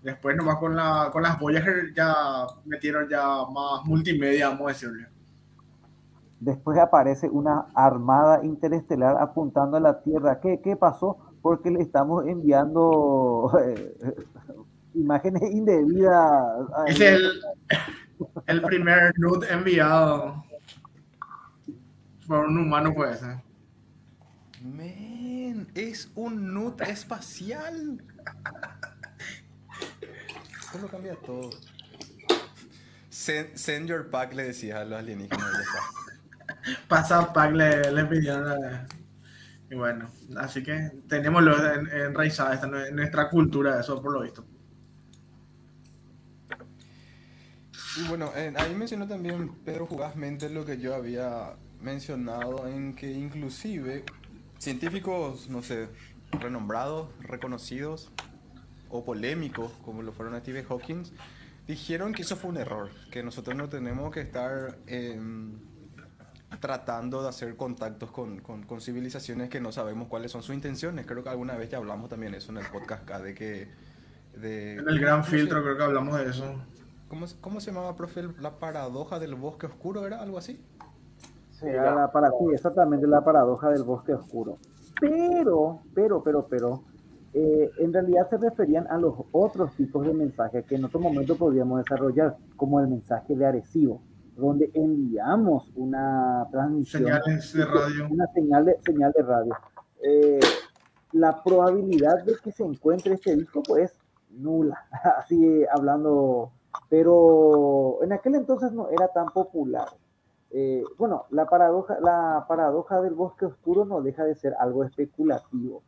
Después 0.02 0.36
nomás 0.36 0.58
con, 0.58 0.76
la, 0.76 1.10
con 1.12 1.22
las 1.22 1.38
Voyager 1.40 1.94
ya 1.94 2.16
metieron 2.66 3.08
ya 3.08 3.22
más 3.54 3.84
multimedia, 3.86 4.50
vamos 4.50 4.66
a 4.66 4.74
decirle. 4.74 5.06
Después 6.40 6.78
aparece 6.78 7.30
una 7.30 7.68
armada 7.74 8.44
interestelar 8.44 9.18
apuntando 9.22 9.78
a 9.78 9.80
la 9.80 10.02
Tierra. 10.02 10.40
¿Qué, 10.40 10.62
qué 10.62 10.76
pasó? 10.76 11.18
Porque 11.42 11.72
le 11.72 11.82
estamos 11.82 12.26
enviando 12.28 13.52
eh, 13.64 13.96
imágenes 14.94 15.44
indebidas. 15.52 16.46
es 16.88 17.00
el, 17.00 17.32
el 18.48 18.62
primer 18.62 19.14
nude 19.18 19.52
enviado 19.52 20.44
por 22.30 22.46
un 22.46 22.60
humano, 22.60 22.94
puede 22.94 23.18
ser. 23.18 23.38
Men, 24.62 25.68
es 25.74 26.12
un 26.14 26.54
nut 26.54 26.80
espacial. 26.82 28.04
Esto 30.60 30.78
lo 30.80 30.88
cambia 30.88 31.16
todo. 31.16 31.50
Send, 33.10 33.56
send 33.56 33.88
your 33.88 34.12
pack, 34.12 34.36
le 34.36 34.44
decía 34.44 34.82
a 34.82 34.86
los 34.86 35.00
alienígenas. 35.00 35.50
Pasa 36.88 37.32
pack 37.34 37.54
le, 37.54 37.92
le 37.92 38.06
pidieron 38.06 38.48
a- 38.48 38.88
Y 39.72 39.76
bueno, 39.76 40.10
así 40.38 40.64
que 40.64 40.92
tenemos 41.08 41.44
lo 41.44 41.56
en- 41.74 41.88
enraizada 41.90 42.56
esta 42.56 42.68
nuestra 42.92 43.30
cultura, 43.30 43.80
eso 43.80 44.02
por 44.02 44.14
lo 44.14 44.22
visto. 44.22 44.46
Y 47.98 48.08
bueno, 48.08 48.32
eh, 48.36 48.54
ahí 48.58 48.76
mencionó 48.76 49.08
también 49.08 49.50
Pedro 49.66 49.88
fugazmente 49.88 50.50
lo 50.50 50.66
que 50.66 50.78
yo 50.80 50.96
había 50.96 51.54
mencionado 51.82 52.68
en 52.68 52.94
que 52.96 53.12
inclusive 53.12 54.04
científicos, 54.58 55.50
no 55.50 55.62
sé, 55.64 55.90
renombrados, 56.32 57.10
reconocidos 57.22 58.12
o 58.90 59.06
polémicos, 59.06 59.72
como 59.86 60.04
lo 60.04 60.14
fueron 60.14 60.40
Stephen 60.42 60.66
Hawking, 60.66 61.04
dijeron 61.68 62.14
que 62.14 62.24
eso 62.24 62.36
fue 62.38 62.52
un 62.52 62.58
error, 62.58 62.92
que 63.12 63.24
nosotros 63.24 63.56
no 63.58 63.70
tenemos 63.70 64.14
que 64.14 64.22
estar 64.22 64.78
em, 64.88 65.60
tratando 66.60 67.22
de 67.22 67.30
hacer 67.30 67.56
contactos 67.56 68.12
con, 68.12 68.40
con- 68.40 68.64
con 68.64 68.82
civilizaciones 68.82 69.50
que 69.50 69.62
no 69.62 69.72
sabemos 69.72 70.08
cuáles 70.08 70.32
son 70.32 70.42
sus 70.42 70.56
intenciones. 70.56 71.06
Creo 71.06 71.24
que 71.24 71.30
alguna 71.30 71.56
vez 71.56 71.70
ya 71.70 71.78
hablamos 71.78 72.10
también 72.10 72.34
eso 72.34 72.52
en 72.52 72.58
el 72.58 72.66
podcast 72.72 73.04
acá, 73.04 73.20
de 73.20 73.34
que... 73.34 73.68
De, 74.40 74.74
En 74.74 74.88
el 74.90 75.00
gran 75.00 75.22
¿cómo 75.22 75.30
se- 75.32 75.38
filtro 75.38 75.62
creo 75.64 75.78
que 75.78 75.84
hablamos 75.84 76.18
de 76.18 76.26
eso. 76.30 76.46
¿Cómo, 77.08 77.28
se- 77.28 77.40
cómo 77.40 77.60
se 77.60 77.72
llamaba, 77.72 77.96
profe? 77.96 78.24
La 78.40 78.52
paradoja 78.60 79.20
del 79.20 79.36
bosque 79.36 79.66
oscuro, 79.68 80.06
¿era 80.06 80.22
algo 80.22 80.38
así? 80.38 80.60
Era 81.62 81.94
la 81.94 82.12
para, 82.12 82.30
sí, 82.30 82.46
exactamente 82.54 83.06
la 83.06 83.22
paradoja 83.22 83.70
del 83.70 83.84
bosque 83.84 84.14
oscuro. 84.14 84.58
Pero, 85.02 85.82
pero, 85.94 86.24
pero, 86.24 86.48
pero, 86.48 86.84
eh, 87.34 87.70
en 87.80 87.92
realidad 87.94 88.30
se 88.30 88.38
referían 88.38 88.88
a 88.88 88.98
los 88.98 89.14
otros 89.34 89.74
tipos 89.76 90.06
de 90.06 90.14
mensajes 90.14 90.66
que 90.66 90.76
en 90.76 90.86
otro 90.86 91.00
momento 91.00 91.36
podríamos 91.36 91.80
desarrollar, 91.84 92.38
como 92.56 92.80
el 92.80 92.88
mensaje 92.88 93.36
de 93.36 93.46
Arecibo, 93.46 94.02
donde 94.40 94.70
enviamos 94.74 95.72
una 95.76 96.48
transmisión, 96.52 97.04
Señales 97.04 97.54
de 97.54 97.66
radio. 97.66 98.08
una 98.10 98.28
señal 98.34 98.66
de, 98.66 98.78
señal 98.86 99.12
de 99.16 99.24
radio. 99.24 99.54
Eh, 100.02 100.40
la 101.14 101.44
probabilidad 101.44 102.24
de 102.24 102.36
que 102.44 102.52
se 102.52 102.64
encuentre 102.64 103.14
este 103.16 103.36
disco, 103.36 103.62
pues, 103.64 103.94
nula, 104.32 104.78
así 105.18 105.64
hablando, 105.72 106.52
pero 106.90 108.00
en 108.04 108.14
aquel 108.14 108.36
entonces 108.36 108.72
no 108.72 108.90
era 108.90 109.08
tan 109.10 109.28
popular. 109.30 109.88
Eh, 110.52 110.84
bueno, 110.98 111.26
la 111.30 111.46
paradoja, 111.48 112.00
la 112.02 112.46
paradoja 112.48 113.02
del 113.02 113.14
bosque 113.14 113.46
oscuro 113.46 113.86
no 113.86 114.02
deja 114.02 114.24
de 114.24 114.36
ser 114.36 114.56
algo 114.60 114.84
especulativo, 114.84 115.84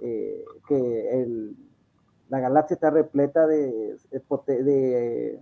eh, 0.00 0.44
que 0.68 1.22
el- 1.22 1.56
la 2.28 2.40
galaxia 2.40 2.74
está 2.74 2.90
repleta 2.90 3.46
de, 3.46 3.96
de 4.10 4.20
pote- 4.20 4.62
de 4.62 5.38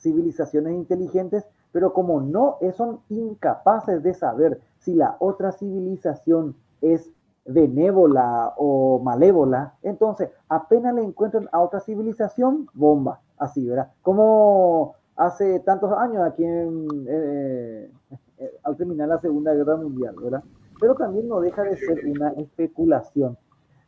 civilizaciones 0.00 0.74
inteligentes, 0.74 1.46
pero 1.72 1.92
como 1.92 2.20
no 2.20 2.58
son 2.76 3.00
incapaces 3.08 4.02
de 4.02 4.14
saber 4.14 4.60
si 4.78 4.94
la 4.94 5.16
otra 5.20 5.52
civilización 5.52 6.56
es 6.80 7.10
benévola 7.44 8.54
o 8.56 9.00
malévola, 9.00 9.74
entonces 9.82 10.30
apenas 10.48 10.94
le 10.94 11.02
encuentran 11.02 11.48
a 11.52 11.60
otra 11.60 11.80
civilización, 11.80 12.68
bomba, 12.74 13.20
así, 13.38 13.66
¿verdad? 13.66 13.90
Como 14.02 14.94
hace 15.16 15.60
tantos 15.60 15.92
años 15.92 16.22
aquí 16.24 16.44
en, 16.44 16.86
eh, 17.06 17.90
eh, 18.38 18.50
al 18.62 18.76
terminar 18.76 19.08
la 19.08 19.18
Segunda 19.18 19.54
Guerra 19.54 19.76
Mundial, 19.76 20.14
¿verdad? 20.20 20.42
Pero 20.80 20.94
también 20.94 21.28
no 21.28 21.40
deja 21.40 21.62
de 21.62 21.76
ser 21.76 22.00
una 22.06 22.30
especulación. 22.32 23.36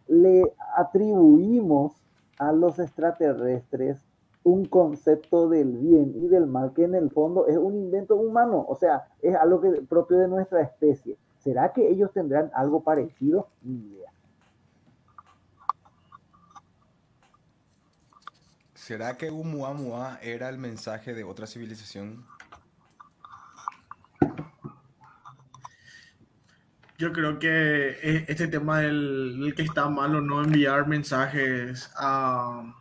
Le 0.09 0.53
atribuimos 0.77 1.95
a 2.39 2.53
los 2.53 2.79
extraterrestres 2.79 4.05
un 4.45 4.65
concepto 4.65 5.49
del 5.49 5.79
bien 5.79 6.15
y 6.17 6.29
del 6.29 6.47
mal 6.47 6.73
que 6.75 6.85
en 6.85 6.95
el 6.95 7.11
fondo 7.11 7.47
es 7.47 7.57
un 7.57 7.77
invento 7.77 8.17
humano, 8.17 8.65
o 8.69 8.75
sea, 8.75 9.09
es 9.21 9.35
algo 9.37 9.61
que, 9.61 9.83
propio 9.83 10.19
de 10.19 10.29
nuestra 10.29 10.63
especie. 10.63 11.17
¿Será 11.39 11.73
que 11.73 11.89
ellos 11.89 12.13
tendrán 12.13 12.51
algo 12.55 12.83
parecido? 12.83 13.49
Ni 13.63 13.79
idea. 13.79 14.11
¿Será 18.75 19.17
que 19.17 19.31
Umuamua 19.31 20.19
era 20.23 20.49
el 20.49 20.59
mensaje 20.59 21.15
de 21.15 21.23
otra 21.23 21.47
civilización? 21.47 22.25
Yo 26.99 27.13
creo 27.13 27.39
que 27.39 27.49
e- 28.03 28.25
este 28.29 28.49
tema 28.49 28.81
del, 28.81 29.41
del 29.41 29.55
que 29.55 29.63
está 29.63 29.89
mal 29.89 30.15
o 30.17 30.21
no 30.21 30.43
enviar 30.43 30.87
mensajes 30.87 31.91
a, 31.97 32.77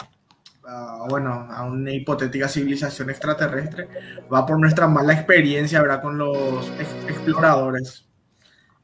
a, 0.65 1.05
bueno, 1.09 1.47
a 1.49 1.63
una 1.65 1.91
hipotética 1.91 2.47
civilización 2.47 3.09
extraterrestre 3.09 3.87
va 4.31 4.45
por 4.45 4.59
nuestra 4.59 4.87
mala 4.87 5.13
experiencia 5.13 5.81
¿verdad? 5.81 6.01
con 6.01 6.17
los 6.17 6.67
ex- 6.79 7.09
exploradores. 7.09 8.07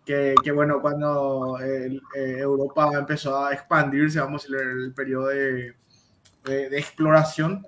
Que, 0.06 0.36
bueno, 0.56 0.80
cuando 0.82 1.60
eh, 1.62 2.00
Europa 2.16 2.90
empezó 2.98 3.44
a 3.44 3.52
expandirse, 3.54 4.22
vamos 4.22 4.46
a 4.46 4.54
decir, 4.54 4.68
el 4.70 4.94
periodo 4.94 5.28
de, 5.28 5.76
exploración, 6.46 7.68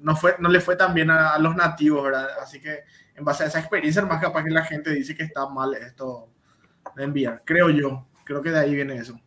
no, 0.00 0.14
fue, 0.14 0.36
no 0.38 0.48
le 0.48 0.60
fue 0.60 0.76
tan 0.76 0.94
bien 0.94 1.10
a, 1.10 1.36
los 1.38 1.56
nativos, 1.56 2.04
¿verdad? 2.04 2.28
Así 2.40 2.60
que 2.60 2.84
en 3.16 3.24
base 3.24 3.42
a 3.42 3.46
esa 3.48 3.58
experiencia, 3.58 4.02
más 4.02 4.20
capaz 4.20 4.44
que 4.44 4.50
la 4.50 4.64
gente 4.64 4.90
dice 4.90 5.16
que 5.16 5.24
está 5.24 5.48
mal 5.48 5.74
esto 5.74 6.28
de 6.94 7.02
enviar. 7.02 7.42
Creo 7.44 7.68
yo. 7.70 8.06
Creo 8.24 8.40
que 8.40 8.50
de 8.50 8.60
ahí 8.60 8.74
viene 8.74 8.96
eso. 8.96 9.18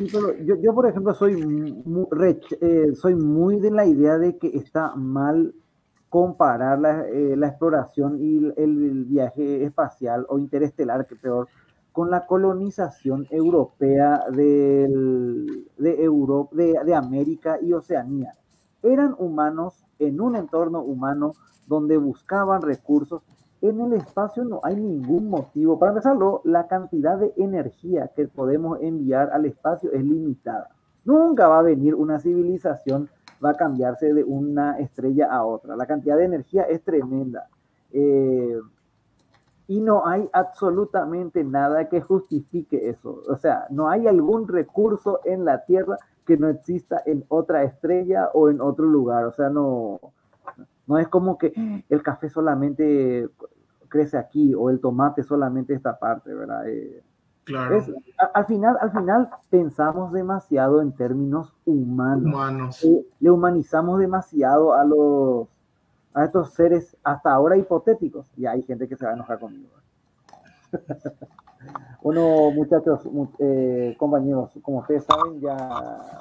Yo, 0.00 0.56
yo, 0.56 0.74
por 0.74 0.86
ejemplo, 0.86 1.12
soy 1.12 1.36
muy, 1.36 2.06
eh, 2.60 2.94
soy 2.94 3.14
muy 3.14 3.60
de 3.60 3.70
la 3.70 3.84
idea 3.84 4.16
de 4.16 4.38
que 4.38 4.48
está 4.56 4.94
mal 4.96 5.54
comparar 6.08 6.78
la, 6.80 7.06
eh, 7.06 7.36
la 7.36 7.48
exploración 7.48 8.16
y 8.18 8.38
el, 8.56 9.04
viaje 9.04 9.62
espacial 9.64 10.24
o 10.30 10.38
interestelar, 10.38 11.06
que 11.06 11.16
peor, 11.16 11.48
con 11.92 12.10
la 12.10 12.26
colonización 12.26 13.26
europea 13.30 14.24
de, 14.32 14.84
Europa, 15.78 16.56
de, 16.56 16.78
de 16.84 16.94
América 16.94 17.58
y 17.60 17.74
Oceanía. 17.74 18.32
Eran 18.82 19.14
humanos 19.18 19.84
en 19.98 20.20
un 20.22 20.34
entorno 20.34 20.82
humano 20.82 21.32
donde 21.66 21.98
buscaban 21.98 22.62
recursos. 22.62 23.22
En 23.62 23.80
el 23.80 23.92
espacio 23.92 24.44
no 24.44 24.60
hay 24.62 24.76
ningún 24.76 25.28
motivo. 25.28 25.78
Para 25.78 25.92
empezarlo, 25.92 26.40
la 26.44 26.66
cantidad 26.66 27.18
de 27.18 27.32
energía 27.36 28.10
que 28.16 28.26
podemos 28.26 28.78
enviar 28.80 29.30
al 29.32 29.44
espacio 29.44 29.92
es 29.92 30.02
limitada. 30.02 30.70
Nunca 31.04 31.48
va 31.48 31.58
a 31.58 31.62
venir 31.62 31.94
una 31.94 32.18
civilización, 32.18 33.10
va 33.44 33.50
a 33.50 33.54
cambiarse 33.54 34.14
de 34.14 34.24
una 34.24 34.78
estrella 34.78 35.28
a 35.30 35.44
otra. 35.44 35.76
La 35.76 35.86
cantidad 35.86 36.16
de 36.16 36.24
energía 36.24 36.62
es 36.62 36.82
tremenda. 36.82 37.48
Eh, 37.92 38.58
y 39.68 39.80
no 39.80 40.06
hay 40.06 40.28
absolutamente 40.32 41.44
nada 41.44 41.88
que 41.88 42.00
justifique 42.00 42.88
eso. 42.88 43.22
O 43.28 43.36
sea, 43.36 43.66
no 43.70 43.88
hay 43.88 44.06
algún 44.06 44.48
recurso 44.48 45.20
en 45.24 45.44
la 45.44 45.64
Tierra 45.64 45.96
que 46.26 46.36
no 46.36 46.48
exista 46.48 47.02
en 47.06 47.24
otra 47.28 47.62
estrella 47.62 48.30
o 48.34 48.48
en 48.48 48.60
otro 48.60 48.86
lugar. 48.86 49.26
O 49.26 49.32
sea, 49.32 49.48
no, 49.48 50.00
no 50.90 50.98
es 50.98 51.06
como 51.08 51.38
que 51.38 51.52
el 51.88 52.02
café 52.02 52.28
solamente 52.28 53.28
crece 53.88 54.18
aquí 54.18 54.54
o 54.56 54.70
el 54.70 54.80
tomate 54.80 55.22
solamente 55.22 55.72
esta 55.72 55.98
parte, 55.98 56.34
¿verdad? 56.34 56.68
Eh, 56.68 57.02
Claro. 57.44 57.76
es- 57.76 57.90
a- 58.18 58.24
al, 58.34 58.46
final, 58.46 58.76
al 58.80 58.90
final 58.92 59.30
pensamos 59.48 60.12
demasiado 60.12 60.82
en 60.82 60.92
términos 60.92 61.54
humanos. 61.64 62.24
Humanos. 62.34 62.84
Eh, 62.84 63.06
le 63.20 63.30
humanizamos 63.30 63.98
demasiado 64.00 64.74
a 64.74 64.84
los 64.84 65.48
a 66.12 66.24
estos 66.24 66.50
seres 66.54 66.96
hasta 67.04 67.32
ahora 67.32 67.56
hipotéticos. 67.56 68.26
Y 68.36 68.44
hay 68.46 68.62
gente 68.62 68.88
que 68.88 68.96
se 68.96 69.04
va 69.04 69.12
a 69.12 69.14
enojar 69.14 69.38
conmigo. 69.38 69.70
bueno, 72.02 72.50
muchachos, 72.50 73.04
mu- 73.06 73.28
eh, 73.38 73.94
compañeros, 73.98 74.50
como 74.62 74.78
ustedes 74.78 75.04
saben, 75.04 75.40
ya 75.40 75.54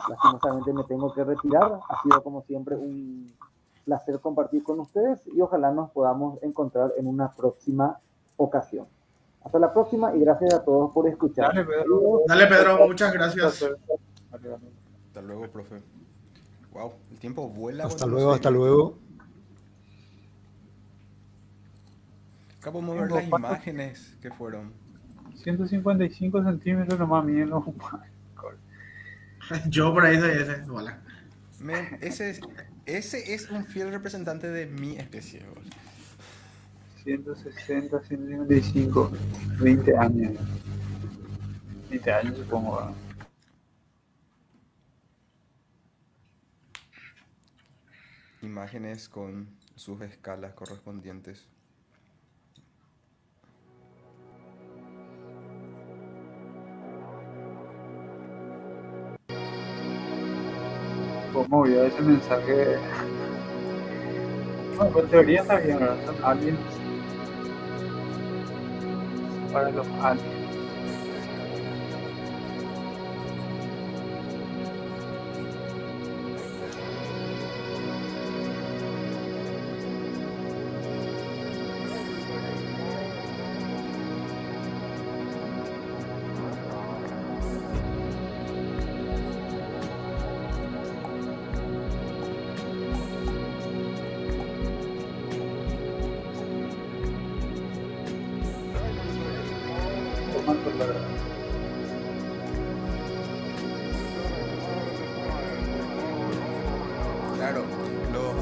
lastimosamente 0.09 0.73
me 0.73 0.83
tengo 0.83 1.11
que 1.13 1.23
retirar. 1.23 1.79
Ha 1.89 2.01
sido 2.03 2.21
como 2.23 2.41
siempre 2.43 2.75
un 2.75 3.25
placer 3.89 4.19
compartir 4.19 4.61
con 4.61 4.79
ustedes 4.79 5.19
y 5.33 5.41
ojalá 5.41 5.71
nos 5.71 5.89
podamos 5.89 6.37
encontrar 6.43 6.91
en 6.97 7.07
una 7.07 7.31
próxima 7.31 7.99
ocasión. 8.37 8.85
Hasta 9.43 9.57
la 9.57 9.73
próxima 9.73 10.15
y 10.15 10.19
gracias 10.19 10.53
a 10.53 10.63
todos 10.63 10.91
por 10.93 11.07
escuchar. 11.07 11.47
Dale, 11.47 11.65
Pedro. 11.65 12.21
Dale, 12.27 12.45
Pedro, 12.45 12.87
muchas 12.87 13.11
gracias. 13.11 13.65
Hasta 14.31 15.21
luego, 15.21 15.47
profe. 15.47 15.81
Wow, 16.71 16.91
el 17.09 17.17
tiempo 17.17 17.49
vuela. 17.49 17.85
Hasta 17.85 18.05
luego, 18.05 18.31
hasta 18.31 18.51
luego. 18.51 18.99
Acá 22.59 22.71
podemos 22.71 22.95
ver 22.95 23.11
las 23.11 23.27
imágenes 23.27 24.17
que 24.21 24.29
fueron. 24.29 24.71
155 25.33 26.43
centímetros 26.43 26.99
nomás 26.99 27.25
miden 27.25 27.49
los 27.49 27.63
Yo 29.69 29.91
por 29.91 30.05
ahí 30.05 30.19
soy 30.19 30.29
ese. 30.29 30.63
Hola. 30.69 30.99
Men, 31.59 31.97
ese, 32.01 32.29
es, 32.29 32.41
ese 32.97 33.33
es 33.33 33.49
un 33.49 33.65
fiel 33.65 33.91
representante 33.91 34.49
de 34.49 34.65
mi 34.65 34.97
especie. 34.97 35.41
bro. 35.41 35.61
160, 37.03 38.01
155, 38.03 39.11
20 39.59 39.97
años. 39.97 40.33
20 41.89 42.11
años 42.11 42.37
supongo. 42.37 42.93
imágenes 48.41 49.09
con 49.09 49.49
sus 49.75 50.01
escalas 50.01 50.53
correspondientes. 50.53 51.47
¿Cómo 61.33 61.63
vio 61.63 61.83
ese 61.83 62.01
mensaje? 62.01 62.77
Bueno, 64.77 64.99
en 64.99 65.07
teoría 65.09 65.41
está 65.41 65.57
bien, 65.57 65.79
¿verdad? 65.79 65.97
Son 66.05 66.15
aliens. 66.23 66.59
Para 69.53 69.69
los 69.69 69.87
aliens. 70.01 70.38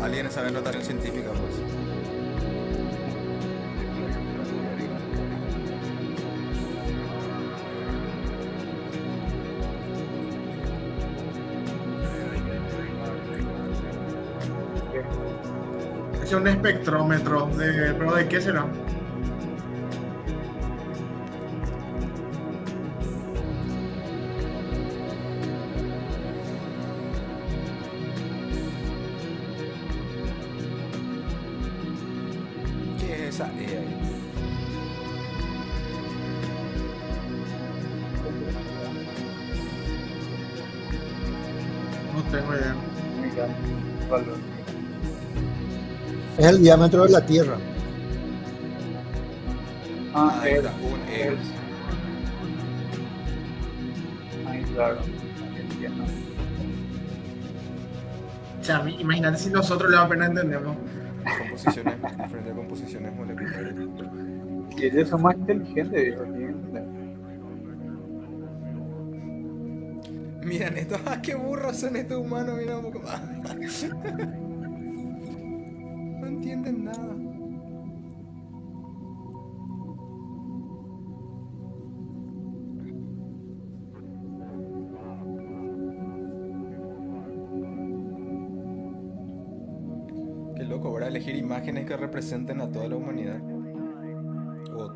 Los 0.08 0.14
aliens 0.16 0.34
saben 0.34 0.54
notación 0.54 0.84
científica, 0.84 1.32
pues. 1.32 1.56
Es 16.24 16.34
un 16.34 16.48
espectrómetro. 16.48 17.48
De, 17.58 17.94
¿Pero 17.94 18.16
de 18.16 18.28
qué 18.28 18.42
será? 18.42 18.66
El 46.58 46.64
diámetro 46.64 47.04
de 47.04 47.10
la 47.12 47.26
Tierra. 47.26 47.58
Ah, 50.14 50.40
Ahí 50.42 50.52
es, 50.54 50.58
está, 50.58 50.72
un 50.72 51.00
es. 51.14 51.38
Ahí, 54.48 54.64
claro. 54.74 54.98
O 58.60 58.64
sea, 58.64 58.84
imagínate 58.90 59.38
si 59.38 59.50
nosotros 59.50 59.90
le 59.92 59.98
apenas 59.98 60.30
entendemos. 60.30 60.76
Composiciones, 61.40 61.96
diferentes 62.24 62.54
composiciones 62.54 63.16
moleculares. 63.16 63.74
Y 64.78 64.86
ellos 64.86 65.10
son 65.10 65.22
más 65.22 65.36
inteligentes, 65.36 66.04
digo, 66.06 66.24
tienen- 66.24 66.58
Miran 70.44 70.78
esto, 70.78 70.96
¡ah, 71.06 71.22
qué 71.22 71.36
burros 71.36 71.78
son 71.78 71.96
estos 71.98 72.18
humanos! 72.18 72.56
Mira 72.58 72.78
un 72.78 72.84
poco 72.84 73.02
más. 73.02 73.22
Que 91.88 91.98
representen 91.98 92.62
a 92.62 92.70
toda 92.70 92.88
la 92.90 92.98
humanidad. 92.98 93.42
O 94.76 94.92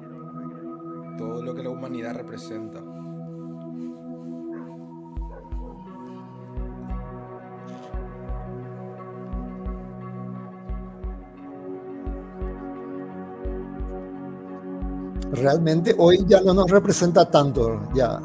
todo 1.18 1.42
lo 1.42 1.56
que 1.56 1.64
la 1.64 1.70
humanidad 1.70 2.14
representa. 2.14 2.84
Realmente 15.32 15.96
hoy 15.98 16.26
ya 16.28 16.42
no 16.42 16.54
nos 16.54 16.70
representa 16.70 17.30
tanto, 17.32 17.82
ya. 17.96 18.20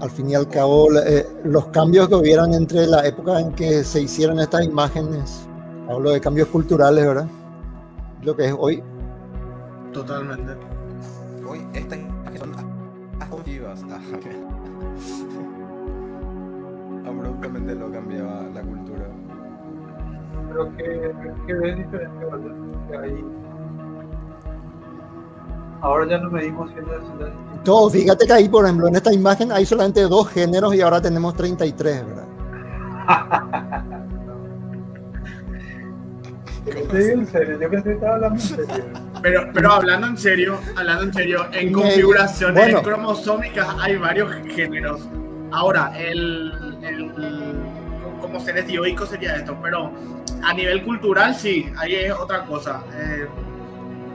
Al 0.00 0.10
fin 0.10 0.28
y 0.28 0.34
al 0.34 0.46
cabo, 0.48 0.88
eh, 0.98 1.26
los 1.44 1.66
cambios 1.68 2.08
que 2.08 2.16
hubieran 2.16 2.52
entre 2.52 2.86
la 2.86 3.06
época 3.06 3.40
en 3.40 3.52
que 3.52 3.82
se 3.82 4.02
hicieron 4.02 4.38
estas 4.38 4.64
imágenes, 4.64 5.48
hablo 5.92 6.10
de 6.10 6.20
cambios 6.20 6.48
culturales, 6.48 7.06
¿verdad? 7.06 7.26
Lo 8.22 8.36
que 8.36 8.46
es 8.46 8.54
hoy, 8.56 8.82
Totalmente. 9.92 10.56
Hoy 11.46 11.66
estas 11.74 11.98
son 12.38 12.54
afectivas. 13.20 13.84
Abruptamente 17.06 17.74
lo 17.74 17.90
cambiaba 17.90 18.42
la 18.54 18.62
cultura. 18.62 19.06
Pero 20.48 20.76
que, 20.76 21.12
que 21.46 21.54
ves 21.54 21.76
diferente, 21.76 22.24
¿verdad? 22.24 22.54
Que 22.88 22.96
ahí. 22.96 23.24
Ahora 25.82 26.08
ya 26.08 26.18
no 26.18 26.30
medimos 26.30 26.70
siendo 26.70 26.92
todo, 27.64 27.90
fíjate 27.90 28.26
que 28.26 28.32
ahí, 28.32 28.48
por 28.48 28.64
ejemplo, 28.64 28.88
en 28.88 28.96
esta 28.96 29.12
imagen 29.12 29.52
hay 29.52 29.64
solamente 29.64 30.00
dos 30.02 30.28
géneros 30.28 30.74
y 30.74 30.80
ahora 30.80 31.00
tenemos 31.00 31.34
33, 31.34 32.04
¿verdad? 32.06 32.24
En 36.64 37.26
serio, 37.26 37.60
yo 37.60 37.70
pensé 37.70 37.88
que 37.88 37.94
estaba 37.94 38.14
hablando 38.14 38.36
en 38.36 38.40
serio. 38.40 38.84
Pero, 39.20 39.50
pero 39.52 39.72
hablando 39.72 40.06
en 40.06 40.16
serio, 40.16 40.60
hablando 40.76 41.02
en 41.04 41.12
serio, 41.12 41.46
en 41.52 41.72
configuraciones 41.72 42.54
bueno. 42.64 42.82
cromosómicas 42.82 43.66
hay 43.80 43.96
varios 43.96 44.32
géneros. 44.54 45.08
Ahora, 45.50 45.92
el, 45.98 46.78
el- 46.82 47.12
como 48.20 48.38
seres 48.38 48.66
dioicos 48.68 49.08
sería 49.08 49.34
esto, 49.36 49.58
pero 49.60 49.90
a 50.44 50.54
nivel 50.54 50.82
cultural 50.84 51.34
sí, 51.34 51.70
ahí 51.76 51.96
es 51.96 52.12
otra 52.12 52.44
cosa. 52.44 52.82
Eh, 52.94 53.26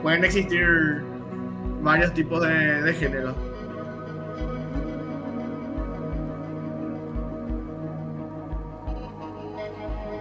pueden 0.02 0.24
existir 0.24 1.02
varios 1.82 2.14
tipos 2.14 2.40
de, 2.42 2.82
de 2.82 2.94
géneros. 2.94 3.34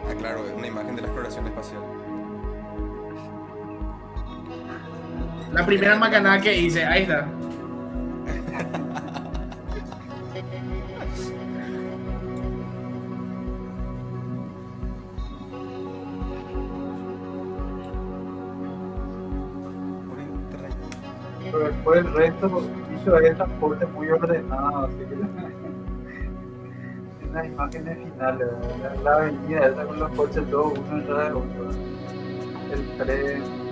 Ah, 0.10 0.14
claro, 0.18 0.46
es 0.46 0.54
una 0.54 0.68
imagen 0.68 0.96
de 0.96 1.02
la 1.02 1.08
exploración 1.08 1.48
espacial. 1.48 1.82
La 5.54 5.66
primera 5.66 5.96
macanada 5.98 6.40
que 6.42 6.56
hice, 6.56 6.86
ahí 6.86 7.04
está. 7.04 7.28
Pero 21.44 21.60
después 21.60 22.00
el 22.00 22.14
resto 22.14 22.62
hizo 22.94 23.18
el 23.18 23.36
transporte 23.36 23.86
muy 23.88 24.10
ordenado, 24.10 24.86
así 24.86 24.98
que 24.98 25.14
en 27.26 27.34
las 27.34 27.46
imágenes 27.46 27.98
finales, 27.98 28.48
la, 28.82 28.96
la 29.02 29.16
avenida 29.16 29.68
esa 29.68 29.86
con 29.86 30.00
los 30.00 30.12
coches 30.12 30.50
todos 30.52 30.78
uno 30.78 30.98
detrás 30.98 31.28
de 31.30 31.34
otro, 31.34 31.70
el 32.74 32.98
tren. 32.98 33.67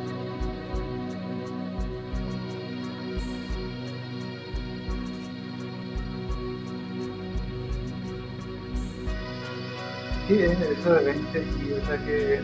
Sí, 10.28 10.42
es 10.42 10.60
eso 10.60 10.94
de 10.94 11.04
20 11.04 11.40
y 11.40 11.74
o 11.74 11.86
sea 11.86 11.98
que, 12.04 12.42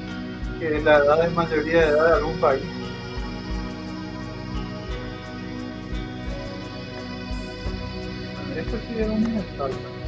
que 0.59 0.81
la 0.81 0.97
edad 0.97 1.25
es 1.25 1.33
mayoría 1.33 1.81
de 1.81 1.87
edad 1.87 2.07
de 2.09 2.13
algún 2.13 2.39
país. 2.39 2.63
Esto 8.55 8.77
sí 8.87 8.99
es 8.99 9.07
un 9.07 9.43
salto. 9.57 10.00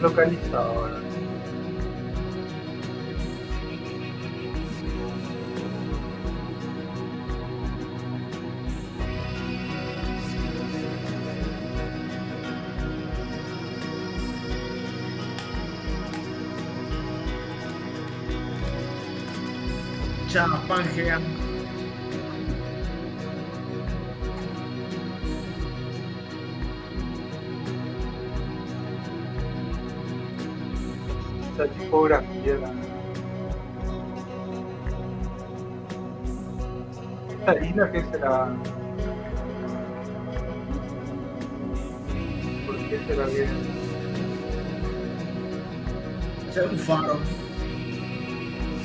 Están 0.00 1.07
Esta 37.48 37.64
isla 37.64 37.90
que 37.90 38.04
será. 38.04 38.48
¿Por 42.66 42.76
qué 42.76 43.00
será 43.06 43.26
es 46.60 46.70
un 46.70 46.78
faro. 46.78 47.16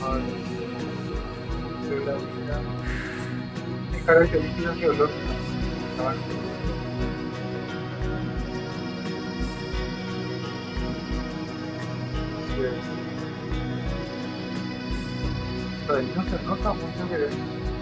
Ah, 0.02 0.18
geografía? 1.90 2.62
¿Qué 3.92 4.00
características 4.06 4.78
geológicas? 4.78 5.36
Pero 15.86 16.00
ahí 16.00 16.14
no 16.16 16.24
se 16.24 16.44
nota 16.46 16.74
mucho 16.74 17.10
que 17.10 17.73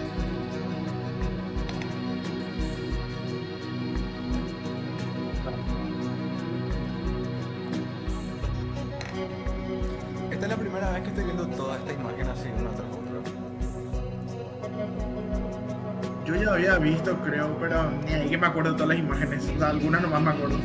había 16.68 16.78
visto, 16.78 17.16
creo, 17.24 17.56
pero 17.58 17.90
ni 18.04 18.12
ahí 18.12 18.28
que 18.28 18.38
me 18.38 18.46
acuerdo 18.46 18.72
de 18.72 18.76
todas 18.76 18.90
las 18.90 18.98
imágenes. 18.98 19.50
O 19.54 19.58
sea, 19.58 19.68
algunas 19.70 20.02
nomás 20.02 20.22
me 20.22 20.30
acuerdo. 20.30 20.58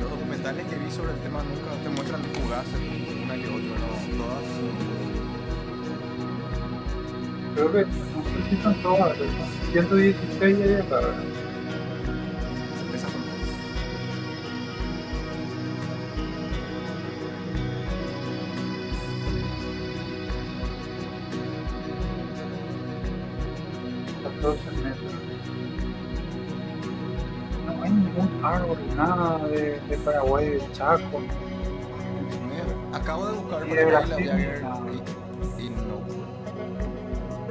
Los 0.00 0.10
documentales 0.10 0.66
que 0.66 0.76
vi 0.76 0.90
sobre 0.90 1.12
el 1.12 1.18
tema 1.18 1.42
nunca 1.42 1.82
te 1.82 1.88
muestran 1.90 2.22
fugaces, 2.22 2.80
una 3.22 3.34
que 3.34 3.48
otra, 3.48 3.76
no, 3.80 4.24
todas. 4.24 4.44
Creo 7.54 7.72
que 7.72 7.84
no 7.84 8.24
sé 8.24 8.50
si 8.50 8.62
son 8.62 8.82
todas, 8.82 9.18
pero 9.18 9.30
son 9.30 9.72
116 9.72 10.58
y 10.58 10.62
ahí 10.62 10.72
está, 10.72 11.00
de, 29.90 29.96
Paraguay, 29.98 30.46
de 30.50 30.72
Chaco. 30.72 31.20
Acabo 32.92 33.26
de 33.28 33.32
buscar 33.38 33.66
Y 33.66 33.70
de 33.70 33.76
la 33.92 34.00
Brasil, 34.00 34.30
y, 35.58 35.62
y 35.62 35.70
no. 35.70 36.00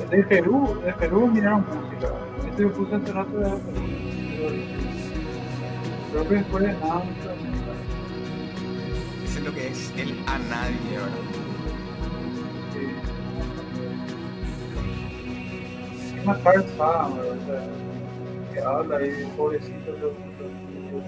De 0.10 0.24
Perú, 0.24 0.80
de 0.84 0.94
Perú 0.94 1.28
miraron 1.28 1.66
música. 1.68 2.14
Este 2.50 2.64
que 2.64 2.70
puse 2.70 2.96
hace 2.96 3.12
rato 3.14 3.38
de 3.38 3.50
Perú. 3.50 3.82
Creo 6.12 6.28
que 6.28 6.34
después 6.36 6.64
de 6.64 6.74
nada. 6.74 7.04
Ese 9.24 9.40
es 9.40 9.46
lo 9.46 9.54
que 9.54 9.68
es 9.68 9.94
el 9.98 10.12
a 10.28 10.40
nadie, 10.40 10.98
¿verdad? 10.98 11.26
Sí. 12.74 12.80
Encima 16.16 16.34
Carl 16.44 16.66
Sagan, 16.78 17.18
¿verdad? 17.18 17.32
O 17.32 17.46
sea, 17.46 17.62
que 18.54 18.60
habla 18.62 18.98
ahí, 18.98 19.32
pobrecito, 19.38 19.92
los 19.92 20.02
los- 20.02 20.14
los 20.92 21.04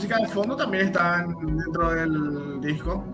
música 0.00 0.16
de 0.18 0.28
fondo 0.28 0.56
también 0.56 0.86
está 0.86 1.22
en- 1.24 1.56
dentro 1.58 1.90
del 1.90 2.58
disco. 2.62 3.04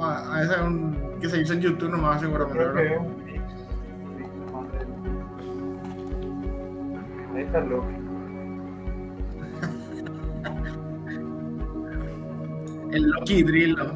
Ah, 0.00 0.22
a 0.36 0.42
esa 0.44 0.54
es 0.54 0.60
un 0.62 0.96
que 1.20 1.28
se 1.28 1.40
hizo 1.40 1.54
en 1.54 1.60
YouTube 1.62 1.90
nomás, 1.90 2.20
seguramente. 2.20 2.58
Creo 2.58 2.74
que 2.74 2.96
un 2.98 3.24
mix. 3.24 3.42
mix 4.16 4.30
nomás 4.52 4.72
de- 4.72 4.78
Ahí 7.38 7.42
está 7.44 7.60
loco. 7.60 7.88
El 12.92 13.02
Loki 13.10 13.42
Drill. 13.42 13.74
¿no? 13.74 13.86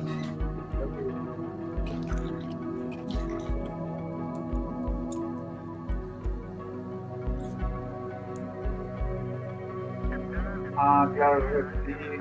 Ah, 10.76 11.08
claro, 11.14 11.40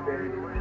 reptil. 0.05 0.31
Tamaño 0.35 0.60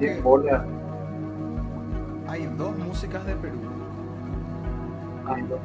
Que-. 0.00 0.22
Hay 2.26 2.46
dos 2.56 2.78
músicas 2.78 3.26
de 3.26 3.36
Perú. 3.36 3.58
Hay 5.26 5.42
dos. 5.42 5.60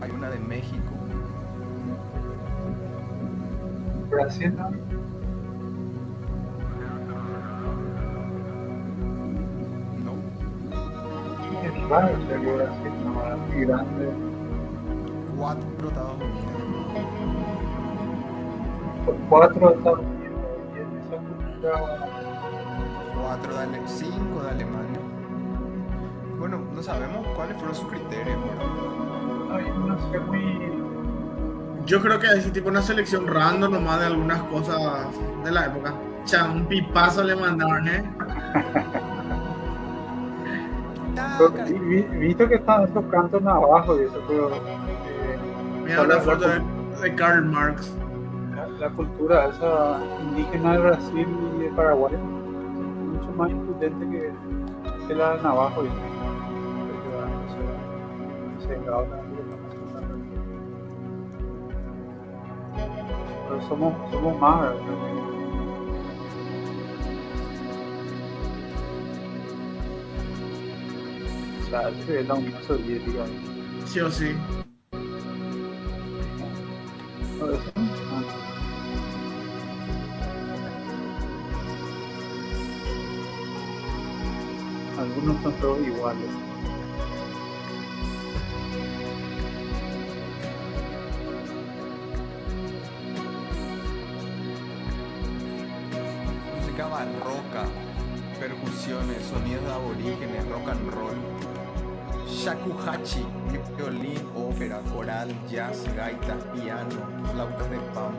Hay 0.00 0.10
una 0.10 0.30
de 0.30 0.38
México. 0.38 0.92
Brasil, 4.08 4.54
¿no? 4.56 4.70
No. 10.02 10.14
Es 11.62 11.90
raro 11.90 12.08
ser 12.26 12.40
que 12.40 12.52
Brasil 12.52 12.92
no 13.04 13.22
era 13.22 13.36
muy 13.36 13.60
grande. 13.66 14.08
Cuatro 15.36 15.88
Estados 15.88 16.14
Unidos. 16.14 16.36
Cuatro 19.28 19.68
de 19.68 19.76
Estados 19.76 19.98
Unidos 19.98 20.15
4 21.62 23.54
de 23.54 23.60
Ale 23.60 23.80
5 23.86 24.42
de 24.42 24.50
Alemania. 24.50 25.00
Bueno, 26.38 26.60
no 26.74 26.82
sabemos 26.82 27.26
cuáles 27.34 27.56
fueron 27.56 27.74
sus 27.74 27.88
criterios. 27.88 28.38
No 29.86 29.98
sé, 30.10 30.20
muy... 30.20 30.72
Yo 31.86 32.02
creo 32.02 32.18
que 32.18 32.26
es 32.26 32.52
tipo 32.52 32.68
una 32.68 32.82
selección 32.82 33.26
random 33.26 33.72
nomás 33.72 34.00
de 34.00 34.06
algunas 34.06 34.42
cosas 34.44 34.78
de 35.44 35.50
la 35.50 35.66
época. 35.66 35.94
O 36.24 36.28
sea, 36.28 36.44
un 36.44 36.66
pipazo 36.66 37.22
le 37.22 37.36
mandaron, 37.36 37.88
¿eh? 37.88 38.04
Visto 42.18 42.48
que 42.48 42.56
están 42.56 42.84
esos 42.84 43.04
cantos 43.06 43.44
abajo 43.46 44.00
y 44.00 44.04
eso, 44.04 44.22
pero... 44.28 44.54
Eh, 44.56 45.38
Mira, 45.84 46.06
la 46.06 46.20
foto 46.20 46.48
de 47.00 47.14
Karl 47.14 47.44
Marx 47.44 47.92
la 48.78 48.90
cultura 48.90 49.46
esa 49.46 50.00
indígena 50.22 50.72
de 50.72 50.78
Brasil 50.78 51.28
y 51.56 51.62
de 51.62 51.68
Paraguay 51.70 52.14
mucho 52.16 53.32
más 53.32 53.50
imprudente 53.50 54.32
que, 55.08 55.14
la 55.14 55.36
de 55.36 55.42
Navajo. 55.42 55.84
Y, 55.84 55.88
Pero 63.48 63.62
somos, 63.68 64.10
somos 64.10 64.40
más, 64.40 64.60
¿verdad? 64.60 64.82
O 71.60 71.70
sea, 71.70 71.88
es 71.88 72.28
la 72.28 72.34
Unión 72.34 72.62
Soviética. 72.66 73.24
Sí 73.86 74.00
o 74.00 74.10
sí. 74.10 74.34
Algunos 85.06 85.42
son 85.42 85.52
todos 85.60 85.86
iguales. 85.86 86.30
Música 96.60 96.86
barroca, 96.88 97.68
percusiones, 98.40 99.22
sonidos 99.22 99.64
de 99.64 99.72
aborígenes, 99.72 100.48
rock 100.48 100.68
and 100.70 100.92
roll. 100.92 101.16
Shakuhachi, 102.28 103.24
violín, 103.76 104.20
ópera, 104.34 104.80
coral, 104.92 105.28
jazz, 105.48 105.84
gaitas, 105.94 106.42
piano, 106.52 107.22
flautas 107.32 107.70
de 107.70 107.78
pan, 107.94 108.12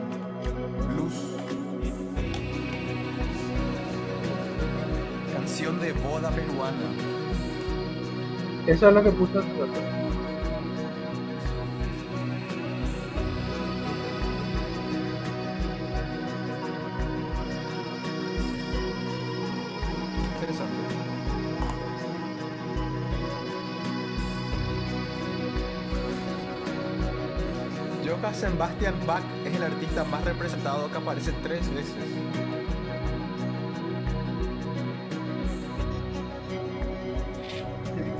blues. 0.88 1.07
Canción 5.58 5.80
de 5.80 5.92
boda 5.92 6.30
peruana. 6.30 6.76
Esa 8.64 8.88
es 8.90 8.94
la 8.94 9.02
que. 9.02 9.10
Johann 28.06 28.34
Sebastian 28.34 28.94
Bach 29.08 29.24
es 29.44 29.56
el 29.56 29.64
artista 29.64 30.04
más 30.04 30.24
representado 30.24 30.88
que 30.88 30.98
aparece 30.98 31.32
tres 31.42 31.68
veces. 31.74 32.47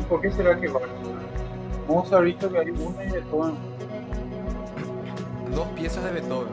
¿Por 0.09 0.21
qué 0.23 0.31
será 0.31 0.59
que 0.59 0.69
va? 0.69 0.81
Vamos 1.87 2.13
a 2.13 2.21
visto 2.21 2.51
que 2.51 2.59
hay 2.59 2.71
una 2.71 3.05
y 3.05 3.11
de 3.11 3.21
todo. 3.23 3.53
Dos 5.55 5.69
piezas 5.69 6.05
de 6.05 6.13
Beethoven. 6.13 6.53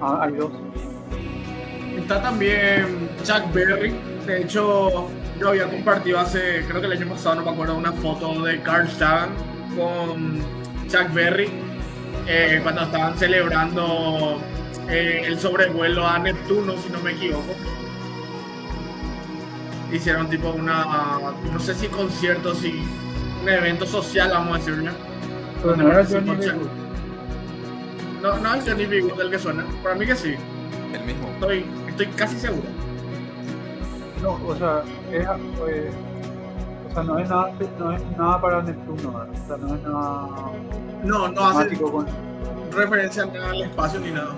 Ah, 0.00 0.20
hay 0.22 0.32
dos. 0.32 0.52
Está 1.96 2.22
también 2.22 3.10
Chuck 3.22 3.52
Berry. 3.52 3.94
De 4.26 4.42
hecho, 4.42 5.08
yo 5.38 5.48
había 5.48 5.68
compartido 5.68 6.18
hace, 6.18 6.64
creo 6.66 6.80
que 6.80 6.86
el 6.86 6.92
año 6.92 7.08
pasado, 7.08 7.36
no 7.36 7.44
me 7.44 7.50
acuerdo, 7.50 7.76
una 7.76 7.92
foto 7.92 8.42
de 8.42 8.60
Carl 8.62 8.88
Sagan 8.88 9.30
con 9.76 10.38
Chuck 10.88 11.12
Berry 11.12 11.48
eh, 12.26 12.60
cuando 12.62 12.82
estaban 12.82 13.16
celebrando 13.18 14.40
eh, 14.88 15.22
el 15.26 15.38
sobrevuelo 15.38 16.06
a 16.06 16.18
Neptuno, 16.18 16.76
si 16.78 16.88
no 16.90 17.00
me 17.00 17.12
equivoco. 17.12 17.54
Hicieron 19.92 20.28
tipo 20.30 20.50
una, 20.50 21.18
no 21.52 21.58
sé 21.58 21.74
si 21.74 21.88
concierto, 21.88 22.54
si 22.54 22.82
un 23.42 23.48
evento 23.48 23.86
social, 23.86 24.30
vamos 24.32 24.54
a 24.54 24.58
decirle. 24.58 24.90
Pero 25.62 25.76
no. 25.76 25.84
No, 28.22 28.36
no 28.38 28.54
es 28.54 28.64
Johnny 28.68 28.86
B. 28.86 29.00
Good 29.00 29.20
el 29.20 29.30
que 29.30 29.38
suena. 29.38 29.64
Para 29.82 29.94
mí 29.94 30.06
que 30.06 30.14
sí. 30.14 30.34
El 30.92 31.04
mismo. 31.04 31.28
Estoy, 31.34 31.64
estoy 31.88 32.06
casi 32.08 32.38
seguro. 32.38 32.68
No, 34.22 34.38
o 34.46 34.54
sea, 34.56 34.82
es, 35.10 35.26
eh, 35.68 35.90
o 36.90 36.92
sea, 36.94 37.02
no 37.02 37.18
es 37.18 37.28
nada, 37.30 37.52
no 37.78 37.92
es 37.92 38.02
nada 38.18 38.40
para 38.40 38.62
Neptuno, 38.62 39.12
¿verdad? 39.12 39.28
o 39.32 39.46
sea, 39.46 39.56
no 39.56 39.74
es 39.74 39.82
nada 39.82 40.28
No, 41.02 41.28
no 41.28 41.46
hace 41.48 41.78
con. 41.78 42.06
referencia 42.72 43.22
al 43.22 43.62
espacio 43.62 44.00
ni 44.00 44.10
nada. 44.10 44.34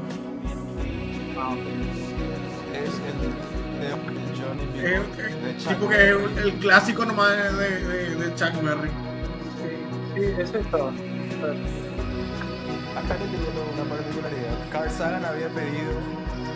Ah, 1.36 1.48
ok. 1.50 1.58
Es 2.74 3.00
el 3.08 3.20
de. 3.80 4.21
Es, 4.84 5.56
es- 5.56 5.64
tipo 5.68 5.88
que 5.88 5.94
es 5.94 6.10
el, 6.10 6.38
el 6.38 6.52
clásico 6.54 7.04
nomás 7.04 7.30
de, 7.30 7.70
de, 7.80 8.14
de 8.16 8.34
Chuck 8.34 8.62
Berry. 8.62 8.88
Sí, 8.88 10.14
sí, 10.14 10.22
ese 10.40 10.59
estaba. 10.60 10.86
O 10.88 10.92
sea, 10.96 11.52
Acá 13.00 13.14
le 13.18 13.26
leyendo 13.26 13.64
una 13.74 13.84
particularidad. 13.88 14.70
Carl 14.70 14.90
Sagan 14.90 15.24
había 15.24 15.48
pedido 15.48 15.92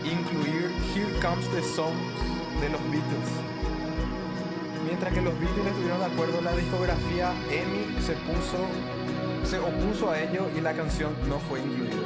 incluir 0.04 0.70
Here 0.94 1.18
Comes 1.20 1.48
the 1.50 1.62
Songs 1.62 1.96
de 2.60 2.68
los 2.68 2.80
Beatles. 2.90 3.30
Mientras 4.84 5.12
que 5.14 5.22
los 5.22 5.34
Beatles 5.40 5.66
estuvieron 5.66 5.98
de 6.00 6.04
acuerdo, 6.06 6.40
la 6.42 6.52
discografía 6.54 7.32
EMI 7.50 8.00
se 8.02 8.12
puso, 8.12 8.66
se 9.44 9.58
opuso 9.58 10.10
a 10.10 10.20
ello 10.20 10.48
y 10.56 10.60
la 10.60 10.74
canción 10.74 11.12
no 11.28 11.38
fue 11.40 11.60
incluida. 11.60 12.05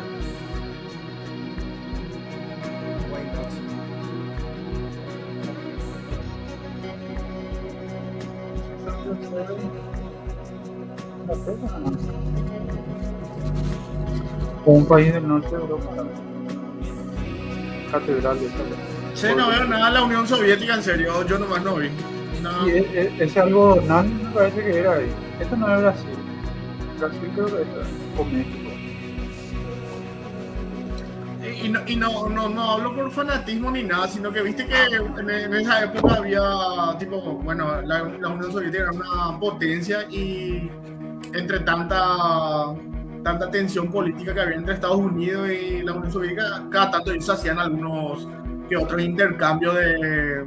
O 14.65 14.73
un 14.73 14.87
país 14.87 15.13
del 15.13 15.27
norte 15.27 15.49
de 15.49 15.63
Europa. 15.63 15.87
Catedral 17.91 18.41
de 18.41 18.47
esa. 18.47 18.57
Sí, 19.15 19.27
no 19.37 19.49
veo 19.49 19.65
nada 19.65 19.87
de 19.87 19.95
la 19.95 20.05
Unión 20.05 20.27
Soviética, 20.27 20.75
en 20.75 20.83
serio. 20.83 21.27
Yo 21.27 21.39
nomás 21.39 21.63
no 21.63 21.77
vi. 21.77 21.91
No. 22.43 22.69
Y 22.69 22.79
es, 22.79 22.87
es, 22.95 23.21
es 23.21 23.37
algo, 23.37 23.81
nada 23.87 24.03
me 24.03 24.31
parece 24.31 24.63
que 24.63 24.79
era 24.79 24.95
ahí. 24.95 25.11
Esto 25.41 25.57
no 25.57 25.75
es 25.75 25.81
Brasil. 25.83 26.11
Brasil 26.99 27.31
creo 27.35 27.47
que 27.47 27.63
es 27.63 27.69
o 28.19 28.25
México. 28.25 28.70
Y, 31.63 31.69
no, 31.69 31.81
y 31.87 31.97
no, 31.97 32.29
no, 32.29 32.49
no 32.49 32.71
hablo 32.73 32.95
por 32.95 33.11
fanatismo 33.11 33.71
ni 33.71 33.83
nada, 33.83 34.09
sino 34.09 34.33
que 34.33 34.43
viste 34.43 34.67
que 34.67 34.75
en, 34.87 35.55
esa 35.55 35.85
época 35.85 36.15
había, 36.17 36.41
tipo, 36.99 37.21
bueno, 37.43 37.83
la, 37.83 38.03
Unión 38.05 38.51
Soviética 38.51 38.85
era 38.85 38.93
una 38.93 39.39
potencia 39.39 40.07
y 40.11 40.71
entre 41.35 41.61
tanta 41.61 42.75
tanta 43.23 43.51
tensión 43.51 43.91
política 43.91 44.33
que 44.33 44.41
había 44.41 44.57
entre 44.57 44.75
Estados 44.75 44.97
Unidos 44.97 45.51
y 45.51 45.83
la 45.83 45.93
Unión 45.93 46.11
Soviética, 46.11 46.65
cada 46.71 46.93
tanto 46.93 47.13
ellos 47.13 47.29
hacían 47.29 47.59
algunos 47.59 48.27
que 48.69 48.77
otros 48.79 49.03
intercambios 49.03 49.75
de, 49.75 50.47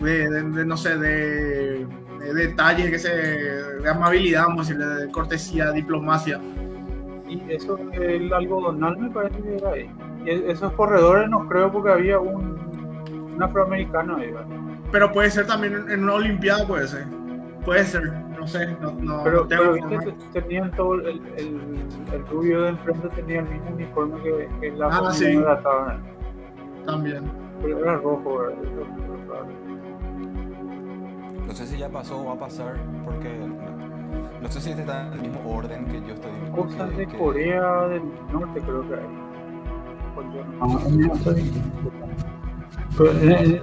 de, 0.00 0.64
no 0.64 0.76
sé, 0.76 0.96
de, 0.96 1.86
de 2.20 2.34
detalles, 2.34 2.90
que 2.90 3.08
de 3.08 3.90
amabilidad, 3.90 4.44
vamos 4.46 4.66
a 4.66 4.74
decirle, 4.74 5.04
de 5.04 5.10
cortesía, 5.10 5.70
diplomacia. 5.72 6.40
Y 7.28 7.42
eso, 7.52 7.78
el 7.92 8.32
algodonal 8.32 8.96
me 8.98 9.10
parece 9.10 9.42
que 9.42 9.56
era 9.56 9.70
ahí. 9.70 9.90
Y 10.24 10.30
e- 10.30 10.50
esos 10.50 10.72
corredores 10.72 11.28
no 11.28 11.46
creo 11.48 11.70
porque 11.70 11.90
había 11.92 12.18
un, 12.18 12.58
un 13.34 13.42
afroamericano 13.42 14.16
ahí. 14.16 14.30
¿verdad? 14.32 14.46
Pero 14.90 15.12
puede 15.12 15.30
ser 15.30 15.46
también 15.46 15.84
en- 15.90 16.02
una 16.04 16.14
Olimpiada, 16.14 16.66
puede 16.66 16.86
ser. 16.88 17.04
Puede 17.64 17.84
ser, 17.84 18.10
no 18.38 18.46
sé, 18.46 18.66
no, 18.80 18.92
no, 18.92 19.22
Pero, 19.24 19.42
no 19.42 19.48
pero 19.48 19.72
viste, 19.74 19.98
te- 20.32 20.40
tenían 20.40 20.70
todo 20.70 20.94
el, 20.94 21.20
el, 21.36 21.60
el 22.14 22.26
rubio 22.30 22.62
de 22.62 22.68
enfrente 22.70 23.08
tenía 23.10 23.40
el 23.40 23.48
mismo 23.50 23.70
uniforme 23.74 24.22
que, 24.22 24.48
que 24.60 24.70
la 24.72 24.86
Ah, 24.86 25.10
sí. 25.12 25.24
de 25.26 25.34
la 25.40 25.60
tabla. 25.60 25.98
También. 26.86 27.24
Pero 27.60 27.78
era 27.80 27.96
rojo, 27.96 28.38
¿verdad? 28.38 28.56
No 31.46 31.52
sé 31.54 31.66
si 31.66 31.78
ya 31.78 31.88
pasó 31.88 32.20
o 32.22 32.26
va 32.26 32.32
a 32.34 32.38
pasar, 32.38 32.76
porque 33.04 33.28
no, 34.42 34.48
sé 34.48 34.60
si 34.60 34.70
este 34.70 34.82
está 34.82 35.06
en 35.06 35.12
el 35.14 35.20
mismo 35.20 35.40
orden 35.50 35.84
que 35.86 36.00
yo 36.00 36.14
estoy. 36.14 36.30
Cosas 36.54 36.90
que- 36.90 36.96
de 36.96 37.06
que- 37.06 37.18
Corea 37.18 37.86
del 37.88 38.02
Norte 38.32 38.60
creo 38.60 38.88
que 38.88 38.94
hay. 38.94 39.00
Pues 40.14 40.26
Ah, 40.60 40.66
no 40.66 40.78
sé. 41.16 41.44
Pero, 42.96 43.10
eh, 43.12 43.44
eh, 43.44 43.62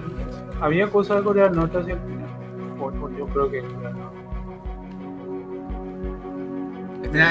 había 0.62 0.88
cosas 0.90 1.18
de 1.18 1.24
Corea 1.24 1.44
del 1.46 1.56
Norte 1.58 1.78
hacia 1.80 1.94
el 1.94 2.00
final. 2.00 2.30
Yo 3.18 3.26
creo 3.28 3.50
que 3.52 3.60
este 3.60 3.76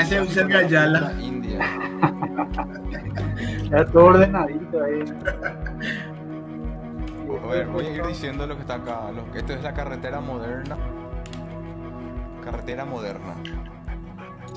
ese 0.02 0.20
un 0.20 0.26
clásico 0.26 0.46
de 0.48 0.54
la 0.54 0.60
Gayala. 0.62 1.00
cultura 1.00 1.22
India. 1.26 1.60
era 3.70 3.86
todo 3.86 4.04
ordenadito 4.06 4.82
ahí. 4.82 5.04
A 7.42 7.46
ver, 7.48 7.66
voy 7.68 7.86
a 7.86 7.90
ir 7.96 8.06
diciendo 8.06 8.46
lo 8.46 8.54
que 8.54 8.60
está 8.62 8.76
acá. 8.76 9.10
Lo 9.14 9.30
esto 9.38 9.52
es 9.52 9.62
la 9.62 9.74
carretera 9.74 10.20
moderna. 10.20 10.76
Carretera 12.44 12.84
moderna 12.84 13.34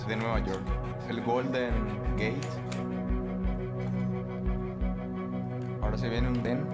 de 0.07 0.15
Nueva 0.18 0.39
York. 0.39 0.61
El 1.09 1.22
Golden 1.22 1.73
Gate. 2.18 2.41
Ahora 5.81 5.97
se 5.97 6.09
viene 6.09 6.27
un 6.27 6.43
den. 6.43 6.65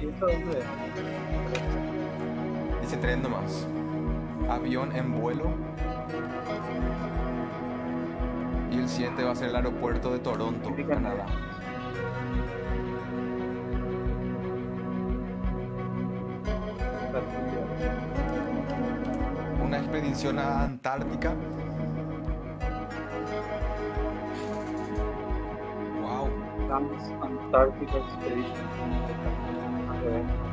¿Y 0.00 0.06
esto 0.06 0.26
dónde 0.26 0.58
es? 0.58 0.64
Dice 2.82 2.96
tren 2.96 3.22
nomás. 3.22 3.68
Avión 4.50 4.94
en 4.96 5.20
vuelo. 5.20 5.44
Y 8.72 8.78
el 8.78 8.88
siguiente 8.88 9.22
va 9.22 9.30
a 9.30 9.36
ser 9.36 9.50
el 9.50 9.56
aeropuerto 9.56 10.12
de 10.12 10.18
Toronto, 10.18 10.74
Canadá. 10.88 11.26
Una 19.66 19.78
expedición 19.78 20.38
a 20.38 20.62
Antártica. 20.62 21.34
Wow. 26.00 26.30
Antarctica 27.20 27.96
Expedition. 27.96 28.54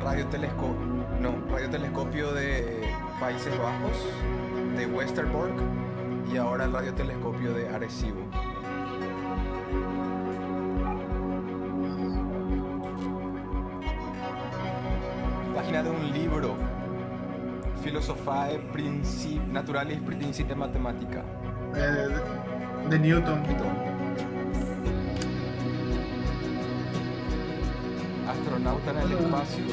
Radiotelescopio. 0.02 0.86
No, 1.20 1.32
radiotelescopio 1.48 2.32
de 2.32 2.90
Países 3.20 3.56
Bajos, 3.56 4.04
de 4.76 4.86
Westerbork 4.86 5.54
y 6.32 6.36
ahora 6.36 6.64
el 6.64 6.72
radiotelescopio 6.72 7.54
de 7.54 7.68
Arecibo. 7.68 8.18
Página 15.54 15.84
de 15.84 15.90
un 15.90 16.12
libro. 16.12 16.73
Philosophae 17.84 18.58
Princip 18.72 19.42
Naturalis 19.52 20.00
Principia 20.00 20.56
Mathematica. 20.56 21.22
Eh, 21.76 22.08
de 22.88 22.98
Newton. 22.98 23.42
Astronauta 28.26 28.90
en 28.90 28.98
el 28.98 29.12
espacio. 29.12 29.64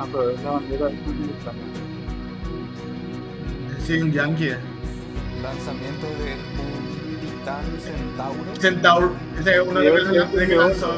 Ah, 0.00 0.06
pero 0.10 0.30
es 0.30 0.42
la 0.42 0.50
bandera 0.50 0.88
es. 0.90 0.96
Sí, 3.86 4.02
un 4.02 4.10
yankee. 4.10 4.56
Lanzamiento 5.40 6.06
de 6.06 6.34
un 6.58 7.20
Titán 7.20 7.64
Centauro. 7.78 8.54
Centaur. 8.58 9.12
Ese 9.38 9.54
es 9.54 9.60
uno 9.60 9.78
de 9.78 9.90
los 9.90 10.30
que, 10.30 10.56
lanzó. 10.56 10.90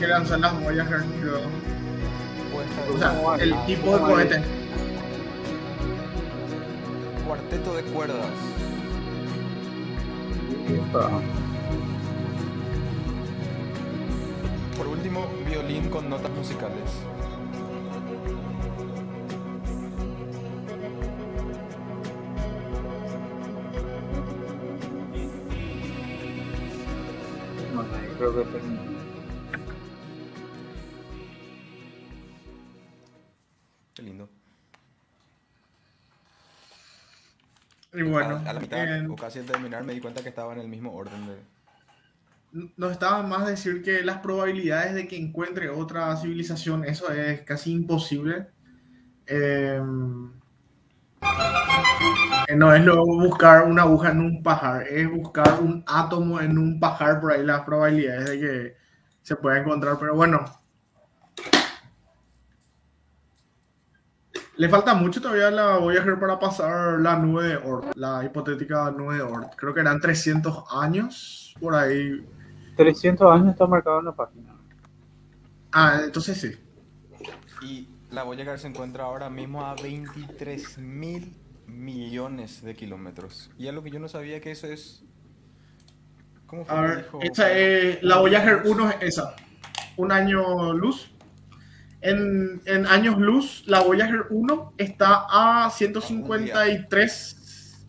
Que 0.00 0.06
lanzó 0.06 0.38
las 0.38 0.58
Voyager, 0.58 1.04
creo. 1.20 1.71
O 2.94 2.98
sea, 2.98 3.36
el 3.38 3.54
tipo 3.66 3.96
de 3.96 4.02
cohete. 4.02 4.42
Cuarteto 7.26 7.74
de 7.74 7.82
cuerdas. 7.84 8.26
Por 14.76 14.86
último, 14.88 15.26
violín 15.48 15.88
con 15.88 16.08
notas 16.10 16.30
musicales. 16.32 16.90
Creo 28.18 28.34
que 28.34 29.01
mitad 38.80 39.10
o 39.10 39.16
casi 39.16 39.38
al 39.38 39.44
terminar 39.46 39.84
me 39.84 39.94
di 39.94 40.00
cuenta 40.00 40.22
que 40.22 40.28
estaba 40.28 40.52
en 40.54 40.60
el 40.60 40.68
mismo 40.68 40.92
orden 40.94 41.26
de. 41.26 42.70
no 42.76 42.90
estaba 42.90 43.22
más 43.22 43.46
decir 43.46 43.82
que 43.82 44.02
las 44.02 44.18
probabilidades 44.18 44.94
de 44.94 45.08
que 45.08 45.16
encuentre 45.16 45.68
otra 45.68 46.16
civilización, 46.16 46.84
eso 46.84 47.10
es 47.12 47.42
casi 47.42 47.72
imposible. 47.72 48.48
Eh, 49.26 49.80
eh, 52.48 52.56
no 52.56 52.74
es 52.74 52.84
lo 52.84 53.04
buscar 53.04 53.64
una 53.64 53.82
aguja 53.82 54.10
en 54.10 54.20
un 54.20 54.42
pajar, 54.42 54.86
es 54.88 55.08
buscar 55.10 55.60
un 55.60 55.84
átomo 55.86 56.40
en 56.40 56.58
un 56.58 56.80
pajar, 56.80 57.20
por 57.20 57.32
ahí 57.32 57.44
las 57.44 57.62
probabilidades 57.62 58.30
de 58.30 58.40
que 58.40 58.76
se 59.22 59.36
pueda 59.36 59.58
encontrar. 59.58 59.96
Pero 59.98 60.14
bueno, 60.14 60.44
le 64.56 64.68
falta 64.68 64.94
mucho 64.94 65.20
todavía 65.20 65.50
la 65.50 65.78
Voyager 65.78 66.18
para 66.18 66.38
pasar 66.38 67.00
la 67.00 67.16
nube 67.16 67.48
de 67.48 67.56
Oort, 67.56 67.96
la 67.96 68.24
hipotética 68.24 68.90
nube 68.90 69.16
de 69.16 69.22
Oort. 69.22 69.54
Creo 69.56 69.72
que 69.74 69.80
eran 69.80 70.00
300 70.00 70.64
años 70.70 71.54
por 71.60 71.74
ahí 71.74 72.26
300 72.76 73.32
años 73.32 73.50
está 73.50 73.66
marcado 73.66 74.00
en 74.00 74.06
la 74.06 74.12
página. 74.12 74.56
Ah, 75.72 76.00
entonces 76.04 76.40
sí. 76.40 76.58
Y 77.62 77.88
la 78.10 78.24
Voyager 78.24 78.58
se 78.58 78.68
encuentra 78.68 79.04
ahora 79.04 79.30
mismo 79.30 79.64
a 79.64 79.74
23 79.74 80.78
mil 80.78 81.36
millones 81.66 82.62
de 82.62 82.74
kilómetros. 82.74 83.50
Y 83.58 83.68
algo 83.68 83.82
que 83.82 83.90
yo 83.90 84.00
no 84.00 84.08
sabía 84.08 84.40
que 84.40 84.50
eso 84.50 84.66
es. 84.66 85.04
¿Cómo 86.46 86.64
fue 86.64 86.76
A 86.76 86.80
ver, 86.80 86.96
dijo? 87.04 87.20
esa 87.22 87.50
es, 87.52 88.02
la 88.02 88.18
Voyager 88.18 88.62
1 88.64 88.90
es 88.90 88.96
esa. 89.00 89.34
Un 89.96 90.12
año 90.12 90.72
luz. 90.72 91.11
En, 92.02 92.60
en 92.66 92.86
años 92.86 93.18
luz, 93.18 93.62
la 93.66 93.80
Voyager 93.80 94.26
1 94.30 94.74
está 94.76 95.24
a 95.30 95.70
153. 95.70 97.86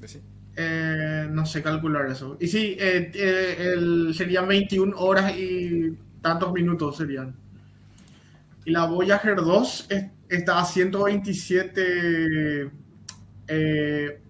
¿Decí? 0.00 0.20
eh, 0.56 1.26
no 1.30 1.44
sé 1.46 1.62
calcular 1.62 2.06
eso. 2.06 2.36
Y 2.40 2.46
sí, 2.46 2.76
eh, 2.78 3.10
eh, 3.14 3.72
el- 3.74 4.14
serían 4.14 4.46
21 4.46 4.96
horas 4.96 5.32
y 5.36 5.96
tantos 6.22 6.52
minutos 6.52 6.96
serían. 6.96 7.34
Y 8.64 8.70
la 8.70 8.86
Voyager 8.86 9.36
2 9.36 9.86
es- 9.90 10.06
está 10.28 10.60
a 10.60 10.64
127. 10.64 12.70
eh, 13.48 14.20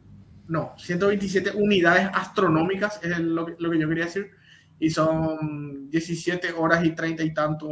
no, 0.48 0.72
127 0.76 1.52
unidades 1.54 2.08
astronómicas, 2.12 3.00
es 3.02 3.16
el- 3.16 3.34
lo, 3.34 3.46
que, 3.46 3.54
lo 3.58 3.70
que 3.70 3.78
yo 3.78 3.88
quería 3.88 4.04
decir. 4.06 4.30
Y 4.78 4.90
son 4.90 5.90
17 5.90 6.52
horas 6.52 6.84
y 6.84 6.94
30 6.94 7.24
y 7.24 7.34
tanto 7.34 7.68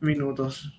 minutos. 0.00 0.72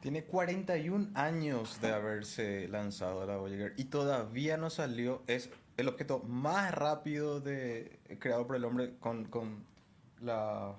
Tiene 0.00 0.24
41 0.24 1.08
años 1.14 1.80
de 1.80 1.88
haberse 1.92 2.68
lanzado 2.68 3.26
la 3.26 3.36
Voyager 3.36 3.74
y 3.76 3.86
todavía 3.86 4.56
no 4.56 4.70
salió. 4.70 5.22
Es 5.26 5.50
el 5.76 5.88
objeto 5.88 6.20
más 6.20 6.72
rápido 6.72 7.40
de, 7.40 7.98
creado 8.20 8.46
por 8.46 8.56
el 8.56 8.64
hombre 8.64 8.96
con, 9.00 9.24
con 9.24 9.64
la 10.20 10.76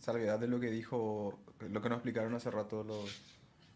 salvedad 0.00 0.40
de 0.40 0.48
lo 0.48 0.58
que 0.58 0.70
dijo, 0.70 1.38
lo 1.60 1.80
que 1.80 1.88
nos 1.88 1.98
explicaron 1.98 2.34
hace 2.34 2.50
rato 2.50 2.82
los 2.82 3.22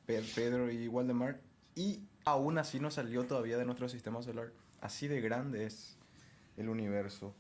Pe- 0.07 0.23
Pedro 0.35 0.71
y 0.73 0.89
Waldemar. 0.89 1.41
Y 1.77 2.03
aún 2.25 2.59
así 2.59 2.81
no 2.81 2.91
salió 2.91 3.27
todavía 3.27 3.59
de 3.59 3.67
nuestro 3.67 3.89
sistema 3.89 4.23
solar. 4.23 4.53
Así 4.81 5.07
de 5.09 5.21
grande 5.21 5.67
es 5.67 6.00
el 6.61 6.69
universo. 6.69 7.35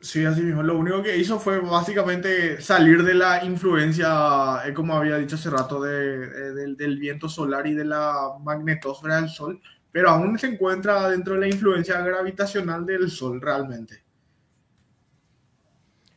Sí, 0.00 0.24
así 0.24 0.40
mismo. 0.40 0.62
Lo 0.62 0.78
único 0.78 1.02
que 1.02 1.16
hizo 1.16 1.38
fue 1.38 1.60
básicamente 1.60 2.60
salir 2.62 3.02
de 3.04 3.12
la 3.14 3.44
influencia, 3.44 4.62
eh, 4.64 4.72
como 4.72 4.94
había 4.96 5.18
dicho 5.18 5.36
hace 5.36 5.50
rato, 5.50 5.80
de- 5.82 6.26
de- 6.26 6.54
del, 6.54 6.76
del 6.76 6.98
viento 6.98 7.28
solar 7.28 7.66
y 7.66 7.74
de 7.74 7.84
la 7.84 8.30
magnetosfera 8.40 9.16
del 9.16 9.28
Sol, 9.28 9.60
pero 9.92 10.08
aún 10.08 10.38
se 10.38 10.46
encuentra 10.46 11.10
dentro 11.10 11.34
de 11.34 11.40
la 11.40 11.48
influencia 11.48 12.00
gravitacional 12.00 12.86
del 12.86 13.10
Sol 13.10 13.40
realmente. 13.42 14.02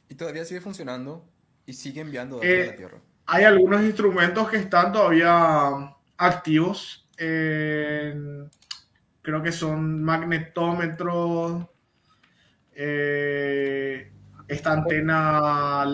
Y 0.07 0.15
todavía 0.15 0.45
sigue 0.45 0.61
funcionando 0.61 1.25
y 1.65 1.73
sigue 1.73 1.99
enviando 2.01 2.37
datos 2.37 2.49
Eh, 2.49 2.63
a 2.63 2.71
la 2.71 2.75
Tierra. 2.77 3.01
Hay 3.25 3.43
algunos 3.43 3.81
instrumentos 3.81 4.49
que 4.49 4.57
están 4.57 4.91
todavía 4.93 5.93
activos. 6.17 7.01
en- 7.17 8.49
creo 9.23 9.43
que 9.43 9.51
son 9.51 10.03
magnetómetros, 10.03 11.65
eh, 12.75 14.11
esta 14.47 14.71
antena 14.73 15.85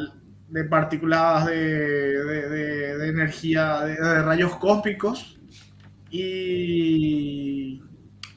de 0.48 0.64
partículas 0.66 1.46
de, 1.46 2.24
de- 2.24 3.10
energía, 3.10 3.82
de, 3.82 3.96
de 3.96 4.22
rayos 4.24 4.56
cósmicos 4.58 5.40
y 6.10 7.82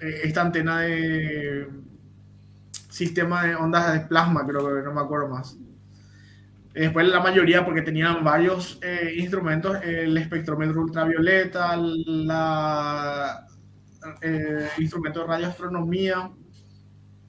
eh, 0.01 0.21
esta 0.25 0.43
antena 0.43 0.81
de 0.81 1.69
sistema 2.89 3.43
de 3.45 3.57
ondas 3.57 3.93
de 3.93 4.01
plasma, 4.07 4.47
creo 4.47 4.65
que 4.77 4.83
no 4.85 4.93
me 4.95 5.01
acuerdo 5.01 5.29
más. 5.29 5.57
Después 6.75 7.07
la 7.07 7.21
mayoría, 7.21 7.65
porque 7.67 7.83
tenían 7.83 8.25
varios 8.25 8.79
eh, 8.83 9.13
instrumentos, 9.19 9.77
el 9.83 10.17
espectrómetro 10.17 10.81
ultravioleta, 10.81 11.77
la 11.77 13.47
eh, 14.21 14.69
instrumento 14.79 15.21
de 15.21 15.27
radioastronomía, 15.27 16.31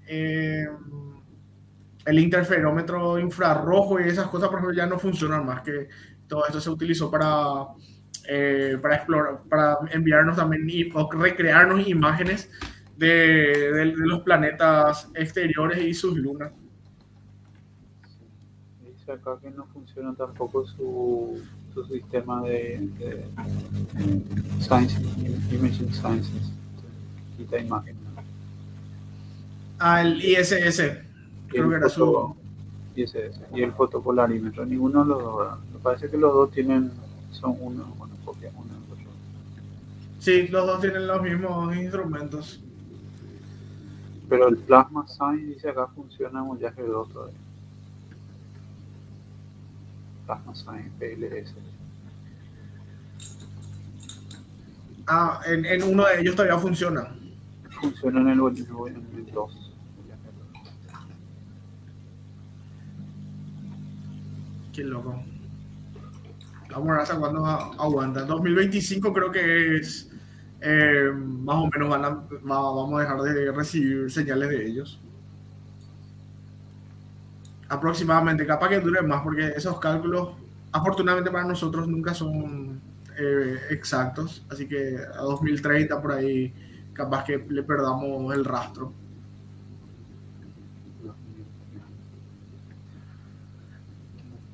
eh, 0.08 0.68
el 2.06 2.20
interferómetro 2.20 3.18
infrarrojo 3.20 4.00
y 4.00 4.04
esas 4.04 4.28
cosas, 4.28 4.50
por 4.50 4.60
ejemplo, 4.60 4.76
ya 4.76 4.86
no 4.86 5.00
funcionan 5.00 5.45
más, 5.45 5.62
que 5.62 5.88
todo 6.28 6.45
esto 6.45 6.60
se 6.60 6.70
utilizó 6.70 7.10
para, 7.10 7.68
eh, 8.28 8.78
para 8.82 8.95
explorar, 8.95 9.40
para 9.50 9.78
enviarnos 9.91 10.36
también 10.36 10.91
o 10.94 11.10
recrearnos 11.12 11.88
imágenes 11.88 12.50
de, 12.98 13.94
los 13.95 14.22
planetas 14.22 15.10
exteriores 15.16 15.82
y 15.82 15.94
sus 15.94 16.18
lunas. 16.18 16.52
Dice 18.82 19.12
acá 19.12 19.38
que 19.41 19.52
no 19.52 19.66
funciona 19.68 20.14
tampoco 20.16 20.66
su, 20.66 21.41
su 21.74 21.86
sistema 21.86 22.41
de, 22.44 22.90
de 23.00 23.26
Science, 24.60 25.00
Imaging 25.52 25.94
Sciences. 25.94 26.62
Quita 27.38 27.60
imagen. 27.60 27.95
Ah, 29.80 30.01
el 30.01 30.23
ISS, 30.23 30.81
creo 31.49 31.69
que 31.69 31.76
era 31.76 31.89
su... 31.89 32.35
ese, 32.95 33.31
y 33.53 33.64
el 33.64 33.73
fotopolarímetro, 33.73 34.65
ninguno 34.65 35.03
de 35.03 35.10
los 35.10 35.22
dos. 35.22 35.60
Me 35.73 35.80
parece 35.80 36.10
que 36.10 36.18
los 36.18 36.34
dos 36.34 36.51
tienen, 36.51 36.91
son 37.31 37.57
uno, 37.60 37.84
bueno, 37.97 38.14
copia 38.23 38.49
uno 38.55 38.72
otro. 38.89 39.11
Sí, 40.19 40.47
los 40.47 40.65
dos 40.65 40.80
tienen 40.80 41.05
los 41.07 41.22
mismos 41.22 41.76
instrumentos. 41.76 42.61
Pero 44.30 44.47
el 44.47 44.57
Plasma 44.57 45.05
Sign 45.05 45.47
dice 45.47 45.69
acá 45.69 45.88
funciona 45.88 46.39
en 46.39 46.47
Voyager 46.47 46.88
2 46.88 47.10
todavía. 47.10 47.35
Plasma 50.26 50.55
Sign 50.55 50.91
PLS. 50.97 51.53
Ah, 55.07 55.41
en, 55.45 55.65
en 55.65 55.84
uno 55.84 56.05
de 56.05 56.22
ellos 56.22 56.35
todavía 56.35 56.57
funciona. 56.57 57.10
Funciona 57.80 58.22
en 58.22 58.28
el, 58.30 58.40
en 58.40 59.06
el 59.28 59.32
2. 59.34 59.72
Qué 64.74 64.84
loco. 64.84 65.24
Vamos 66.72 66.90
a 66.90 66.91
ver 66.94 67.02
hasta 67.02 67.20
cuándo 67.20 67.45
aguanta. 67.45 68.22
2025 68.26 69.14
creo 69.14 69.32
que 69.32 69.78
es 69.78 70.10
eh, 70.62 71.12
más 71.14 71.58
o 71.58 71.68
menos 71.68 71.90
van 71.90 72.06
a- 72.06 72.10
va- 72.10 72.26
vamos 72.74 73.00
a 73.00 73.02
dejar 73.02 73.22
de 73.22 73.52
recibir 73.52 74.10
señales 74.12 74.50
de 74.50 74.66
ellos. 74.68 75.00
Aproximadamente, 77.70 78.45
capaz 78.45 78.70
que 78.70 78.80
dure 78.80 79.02
más 79.02 79.22
porque 79.24 79.48
esos 79.56 79.80
cálculos, 79.80 80.30
afortunadamente 80.72 81.32
para 81.32 81.45
nosotros, 81.45 81.88
nunca 81.88 82.14
son 82.14 82.80
eh, 83.18 83.58
exactos. 83.72 84.45
Así 84.50 84.68
que 84.68 84.98
a 84.98 85.22
2030 85.22 86.00
por 86.02 86.12
ahí, 86.12 86.54
capaz 86.94 87.24
que 87.26 87.38
le 87.38 87.64
perdamos 87.64 88.34
el 88.34 88.45
rastro. 88.45 88.94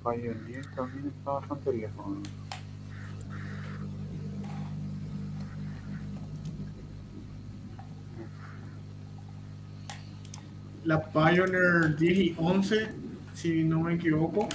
Pioneer 0.03 0.65
también 0.75 1.07
está 1.07 1.31
bastante 1.31 1.73
lejos. 1.73 2.17
la 10.89 10.99
Pioneer 11.11 11.95
10 11.97 12.17
y 12.17 12.35
11, 12.35 12.89
si 13.35 13.63
no 13.63 13.81
me 13.81 13.93
equivoco. 13.93 14.49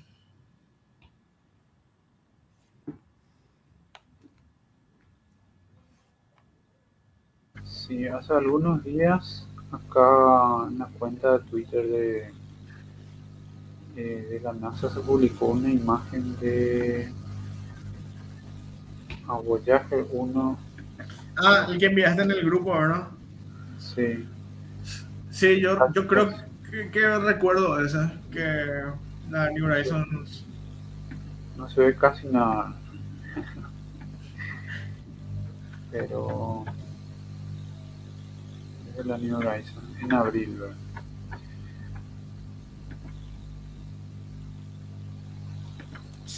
Sí, 7.65 8.07
hace 8.07 8.33
algunos 8.33 8.85
días 8.85 9.49
acá 9.73 10.69
en 10.69 10.79
la 10.79 10.87
cuenta 11.01 11.39
de 11.39 11.45
Twitter 11.51 11.85
de, 11.85 12.38
eh, 14.01 14.29
de 14.31 14.41
la 14.41 14.53
NASA 14.53 14.89
se 14.89 15.01
publicó 15.01 15.47
una 15.47 15.69
imagen 15.69 16.39
de 16.39 17.13
a 19.27 19.33
Voyager 19.35 20.07
1. 20.13 20.59
Ah, 21.37 21.67
el 21.69 21.79
que 21.79 21.87
enviaste 21.87 22.23
en 22.23 22.31
el 22.31 22.45
grupo, 22.45 22.73
¿verdad? 22.73 23.09
Sí, 23.79 24.25
Sí, 25.33 25.61
yo, 25.61 25.77
yo 25.93 26.07
creo 26.07 26.31
que, 26.71 26.91
que 26.91 27.19
recuerdo 27.19 27.85
esa, 27.85 28.13
que 28.31 28.83
la 29.31 29.51
New 29.51 29.67
Horizons 29.67 30.45
no 31.57 31.69
se 31.69 31.81
ve 31.81 31.97
casi 31.97 32.29
nada. 32.29 32.75
Pero 35.91 36.65
es 38.97 39.07
la 39.07 39.19
New 39.19 39.39
Horizon 39.39 39.85
en 40.01 40.13
abril, 40.13 40.57
¿verdad? 40.59 40.77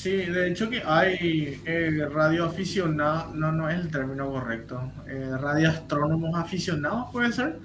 Sí, 0.03 0.11
de 0.17 0.49
hecho 0.49 0.71
que 0.71 0.83
hay 0.85 1.61
eh, 1.67 2.09
radioaficionados, 2.11 3.35
no, 3.35 3.53
no 3.53 3.69
es 3.69 3.79
el 3.79 3.91
término 3.91 4.31
correcto, 4.31 4.81
eh, 5.07 5.31
radioastrónomos 5.39 6.35
aficionados 6.39 7.11
puede 7.13 7.33
ser, 7.33 7.59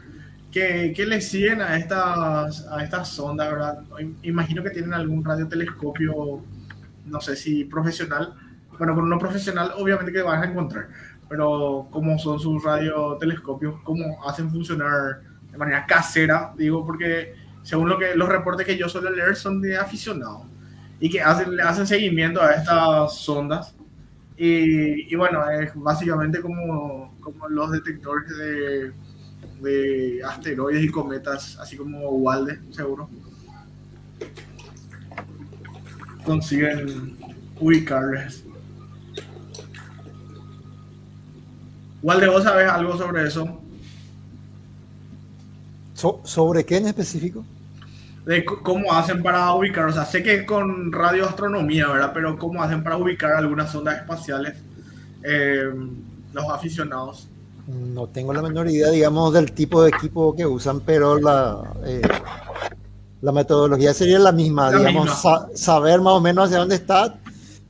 que, 0.51 0.91
que 0.95 1.05
le 1.05 1.21
siguen 1.21 1.61
a 1.61 1.77
estas, 1.77 2.67
a 2.67 2.83
estas 2.83 3.09
sondas, 3.09 3.49
¿verdad? 3.51 3.79
Im- 3.99 4.15
Imagino 4.23 4.63
que 4.63 4.71
tienen 4.71 4.93
algún 4.93 5.23
radiotelescopio, 5.23 6.43
no 7.05 7.21
sé 7.21 7.35
si 7.37 7.63
profesional, 7.65 8.33
bueno, 8.77 8.95
con 8.95 9.05
uno 9.05 9.19
profesional 9.19 9.71
obviamente 9.77 10.11
que 10.11 10.21
vas 10.21 10.41
a 10.41 10.49
encontrar, 10.49 10.87
pero 11.29 11.87
cómo 11.91 12.17
son 12.19 12.39
sus 12.39 12.61
radiotelescopios, 12.63 13.75
cómo 13.83 14.27
hacen 14.27 14.49
funcionar 14.51 15.21
de 15.51 15.57
manera 15.57 15.85
casera, 15.85 16.51
digo, 16.57 16.85
porque 16.85 17.33
según 17.63 17.87
lo 17.89 17.97
que 17.97 18.15
los 18.15 18.27
reportes 18.27 18.65
que 18.65 18.77
yo 18.77 18.89
suelo 18.89 19.09
leer 19.09 19.35
son 19.37 19.61
de 19.61 19.77
aficionados 19.77 20.47
y 20.99 21.09
que 21.09 21.21
hacen, 21.21 21.59
hacen 21.59 21.85
seguimiento 21.87 22.41
a 22.41 22.53
estas 22.53 23.15
sondas. 23.17 23.73
Y, 24.37 25.11
y 25.13 25.15
bueno, 25.15 25.49
es 25.49 25.71
básicamente 25.75 26.41
como, 26.41 27.15
como 27.21 27.47
los 27.47 27.71
detectores 27.71 28.29
de, 28.37 28.91
de 29.61 30.21
asteroides 30.25 30.83
y 30.83 30.89
cometas, 30.89 31.57
así 31.59 31.77
como 31.77 32.09
Walde, 32.09 32.59
seguro. 32.71 33.09
Consiguen 36.25 37.15
ubicarles. 37.59 38.43
Walde, 42.01 42.27
¿vos 42.27 42.43
sabés 42.43 42.69
algo 42.69 42.97
sobre 42.97 43.27
eso? 43.27 43.61
So- 45.93 46.21
¿Sobre 46.23 46.65
qué 46.65 46.77
en 46.77 46.87
específico? 46.87 47.45
De 48.25 48.43
cómo 48.43 48.91
hacen 48.93 49.21
para 49.21 49.53
ubicar, 49.53 49.85
o 49.85 49.93
sea, 49.93 50.03
sé 50.05 50.23
que 50.23 50.33
es 50.35 50.43
con 50.45 50.91
radioastronomía, 50.91 51.87
¿verdad? 51.87 52.11
Pero 52.13 52.37
cómo 52.39 52.61
hacen 52.63 52.83
para 52.83 52.97
ubicar 52.97 53.33
algunas 53.33 53.73
ondas 53.75 53.97
espaciales 53.99 54.55
eh, 55.23 55.69
los 56.33 56.49
aficionados. 56.49 57.27
No 57.67 58.07
tengo 58.07 58.33
la 58.33 58.41
menor 58.41 58.67
idea, 58.67 58.89
digamos, 58.91 59.33
del 59.33 59.51
tipo 59.51 59.81
de 59.83 59.89
equipo 59.89 60.35
que 60.35 60.45
usan, 60.45 60.81
pero 60.81 61.19
la, 61.19 61.63
eh, 61.85 62.01
la 63.21 63.31
metodología 63.31 63.93
sería 63.93 64.19
la 64.19 64.31
misma, 64.31 64.71
La 64.71 64.77
digamos, 64.79 65.05
misma. 65.05 65.15
sa- 65.21 65.47
saber 65.55 66.01
más 66.01 66.13
o 66.13 66.21
menos 66.21 66.45
hacia 66.45 66.59
dónde 66.59 66.75
está 66.75 67.15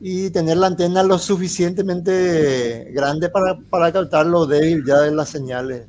y 0.02 0.30
tener 0.30 0.58
la 0.58 0.68
antena 0.68 1.04
lo 1.04 1.18
suficientemente 1.18 2.92
grande 2.94 3.30
para, 3.30 3.58
para 3.70 3.92
captar 3.92 4.26
lo 4.26 4.46
débil 4.46 4.84
ya 4.86 5.00
de 5.02 5.12
las 5.12 5.30
señales. 5.30 5.88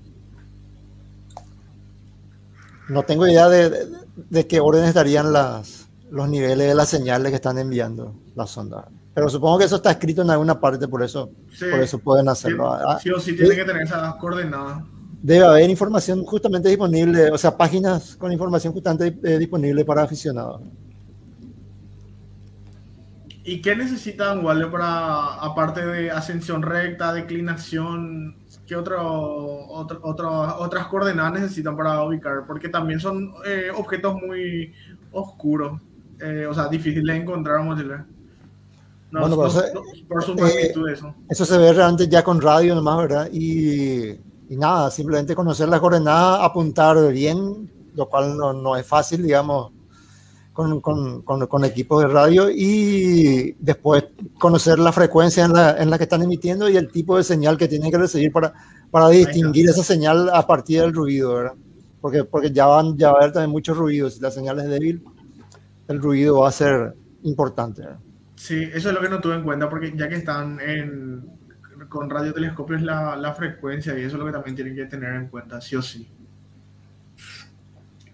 No 2.88 3.02
tengo 3.02 3.26
idea 3.26 3.48
de, 3.48 3.70
de- 3.70 3.86
de 4.16 4.47
qué 4.47 4.60
orden 4.60 4.84
estarían 4.84 5.32
las, 5.32 5.88
los 6.10 6.28
niveles 6.28 6.68
de 6.68 6.74
las 6.74 6.88
señales 6.88 7.30
que 7.30 7.36
están 7.36 7.59
enviando 7.59 8.14
las 8.34 8.51
sondas. 8.51 8.86
Pero 9.14 9.28
supongo 9.28 9.59
que 9.59 9.64
eso 9.64 9.76
está 9.76 9.93
escrito 9.93 10.22
en 10.22 10.30
alguna 10.30 10.60
parte, 10.60 10.88
por 10.88 11.02
eso, 11.02 11.30
Sí. 11.52 11.64
por 11.70 11.80
eso 11.80 11.98
pueden 11.98 12.26
Sí, 12.26 12.30
hacerlo. 12.32 12.72
Ah, 12.72 12.98
sí 13.02 13.10
o 13.10 13.18
sí 13.20 13.34
tiene 13.36 13.55
que 13.55 13.64
tener 13.64 13.82
esas 13.82 14.14
coordenadas. 14.16 14.82
Debe 15.22 15.44
haber 15.47 15.70
información 15.70 16.22
justamente 16.24 16.68
disponible, 16.68 17.30
o 17.30 17.38
sea, 17.38 17.56
páginas 17.56 18.16
con 18.16 18.30
información 18.30 18.72
justamente 18.72 19.18
eh, 19.24 19.38
disponible 19.38 19.84
para 19.84 20.02
aficionados. 20.02 20.60
¿Y 23.44 23.62
qué 23.62 23.76
necesitan, 23.76 24.44
Walde, 24.44 24.66
para, 24.66 25.34
aparte 25.34 25.84
de 25.86 26.10
ascensión 26.10 26.62
recta, 26.62 27.12
declinación, 27.12 28.36
qué 28.66 28.76
otro, 28.76 29.66
otro, 29.68 30.01
otro- 30.02 30.59
otras 30.59 30.86
coordenadas 30.88 31.34
necesitan 31.40 31.76
para 31.76 32.02
ubicar? 32.02 32.44
Porque 32.47 32.68
también 32.68 33.01
son 33.01 33.32
eh, 33.47 33.70
objetos 33.76 34.14
muy 34.14 34.72
oscuros, 35.12 35.80
eh, 36.20 36.47
o 36.48 36.55
sea, 36.55 36.68
difíciles 36.68 37.05
de 37.14 37.22
encontrar, 37.22 37.59
vamos 37.59 37.74
a 37.74 37.76
decirle. 37.82 38.05
No, 39.10 39.20
Bueno, 39.20 39.36
no- 39.36 39.43
pero 39.43 39.48
eso- 39.66 39.74
no- 39.74 40.09
por 40.09 40.22
su 40.24 40.32
eh, 40.32 40.36
magnitud, 40.43 40.88
eso. 40.90 41.14
Eso 41.28 41.44
se 41.44 41.59
ve 41.59 41.72
realmente 41.72 42.09
ya 42.09 42.22
con 42.24 42.40
radio 42.40 42.74
nomás, 42.74 42.98
¿verdad? 42.98 43.28
Y, 43.32 44.10
y 44.48 44.56
nada, 44.56 44.90
simplemente 44.90 45.34
conocer 45.34 45.68
las 45.68 45.80
coordenadas, 45.80 46.40
apuntar 46.43 47.12
bien, 47.12 47.70
lo 47.94 48.09
cual 48.09 48.36
no, 48.36 48.52
no 48.52 48.76
es 48.76 48.86
fácil, 48.86 49.22
digamos, 49.22 49.72
con, 50.56 50.80
con, 50.80 51.20
con, 51.20 51.46
con 51.46 51.64
equipos 51.66 52.02
de 52.02 52.08
radio 52.08 52.48
y 52.50 53.54
después 53.58 54.06
conocer 54.38 54.78
la 54.78 54.90
frecuencia 54.90 55.44
en 55.44 55.52
la, 55.52 55.76
en 55.76 55.90
la 55.90 55.98
que 55.98 56.04
están 56.04 56.22
emitiendo 56.22 56.66
y 56.70 56.78
el 56.78 56.90
tipo 56.90 57.18
de 57.18 57.24
señal 57.24 57.58
que 57.58 57.68
tienen 57.68 57.90
que 57.90 57.98
recibir 57.98 58.32
para, 58.32 58.54
para 58.90 59.10
distinguir 59.10 59.68
esa 59.68 59.84
señal 59.84 60.30
a 60.32 60.46
partir 60.46 60.80
del 60.80 60.94
ruido, 60.94 61.34
¿verdad? 61.34 61.52
Porque, 62.00 62.24
porque 62.24 62.50
ya, 62.50 62.64
van, 62.64 62.96
ya 62.96 63.08
va 63.08 63.18
a 63.18 63.20
haber 63.20 63.32
también 63.32 63.50
muchos 63.50 63.76
ruidos. 63.76 64.14
Si 64.14 64.20
la 64.20 64.30
señal 64.30 64.58
es 64.58 64.68
débil, 64.70 65.04
el 65.88 66.00
ruido 66.00 66.40
va 66.40 66.48
a 66.48 66.52
ser 66.52 66.94
importante, 67.24 67.82
¿verdad? 67.82 67.98
Sí, 68.36 68.62
eso 68.72 68.88
es 68.88 68.94
lo 68.94 69.02
que 69.02 69.10
no 69.10 69.20
tuve 69.20 69.34
en 69.34 69.42
cuenta, 69.42 69.68
porque 69.68 69.92
ya 69.94 70.08
que 70.08 70.14
están 70.14 70.58
en, 70.60 71.22
con 71.90 72.08
radiotelescopios, 72.08 72.80
la, 72.80 73.14
la 73.16 73.34
frecuencia 73.34 73.92
y 73.98 74.04
eso 74.04 74.16
es 74.16 74.20
lo 74.20 74.24
que 74.24 74.32
también 74.32 74.56
tienen 74.56 74.74
que 74.74 74.86
tener 74.86 75.16
en 75.16 75.28
cuenta, 75.28 75.60
sí 75.60 75.76
o 75.76 75.82
sí. 75.82 76.08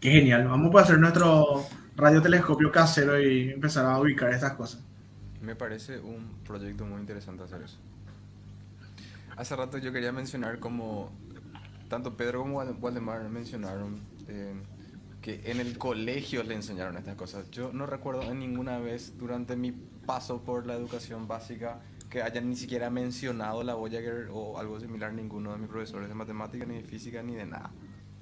Qué 0.00 0.10
genial. 0.10 0.48
Vamos 0.48 0.74
a 0.74 0.80
hacer 0.80 0.98
nuestro 0.98 1.64
radiotelescopio 2.02 2.70
casero 2.72 3.20
y 3.20 3.50
empezar 3.50 3.86
a 3.86 3.98
ubicar 4.00 4.32
estas 4.32 4.52
cosas. 4.54 4.80
Me 5.40 5.56
parece 5.56 5.98
un 6.00 6.38
proyecto 6.44 6.84
muy 6.86 7.00
interesante 7.00 7.42
hacer 7.44 7.62
eso. 7.62 7.78
Hace 9.36 9.56
rato 9.56 9.78
yo 9.78 9.92
quería 9.92 10.12
mencionar 10.12 10.58
como 10.58 11.10
tanto 11.88 12.16
Pedro 12.16 12.40
como 12.40 12.58
Wal- 12.60 12.76
Waldemar 12.80 13.28
mencionaron 13.28 14.00
eh, 14.28 14.54
que 15.20 15.40
en 15.50 15.60
el 15.60 15.78
colegio 15.78 16.42
le 16.42 16.54
enseñaron 16.54 16.96
estas 16.96 17.16
cosas. 17.16 17.50
Yo 17.50 17.72
no 17.72 17.86
recuerdo 17.86 18.22
en 18.30 18.38
ninguna 18.38 18.78
vez 18.78 19.16
durante 19.18 19.56
mi 19.56 19.72
paso 19.72 20.42
por 20.42 20.66
la 20.66 20.74
educación 20.74 21.28
básica 21.28 21.80
que 22.10 22.22
hayan 22.22 22.48
ni 22.50 22.56
siquiera 22.56 22.90
mencionado 22.90 23.62
la 23.62 23.74
Voyager 23.74 24.28
o 24.30 24.58
algo 24.58 24.78
similar 24.80 25.12
ninguno 25.14 25.52
de 25.52 25.58
mis 25.58 25.68
profesores 25.68 26.08
de 26.08 26.14
matemática, 26.14 26.66
ni 26.66 26.76
de 26.76 26.84
física, 26.84 27.22
ni 27.22 27.34
de 27.34 27.46
nada. 27.46 27.70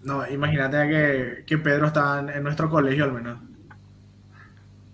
No, 0.02 0.26
imagínate 0.28 0.88
que, 0.88 1.44
que 1.46 1.58
Pedro 1.58 1.86
está 1.88 2.20
en 2.34 2.42
nuestro 2.42 2.70
colegio 2.70 3.04
al 3.04 3.12
menos. 3.12 3.38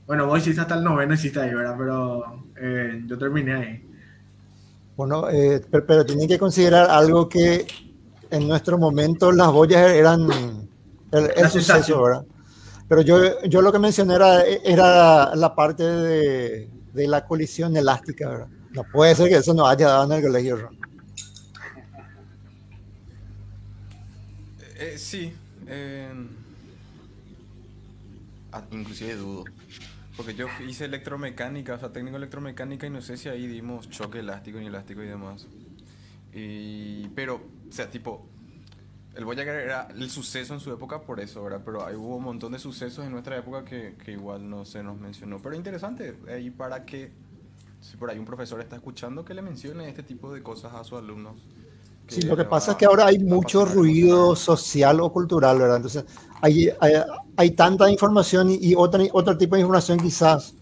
Bueno, 0.06 0.26
vos 0.26 0.38
hiciste 0.38 0.60
hasta 0.60 0.76
el 0.76 0.84
noveno, 0.84 1.14
hiciste 1.14 1.40
ahí, 1.40 1.52
¿verdad? 1.52 1.74
Pero 1.76 2.44
eh, 2.60 3.02
yo 3.06 3.18
terminé 3.18 3.54
ahí. 3.54 3.82
Bueno, 4.96 5.28
eh, 5.30 5.60
pero, 5.70 5.86
pero 5.86 6.06
tienen 6.06 6.28
que 6.28 6.38
considerar 6.38 6.88
algo 6.90 7.28
que 7.28 7.66
en 8.30 8.48
nuestro 8.48 8.78
momento 8.78 9.32
las 9.32 9.50
boyas 9.52 9.90
eran 9.90 10.22
el, 11.12 11.24
el 11.36 11.42
La 11.42 11.50
suceso, 11.50 11.50
sensación. 11.50 12.02
¿verdad? 12.02 12.24
Pero 12.88 13.02
yo, 13.02 13.42
yo 13.42 13.62
lo 13.62 13.72
que 13.72 13.78
mencioné 13.80 14.14
era, 14.14 14.42
era 14.44 15.34
la 15.34 15.54
parte 15.54 15.82
de, 15.82 16.70
de 16.92 17.08
la 17.08 17.26
colisión 17.26 17.76
elástica, 17.76 18.28
¿verdad? 18.28 18.48
No 18.70 18.84
puede 18.84 19.14
ser 19.14 19.28
que 19.28 19.36
eso 19.36 19.54
no 19.54 19.66
haya 19.66 19.88
dado 19.88 20.04
en 20.04 20.12
el 20.12 20.22
colegio, 20.22 20.56
¿verdad? 20.56 20.70
Eh, 24.78 24.96
sí, 24.98 25.32
eh, 25.66 26.12
ah, 28.52 28.62
inclusive 28.70 29.14
dudo. 29.16 29.44
Porque 30.16 30.34
yo 30.34 30.54
hice 30.58 30.86
electromecánica, 30.86 31.74
o 31.74 31.78
sea, 31.78 31.92
técnico 31.92 32.16
electromecánica 32.16 32.86
y 32.86 32.90
no 32.90 33.02
sé 33.02 33.16
si 33.18 33.28
ahí 33.28 33.46
dimos 33.46 33.90
choque 33.90 34.20
elástico, 34.20 34.58
inelástico 34.60 35.02
y 35.02 35.06
demás. 35.08 35.46
Y, 36.34 37.08
pero, 37.10 37.36
o 37.36 37.72
sea, 37.72 37.90
tipo, 37.90 38.26
el 39.14 39.24
Voyager 39.24 39.56
era 39.60 39.88
el 39.96 40.10
suceso 40.10 40.54
en 40.54 40.60
su 40.60 40.72
época 40.72 41.02
por 41.02 41.20
eso, 41.20 41.42
¿verdad? 41.44 41.62
Pero 41.64 41.86
ahí 41.86 41.94
hubo 41.96 42.16
un 42.16 42.24
montón 42.24 42.52
de 42.52 42.58
sucesos 42.58 43.04
en 43.06 43.12
nuestra 43.12 43.36
época 43.38 43.64
que, 43.64 43.96
que 44.04 44.12
igual 44.12 44.48
no 44.48 44.64
se 44.64 44.82
nos 44.82 44.98
mencionó. 45.00 45.40
Pero 45.42 45.54
interesante, 45.56 46.16
ahí 46.28 46.50
para 46.50 46.84
que, 46.86 47.12
si 47.80 47.96
por 47.96 48.10
ahí 48.10 48.18
un 48.18 48.26
profesor 48.26 48.60
está 48.60 48.76
escuchando, 48.76 49.24
que 49.24 49.34
le 49.34 49.42
mencione 49.42 49.88
este 49.88 50.02
tipo 50.02 50.32
de 50.32 50.42
cosas 50.42 50.74
a 50.74 50.84
sus 50.84 50.98
alumnos. 50.98 51.36
Sí, 52.08 52.22
lo 52.22 52.36
que 52.36 52.44
pasa 52.44 52.72
va- 52.72 52.72
es 52.72 52.76
que 52.78 52.86
ahora 52.86 53.06
hay 53.06 53.18
mucho 53.18 53.64
ruido 53.64 54.36
social 54.36 55.00
o 55.00 55.12
cultural, 55.12 55.58
¿verdad? 55.58 55.76
Entonces, 55.76 56.04
hay, 56.40 56.68
hay, 56.80 56.92
hay 57.36 57.50
tanta 57.52 57.90
información 57.90 58.50
y, 58.50 58.56
y 58.60 58.74
otra, 58.74 59.02
otro 59.12 59.36
tipo 59.36 59.56
de 59.56 59.62
información 59.62 59.98
quizás 59.98 60.54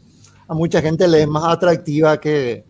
a 0.49 0.55
mucha 0.55 0.83
gente 0.83 1.09
le 1.09 1.23
es 1.23 1.29
más 1.29 1.45
atractiva 1.47 2.21
que, 2.21 2.65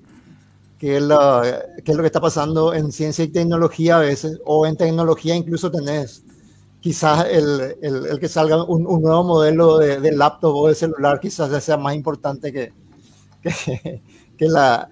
que, 0.78 1.01
la- 1.01 1.64
que 1.85 1.94
lo 1.94 2.02
que 2.02 2.06
está 2.06 2.20
pasando 2.20 2.74
en 2.74 2.93
ciencia 2.93 3.24
y 3.24 3.28
tecnología 3.28 3.97
a 3.98 4.01
veces, 4.01 4.39
o 4.44 4.66
en 4.66 4.76
tecnología 4.76 5.35
incluso 5.36 5.70
tenés 5.70 6.22
quizás 6.81 7.26
el, 7.31 7.76
el- 7.82 8.06
el 8.06 8.20
que 8.20 8.28
salga 8.28 8.62
un, 8.64 8.86
un 8.86 9.02
nuevo 9.02 9.24
modelo 9.24 9.78
de, 9.78 10.01
de 10.01 10.12
laptop 10.12 10.55
o 10.56 10.68
de 10.68 10.74
celular 10.74 11.20
quizás 11.20 11.64
sea 11.64 11.76
más 11.78 11.94
importante 11.94 12.52
que, 12.52 12.72
que, 13.43 14.02
que 14.36 14.48
la, 14.48 14.89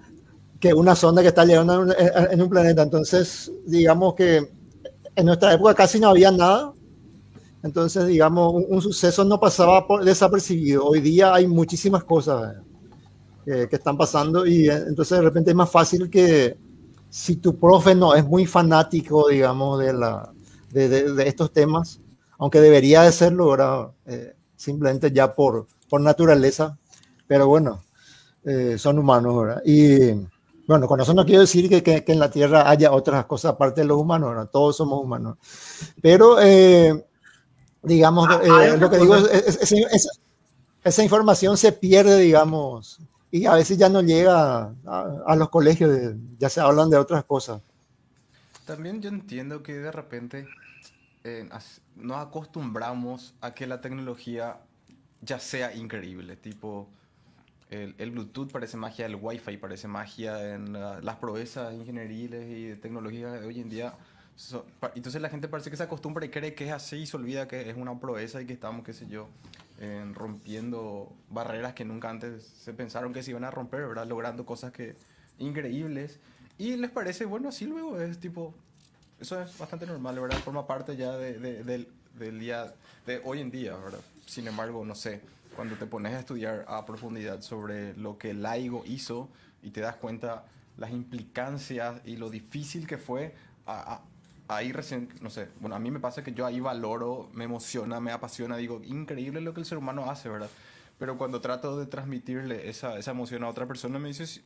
que 0.59 0.73
una 0.73 0.95
sonda 0.95 1.21
que 1.21 1.29
está 1.29 1.45
llegando 1.45 1.73
en 1.75 1.79
un, 1.81 1.93
en 2.31 2.41
un 2.41 2.49
planeta. 2.49 2.83
Entonces, 2.83 3.51
digamos 3.65 4.15
que 4.15 4.49
en 5.15 5.25
nuestra 5.25 5.53
época 5.53 5.75
casi 5.75 5.99
no 5.99 6.09
había 6.09 6.31
nada. 6.31 6.73
Entonces, 7.63 8.07
digamos, 8.07 8.53
un, 8.53 8.65
un 8.69 8.81
suceso 8.81 9.23
no 9.23 9.39
pasaba 9.39 9.87
por 9.87 10.03
desapercibido. 10.03 10.85
Hoy 10.85 11.01
día 11.01 11.33
hay 11.33 11.47
muchísimas 11.47 12.03
cosas 12.03 12.55
eh, 13.45 13.67
que 13.69 13.75
están 13.75 13.97
pasando 13.97 14.45
y 14.45 14.69
eh, 14.69 14.83
entonces 14.87 15.17
de 15.17 15.23
repente 15.23 15.51
es 15.51 15.55
más 15.55 15.69
fácil 15.71 16.09
que 16.09 16.57
si 17.09 17.37
tu 17.37 17.57
profe 17.59 17.95
no 17.95 18.15
es 18.15 18.25
muy 18.25 18.45
fanático, 18.45 19.29
digamos, 19.29 19.79
de, 19.79 19.93
la, 19.93 20.31
de, 20.71 20.89
de- 20.89 21.13
de 21.13 21.27
estos 21.27 21.51
temas, 21.53 21.99
aunque 22.39 22.59
debería 22.61 23.03
de 23.03 23.11
serlo, 23.11 23.49
¿verdad? 23.49 23.89
Eh, 24.05 24.35
simplemente 24.55 25.11
ya 25.11 25.33
por, 25.33 25.67
por 25.89 26.01
naturaleza, 26.01 26.77
pero 27.27 27.47
bueno, 27.47 27.83
eh, 28.45 28.77
son 28.77 28.99
humanos, 28.99 29.37
¿verdad? 29.41 29.61
Y 29.65 30.11
bueno, 30.67 30.87
con 30.87 31.01
eso 31.01 31.13
no 31.13 31.25
quiero 31.25 31.41
decir 31.41 31.69
que, 31.69 31.83
que- 31.83 32.03
que 32.03 32.13
en 32.13 32.19
la 32.19 32.31
Tierra 32.31 32.69
haya 32.69 32.91
otras 32.93 33.25
cosas 33.25 33.53
aparte 33.53 33.81
de 33.81 33.87
los 33.87 33.97
humanos, 33.99 34.29
¿verdad? 34.31 34.49
Todos 34.51 34.77
somos 34.77 35.03
humanos. 35.03 35.37
Pero, 36.01 36.39
eh, 36.41 37.05
digamos, 37.83 38.27
Ah, 38.29 38.41
eh, 38.43 38.77
lo 38.77 38.89
que 38.89 38.97
digo 38.97 39.15
es, 39.15 39.25
es- 39.31 39.61
es- 39.61 39.71
es- 39.71 40.09
esa 40.83 41.03
información 41.03 41.57
se 41.57 41.71
pierde, 41.71 42.19
digamos, 42.19 42.99
y 43.31 43.45
a 43.45 43.53
veces 43.55 43.77
ya 43.77 43.89
no 43.89 44.01
llega 44.01 44.63
a, 44.85 45.23
a 45.27 45.35
los 45.35 45.49
colegios, 45.49 45.91
de- 45.91 46.17
ya 46.39 46.49
se 46.49 46.61
hablan 46.61 46.89
de 46.89 46.97
otras 46.97 47.23
cosas. 47.25 47.61
También 48.65 49.01
yo 49.01 49.09
entiendo 49.09 49.61
que 49.63 49.73
de 49.73 49.91
repente 49.91 50.47
eh, 51.23 51.49
nos 51.95 52.17
acostumbramos 52.17 53.35
a 53.41 53.51
que 53.53 53.67
la 53.67 53.81
tecnología 53.81 54.57
ya 55.21 55.39
sea 55.39 55.75
increíble, 55.75 56.35
tipo 56.37 56.89
el, 57.69 57.95
el 57.97 58.11
Bluetooth 58.11 58.51
parece 58.51 58.77
magia, 58.77 59.05
el 59.07 59.15
Wi-Fi 59.15 59.57
parece 59.57 59.87
magia, 59.87 60.55
en 60.55 60.73
la- 60.73 61.01
las 61.01 61.17
proezas 61.17 61.73
ingenieriles 61.75 62.49
y 62.49 62.65
de 62.67 62.77
tecnología 62.77 63.31
de 63.31 63.45
hoy 63.47 63.59
en 63.61 63.69
día. 63.69 63.95
So- 64.35 64.65
entonces 64.95 65.21
la 65.21 65.29
gente 65.29 65.47
parece 65.47 65.69
que 65.69 65.77
se 65.77 65.83
acostumbra 65.83 66.25
y 66.25 66.29
cree 66.29 66.53
que 66.55 66.65
es 66.67 66.71
así 66.71 66.97
y 66.97 67.05
se 67.05 67.17
olvida 67.17 67.47
que 67.47 67.69
es 67.69 67.75
una 67.77 67.99
proeza 67.99 68.41
y 68.41 68.45
que 68.45 68.53
estamos, 68.53 68.83
qué 68.85 68.93
sé 68.93 69.07
yo, 69.07 69.27
en 69.79 70.13
rompiendo 70.13 71.11
barreras 71.29 71.73
que 71.73 71.85
nunca 71.85 72.09
antes 72.09 72.43
se 72.43 72.73
pensaron 72.73 73.13
que 73.13 73.23
se 73.23 73.31
iban 73.31 73.43
a 73.43 73.51
romper, 73.51 73.87
¿verdad? 73.87 74.07
Logrando 74.07 74.45
cosas 74.45 74.71
que 74.71 74.95
increíbles. 75.39 76.19
Y 76.57 76.75
les 76.77 76.91
parece, 76.91 77.25
bueno, 77.25 77.49
así 77.49 77.65
luego 77.65 77.99
es 77.99 78.19
tipo, 78.19 78.53
eso 79.19 79.41
es 79.41 79.57
bastante 79.57 79.85
normal, 79.87 80.19
¿verdad? 80.19 80.37
Forma 80.39 80.67
parte 80.67 80.95
ya 80.95 81.17
de- 81.17 81.39
de- 81.39 81.63
del, 81.63 81.87
del 82.17 82.39
día, 82.39 82.73
de 83.07 83.21
hoy 83.23 83.41
en 83.41 83.49
día, 83.51 83.75
¿verdad? 83.75 83.99
Sin 84.27 84.47
embargo, 84.47 84.85
no 84.85 84.95
sé, 84.95 85.21
cuando 85.55 85.75
te 85.75 85.85
pones 85.85 86.13
a 86.13 86.19
estudiar 86.19 86.65
a 86.67 86.85
profundidad 86.85 87.41
sobre 87.41 87.95
lo 87.97 88.17
que 88.17 88.33
Laigo 88.33 88.83
hizo 88.85 89.29
y 89.63 89.71
te 89.71 89.81
das 89.81 89.95
cuenta 89.95 90.45
las 90.77 90.91
implicancias 90.91 92.01
y 92.05 92.15
lo 92.17 92.29
difícil 92.29 92.87
que 92.87 92.97
fue, 92.97 93.35
a- 93.65 93.95
a- 93.95 94.01
ahí 94.57 94.71
recién, 94.71 95.09
no 95.21 95.29
sé, 95.29 95.49
bueno, 95.59 95.75
a 95.75 95.79
mí 95.79 95.91
me 95.91 95.99
pasa 95.99 96.23
que 96.23 96.33
yo 96.33 96.45
ahí 96.45 96.59
valoro, 96.59 97.29
me 97.33 97.45
emociona, 97.45 97.99
me 97.99 98.11
apasiona, 98.11 98.57
digo, 98.57 98.81
increíble 98.83 99.41
lo 99.41 99.53
que 99.53 99.61
el 99.61 99.65
ser 99.65 99.77
humano 99.77 100.09
hace, 100.09 100.29
¿verdad? 100.29 100.49
Pero 100.99 101.17
cuando 101.17 101.41
trato 101.41 101.77
de 101.79 101.85
transmitirle 101.87 102.69
esa, 102.69 102.97
esa 102.97 103.11
emoción 103.11 103.43
a 103.43 103.49
otra 103.49 103.67
persona, 103.67 103.99
me 103.99 104.09
dice, 104.09 104.27
"Sí, 104.27 104.41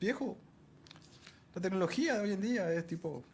viejo, 0.00 0.38
la 1.54 1.62
tecnología 1.62 2.14
de 2.14 2.20
hoy 2.20 2.32
en 2.32 2.40
día 2.40 2.70
es 2.72 2.86
tipo, 2.86 3.24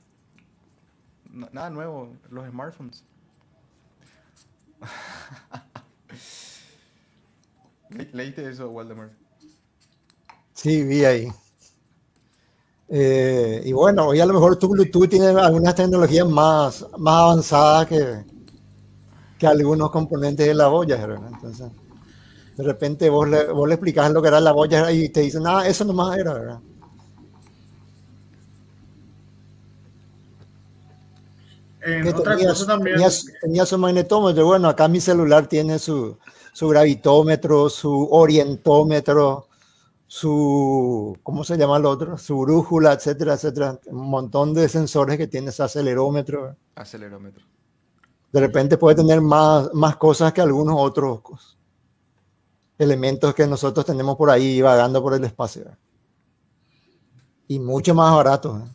nada 1.52 1.70
nuevo, 1.70 2.16
los 2.30 2.48
smartphones. 2.48 3.04
Le- 7.90 8.10
¿Leíste 8.12 8.48
eso, 8.48 8.70
Waldemar? 8.70 9.10
Sí, 10.54 10.82
vi 10.84 11.04
ahí. 11.04 11.28
Eh, 12.94 13.62
y 13.64 13.72
bueno, 13.72 14.08
hoy 14.08 14.20
a 14.20 14.26
lo 14.26 14.34
mejor 14.34 14.56
tu 14.58 14.68
Bluetooth 14.68 15.08
tiene 15.08 15.28
algunas 15.28 15.74
tecnologías 15.74 16.28
más, 16.28 16.86
más 16.98 17.14
avanzadas 17.22 17.86
que, 17.88 18.24
que 19.38 19.46
algunos 19.46 19.90
componentes 19.90 20.46
de 20.46 20.54
la 20.54 20.68
Voyager, 20.68 21.08
¿verdad? 21.10 21.30
Entonces, 21.32 21.70
de 22.56 22.64
repente 22.64 23.10
vos 23.10 23.28
le, 23.28 23.46
vos 23.52 23.68
le 23.68 23.74
explicás 23.74 24.10
lo 24.12 24.22
que 24.22 24.28
era 24.28 24.40
la 24.40 24.52
Voyager 24.52 24.94
y 24.94 25.10
te 25.10 25.20
dicen, 25.22 25.44
ah, 25.46 25.66
eso 25.66 25.84
nomás 25.84 26.18
era, 26.18 26.34
¿verdad? 26.34 26.60
En 31.80 32.02
Que 32.02 32.10
otra 32.12 32.36
tenía, 32.36 32.48
cosa 32.50 32.66
también, 32.66 32.96
tenía 32.96 33.10
su- 33.10 33.26
tenía 33.40 33.66
su 33.66 33.78
magnetómetro. 33.78 34.46
Bueno, 34.46 34.68
acá 34.68 34.88
mi 34.88 35.00
celular 35.00 35.46
tiene 35.48 35.78
su, 35.78 36.16
su 36.52 36.68
gravitómetro, 36.68 37.68
su 37.68 38.08
orientómetro, 38.10 39.46
su, 40.14 41.16
¿cómo 41.22 41.42
se 41.42 41.56
llama 41.56 41.78
el 41.78 41.86
otro? 41.86 42.18
Su 42.18 42.38
brújula, 42.40 42.92
etcétera, 42.92 43.32
etcétera. 43.32 43.80
Un 43.86 44.10
montón 44.10 44.52
de 44.52 44.68
sensores 44.68 45.16
que 45.16 45.26
tiene 45.26 45.48
ese 45.48 45.62
acelerómetro. 45.62 46.54
Acelerómetro. 46.74 47.42
De 48.30 48.40
repente 48.40 48.76
puede 48.76 48.96
tener 48.96 49.22
más, 49.22 49.72
más 49.72 49.96
cosas 49.96 50.34
que 50.34 50.42
algunos 50.42 50.74
otros 50.78 51.56
elementos 52.76 53.34
que 53.34 53.46
nosotros 53.46 53.86
tenemos 53.86 54.14
por 54.18 54.28
ahí 54.28 54.60
vagando 54.60 55.02
por 55.02 55.14
el 55.14 55.24
espacio. 55.24 55.64
Y 57.48 57.58
mucho 57.58 57.94
más 57.94 58.14
barato. 58.14 58.58
¿eh? 58.58 58.68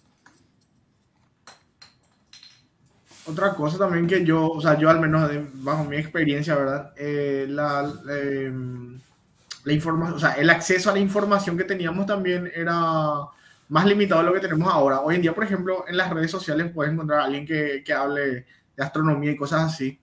otra 3.29 3.53
cosa 3.53 3.77
también 3.77 4.07
que 4.07 4.25
yo, 4.25 4.49
o 4.49 4.59
sea, 4.59 4.75
yo 4.79 4.89
al 4.89 4.99
menos 4.99 5.29
de- 5.29 5.47
bajo 5.53 5.83
mi 5.83 5.97
experiencia, 5.97 6.55
¿verdad? 6.55 6.93
Eh, 6.97 7.45
la, 7.47 7.93
eh, 8.09 8.51
la 9.67 9.73
información, 9.73 10.15
o 10.15 10.19
sea, 10.19 10.31
el 10.31 10.49
acceso 10.49 10.89
a 10.89 10.93
la 10.93 10.99
información 10.99 11.57
que 11.57 11.65
teníamos 11.65 12.05
también 12.05 12.49
era 12.55 12.79
más 13.67 13.85
limitado 13.85 14.21
de 14.21 14.27
lo 14.27 14.33
que 14.33 14.39
tenemos 14.39 14.73
ahora. 14.73 15.01
Hoy 15.01 15.15
en 15.15 15.21
día, 15.21 15.35
por 15.35 15.43
ejemplo, 15.43 15.83
en 15.89 15.97
las 15.97 16.09
redes 16.09 16.31
sociales 16.31 16.71
puedes 16.73 16.93
encontrar 16.93 17.19
a 17.19 17.25
alguien 17.25 17.45
que, 17.45 17.83
que 17.83 17.93
hable 17.93 18.45
de 18.77 18.83
astronomía 18.83 19.31
y 19.31 19.35
cosas 19.35 19.73
así. 19.73 19.99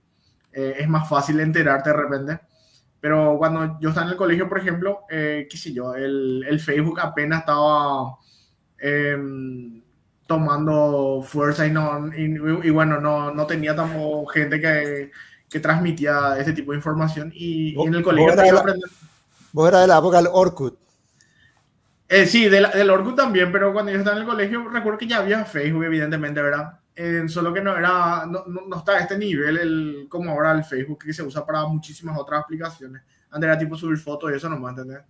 Eh, 0.52 0.74
es 0.80 0.86
más 0.86 1.08
fácil 1.08 1.40
enterarte 1.40 1.88
de 1.88 1.96
repente. 1.96 2.40
Pero 3.00 3.38
cuando 3.38 3.80
yo 3.80 3.88
estaba 3.88 4.04
en 4.04 4.12
el 4.12 4.18
colegio, 4.18 4.50
por 4.50 4.58
ejemplo, 4.58 5.00
eh, 5.08 5.48
qué 5.48 5.56
sé 5.56 5.72
yo, 5.72 5.94
el, 5.94 6.44
el 6.46 6.60
Facebook 6.60 7.00
apenas 7.00 7.40
estaba 7.40 8.18
em, 8.78 9.82
tomando 10.26 11.22
fuerza 11.26 11.66
y, 11.66 11.70
no, 11.70 12.08
y, 12.14 12.24
y 12.66 12.70
bueno, 12.70 13.00
no, 13.00 13.32
no 13.32 13.46
tenía 13.46 13.74
tampoco 13.74 14.26
gente 14.26 14.60
que, 14.60 15.10
que 15.48 15.60
transmitía 15.60 16.36
este 16.38 16.52
tipo 16.52 16.72
de 16.72 16.76
información. 16.76 17.32
Y, 17.34 17.82
y 17.82 17.86
en 17.86 17.94
el 17.94 18.02
colegio 18.02 18.30
a 18.30 18.60
aprender. 18.60 18.90
Vos 19.54 19.68
eras 19.68 19.82
de 19.82 19.86
la 19.86 19.98
época 19.98 20.16
del 20.16 20.26
Orkut. 20.32 20.76
Eh, 22.08 22.26
sí, 22.26 22.48
del, 22.48 22.68
del 22.72 22.90
Orkut 22.90 23.14
también, 23.14 23.52
pero 23.52 23.72
cuando 23.72 23.92
yo 23.92 23.98
estaba 23.98 24.16
en 24.16 24.22
el 24.22 24.28
colegio, 24.28 24.68
recuerdo 24.68 24.98
que 24.98 25.06
ya 25.06 25.18
había 25.18 25.44
Facebook, 25.44 25.84
evidentemente, 25.84 26.42
¿verdad? 26.42 26.80
Eh, 26.96 27.22
solo 27.28 27.54
que 27.54 27.60
no 27.60 27.76
era, 27.76 28.26
no, 28.26 28.42
no, 28.48 28.62
no 28.66 28.76
está 28.78 28.94
a 28.94 28.98
este 28.98 29.16
nivel 29.16 29.56
el, 29.58 30.06
como 30.08 30.32
ahora 30.32 30.50
el 30.50 30.64
Facebook, 30.64 31.04
que 31.04 31.12
se 31.12 31.22
usa 31.22 31.46
para 31.46 31.64
muchísimas 31.68 32.18
otras 32.18 32.42
aplicaciones. 32.42 33.02
Antes 33.30 33.46
era 33.46 33.56
tipo 33.56 33.76
subir 33.76 33.96
fotos 33.96 34.32
y 34.32 34.34
eso 34.34 34.48
nomás, 34.48 34.72
¿entendés? 34.76 35.04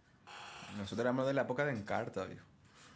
Nosotros 0.76 1.00
éramos 1.00 1.26
de 1.26 1.32
la 1.32 1.42
época 1.42 1.64
de 1.64 1.72
Encarta, 1.72 2.26
viejo. 2.26 2.44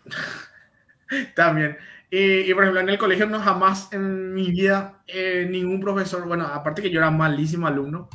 También. 1.35 1.79
Y, 2.11 2.41
y, 2.41 2.53
por 2.53 2.65
ejemplo, 2.65 2.81
en 2.81 2.91
el 2.91 2.99
colegio 2.99 3.25
no 3.25 3.41
jamás 3.41 3.91
en 3.95 4.35
mi 4.35 4.51
vida 4.51 5.01
eh, 5.07 5.49
ningún 5.51 5.81
profesor, 5.81 6.27
bueno, 6.27 6.47
aparte 6.47 6.83
que 6.83 6.91
yo 6.91 7.01
era 7.01 7.11
malísimo 7.11 7.67
alumno, 7.67 8.11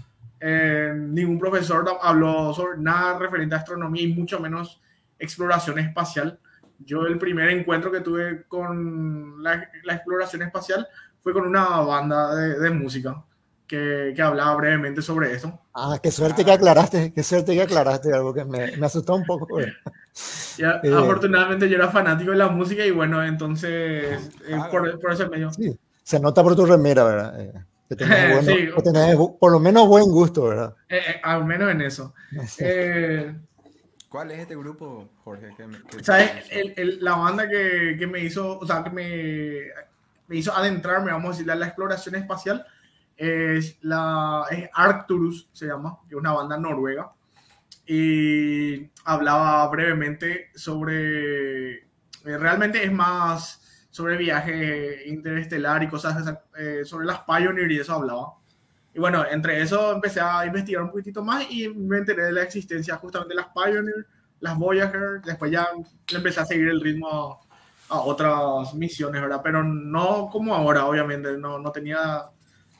eh, 0.45 0.94
ningún 0.94 1.40
profesor 1.40 1.86
habló 2.02 2.53
sobre 2.53 2.78
nada 2.78 3.18
referente 3.18 3.56
a 3.56 3.60
astronomía 3.60 4.03
y 4.03 4.14
mucho 4.14 4.40
menos 4.40 4.82
exploración 5.18 5.80
espacial. 5.80 6.38
Yo 6.80 7.06
el 7.06 7.18
primer 7.18 7.49
encuentro 7.49 7.90
que 7.90 8.02
tuve 8.02 8.44
con 8.48 9.41
la, 9.41 9.70
la 9.84 9.94
exploración 9.94 10.41
espacial 10.41 10.86
fue 11.22 11.32
con 11.32 11.45
una 11.45 11.65
banda 11.80 12.36
de, 12.36 12.60
de 12.60 12.70
música 12.72 13.24
que, 13.65 14.11
que, 14.14 14.22
hablaba 14.22 14.56
brevemente 14.56 15.02
sobre 15.02 15.34
eso. 15.34 15.61
Ah, 15.74 15.98
qué 16.03 16.11
suerte 16.11 16.44
que 16.44 16.52
aclaraste, 16.52 17.14
qué 17.14 17.24
suerte 17.24 17.53
que 17.53 17.61
aclaraste, 17.61 18.14
algo 18.14 18.34
que 18.34 18.44
me, 18.44 18.76
me 18.76 18.86
asustó 18.86 19.15
un 19.15 19.24
poco. 19.24 19.60
eh. 19.60 19.74
Ya, 20.60 20.80
eh, 20.84 20.94
afortunadamente 20.94 21.68
yo 21.68 21.76
era 21.76 21.90
fanático 21.90 22.30
de 22.30 22.38
la 22.38 22.48
música 22.48 22.86
y 22.86 22.91
bueno, 22.91 23.24
entonces 23.24 24.32
eh, 24.48 24.57
por, 24.70 24.99
por, 24.99 25.11
ese 25.11 25.28
medio. 25.28 25.52
Sí, 25.52 25.76
se 26.03 26.20
nota 26.20 26.44
por 26.44 26.56
tu 26.56 26.68
remera, 26.68 27.03
¿verdad? 27.03 27.65
Eh, 27.94 27.98
que 27.98 28.06
tenés, 28.06 28.32
bueno, 28.45 28.57
sí. 28.57 28.70
que 28.76 28.82
tenés 28.82 29.15
por 29.40 29.52
lo 29.52 29.60
menos 29.60 29.88
buen 29.88 30.06
gusto, 30.06 30.44
¿verdad? 30.44 30.76
Eh, 30.90 31.20
al 31.24 31.45
menos 31.45 31.72
en 31.72 31.82
eso. 31.82 32.14
¿Cuál 34.10 34.32
es 34.32 34.40
este 34.40 34.56
grupo, 34.56 35.10
Jorge? 35.24 35.56
Que 35.57 35.65
me, 35.65 35.82
que 35.82 36.03
¿Sabes? 36.03 36.32
El, 36.52 36.74
el, 36.78 37.03
la 37.03 37.15
banda 37.15 37.49
que, 37.49 37.95
que, 37.98 38.06
me 38.06 38.20
hizo, 38.20 38.60
o 38.60 38.65
sea, 38.68 38.84
que 38.84 38.91
me, 38.91 39.61
me 40.28 40.36
hizo 40.36 40.56
adentrarme, 40.56 41.11
vamos 41.11 41.30
a 41.30 41.32
decirle, 41.32 41.53
a 41.53 41.56
la 41.56 41.65
exploración 41.65 42.15
espacial 42.15 42.65
es 43.18 43.78
la 43.82 44.45
es 44.49 44.70
Arcturus, 44.74 45.49
se 45.52 45.68
llama, 45.68 45.98
que 46.07 46.15
es 46.15 46.20
una 46.20 46.34
banda 46.34 46.57
noruega. 46.57 47.11
Y 47.86 48.90
hablaba 49.03 49.68
brevemente 49.70 50.49
sobre. 50.56 51.76
Eh, 51.76 51.84
realmente 52.24 52.84
es 52.84 52.91
más 52.91 53.61
sobre 53.94 54.18
viaje 54.18 55.07
interestelar 55.07 55.84
y 55.84 55.88
cosas 55.88 56.36
eh, 56.57 56.82
sobre 56.84 57.06
las 57.06 57.20
Pioneer 57.20 57.72
y 57.72 57.80
eso 57.80 57.94
hablaba. 57.94 58.34
Y 58.91 58.98
bueno, 58.99 59.24
entre 59.30 59.61
eso 59.61 59.91
empecé 59.91 60.20
a 60.20 60.44
investigar 60.48 60.82
un 60.82 60.90
poquitito 60.90 61.24
más 61.24 61.45
y 61.52 61.70
me 61.70 61.99
enteré 61.99 62.24
de 62.24 62.32
la 62.32 62.41
existencia 62.41 62.95
justamente 62.95 63.36
de 63.36 63.41
las 63.41 63.49
Pioneer, 63.53 64.07
las 64.40 64.57
Voyager. 64.57 65.22
Después 65.24 65.52
ya 65.52 65.68
empecé 66.11 66.40
a 66.40 66.45
seguir 66.45 66.70
el 66.70 66.82
ritmo 66.82 67.07
a, 67.07 67.95
a 67.95 68.02
otras 68.02 68.74
misiones, 68.74 69.22
¿verdad? 69.22 69.41
Pero 69.44 69.64
no 69.64 70.28
como 70.32 70.56
ahora, 70.56 70.88
obviamente. 70.88 71.38
No, 71.38 71.60
no 71.60 71.72
tenía 71.72 72.24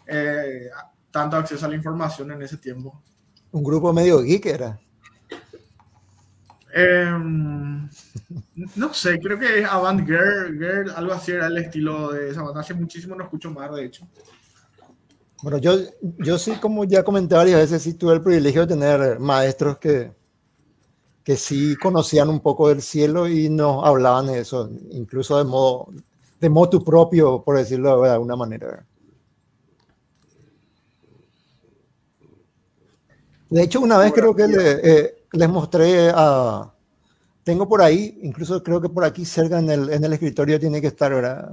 eh, 0.08 0.68
tanto 1.12 1.38
acceso 1.38 1.68
a 1.68 1.70
la 1.70 1.76
información 1.76 2.32
en 2.32 2.42
ese 2.42 2.58
tiempo. 2.58 3.04
Un 3.52 3.64
grupo 3.64 3.94
medio 3.94 4.20
geek 4.24 4.48
era. 4.48 4.80
Eh, 6.76 7.06
no 8.76 8.94
sé, 8.94 9.20
creo 9.20 9.38
que 9.38 9.60
es 9.60 9.66
Avant 9.68 10.04
Girl, 10.06 10.58
Girl, 10.58 10.92
algo 10.96 11.14
así 11.14 11.32
era 11.32 11.46
el 11.48 11.58
estilo 11.58 12.12
de 12.12 12.32
esa 12.32 12.42
banda. 12.42 12.62
Hace 12.62 12.74
muchísimo 12.74 13.16
no 13.16 13.24
escucho 13.24 13.52
más, 13.52 13.74
de 13.76 13.86
hecho. 13.86 14.08
Bueno, 15.44 15.60
yo, 15.60 15.78
yo 16.02 16.40
sí, 16.40 16.54
como 16.54 16.84
ya 16.86 17.04
comenté 17.04 17.36
varias 17.36 17.60
veces, 17.60 17.84
sí 17.84 17.94
tuve 17.94 18.14
el 18.14 18.22
privilegio 18.22 18.62
de 18.62 18.76
tener 18.76 19.20
maestros 19.20 19.78
que, 19.78 20.12
que 21.24 21.36
sí 21.36 21.76
conocían 21.76 22.30
un 22.30 22.40
poco 22.40 22.70
del 22.70 22.82
cielo 22.82 23.28
y 23.28 23.50
nos 23.50 23.86
hablaban 23.86 24.28
de 24.28 24.40
eso, 24.40 24.72
incluso 24.92 25.38
de 25.38 25.44
modo, 25.44 25.90
de 26.40 26.50
motu 26.50 26.84
propio, 26.84 27.44
por 27.44 27.58
decirlo 27.58 28.02
de 28.02 28.10
alguna 28.10 28.36
manera. 28.36 28.86
De 33.50 33.62
hecho, 33.62 33.82
una 33.82 34.00
vez 34.00 34.12
creo 34.14 34.36
que 34.36 34.48
le, 34.48 34.72
eh, 34.82 35.23
les 35.34 35.50
mostré 35.50 36.12
a... 36.14 36.72
Tengo 37.44 37.68
por 37.68 37.82
ahí, 37.82 38.20
incluso 38.24 38.64
creo 38.64 38.80
que 38.80 38.88
por 38.88 39.04
aquí 39.04 39.26
cerca 39.26 39.60
en 39.60 39.70
el, 39.70 39.90
en 39.92 40.04
el 40.04 40.14
escritorio 40.14 40.60
tiene 40.60 40.80
que 40.80 40.88
estar, 40.88 41.14
¿verdad? 41.14 41.50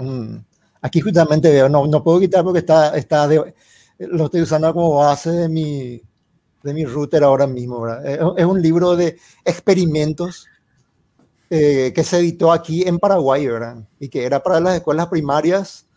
Aquí 0.83 1.01
justamente 1.01 1.51
veo, 1.51 1.69
no, 1.69 1.87
no 1.87 2.05
puedo 2.05 2.21
quitar 2.21 2.45
porque 2.45 2.61
está, 2.61 2.97
está 2.97 3.27
de, 3.27 3.55
lo 3.99 4.27
estoy 4.27 4.43
usando 4.43 4.73
como 4.73 4.99
base 4.99 5.31
de 5.33 5.49
mi, 5.49 6.01
de 6.63 6.75
mi 6.75 6.85
router 6.85 7.25
ahora 7.25 7.47
mismo, 7.47 7.81
¿verdad? 7.81 8.35
Es 8.37 8.45
un 8.45 8.63
libro 8.63 8.95
de 8.95 9.19
experimentos 9.45 10.47
eh, 11.51 11.93
que 11.93 12.05
se 12.05 12.19
editó 12.19 12.53
aquí 12.53 12.87
en 12.87 13.01
Paraguay, 13.01 13.47
¿verdad? 13.47 13.79
Y 13.99 14.09
que 14.09 14.25
era 14.25 14.41
para 14.41 14.61
las 14.61 14.77
escuelas 14.77 15.09
primarias, 15.09 15.89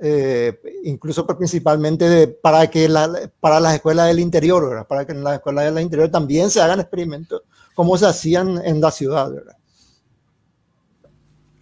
eh, 0.00 0.60
incluso 0.84 1.26
principalmente 1.26 2.08
de, 2.08 2.28
para, 2.28 2.68
que 2.68 2.88
la, 2.88 3.30
para 3.40 3.58
las 3.60 3.74
escuelas 3.74 4.06
del 4.08 4.20
interior, 4.20 4.68
¿verdad? 4.68 4.86
Para 4.86 5.04
que 5.04 5.12
en 5.12 5.24
las 5.24 5.34
escuelas 5.34 5.64
del 5.64 5.82
interior 5.82 6.08
también 6.10 6.50
se 6.50 6.60
hagan 6.60 6.80
experimentos 6.80 7.42
como 7.74 7.96
se 7.96 8.06
hacían 8.06 8.60
en 8.64 8.80
la 8.80 8.90
ciudad, 8.90 9.30
¿verdad? 9.30 9.56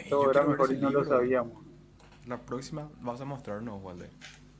Todo 0.09 0.31
era 0.31 0.45
mejor 0.45 0.73
y 0.73 0.79
no 0.79 0.91
lo 0.91 1.05
sabíamos. 1.05 1.65
La 2.27 2.39
próxima 2.39 2.89
vas 3.01 3.21
a 3.21 3.25
mostrarnos, 3.25 3.83
Walder. 3.83 4.11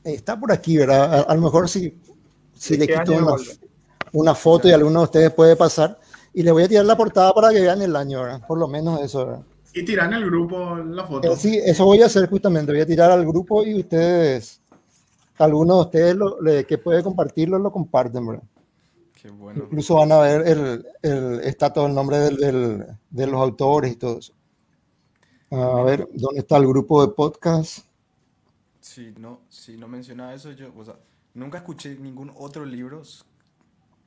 Está 0.03 0.39
por 0.39 0.51
aquí, 0.51 0.77
¿verdad? 0.77 1.13
A, 1.13 1.21
a 1.21 1.35
lo 1.35 1.41
mejor 1.41 1.67
si, 1.67 1.99
si 2.53 2.77
le 2.77 2.87
quito 2.87 3.13
año, 3.13 3.25
una, 3.25 3.35
una 4.13 4.35
foto 4.35 4.67
y 4.67 4.71
alguno 4.71 4.99
de 4.99 5.05
ustedes 5.05 5.33
puede 5.33 5.55
pasar. 5.55 5.99
Y 6.33 6.43
le 6.43 6.51
voy 6.51 6.63
a 6.63 6.67
tirar 6.67 6.85
la 6.85 6.95
portada 6.95 7.33
para 7.33 7.49
que 7.49 7.61
vean 7.61 7.81
el 7.81 7.95
año, 7.95 8.21
¿verdad? 8.21 8.41
Por 8.47 8.57
lo 8.57 8.67
menos 8.67 9.01
eso, 9.01 9.25
¿verdad? 9.25 9.41
Y 9.79 9.85
tiran 9.85 10.13
el 10.13 10.25
grupo 10.25 10.75
la 10.77 11.05
foto. 11.05 11.33
Eh, 11.33 11.35
sí, 11.35 11.59
eso 11.63 11.85
voy 11.85 12.01
a 12.01 12.07
hacer 12.07 12.29
justamente. 12.29 12.71
Voy 12.71 12.81
a 12.81 12.85
tirar 12.85 13.11
al 13.11 13.25
grupo 13.25 13.63
y 13.63 13.79
ustedes, 13.79 14.61
alguno 15.37 15.75
de 15.75 15.81
ustedes 15.81 16.15
lo, 16.15 16.41
le- 16.41 16.65
que 16.65 16.77
puede 16.77 17.03
compartirlo, 17.03 17.59
lo 17.59 17.71
comparten, 17.71 18.25
¿verdad? 18.25 18.43
Qué 19.21 19.29
bueno. 19.29 19.63
Incluso 19.65 19.95
van 19.95 20.11
a 20.11 20.19
ver 20.19 20.47
el, 20.47 20.85
el- 21.01 21.39
está 21.41 21.71
todo 21.73 21.87
el 21.87 21.93
nombre 21.93 22.17
del- 22.19 22.37
del- 22.37 22.85
de 23.09 23.27
los 23.27 23.41
autores 23.41 23.91
y 23.93 23.95
todo 23.95 24.19
eso. 24.19 24.33
A 25.51 25.81
ver, 25.83 26.07
¿dónde 26.13 26.39
está 26.41 26.57
el 26.57 26.67
grupo 26.67 27.05
de 27.05 27.13
podcast? 27.13 27.79
Si 28.81 29.13
no, 29.19 29.41
si 29.49 29.77
no 29.77 29.87
menciona 29.87 30.33
eso, 30.33 30.51
yo, 30.51 30.71
o 30.75 30.83
sea, 30.83 30.95
nunca 31.33 31.57
escuché 31.59 31.95
ningún 31.97 32.31
otro 32.35 32.65
libro, 32.65 33.01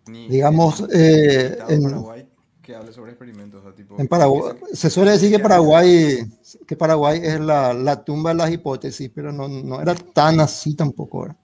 ni 0.06 0.28
Digamos, 0.28 0.84
eh, 0.92 1.58
en- 1.68 1.82
Paraguay, 1.82 2.28
que 2.62 2.74
hable 2.74 2.92
sobre 2.92 3.12
experimentos. 3.12 3.60
o 3.60 3.62
sea, 3.64 3.74
tipo, 3.74 3.98
En 3.98 4.08
Paraguay, 4.08 4.56
que 4.68 4.76
se 4.76 4.90
suele 4.90 5.12
decir 5.12 5.30
que 5.30 5.38
Paraguay, 5.38 6.18
que 6.66 6.76
Paraguay 6.76 7.20
es 7.22 7.40
la, 7.40 7.72
la 7.72 8.04
tumba 8.04 8.30
de 8.30 8.36
las 8.36 8.50
hipótesis, 8.50 9.10
pero 9.14 9.32
no, 9.32 9.48
no 9.48 9.80
era 9.80 9.94
tan 9.94 10.40
así 10.40 10.74
tampoco. 10.74 11.22
¿verdad? 11.22 11.36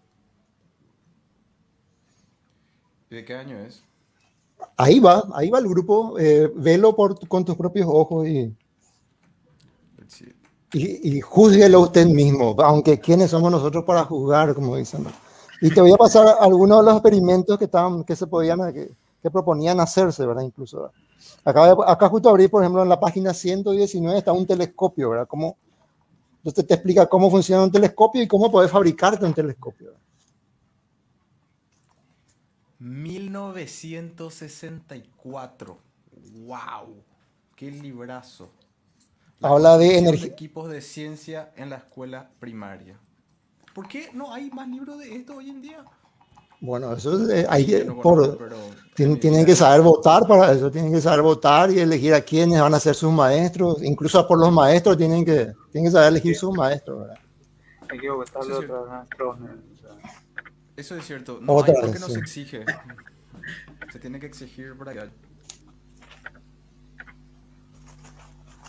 ¿De 3.10 3.24
qué 3.24 3.34
año 3.34 3.58
es? 3.58 3.82
Ahí 4.76 5.00
va, 5.00 5.24
ahí 5.34 5.50
va 5.50 5.58
el 5.58 5.68
grupo, 5.68 6.18
eh, 6.18 6.50
velo 6.54 6.94
por, 6.96 7.26
con 7.28 7.44
tus 7.44 7.56
propios 7.56 7.86
ojos 7.88 8.26
y 8.26 8.54
y, 10.72 11.16
y 11.16 11.20
júzguelo 11.20 11.80
usted 11.80 12.06
mismo, 12.06 12.56
aunque 12.58 13.00
quiénes 13.00 13.30
somos 13.30 13.50
nosotros 13.50 13.84
para 13.84 14.04
juzgar, 14.04 14.54
como 14.54 14.76
dicen. 14.76 15.06
Y 15.60 15.70
te 15.70 15.80
voy 15.80 15.92
a 15.92 15.96
pasar 15.96 16.36
algunos 16.40 16.80
de 16.80 16.84
los 16.84 16.94
experimentos 16.94 17.58
que, 17.58 17.64
estaban, 17.64 18.04
que 18.04 18.14
se 18.16 18.26
podían, 18.26 18.72
que, 18.72 18.90
que 19.22 19.30
proponían 19.30 19.80
hacerse, 19.80 20.26
¿verdad? 20.26 20.42
Incluso. 20.42 20.90
Acá, 21.46 21.74
acá 21.86 22.08
justo 22.08 22.28
abrí, 22.28 22.48
por 22.48 22.60
ejemplo, 22.60 22.82
en 22.82 22.88
la 22.88 22.98
página 22.98 23.32
119 23.32 24.18
está 24.18 24.32
un 24.32 24.44
telescopio, 24.44 25.10
¿verdad? 25.10 25.28
Como, 25.28 25.56
entonces 26.38 26.66
te 26.66 26.74
explica 26.74 27.06
cómo 27.06 27.30
funciona 27.30 27.62
un 27.62 27.70
telescopio 27.70 28.20
y 28.20 28.26
cómo 28.26 28.50
puedes 28.50 28.68
fabricarte 28.68 29.24
un 29.24 29.32
telescopio. 29.32 29.92
1964. 32.80 35.78
¡Wow! 36.46 36.96
¡Qué 37.54 37.70
librazo! 37.70 38.50
Habla 39.40 39.78
de 39.78 39.98
energía. 39.98 40.26
equipos 40.26 40.68
de 40.68 40.80
ciencia 40.80 41.52
en 41.54 41.70
la 41.70 41.76
escuela 41.76 42.28
primaria. 42.40 42.98
¿Por 43.72 43.86
qué 43.86 44.10
no 44.12 44.34
hay 44.34 44.50
más 44.50 44.66
libros 44.66 44.98
de 44.98 45.14
esto 45.14 45.36
hoy 45.36 45.50
en 45.50 45.62
día? 45.62 45.84
Bueno, 46.60 46.92
eso 46.94 47.22
es, 47.22 47.28
eh, 47.30 47.46
hay, 47.48 47.74
eh, 47.74 47.84
no 47.84 48.00
por, 48.00 48.36
pero 48.38 48.56
tienen, 48.94 49.20
tienen 49.20 49.44
que 49.46 49.54
saber 49.54 49.82
votar 49.82 50.26
para 50.26 50.52
eso, 50.52 50.70
tienen 50.70 50.92
que 50.92 51.00
saber 51.00 51.20
votar 51.22 51.70
y 51.70 51.78
elegir 51.80 52.14
a 52.14 52.20
quiénes 52.22 52.60
van 52.60 52.72
a 52.74 52.80
ser 52.80 52.94
sus 52.94 53.12
maestros, 53.12 53.82
incluso 53.82 54.26
por 54.26 54.38
los 54.38 54.50
maestros 54.52 54.96
tienen 54.96 55.24
que, 55.24 55.52
tienen 55.70 55.88
que 55.88 55.92
saber 55.92 56.08
elegir 56.08 56.34
sus 56.36 56.54
maestros, 56.56 57.00
¿verdad? 57.00 57.18
Hay 57.90 57.98
que 57.98 58.10
votarle 58.10 58.54
Sí, 58.54 58.58
sí. 58.60 58.64
otra 58.64 58.80
vez 58.80 58.90
a 58.90 58.96
nuestros, 58.96 59.36
eh, 59.38 59.42
o 59.74 59.78
sea, 59.80 60.12
Eso 60.76 60.96
es 60.96 61.06
cierto. 61.06 61.38
No 61.40 61.52
Otra 61.54 61.74
hay 61.82 61.90
vez, 61.92 62.00
no 62.00 62.06
sí. 62.06 62.12
se 62.14 62.18
exige. 62.20 62.64
Se 63.92 63.98
tiene 64.00 64.18
que 64.18 64.26
exigir 64.26 64.76
para 64.76 64.92
que. 64.92 65.00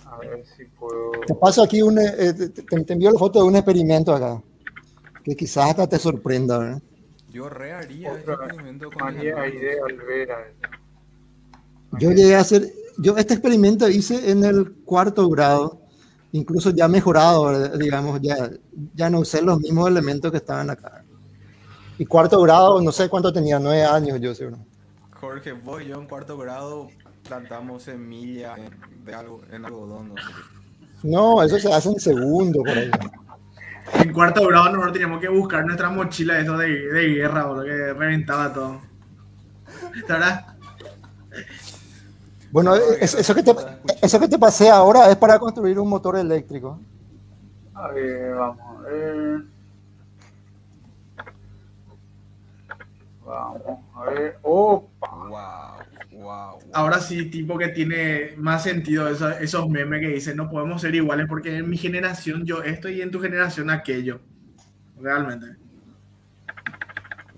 A 0.06 0.18
ver 0.20 0.46
si 0.56 0.66
puedo. 0.66 1.12
Te 1.26 1.34
paso 1.36 1.64
aquí 1.64 1.82
un, 1.82 1.98
eh, 2.00 2.14
eh, 2.18 2.34
te, 2.34 2.50
te- 2.50 2.84
te 2.84 2.94
envío 2.94 3.12
la 3.12 3.20
foto 3.20 3.40
de 3.42 3.46
un 3.46 3.56
experimento 3.56 4.14
acá, 4.14 4.42
que 5.24 5.36
quizás 5.36 5.72
hasta 5.72 5.88
te 5.88 6.00
sorprenda, 6.00 6.58
¿verdad? 6.60 6.82
Yo 7.30 7.50
re 7.50 7.74
haría 7.74 8.14
este 8.14 8.32
Otra 8.32 8.46
experimento 8.46 8.90
con. 8.92 9.08
Aide 9.18 9.82
Alvera. 9.82 10.54
Yo 12.00 12.12
llegué 12.12 12.36
a 12.36 12.42
hacer, 12.42 12.72
yo 12.98 13.18
este 13.18 13.34
experimento 13.34 13.88
hice 13.90 14.30
en 14.32 14.44
el 14.44 14.74
cuarto 14.84 15.30
grado, 15.30 15.82
incluso 16.32 16.72
ya 16.72 16.88
mejorado, 16.88 17.70
digamos, 17.78 18.22
ya, 18.22 18.50
ya 18.94 19.10
no 19.10 19.20
usé 19.20 19.42
los 19.42 19.60
mismos 19.60 19.88
elementos 19.90 20.32
que 20.32 20.38
estaban 20.38 20.70
acá. 20.70 21.04
Y 21.98 22.06
cuarto 22.06 22.42
grado, 22.42 22.82
no 22.82 22.92
sé 22.92 23.10
cuánto 23.10 23.32
tenía, 23.32 23.58
nueve 23.60 23.84
años 23.84 24.20
yo 24.20 24.36
seguro. 24.36 24.58
Jorge, 25.20 25.54
vos 25.54 25.82
y 25.82 25.88
yo 25.88 26.00
en 26.00 26.08
cuarto 26.08 26.38
grado 26.38 26.90
plantamos 27.28 27.84
semilla 27.84 28.56
en, 28.58 29.06
de 29.06 29.14
algo, 29.14 29.42
en 29.52 29.66
algodón. 29.66 30.10
No 30.10 30.16
sé. 30.16 30.34
No, 31.04 31.42
eso 31.42 31.60
se 31.60 31.72
hace 31.72 31.90
en 31.90 32.00
segundo, 32.00 32.60
por 32.64 32.78
ahí. 32.78 32.92
En 33.94 34.14
cuarto 34.14 34.46
grado 34.48 34.66
nosotros 34.70 34.94
teníamos 34.94 35.20
que 35.22 35.30
buscar 35.30 35.66
nuestra 35.66 35.90
mochila 35.90 36.40
eso 36.40 36.58
de, 36.58 36.68
de 36.92 37.08
guerra, 37.10 37.46
boludo, 37.46 37.64
que 37.66 37.94
reventaba 37.94 38.54
todo. 38.54 38.82
¿Verdad? 40.08 40.46
Bueno, 42.52 42.76
es- 42.76 43.14
eso 43.16 43.36
que, 43.36 43.44
te, 43.44 43.54
eso 44.02 44.20
que 44.20 44.28
te 44.28 44.40
pasé 44.40 44.70
ahora 44.70 45.10
es 45.10 45.18
para 45.18 45.38
construir 45.40 45.80
un 45.80 45.90
motor 45.90 46.18
eléctrico. 46.18 46.80
A 47.74 47.90
ver, 47.90 48.34
vamos 48.36 48.60
a 48.60 48.82
ver. 48.90 49.42
Vamos 53.26 53.80
a 53.96 54.06
ver. 54.06 54.40
¡Opa! 54.42 55.10
Wow, 55.30 55.32
wow. 56.28 56.60
Ahora 56.74 57.00
sí, 57.00 57.26
tipo 57.30 57.58
que 57.58 57.70
tiene 57.70 58.34
más 58.38 58.64
sentido 58.64 59.08
eso- 59.10 59.30
esos 59.30 59.70
memes 59.70 60.02
que 60.02 60.10
dicen 60.10 60.36
no 60.36 60.50
podemos 60.50 60.82
ser 60.82 60.94
iguales 60.94 61.26
porque 61.30 61.56
en 61.58 61.70
mi 61.70 61.78
generación 61.78 62.44
yo 62.46 62.62
esto 62.64 62.90
y 62.90 63.02
en 63.02 63.12
tu 63.12 63.22
generación 63.22 63.70
aquello. 63.70 64.20
Realmente. 65.00 65.56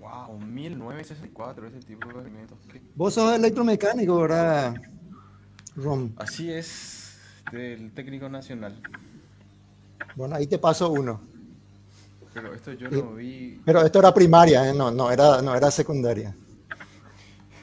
Wow, 0.00 0.38
1964, 0.40 1.68
ese 1.68 1.78
tipo 1.80 2.08
de 2.08 2.14
experimentos. 2.14 2.58
¿Qué- 2.72 2.82
Vos 2.96 3.14
sos 3.14 3.32
electromecánico, 3.34 4.18
¿verdad, 4.22 4.74
Rom? 5.76 6.10
Así 6.16 6.50
es, 6.50 7.16
del 7.52 7.92
técnico 7.92 8.28
nacional. 8.28 8.80
Bueno, 10.16 10.34
ahí 10.34 10.46
te 10.48 10.58
paso 10.58 10.90
uno. 10.90 11.20
Pero 12.34 12.52
esto 12.54 12.72
yo 12.72 12.90
no 12.90 13.14
vi. 13.14 13.60
Pero 13.64 13.82
esto 13.82 14.00
era 14.00 14.12
primaria, 14.12 14.68
¿eh? 14.68 14.74
no, 14.74 14.90
no, 14.90 15.10
era, 15.12 15.40
no 15.42 15.54
era 15.54 15.70
secundaria. 15.70 16.34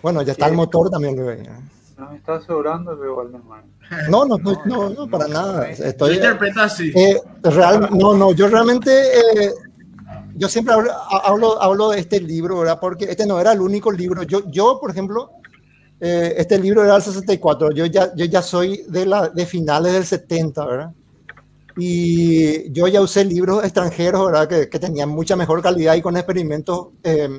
Bueno, 0.02 0.22
ya 0.22 0.34
está 0.34 0.48
el 0.48 0.54
motor 0.54 0.90
también. 0.90 1.16
veía. 1.16 1.60
Nos 1.98 2.14
está 2.14 2.40
sobrando 2.42 2.92
el 2.92 3.10
Waldemar. 3.10 3.64
No, 4.10 4.26
no, 4.26 4.38
no, 4.38 4.52
No, 4.52 4.62
no, 4.66 4.90
no, 4.90 5.06
no, 5.06 5.08
para 5.10 5.28
no, 5.28 5.34
nada. 5.34 5.68
no. 5.70 5.76
Yo 5.76 5.84
Estoy, 5.86 6.16
interpreto 6.16 6.62
así. 6.62 6.92
eh, 6.96 7.20
real, 7.44 7.90
no, 7.92 8.16
no, 8.16 8.32
yo 8.34 8.48
realmente, 8.48 8.92
eh, 8.92 9.52
yo 10.36 10.48
siempre 10.48 10.74
hablo, 10.76 10.92
hablo, 11.24 11.62
hablo 11.62 11.90
de 11.90 12.00
este 12.00 12.20
libro, 12.22 12.60
¿verdad? 12.60 12.78
Porque 12.80 13.06
este 13.06 13.26
no 13.26 13.40
era 13.40 13.54
el 13.54 13.62
único 13.62 13.92
libro. 13.92 14.22
Yo, 14.24 14.42
yo 14.52 14.78
por 14.80 14.92
ejemplo, 14.92 15.32
eh, 16.00 16.36
este 16.38 16.60
libro 16.60 16.84
era 16.84 16.96
el 16.98 17.02
64. 17.02 17.72
Yo 17.72 17.86
ya, 17.88 18.14
yo 18.16 18.26
ya 18.26 18.44
soy 18.44 18.84
de, 18.88 19.06
la, 19.08 19.30
de 19.30 19.46
finales 19.48 19.94
del 19.94 20.06
70, 20.06 20.66
¿verdad? 20.66 20.92
Y 21.78 22.72
yo 22.74 22.88
ya 22.88 23.02
usé 23.02 23.24
libros 23.26 23.64
extranjeros, 23.64 24.26
¿verdad? 24.28 24.48
Que, 24.48 24.70
que 24.70 24.80
tenían 24.80 25.10
mucha 25.10 25.36
mejor 25.36 25.62
calidad 25.62 25.96
y 25.96 26.02
con 26.02 26.18
experimentos 26.18 26.90
eh, 27.04 27.30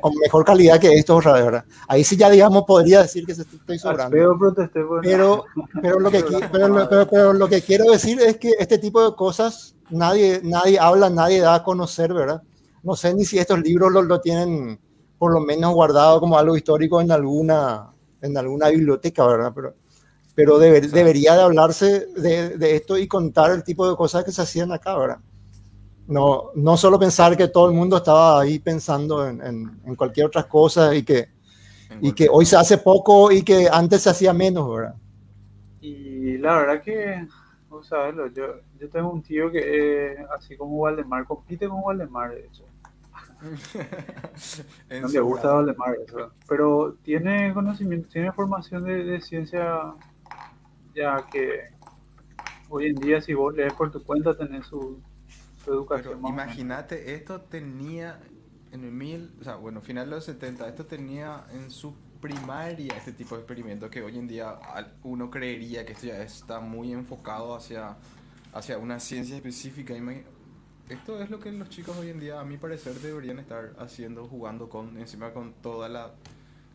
con- 0.00 0.14
mejor 0.22 0.44
calidad 0.44 0.80
que 0.80 0.92
estos, 0.94 1.24
¿verdad? 1.24 1.64
Ahí 1.86 2.04
sí 2.04 2.16
ya, 2.16 2.30
digamos, 2.30 2.64
podría 2.66 3.02
decir 3.02 3.24
que 3.26 3.34
se- 3.34 3.42
estoy 3.42 3.78
sobrando. 3.78 4.10
Pero 4.16 4.36
Pero, 5.02 5.44
pero, 5.82 6.00
lo 6.00 6.10
que, 6.10 6.22
pero, 6.52 6.88
pero- 6.88 7.08
pero 7.08 7.32
lo 7.32 7.48
que 7.48 7.62
quiero 7.62 7.90
decir 7.90 8.20
es 8.20 8.36
que 8.38 8.52
este 8.58 8.78
tipo 8.78 9.08
de 9.08 9.14
cosas 9.16 9.74
nadie, 9.90 10.40
nadie 10.42 10.78
habla, 10.78 11.08
nadie 11.10 11.40
da 11.40 11.54
a 11.56 11.62
conocer, 11.64 12.12
¿verdad? 12.12 12.42
No 12.82 12.96
sé 12.96 13.14
ni 13.14 13.24
si 13.24 13.38
estos 13.38 13.60
libros 13.60 13.92
lo, 13.92 14.02
lo 14.02 14.20
tienen 14.20 14.78
por 15.18 15.32
lo 15.32 15.40
menos 15.40 15.74
guardado 15.74 16.20
como 16.20 16.38
algo 16.38 16.56
histórico 16.56 17.00
en 17.00 17.10
alguna, 17.10 17.90
en 18.22 18.36
alguna 18.38 18.68
biblioteca, 18.68 19.26
¿verdad? 19.26 19.52
Pero, 19.54 19.74
pero 20.34 20.58
deber- 20.60 20.88
debería 20.90 21.34
de 21.34 21.42
hablarse 21.42 22.06
de, 22.16 22.50
de 22.56 22.76
esto 22.76 22.96
y 22.96 23.08
contar 23.08 23.50
el 23.50 23.64
tipo 23.64 23.88
de 23.88 23.96
cosas 23.96 24.22
que 24.24 24.30
se 24.32 24.42
hacían 24.42 24.70
acá, 24.72 24.96
¿verdad? 24.96 25.18
No, 26.08 26.50
no 26.54 26.76
solo 26.76 26.98
pensar 26.98 27.36
que 27.36 27.48
todo 27.48 27.68
el 27.68 27.74
mundo 27.76 27.98
estaba 27.98 28.40
ahí 28.40 28.58
pensando 28.58 29.26
en, 29.28 29.40
en- 29.44 29.80
en 29.84 29.94
cualquier 29.96 30.26
otra 30.26 30.44
cosa 30.48 30.94
y 30.94 31.02
que, 31.04 31.28
y 32.00 32.12
que 32.14 32.28
hoy 32.30 32.46
se 32.46 32.56
hace 32.56 32.78
poco 32.78 33.32
y 33.32 33.42
que 33.42 33.68
antes 33.72 34.02
se 34.02 34.10
hacía 34.10 34.32
menos, 34.34 34.70
¿verdad? 34.70 34.96
Y 35.80 36.38
la 36.38 36.56
verdad 36.58 36.82
que, 36.82 37.26
sabés, 37.82 38.14
lo- 38.14 38.28
yo, 38.32 38.60
yo 38.78 38.90
tengo 38.90 39.10
un 39.10 39.22
tío 39.22 39.50
que, 39.50 40.12
eh, 40.12 40.26
así 40.36 40.56
como 40.56 40.76
Waldemar, 40.76 41.26
compite 41.26 41.68
con 41.68 41.80
Waldemar, 41.82 42.32
de 42.34 42.46
hecho. 42.46 42.64
No 45.00 45.08
le 45.08 45.20
gusta 45.20 45.48
grado. 45.48 45.56
Waldemar, 45.56 45.94
eso. 46.06 46.32
Pero 46.46 46.94
tiene 47.02 47.54
conocimiento, 47.54 48.08
tiene 48.08 48.32
formación 48.32 48.84
de, 48.84 49.04
de 49.04 49.20
ciencia, 49.20 49.94
ya 50.94 51.24
que 51.30 51.70
hoy 52.68 52.86
en 52.86 52.94
día, 52.96 53.20
si 53.20 53.34
vos 53.34 53.54
lees 53.54 53.74
por 53.74 53.90
tu 53.90 54.02
cuenta, 54.04 54.36
tenés 54.36 54.66
su, 54.66 55.02
su 55.68 55.74
educación. 55.74 56.20
imagínate, 56.26 57.14
esto 57.14 57.40
tenía 57.42 58.20
en 58.72 58.84
el 58.84 58.92
mil, 58.92 59.34
o 59.40 59.44
sea, 59.44 59.56
bueno, 59.56 59.80
final 59.80 60.08
de 60.08 60.16
los 60.16 60.24
70, 60.24 60.68
esto 60.68 60.86
tenía 60.86 61.46
en 61.52 61.70
su 61.70 61.94
primaria 62.20 62.96
este 62.96 63.12
tipo 63.12 63.36
de 63.36 63.42
experimentos 63.42 63.90
que 63.90 64.02
hoy 64.02 64.18
en 64.18 64.26
día 64.26 64.58
uno 65.04 65.30
creería 65.30 65.86
que 65.86 65.92
esto 65.92 66.06
ya 66.06 66.22
está 66.22 66.60
muy 66.60 66.92
enfocado 66.92 67.54
hacia, 67.54 67.96
hacia 68.52 68.78
una 68.78 69.00
ciencia 69.00 69.36
específica. 69.36 69.94
Esto 70.88 71.22
es 71.22 71.30
lo 71.30 71.38
que 71.38 71.52
los 71.52 71.68
chicos 71.68 71.96
hoy 71.96 72.10
en 72.10 72.18
día, 72.20 72.40
a 72.40 72.44
mi 72.44 72.56
parecer, 72.56 72.94
deberían 72.94 73.38
estar 73.38 73.74
haciendo, 73.78 74.26
jugando 74.26 74.68
con, 74.68 74.98
encima 74.98 75.32
con 75.32 75.52
toda 75.54 75.88
la, 75.88 76.14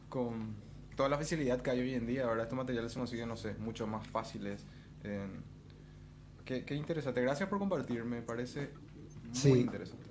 con 0.09 0.55
toda 0.95 1.09
la 1.09 1.17
facilidad 1.17 1.61
que 1.61 1.71
hay 1.71 1.81
hoy 1.81 1.93
en 1.95 2.05
día. 2.05 2.25
Ahora 2.25 2.43
estos 2.43 2.57
materiales 2.57 2.93
se 2.93 2.99
consiguen, 2.99 3.27
no 3.27 3.35
sé, 3.35 3.55
mucho 3.55 3.87
más 3.87 4.07
fáciles. 4.07 4.65
eh, 5.03 5.27
qué, 6.45 6.63
qué 6.63 6.75
interesante. 6.75 7.21
Gracias 7.21 7.49
por 7.49 7.59
compartir, 7.59 8.03
me 8.05 8.21
parece 9.33 9.49
muy 9.49 9.57
Sí. 9.57 9.61
interesante. 9.61 10.03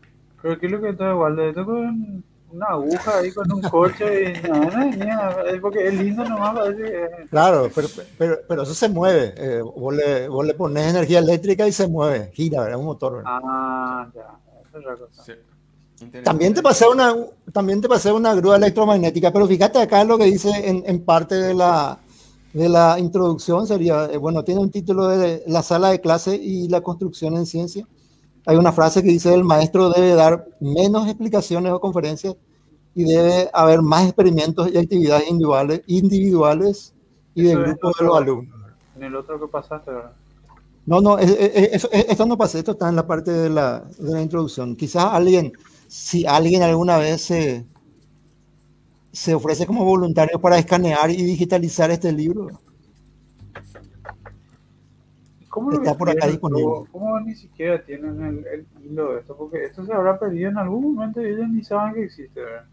Pero 0.43 0.59
¿qué 0.59 0.67
es 0.67 0.73
lo 0.73 0.81
que 0.81 0.89
está 0.91 1.11
igual? 1.11 1.39
Esto 1.39 1.65
con 1.65 2.25
una 2.51 2.67
aguja 2.67 3.19
ahí 3.19 3.33
con 3.33 3.51
un 3.51 3.63
corche 3.63 4.33
y 4.33 4.43
no, 4.49 4.61
no, 4.61 5.41
es 5.47 5.61
porque 5.61 5.87
es 5.89 5.95
lindo 5.95 6.25
nomás, 6.25 6.55
parece 6.55 7.09
Claro, 7.31 7.71
pero, 7.75 7.89
pero, 8.19 8.39
pero 8.49 8.63
eso 8.63 8.75
se 8.75 8.89
mueve. 8.89 9.33
eh, 9.37 9.63
vos, 9.63 9.95
le, 9.95 10.29
vos 10.29 10.45
le 10.47 10.55
pones 10.55 10.87
energía 10.91 11.21
eléctrica 11.21 11.67
y 11.67 11.73
se 11.73 11.87
mueve, 11.89 12.31
gira, 12.35 12.63
¿verdad? 12.63 12.79
Un 12.79 12.85
motor. 12.87 13.17
¿verdad? 13.17 13.31
Ah, 13.45 14.09
ya, 14.15 14.39
esa 14.69 14.79
es 14.79 14.85
la 14.85 14.97
cosa. 14.97 15.23
Sí. 15.25 15.33
También 16.25 16.53
te 16.53 16.63
pasé 16.63 16.89
una, 16.89 17.15
también 17.53 17.81
te 17.81 17.89
pasé 17.89 18.11
una 18.11 18.35
grúa 18.35 18.57
electromagnética, 18.57 19.33
pero 19.33 19.47
fíjate 19.47 19.79
acá 19.81 20.03
lo 20.03 20.19
que 20.19 20.25
dice 20.25 20.51
en, 20.69 20.83
en 20.85 21.05
parte 21.05 21.37
de 21.37 21.55
la, 21.55 21.97
de 22.53 22.69
la 22.69 22.99
introducción, 22.99 23.69
sería, 23.69 24.07
eh, 24.07 24.17
bueno, 24.17 24.43
tiene 24.43 24.61
un 24.61 24.71
título 24.71 25.07
de 25.07 25.45
la 25.47 25.63
sala 25.63 25.91
de 25.91 26.01
clase 26.01 26.35
y 26.35 26.69
la 26.69 26.81
construcción 26.81 27.37
en 27.37 27.47
ciencia. 27.47 27.87
Hay 28.47 28.57
una 28.57 28.73
frase 28.73 29.03
que 29.03 29.09
dice, 29.09 29.33
el 29.35 29.45
maestro 29.45 29.91
debe 29.91 30.15
dar 30.15 30.47
menos 30.61 31.07
explicaciones 31.07 31.73
o 31.73 31.81
conferencias 31.81 32.35
y 32.95 33.05
debe 33.05 33.49
haber 33.53 33.83
más 33.83 34.05
experimentos 34.05 34.69
y 34.73 34.79
actividades 34.79 35.29
individuales, 35.29 35.83
individuales 35.87 36.93
y 37.35 37.43
de 37.43 37.55
grupos 37.57 37.95
de 37.99 38.05
los 38.05 38.17
alumnos. 38.17 38.55
En 38.97 39.03
el 39.05 39.17
otro 39.17 39.41
que 39.41 39.47
pasaste, 39.47 39.91
¿verdad? 39.91 40.13
No, 40.85 41.01
no, 41.01 41.19
es- 41.19 41.31
es- 41.31 41.85
es- 41.93 42.07
esto 42.09 42.27
no 42.27 42.37
pasa, 42.37 42.59
esto 42.59 42.73
está 42.73 42.89
en 42.89 42.97
la 42.97 43.07
parte 43.07 43.31
de 43.31 43.49
la, 43.49 43.85
de 43.99 44.13
la 44.13 44.21
introducción. 44.23 44.75
Quizás 44.77 45.05
alguien, 45.07 45.53
si 45.87 46.27
alguien 46.27 46.63
alguna 46.63 46.99
vez 46.99 47.23
se, 47.23 47.65
se 49.13 49.35
ofrece 49.35 49.67
como 49.67 49.85
voluntario 49.85 50.41
para 50.41 50.59
escanear 50.59 51.11
y 51.11 51.23
digitalizar 51.23 51.91
este 51.91 52.11
libro, 52.13 52.49
¿Cómo 55.53 55.71
lo 55.71 55.77
Está 55.77 55.95
por 55.95 56.09
acá 56.09 56.27
disponible. 56.29 56.89
¿Cómo 56.91 57.21
ni 57.21 57.35
siquiera 57.35 57.85
tienen 57.85 58.23
el, 58.25 58.47
el 58.47 58.67
hilo 58.87 59.13
de 59.13 59.21
esto? 59.21 59.37
Porque 59.37 59.67
esto 59.67 59.85
se 59.85 59.93
habrá 59.93 60.19
perdido 60.19 60.49
en 60.49 60.57
algún 60.57 60.95
momento 60.95 61.21
y 61.21 61.27
ellos 61.27 61.47
ni 61.47 61.63
saben 61.63 61.93
que 61.93 62.05
existe, 62.05 62.41
¿verdad? 62.41 62.65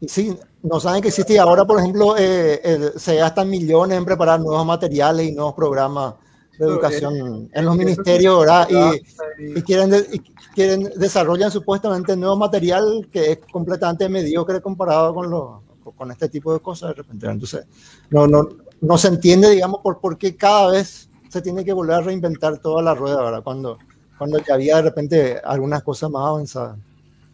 Y 0.00 0.08
sí, 0.08 0.38
no 0.62 0.78
saben 0.78 1.02
que 1.02 1.08
existe 1.08 1.34
y 1.34 1.38
ahora, 1.38 1.64
por 1.64 1.80
ejemplo, 1.80 2.16
eh, 2.16 2.60
el- 2.62 2.92
se 3.00 3.16
gastan 3.16 3.50
millones 3.50 3.98
en 3.98 4.04
preparar 4.04 4.38
nuevos 4.38 4.64
materiales 4.64 5.26
y 5.26 5.32
nuevos 5.32 5.54
programas 5.54 6.14
de 6.52 6.58
Pero, 6.58 6.70
educación 6.74 7.16
eh, 7.16 7.48
en 7.54 7.64
los 7.64 7.76
ministerios, 7.76 8.38
¿verdad? 8.38 8.68
Y, 8.70 9.58
y- 9.58 9.62
quieren, 9.62 9.90
de- 9.90 10.06
y 10.12 10.20
quieren 10.54 10.84
desarrollan 10.94 11.50
supuestamente 11.50 12.16
nuevo 12.16 12.36
material 12.36 13.08
que 13.12 13.32
es 13.32 13.38
completamente 13.50 14.08
mediocre 14.08 14.60
comparado 14.60 15.12
con, 15.12 15.28
lo, 15.28 15.64
con 15.96 16.12
este 16.12 16.28
tipo 16.28 16.54
de 16.54 16.60
cosas 16.60 16.90
de 16.90 16.94
repente. 17.02 17.26
Entonces, 17.26 17.66
no, 18.10 18.28
no, 18.28 18.46
no 18.80 18.96
se 18.96 19.08
entiende, 19.08 19.50
digamos, 19.50 19.80
por, 19.82 19.98
por 19.98 20.16
qué 20.16 20.36
cada 20.36 20.70
vez 20.70 21.07
se 21.28 21.42
tiene 21.42 21.64
que 21.64 21.72
volver 21.72 21.96
a 21.96 22.00
reinventar 22.00 22.58
toda 22.58 22.82
la 22.82 22.94
rueda, 22.94 23.22
¿verdad? 23.22 23.42
Cuando, 23.42 23.78
cuando 24.16 24.38
ya 24.38 24.54
había 24.54 24.76
de 24.76 24.82
repente 24.82 25.38
algunas 25.44 25.82
cosas 25.82 26.10
más 26.10 26.26
avanzadas. 26.26 26.78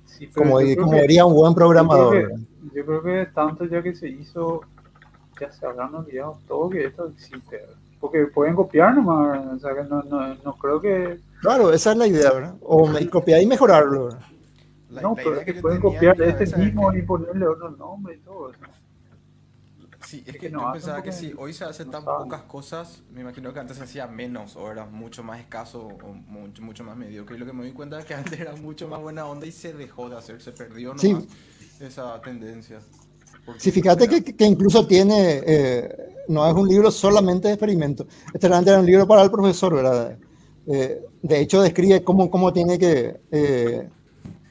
Sí, 0.07 0.27
Como, 0.29 0.61
yo 0.61 0.67
creo 0.75 0.85
como 0.85 0.93
que- 0.97 1.01
diría 1.03 1.25
un 1.27 1.35
buen 1.35 1.55
programador. 1.55 2.05
Yo 2.05 2.11
creo, 2.11 2.29
¿verdad? 2.29 2.39
que, 2.73 2.77
yo 2.79 2.87
creo 2.87 3.03
que 3.03 3.27
tanto 3.33 3.65
ya 3.67 3.83
que 3.83 3.95
se 3.95 4.09
hizo, 4.09 4.61
ya 5.41 5.51
se 5.51 5.67
habrán 5.67 5.95
olvidado 5.95 6.39
todo 6.47 6.71
que 6.71 6.85
esto 6.87 7.07
existe. 7.09 7.57
¿verdad? 7.57 7.75
Porque 8.01 8.27
pueden 8.27 8.55
copiar 8.55 8.95
nomás, 8.95 9.29
¿verdad? 9.33 9.55
o 9.55 9.59
sea 9.59 9.75
que 9.75 9.89
no, 9.89 10.03
no, 10.03 10.35
no 10.35 10.53
creo 10.55 10.81
que... 10.81 11.19
Claro, 11.41 11.73
esa 11.73 11.93
es 11.93 11.97
la 11.99 12.07
idea, 12.07 12.31
¿verdad? 12.33 12.55
O 12.63 12.87
me- 12.87 13.09
copiar 13.09 13.41
y 13.43 13.47
mejorarlo. 13.47 14.05
¿verdad? 14.07 14.21
La- 14.91 15.01
no, 15.03 15.09
la 15.17 15.23
pero 15.23 15.41
es 15.41 15.45
que 15.47 15.55
pueden 15.55 15.81
copiar 15.81 16.21
este 16.23 16.57
mismo 16.57 16.91
que- 16.93 16.99
y 16.99 17.03
ponerle 17.03 17.47
otro 17.49 17.71
nombre 17.71 18.15
y 18.15 18.19
todo 18.19 18.51
eso. 18.51 18.59
Sí, 20.15 20.23
es 20.27 20.35
Es 20.35 20.37
que 20.37 20.49
que 20.49 20.51
no 20.51 20.61
yo 20.61 20.71
pensaba 20.71 21.03
que 21.03 21.13
si 21.13 21.33
hoy 21.37 21.53
se 21.53 21.65
hacen 21.65 21.87
no 21.87 21.93
tan 21.93 22.05
saben. 22.05 22.17
pocas 22.17 22.43
cosas, 22.43 23.03
me 23.11 23.21
imagino 23.23 23.53
que 23.53 23.61
antes 23.61 23.77
se 23.79 23.85
hacía 23.85 24.07
menos 24.07 24.57
o 24.57 24.71
era 24.71 24.87
mucho 24.87 25.23
más 25.23 25.41
escaso 25.41 25.83
o 25.87 26.15
mucho, 26.15 26.63
mucho 26.63 26.85
más 26.85 26.97
mediocre. 26.97 27.37
Y 27.37 27.39
lo 27.39 27.47
que 27.47 27.53
me 27.53 27.65
di 27.65 27.73
cuenta 27.73 27.99
es 27.99 28.05
que 28.05 28.15
antes 28.15 28.39
era 28.41 28.57
mucho 28.57 28.89
más 28.89 29.01
buena 29.01 29.27
onda 29.27 29.47
y 29.47 29.53
se 29.53 29.73
dejó 29.73 30.09
de 30.11 30.17
hacer, 30.19 30.41
se 30.43 30.53
perdió 30.53 30.95
nomás 30.95 31.27
Sí. 31.29 31.29
esa 31.81 32.21
tendencia. 32.23 32.81
Sí, 33.57 33.71
fíjate 33.71 34.09
que, 34.09 34.23
que 34.25 34.45
incluso 34.47 34.87
tiene, 34.87 35.43
eh, 35.47 35.89
no 36.29 36.47
es 36.49 36.55
un 36.55 36.67
libro 36.69 36.91
solamente 36.91 37.49
de 37.49 37.55
experimentos. 37.55 38.07
Este 38.33 38.49
realmente 38.49 38.71
era 38.71 38.81
un 38.81 38.87
libro 38.87 39.07
para 39.07 39.23
el 39.23 39.31
profesor, 39.31 39.75
¿verdad? 39.75 40.19
Eh, 40.67 41.01
de 41.23 41.41
hecho, 41.41 41.63
describe 41.63 42.03
cómo, 42.03 42.31
cómo 42.31 42.53
tiene 42.53 42.79
que 42.79 43.21
eh, 43.31 43.89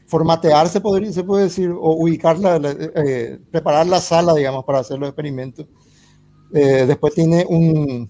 formatearse, 0.08 0.82
podría, 0.82 1.12
se 1.12 1.24
puede 1.24 1.46
decir, 1.46 1.72
o 1.72 1.94
ubicarla, 1.96 2.60
la- 2.60 2.72
eh, 2.72 3.40
preparar 3.52 3.88
la 3.88 4.02
sala, 4.02 4.34
digamos, 4.36 4.66
para 4.66 4.80
hacer 4.80 5.00
los 5.00 5.10
experimentos. 5.10 5.68
Eh, 6.54 6.86
después 6.88 7.14
tiene 7.16 7.46
un 7.50 8.10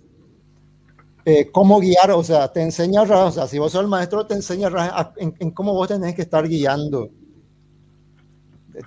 eh, 1.26 1.50
cómo 1.52 1.80
guiar, 1.80 2.12
o 2.12 2.24
sea, 2.24 2.52
te 2.52 2.62
enseña, 2.62 3.02
o 3.04 3.32
sea, 3.32 3.48
si 3.48 3.58
vos 3.60 3.72
sos 3.72 3.82
el 3.82 3.88
maestro, 3.88 4.26
te 4.28 4.34
enseña 4.36 4.68
a- 4.74 5.14
en, 5.18 5.34
en 5.40 5.52
cómo 5.52 5.74
vos 5.74 5.88
tenés 5.88 6.16
que 6.16 6.22
estar 6.24 6.48
guiando. 6.48 7.10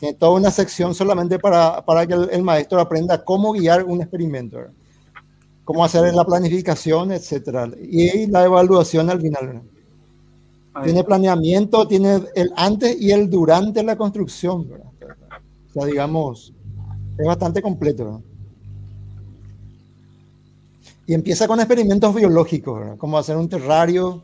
Tiene 0.00 0.14
toda 0.18 0.32
una 0.32 0.50
sección 0.50 0.94
solamente 0.94 1.38
para, 1.38 1.84
para 1.84 2.06
que 2.06 2.14
el, 2.14 2.42
maestro 2.42 2.80
aprenda 2.80 3.24
cómo 3.24 3.52
guiar 3.52 3.84
un 3.84 4.00
experimento, 4.02 4.58
cómo 5.64 5.84
hacer 5.84 6.14
la 6.14 6.24
planificación, 6.24 7.12
etcétera, 7.12 7.68
y 7.80 8.26
la 8.28 8.44
evaluación 8.44 9.10
al 9.10 9.20
final. 9.20 9.62
Ahí 10.76 10.84
Tiene 10.84 11.04
planeamiento, 11.04 11.88
tiene 11.88 12.20
el 12.34 12.52
antes 12.54 13.00
y 13.00 13.10
el 13.10 13.30
durante 13.30 13.82
la 13.82 13.96
construcción. 13.96 14.68
¿verdad? 14.68 14.86
O 15.68 15.72
sea, 15.72 15.86
digamos, 15.86 16.52
es 17.16 17.26
bastante 17.26 17.62
completo. 17.62 18.04
¿verdad? 18.04 18.20
Y 21.06 21.14
empieza 21.14 21.48
con 21.48 21.60
experimentos 21.60 22.14
biológicos, 22.14 22.78
¿verdad? 22.78 22.98
como 22.98 23.16
hacer 23.16 23.38
un 23.38 23.48
terrario, 23.48 24.22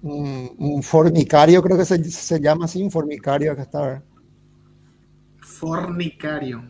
un, 0.00 0.50
un 0.56 0.82
formicario, 0.82 1.62
creo 1.62 1.76
que 1.76 1.84
se, 1.84 2.02
se 2.04 2.40
llama 2.40 2.64
así, 2.64 2.82
un 2.82 2.90
formicario, 2.90 3.52
acá 3.52 3.62
está. 3.62 3.80
¿verdad? 3.82 4.02
Fornicario. 5.42 6.62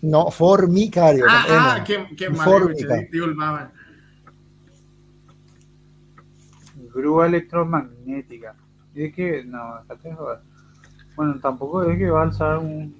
No, 0.00 0.30
formicario. 0.30 1.26
Ah, 1.28 1.44
ah, 1.50 1.84
qué, 1.84 2.06
qué 2.16 2.30
mal. 2.30 3.72
Grúa 6.94 7.26
electromagnética. 7.26 8.54
Y 8.94 9.04
es 9.04 9.14
que, 9.14 9.44
no, 9.44 9.58
joder. 10.16 10.38
Bueno, 11.16 11.38
tampoco 11.40 11.82
es 11.82 11.98
que 11.98 12.10
va 12.10 12.20
a 12.20 12.24
alzar 12.24 12.58
un, 12.58 12.94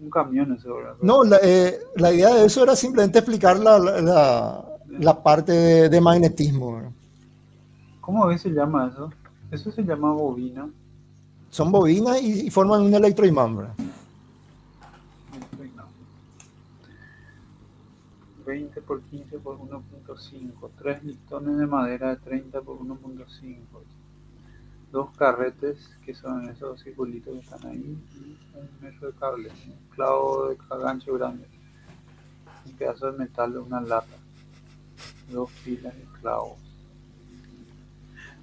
un 0.00 0.10
camión 0.10 0.52
eso, 0.54 0.76
No, 1.02 1.24
la, 1.24 1.38
eh, 1.42 1.78
la 1.96 2.12
idea 2.12 2.34
de 2.34 2.46
eso 2.46 2.62
era 2.62 2.74
simplemente 2.74 3.18
explicar 3.18 3.58
la, 3.58 3.78
la- 3.78 4.00
la- 4.00 4.64
la 4.98 5.22
parte 5.22 5.52
de, 5.52 5.88
de 5.88 6.00
magnetismo. 6.00 6.74
¿verdad? 6.76 6.90
¿Cómo 8.00 8.36
se 8.38 8.50
llama 8.50 8.88
eso? 8.92 9.10
Eso 9.50 9.70
se 9.70 9.82
llama 9.82 10.12
bobina. 10.12 10.68
Son 11.50 11.70
bobinas 11.70 12.20
y, 12.22 12.46
y 12.46 12.50
forman 12.50 12.82
un 12.82 12.94
electroimán. 12.94 13.56
¿verdad? 13.56 13.74
20 18.46 18.80
por 18.82 19.00
15 19.02 19.38
por 19.38 19.58
1.5. 19.58 19.80
3 20.78 21.04
listones 21.04 21.58
de 21.58 21.66
madera 21.66 22.10
de 22.10 22.16
30 22.16 22.60
por 22.60 22.78
1.5. 22.78 23.64
Dos 24.90 25.16
carretes, 25.16 25.96
que 26.04 26.14
son 26.14 26.48
esos 26.48 26.82
circulitos 26.82 27.34
que 27.34 27.40
están 27.40 27.66
ahí. 27.70 27.96
Y 28.14 28.38
un 28.56 28.68
metro 28.80 29.10
de 29.10 29.18
cable. 29.18 29.48
Un 29.66 29.94
clavo 29.94 30.48
de 30.50 30.56
gancho 30.82 31.14
grande. 31.14 31.46
Un 32.66 32.72
pedazo 32.72 33.10
de 33.10 33.18
metal 33.18 33.52
de 33.52 33.58
una 33.58 33.80
lata. 33.80 34.16
Dos 35.30 35.50
pilas 35.64 35.94
de 35.96 36.04
clavos. 36.20 36.58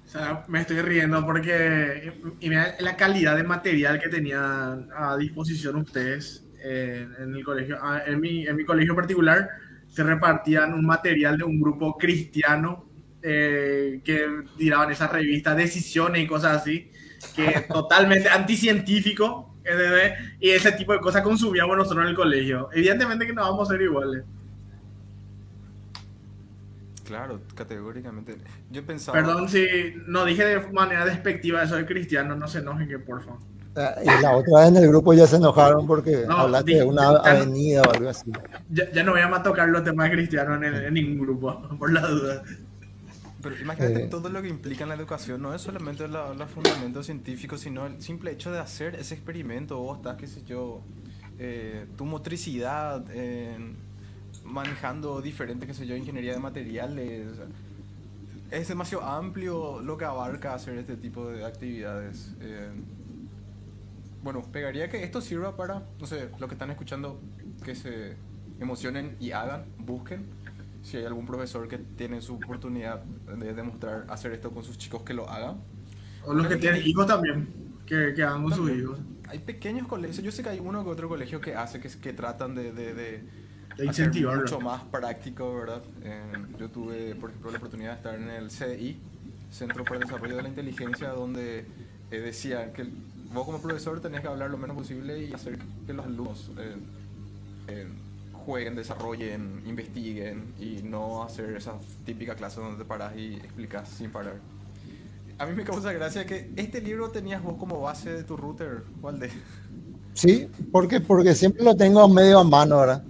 O 0.04 0.08
sea, 0.08 0.44
me 0.48 0.60
estoy 0.60 0.82
riendo 0.82 1.24
porque 1.24 2.12
y 2.40 2.50
la 2.50 2.96
calidad 2.98 3.34
de 3.34 3.44
material 3.44 3.98
que 3.98 4.10
tenían 4.10 4.90
a 4.94 5.16
disposición 5.16 5.76
ustedes 5.76 6.44
eh, 6.62 7.08
en 7.18 7.34
el 7.34 7.42
colegio. 7.42 7.78
Ah, 7.80 8.02
En 8.04 8.20
mi, 8.20 8.46
en 8.46 8.54
mi 8.56 8.64
colegio 8.66 8.94
particular 8.94 9.48
se 9.92 10.02
repartían 10.02 10.72
un 10.72 10.86
material 10.86 11.36
de 11.36 11.44
un 11.44 11.60
grupo 11.60 11.96
cristiano 11.98 12.86
eh, 13.22 14.00
que 14.02 14.26
tiraban 14.56 14.90
esas 14.90 15.12
revistas, 15.12 15.56
decisiones 15.56 16.24
y 16.24 16.26
cosas 16.26 16.62
así, 16.62 16.90
que 17.36 17.66
totalmente 17.72 18.28
anticientífico. 18.28 19.54
¿entendés? 19.62 20.14
Y 20.40 20.50
ese 20.50 20.72
tipo 20.72 20.92
de 20.92 21.00
cosas 21.00 21.22
consumíamos 21.22 21.76
nosotros 21.76 22.04
en 22.04 22.10
el 22.10 22.16
colegio. 22.16 22.70
Evidentemente 22.72 23.26
que 23.26 23.34
no 23.34 23.42
vamos 23.42 23.68
a 23.68 23.72
ser 23.72 23.82
iguales. 23.82 24.24
Claro, 27.04 27.42
categóricamente. 27.54 28.36
Yo 28.70 28.84
pensaba. 28.86 29.18
Perdón 29.18 29.48
si 29.48 29.66
no 30.06 30.24
dije 30.24 30.46
de 30.46 30.72
manera 30.72 31.04
despectiva 31.04 31.62
eso 31.62 31.76
de 31.76 31.84
cristiano, 31.84 32.34
no 32.34 32.48
se 32.48 32.60
enojen 32.60 32.88
que 32.88 32.98
por 32.98 33.22
favor. 33.22 33.40
Y 33.74 34.22
la 34.22 34.36
otra 34.36 34.60
vez 34.60 34.68
en 34.68 34.76
el 34.76 34.88
grupo 34.88 35.14
ya 35.14 35.26
se 35.26 35.36
enojaron 35.36 35.86
porque 35.86 36.24
No, 36.28 36.38
hablaste 36.38 36.74
de 36.76 36.84
una 36.84 37.12
ya- 37.24 37.30
avenida 37.30 37.82
o 37.82 37.90
algo 37.90 38.08
así. 38.10 38.30
Ya, 38.70 38.90
ya 38.92 39.02
no 39.02 39.12
voy 39.12 39.20
a 39.22 39.42
tocar 39.42 39.68
los 39.68 39.82
temas 39.82 40.10
cristianos 40.10 40.58
en, 40.58 40.64
el- 40.64 40.84
en 40.84 40.94
ningún 40.94 41.18
grupo, 41.26 41.62
por 41.78 41.90
la 41.92 42.02
duda. 42.06 42.42
Pero 43.42 43.58
imagínate 43.58 44.04
Eh. 44.04 44.08
todo 44.08 44.28
lo 44.28 44.40
que 44.42 44.48
implica 44.48 44.82
en 44.84 44.90
la 44.90 44.94
educación, 44.94 45.40
no 45.42 45.54
es 45.54 45.62
solamente 45.62 46.06
la- 46.06 46.34
los 46.34 46.50
fundamentos 46.50 47.06
científicos, 47.06 47.60
sino 47.62 47.86
el 47.86 48.00
simple 48.02 48.30
hecho 48.32 48.52
de 48.52 48.58
hacer 48.60 48.94
ese 48.94 49.14
experimento, 49.14 49.78
vos 49.78 49.96
estás, 49.98 50.16
qué 50.16 50.26
sé 50.26 50.42
yo, 50.44 50.80
eh, 51.38 51.86
tu 51.96 52.04
motricidad, 52.04 53.04
eh, 53.10 53.56
manejando 54.44 55.20
diferente, 55.22 55.66
qué 55.66 55.74
sé 55.74 55.86
yo, 55.86 55.96
ingeniería 55.96 56.34
de 56.34 56.38
materiales. 56.40 57.26
Es 58.50 58.68
demasiado 58.68 59.02
amplio 59.04 59.80
lo 59.80 59.96
que 59.96 60.04
abarca 60.04 60.52
hacer 60.54 60.76
este 60.76 60.96
tipo 60.96 61.26
de 61.28 61.44
actividades. 61.44 62.32
Bueno, 64.22 64.42
pegaría 64.52 64.88
que 64.88 65.02
esto 65.04 65.20
sirva 65.20 65.56
para, 65.56 65.82
no 65.98 66.06
sé, 66.06 66.30
los 66.38 66.48
que 66.48 66.54
están 66.54 66.70
escuchando, 66.70 67.20
que 67.64 67.74
se 67.74 68.16
emocionen 68.60 69.16
y 69.20 69.32
hagan, 69.32 69.74
busquen 69.78 70.30
si 70.82 70.96
hay 70.96 71.04
algún 71.04 71.26
profesor 71.26 71.68
que 71.68 71.78
tiene 71.78 72.20
su 72.22 72.34
oportunidad 72.36 73.04
de 73.04 73.54
demostrar 73.54 74.06
hacer 74.08 74.32
esto 74.32 74.52
con 74.52 74.64
sus 74.64 74.78
chicos 74.78 75.02
que 75.04 75.14
lo 75.14 75.28
hagan. 75.30 75.62
O 76.22 76.34
los 76.34 76.46
que 76.46 76.56
tienen 76.56 76.82
hijos 76.86 77.06
también, 77.06 77.48
que, 77.86 78.12
que 78.14 78.22
hagan 78.22 78.42
con 78.42 78.52
sus 78.52 78.70
hijos. 78.70 78.98
Hay 79.24 79.38
pequeños 79.40 79.86
colegios, 79.86 80.22
yo 80.24 80.32
sé 80.32 80.42
que 80.42 80.50
hay 80.50 80.60
uno 80.60 80.84
que 80.84 80.90
otro 80.90 81.08
colegio 81.08 81.40
que 81.40 81.54
hace, 81.54 81.80
que, 81.80 81.88
que 81.88 82.12
tratan 82.12 82.54
de, 82.54 82.72
de, 82.72 82.94
de 82.94 83.24
De 83.76 83.84
hacer 83.86 84.06
incentivarlo. 84.06 84.32
mucho 84.32 84.60
más 84.60 84.84
práctico, 84.84 85.54
¿verdad? 85.54 85.84
Eh, 86.02 86.46
yo 86.58 86.70
tuve, 86.70 87.14
por 87.16 87.30
ejemplo, 87.30 87.50
la 87.50 87.58
oportunidad 87.58 87.90
de 87.92 87.96
estar 87.96 88.14
en 88.16 88.28
el 88.30 88.48
CDI, 88.50 89.02
Centro 89.50 89.86
para 89.86 89.98
el 89.98 90.04
Desarrollo 90.06 90.36
de 90.36 90.42
la 90.42 90.48
Inteligencia, 90.48 91.10
donde 91.10 91.70
eh, 92.10 92.20
decían 92.20 92.72
que 92.72 92.82
vos 93.32 93.44
como 93.44 93.60
profesor 93.60 94.00
tenés 94.00 94.20
que 94.20 94.28
hablar 94.28 94.50
lo 94.50 94.58
menos 94.58 94.76
posible 94.76 95.22
y 95.22 95.32
hacer 95.32 95.58
que 95.86 95.92
los 95.92 96.04
alumnos 96.04 96.50
eh, 96.58 96.76
eh, 97.68 97.86
jueguen, 98.44 98.74
desarrollen, 98.74 99.62
investiguen 99.66 100.52
y 100.60 100.82
no 100.82 101.22
hacer 101.22 101.56
esa 101.56 101.74
típica 102.04 102.34
clase 102.34 102.60
donde 102.60 102.78
te 102.78 102.84
paras 102.84 103.16
y 103.16 103.34
explicas 103.36 103.88
sin 103.88 104.10
parar. 104.10 104.34
A 105.38 105.46
mí 105.46 105.54
me 105.54 105.64
causa 105.64 105.92
gracia 105.92 106.26
que 106.26 106.50
este 106.56 106.80
libro 106.80 107.10
tenías 107.10 107.42
vos 107.42 107.56
como 107.58 107.80
base 107.80 108.10
de 108.10 108.22
tu 108.24 108.36
router, 108.36 108.82
Walde. 109.00 109.30
Sí, 110.14 110.48
porque, 110.70 111.00
porque 111.00 111.34
siempre 111.34 111.64
lo 111.64 111.74
tengo 111.74 112.06
medio 112.08 112.38
a 112.38 112.44
mano, 112.44 112.80
¿verdad? 112.80 113.02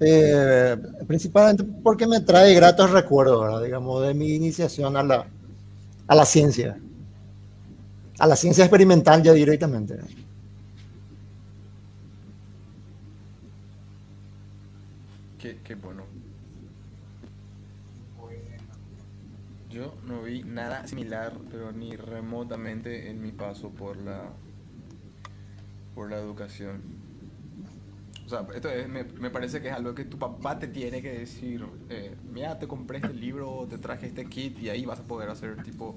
Eh, 0.00 0.76
principalmente 1.06 1.64
porque 1.82 2.06
me 2.06 2.20
trae 2.20 2.54
gratos 2.54 2.90
recuerdos, 2.92 3.42
¿verdad? 3.42 3.62
digamos, 3.62 4.06
de 4.06 4.14
mi 4.14 4.34
iniciación 4.34 4.96
a 4.96 5.02
la, 5.02 5.26
a 6.06 6.14
la 6.14 6.24
ciencia, 6.24 6.78
a 8.18 8.26
la 8.26 8.36
ciencia 8.36 8.64
experimental 8.64 9.22
ya 9.22 9.32
directamente. 9.32 9.98
Qué, 15.38 15.60
qué 15.64 15.74
bueno. 15.74 16.04
Yo 19.70 19.94
no 20.02 20.22
vi 20.22 20.42
nada 20.42 20.86
similar, 20.88 21.32
pero 21.50 21.72
ni 21.72 21.94
remotamente 21.94 23.08
en 23.10 23.22
mi 23.22 23.32
paso 23.32 23.70
por 23.70 23.96
la 23.96 24.32
por 25.94 26.10
la 26.10 26.18
educación. 26.18 26.82
O 28.26 28.28
sea, 28.28 28.46
esto 28.54 28.68
es- 28.68 28.88
me, 28.88 29.04
me 29.04 29.30
parece 29.30 29.60
que 29.62 29.68
es 29.68 29.74
algo 29.74 29.94
que 29.94 30.04
tu 30.04 30.18
papá 30.18 30.58
te 30.58 30.68
tiene 30.68 31.00
que 31.00 31.12
decir, 31.20 31.64
eh, 31.88 32.14
mira, 32.30 32.58
te 32.58 32.68
compré 32.68 32.98
este 32.98 33.14
libro, 33.14 33.66
te 33.68 33.78
traje 33.78 34.06
este 34.06 34.26
kit 34.26 34.58
y 34.60 34.68
ahí 34.68 34.84
vas 34.84 35.00
a 35.00 35.04
poder 35.04 35.30
hacer 35.30 35.62
tipo, 35.62 35.96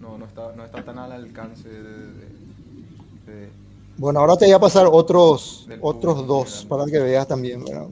no, 0.00 0.18
no 0.18 0.24
está, 0.26 0.52
no 0.54 0.64
está 0.64 0.82
tan 0.84 0.98
al 0.98 1.12
alcance 1.12 1.68
de, 1.68 1.82
de- 1.82 3.32
de- 3.32 3.50
Bueno, 3.96 4.20
ahora 4.20 4.36
te 4.36 4.44
voy 4.46 4.54
a 4.54 4.58
pasar 4.60 4.86
otros, 4.90 5.68
otros 5.80 6.14
público 6.14 6.34
dos 6.34 6.66
para 6.68 6.84
que 6.86 6.98
veas 6.98 7.26
también, 7.26 7.64
¿verdad? 7.64 7.88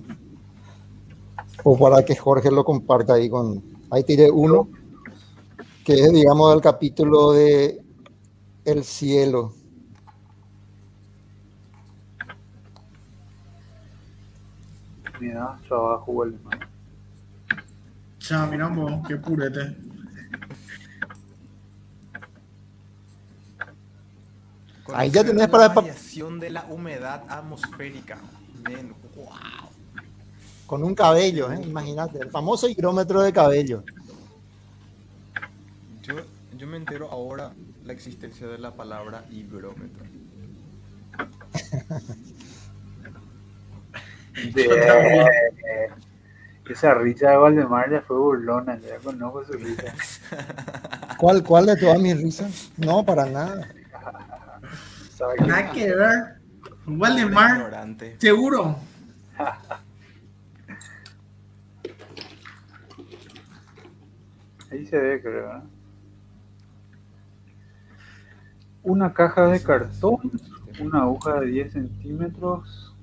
O 1.65 1.77
para 1.77 2.05
que 2.05 2.15
Jorge 2.15 2.51
lo 2.51 2.65
comparta 2.65 3.15
ahí 3.15 3.29
con. 3.29 3.63
Ahí 3.91 4.05
tiré 4.05 4.31
uno, 4.31 4.69
que 5.85 5.95
es, 5.95 6.13
digamos, 6.13 6.51
del 6.53 6.61
capítulo 6.61 7.33
de 7.33 7.81
El 8.65 8.85
cielo. 8.85 9.53
Mira, 15.21 15.59
trabajo 15.69 16.13
huele 16.13 16.37
mal. 16.45 16.59
Ya, 18.21 18.47
mira 18.47 18.69
vos, 18.69 18.93
qué 19.07 19.17
purete. 19.17 19.77
Ahí 24.95 25.11
ya 25.11 25.23
tenés 25.25 25.43
la 25.43 25.49
para- 25.49 25.69
pa- 25.75 25.81
variación 25.81 26.39
de 26.41 26.51
la 26.51 26.65
humedad 26.67 27.23
atmosférica. 27.29 28.19
Wow. 29.17 29.27
Con 30.67 30.83
un 30.85 30.95
cabello, 30.95 31.51
¿eh? 31.53 31.61
imagínate, 31.63 32.19
el 32.19 32.31
famoso 32.31 32.69
higrómetro 32.69 33.23
de 33.23 33.33
cabello. 33.33 33.83
Yo, 36.03 36.15
yo 36.57 36.67
me 36.67 36.77
entero 36.77 37.09
ahora 37.11 37.53
la 37.85 37.93
existencia 37.93 38.47
de 38.49 38.59
la 38.59 38.73
palabra 38.73 39.25
higrómetro. 39.31 40.05
Esa 46.69 46.95
risa 46.95 47.31
de 47.31 47.37
Valdemar 47.37 47.91
ya 47.91 48.01
fue 48.03 48.19
burlona, 48.19 48.77
ya 48.81 48.97
conozco 48.99 49.45
su 49.45 49.53
risa. 49.53 49.95
¿Cuál, 51.17 51.45
cuál 51.45 51.67
de 51.67 51.77
todas 51.77 52.01
mis 52.01 52.17
risas? 52.21 52.71
No, 52.77 53.05
para 53.05 53.27
nada. 53.27 53.69
Nada 55.19 55.73
que 55.73 55.95
ver. 55.95 56.37
Waldemar, 56.87 57.57
Ignorante. 57.57 58.17
seguro. 58.21 58.77
Ahí 64.71 64.85
se 64.87 64.99
ve, 64.99 65.23
creo. 65.23 65.63
Una 68.83 69.13
caja 69.13 69.47
de 69.49 69.63
cartón, 69.63 70.19
una 70.81 71.03
aguja 71.03 71.41
de 71.41 71.47
10 71.47 71.73
centímetros. 71.73 72.95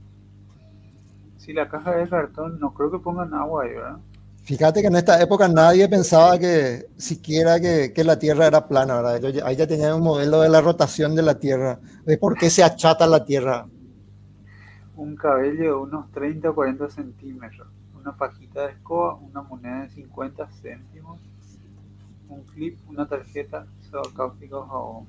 Si 1.37 1.51
la 1.51 1.67
caja 1.67 1.95
de 1.95 2.07
cartón, 2.07 2.59
no 2.59 2.73
creo 2.73 2.91
que 2.91 2.99
pongan 2.99 3.33
agua 3.33 3.63
ahí, 3.63 3.71
¿verdad? 3.73 3.97
Fíjate 4.43 4.81
que 4.81 4.87
en 4.87 4.95
esta 4.97 5.21
época 5.21 5.47
nadie 5.47 5.87
pensaba 5.87 6.37
que 6.37 6.87
siquiera 6.97 7.61
que, 7.61 7.93
que 7.93 8.03
la 8.03 8.19
Tierra 8.19 8.47
era 8.47 8.67
plana, 8.67 8.99
ahí 9.45 9.55
ya 9.55 9.65
tenían 9.65 9.95
un 9.95 10.03
modelo 10.03 10.41
de 10.41 10.49
la 10.49 10.59
rotación 10.59 11.15
de 11.15 11.21
la 11.21 11.39
Tierra, 11.39 11.79
de 12.05 12.17
por 12.17 12.37
qué 12.37 12.49
se 12.49 12.61
achata 12.61 13.07
la 13.07 13.23
Tierra. 13.23 13.65
Un 14.97 15.15
cabello 15.15 15.63
de 15.63 15.73
unos 15.73 16.11
30 16.11 16.49
o 16.49 16.55
40 16.55 16.89
centímetros. 16.89 17.67
Una 17.95 18.17
pajita 18.17 18.67
de 18.67 18.73
escoba, 18.73 19.15
una 19.15 19.41
moneda 19.43 19.83
de 19.83 19.89
50 19.91 20.47
céntimos. 20.61 21.19
Un 22.27 22.43
clip, 22.43 22.77
una 22.89 23.07
tarjeta, 23.07 23.65
o 23.93 24.67
jabón. 24.67 25.05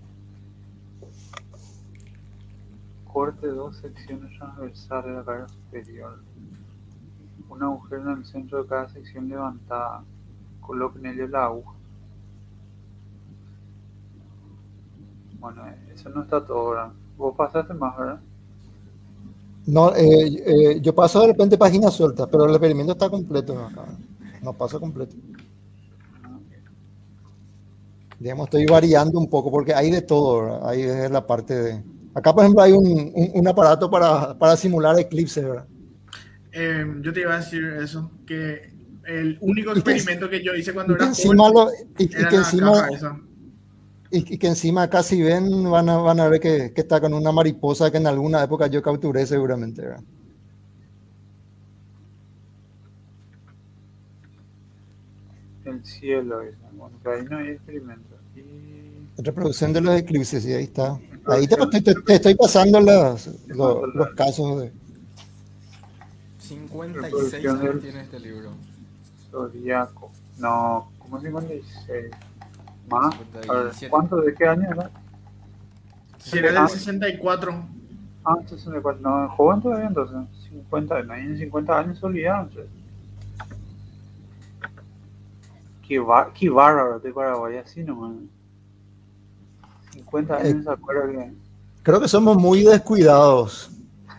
Corte 3.05 3.49
dos 3.49 3.77
secciones 3.79 4.39
transversales 4.39 5.07
de 5.07 5.13
la 5.13 5.25
cara 5.25 5.49
superior. 5.49 6.21
Un 7.49 7.63
agujero 7.63 8.03
en 8.13 8.19
el 8.19 8.25
centro 8.27 8.63
de 8.63 8.69
cada 8.69 8.87
sección 8.91 9.29
levantada. 9.31 10.05
Coloque 10.61 10.99
en 10.99 11.07
ello 11.07 11.27
la 11.29 11.47
aguja. 11.47 11.73
Bueno, 15.39 15.63
eso 15.93 16.09
no 16.11 16.23
está 16.23 16.45
todo, 16.45 16.71
¿verdad? 16.71 16.93
Vos 17.17 17.35
pasaste 17.37 17.75
más, 17.75 17.97
¿verdad? 17.97 18.21
No, 19.67 19.95
eh, 19.95 20.27
eh, 20.47 20.81
yo 20.83 20.95
paso 20.95 21.21
de 21.23 21.29
repente 21.29 21.57
páginas 21.57 21.95
sueltas, 21.95 22.29
pero 22.31 22.45
el 22.45 22.51
experimento 22.51 22.93
está 22.93 23.09
completo. 23.09 23.55
¿no? 23.55 23.71
No 24.43 24.53
paso 24.57 24.79
completo. 24.79 25.17
Digamos, 28.19 28.47
estoy 28.47 28.67
variando 28.67 29.19
un 29.19 29.29
poco 29.29 29.51
porque 29.51 29.75
hay 29.75 29.91
de 29.91 30.03
todo, 30.03 30.43
¿verdad? 30.43 30.69
Hay 30.69 30.83
desde 30.83 31.09
la 31.11 31.27
parte 31.27 31.55
de... 31.55 31.85
Acá, 32.15 32.33
por 32.33 32.45
ejemplo, 32.45 32.63
hay 32.63 32.73
un, 32.73 33.13
un- 33.35 33.49
aparato 33.49 33.91
para, 33.91 34.39
para 34.39 34.57
simular 34.57 34.99
eclipse, 34.99 35.43
¿verdad? 35.43 35.67
Eh, 36.55 36.87
yo 37.03 37.13
te 37.13 37.21
iba 37.23 37.35
a 37.35 37.39
decir 37.39 37.65
eso, 37.83 38.11
que 38.27 38.73
el 39.07 39.37
único 39.41 39.71
Y 39.73 39.75
que- 39.83 39.91
experimento 39.93 40.31
que 40.31 40.43
yo 40.45 40.55
hice 40.55 40.73
cuando 40.73 40.95
Y 40.95 40.97
que 40.97 41.03
era 41.03 41.09
encima, 41.11 41.49
joven 41.49 41.55
lo- 41.55 41.73
y, 41.99 42.05
y 42.05 42.15
era 42.15 42.29
que 42.29 42.37
la 42.37 42.43
encima, 42.43 42.89
y, 44.11 44.35
y 44.35 44.39
que 44.39 44.47
encima 44.47 44.83
acá 44.85 45.03
si 45.03 45.21
ven 45.21 45.69
van 45.71 45.89
a, 45.89 45.97
van 45.97 46.21
a 46.21 46.29
ver 46.29 46.41
que, 46.41 46.73
que 46.73 46.81
está 46.83 47.01
con 47.01 47.13
una 47.13 47.33
mariposa 47.33 47.91
que 47.91 47.97
en 47.97 48.07
alguna 48.07 48.43
época 48.45 48.69
yo 48.69 48.81
capturé 48.83 49.27
seguramente, 49.27 49.83
¿verdad? 49.83 50.05
El 55.65 55.85
cielo. 55.85 56.43
Bueno, 56.73 56.97
ahí 57.05 57.25
no 57.29 57.39
hay 57.39 57.49
experimento. 57.51 58.15
Y 58.37 59.23
Reproducción 59.23 59.73
de 59.73 59.81
los 59.81 59.97
eclipses, 59.97 60.45
y 60.45 60.53
ahí 60.53 60.65
está. 60.65 60.99
Ahí 61.27 61.47
te, 61.47 61.57
te- 61.81 62.15
estoy 62.15 62.35
pasando 62.35 62.81
las- 62.81 63.31
lo- 63.49 63.87
los 63.87 64.09
casos 64.15 64.61
de... 64.61 64.73
56 66.49 67.03
Reproducción 67.03 67.61
años 67.61 67.81
tiene 67.83 68.01
este 68.03 68.21
libro. 68.21 68.51
Zodíaco. 69.31 70.11
No, 70.39 70.91
¿cómo 70.99 71.21
56? 71.21 72.11
¿Más? 72.89 73.15
A 73.15 73.19
ver, 73.19 73.73
57. 73.75 73.89
¿Cuánto? 73.91 74.17
¿De 74.17 74.35
qué 74.35 74.47
año 74.47 74.69
era? 74.71 74.91
Si 76.19 76.39
era 76.39 76.53
del 76.61 76.69
64. 76.69 77.55
Ah, 78.25 78.37
64. 78.47 79.01
No, 79.01 79.29
joven 79.31 79.61
todavía 79.63 79.87
entonces. 79.87 80.17
50, 80.51 81.03
no, 81.03 81.15
en 81.15 81.37
50 81.39 81.79
años 81.79 81.99
se 81.99 82.07
olvidaron. 82.07 82.51
Qué, 85.87 85.99
bar- 85.99 86.33
qué 86.33 86.49
bárbaro 86.49 86.99
de 86.99 87.13
Paraguay, 87.13 87.57
así 87.59 87.83
nomás. 87.83 88.17
50 89.93 90.39
Eh, 90.43 90.51
años 90.51 90.65
se 90.65 90.71
acuerda 90.71 91.11
que. 91.13 91.33
Creo 91.83 92.01
que 92.01 92.09
somos 92.09 92.37
muy 92.37 92.63
descuidados. 92.65 93.71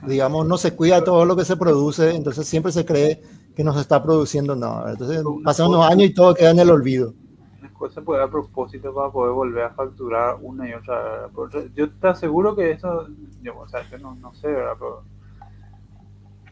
Digamos, 0.08 0.48
no 0.48 0.58
se 0.58 0.76
cuida 0.76 1.04
todo 1.04 1.26
lo 1.26 1.36
que 1.36 1.46
se 1.46 1.58
produce, 1.58 2.16
entonces 2.16 2.48
siempre 2.48 2.72
se 2.72 2.86
cree 2.86 3.22
que 3.56 3.64
nos 3.64 3.78
está 3.78 4.04
produciendo 4.04 4.56
nada. 4.56 4.92
Entonces 4.92 5.24
pasan 5.44 5.70
unos 5.70 5.86
años 5.86 6.10
y 6.10 6.14
todo 6.14 6.34
queda 6.36 6.52
en 6.52 6.60
el 6.60 6.70
olvido. 6.70 7.14
Después 7.62 7.94
se 7.94 8.02
puede 8.02 8.24
a 8.24 8.28
propósito 8.28 8.94
para 8.94 9.10
poder 9.10 9.34
volver 9.34 9.64
a 9.64 9.70
facturar 9.72 10.38
una 10.42 10.70
y 10.70 10.74
otra 10.74 11.30
Yo 11.74 11.92
te 11.92 12.08
aseguro 12.08 12.56
que 12.56 12.72
eso, 12.72 13.08
yo, 13.42 13.58
o 13.58 13.68
sea, 13.68 13.88
yo 13.90 13.98
no, 13.98 14.16
no 14.16 14.34
sé, 14.34 14.48
¿verdad? 14.48 14.74
Pero 14.78 15.04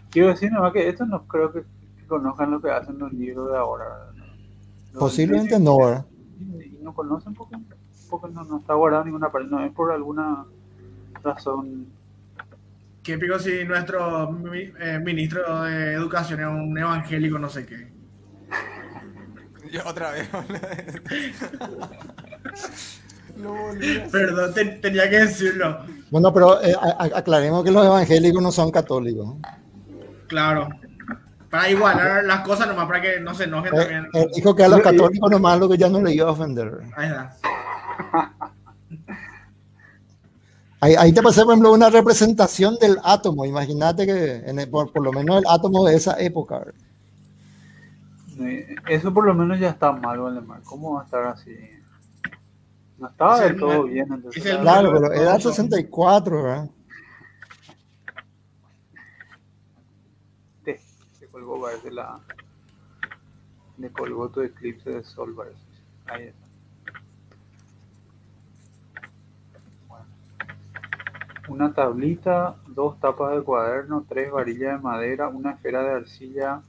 quiero 0.09 0.29
decir 0.29 0.51
nomás 0.51 0.73
que 0.73 0.87
esto 0.87 1.05
no 1.05 1.27
creo 1.27 1.51
que, 1.51 1.61
que 1.61 2.07
conozcan 2.07 2.51
lo 2.51 2.61
que 2.61 2.71
hacen 2.71 2.97
los 2.97 3.11
libros 3.13 3.51
de 3.51 3.57
ahora. 3.57 3.85
Los 4.93 4.99
Posiblemente 4.99 5.59
no, 5.59 5.77
¿verdad? 5.77 6.05
Y, 6.39 6.75
y 6.75 6.79
no 6.81 6.93
conocen 6.93 7.33
porque, 7.33 7.57
porque 8.09 8.29
no, 8.29 8.43
no 8.43 8.57
está 8.57 8.73
guardado 8.73 9.03
en 9.03 9.07
ninguna 9.07 9.31
parte, 9.31 9.49
no 9.49 9.63
es 9.63 9.71
por 9.73 9.91
alguna 9.91 10.45
razón. 11.21 11.87
Qué 13.03 13.17
pico 13.17 13.37
si 13.37 13.65
nuestro 13.65 14.29
eh, 14.79 14.99
ministro 15.03 15.63
de 15.63 15.93
Educación 15.93 16.39
es 16.39 16.47
un 16.47 16.77
evangélico, 16.77 17.37
no 17.37 17.49
sé 17.49 17.65
qué. 17.65 17.91
Yo 19.71 19.81
otra 19.85 20.11
vez. 20.11 20.29
no 23.37 23.55
Perdón, 24.11 24.53
te- 24.53 24.65
tenía 24.65 25.09
que 25.09 25.19
decirlo. 25.19 25.79
Bueno, 26.11 26.33
pero 26.33 26.61
eh, 26.63 26.75
aclaremos 27.13 27.63
que 27.63 27.71
los 27.71 27.85
evangélicos 27.85 28.41
no 28.41 28.51
son 28.51 28.71
católicos. 28.71 29.35
Claro. 30.27 30.69
Para 31.49 31.69
igualar 31.69 32.23
las 32.23 32.39
cosas 32.41 32.67
nomás, 32.67 32.87
para 32.87 33.01
que 33.01 33.19
no 33.19 33.33
se 33.33 33.43
enojen 33.45 33.73
Eh, 33.73 33.77
también. 33.77 34.07
él 34.13 34.29
dijo 34.33 34.55
que 34.55 34.63
a 34.63 34.67
los 34.69 34.81
católicos 34.81 35.29
nomás 35.29 35.59
lo 35.59 35.69
que 35.69 35.77
ya 35.77 35.89
no 35.89 36.01
le 36.01 36.13
iba 36.13 36.27
a 36.27 36.31
ofender. 36.31 36.71
Ahí 36.95 37.07
está. 37.07 37.35
Ahí, 40.83 40.95
ahí 40.97 41.13
te 41.13 41.21
pasé, 41.21 41.43
por 41.43 41.53
ejemplo, 41.53 41.71
una 41.71 41.89
representación 41.89 42.75
del 42.75 42.97
átomo. 43.03 43.45
Imagínate 43.45 44.05
que 44.05 44.35
en 44.49 44.59
el- 44.59 44.69
por, 44.69 44.91
por 44.91 45.01
lo 45.03 45.13
menos 45.13 45.37
el 45.37 45.43
átomo 45.47 45.85
de 45.85 45.95
esa 45.95 46.19
época. 46.19 46.59
¿verdad? 46.59 46.73
Eso 48.89 49.13
por 49.13 49.25
lo 49.25 49.33
menos 49.33 49.59
ya 49.59 49.69
está 49.69 49.93
mal, 49.93 50.19
Valdemar. 50.19 50.61
¿Cómo 50.63 50.95
va 50.95 51.01
a 51.01 51.05
estar 51.05 51.23
así? 51.27 51.55
No 52.97 53.07
estaba 53.07 53.35
Es 53.35 53.41
del 53.43 53.53
el 53.53 53.59
todo 53.59 53.83
bien. 53.83 54.07
Entonces, 54.11 54.45
es 54.45 54.51
el 54.51 54.55
la- 54.57 54.61
Claro, 54.61 54.91
pero 54.93 55.13
era 55.13 55.31
Thomson. 55.33 55.53
64, 55.53 56.43
¿verdad? 56.43 56.69
te, 60.65 60.81
te 61.19 61.27
colgó, 61.27 61.61
parece 61.61 61.91
la. 61.91 62.19
Le 63.77 63.89
colgó 63.91 64.27
tu 64.29 64.41
eclipse 64.41 64.89
de 64.89 65.03
sol, 65.03 65.33
parece. 65.35 65.57
Ahí 66.07 66.23
está. 66.25 66.42
Una 71.49 71.73
tablita, 71.73 72.55
dos 72.67 72.99
tapas 72.99 73.35
de 73.35 73.41
cuaderno, 73.41 74.05
tres 74.07 74.31
varillas 74.31 74.77
de 74.77 74.83
madera, 74.83 75.27
una 75.27 75.51
esfera 75.51 75.83
de 75.83 75.91
arcilla, 75.91 76.61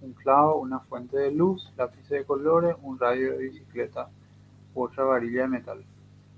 un 0.00 0.12
clavo, 0.14 0.58
una 0.58 0.80
fuente 0.80 1.18
de 1.18 1.30
luz, 1.30 1.72
lápices 1.76 2.10
de 2.10 2.24
colores, 2.24 2.76
un 2.82 2.98
radio 2.98 3.32
de 3.32 3.38
bicicleta, 3.38 4.08
otra 4.74 5.04
varilla 5.04 5.42
de 5.42 5.48
metal. 5.48 5.84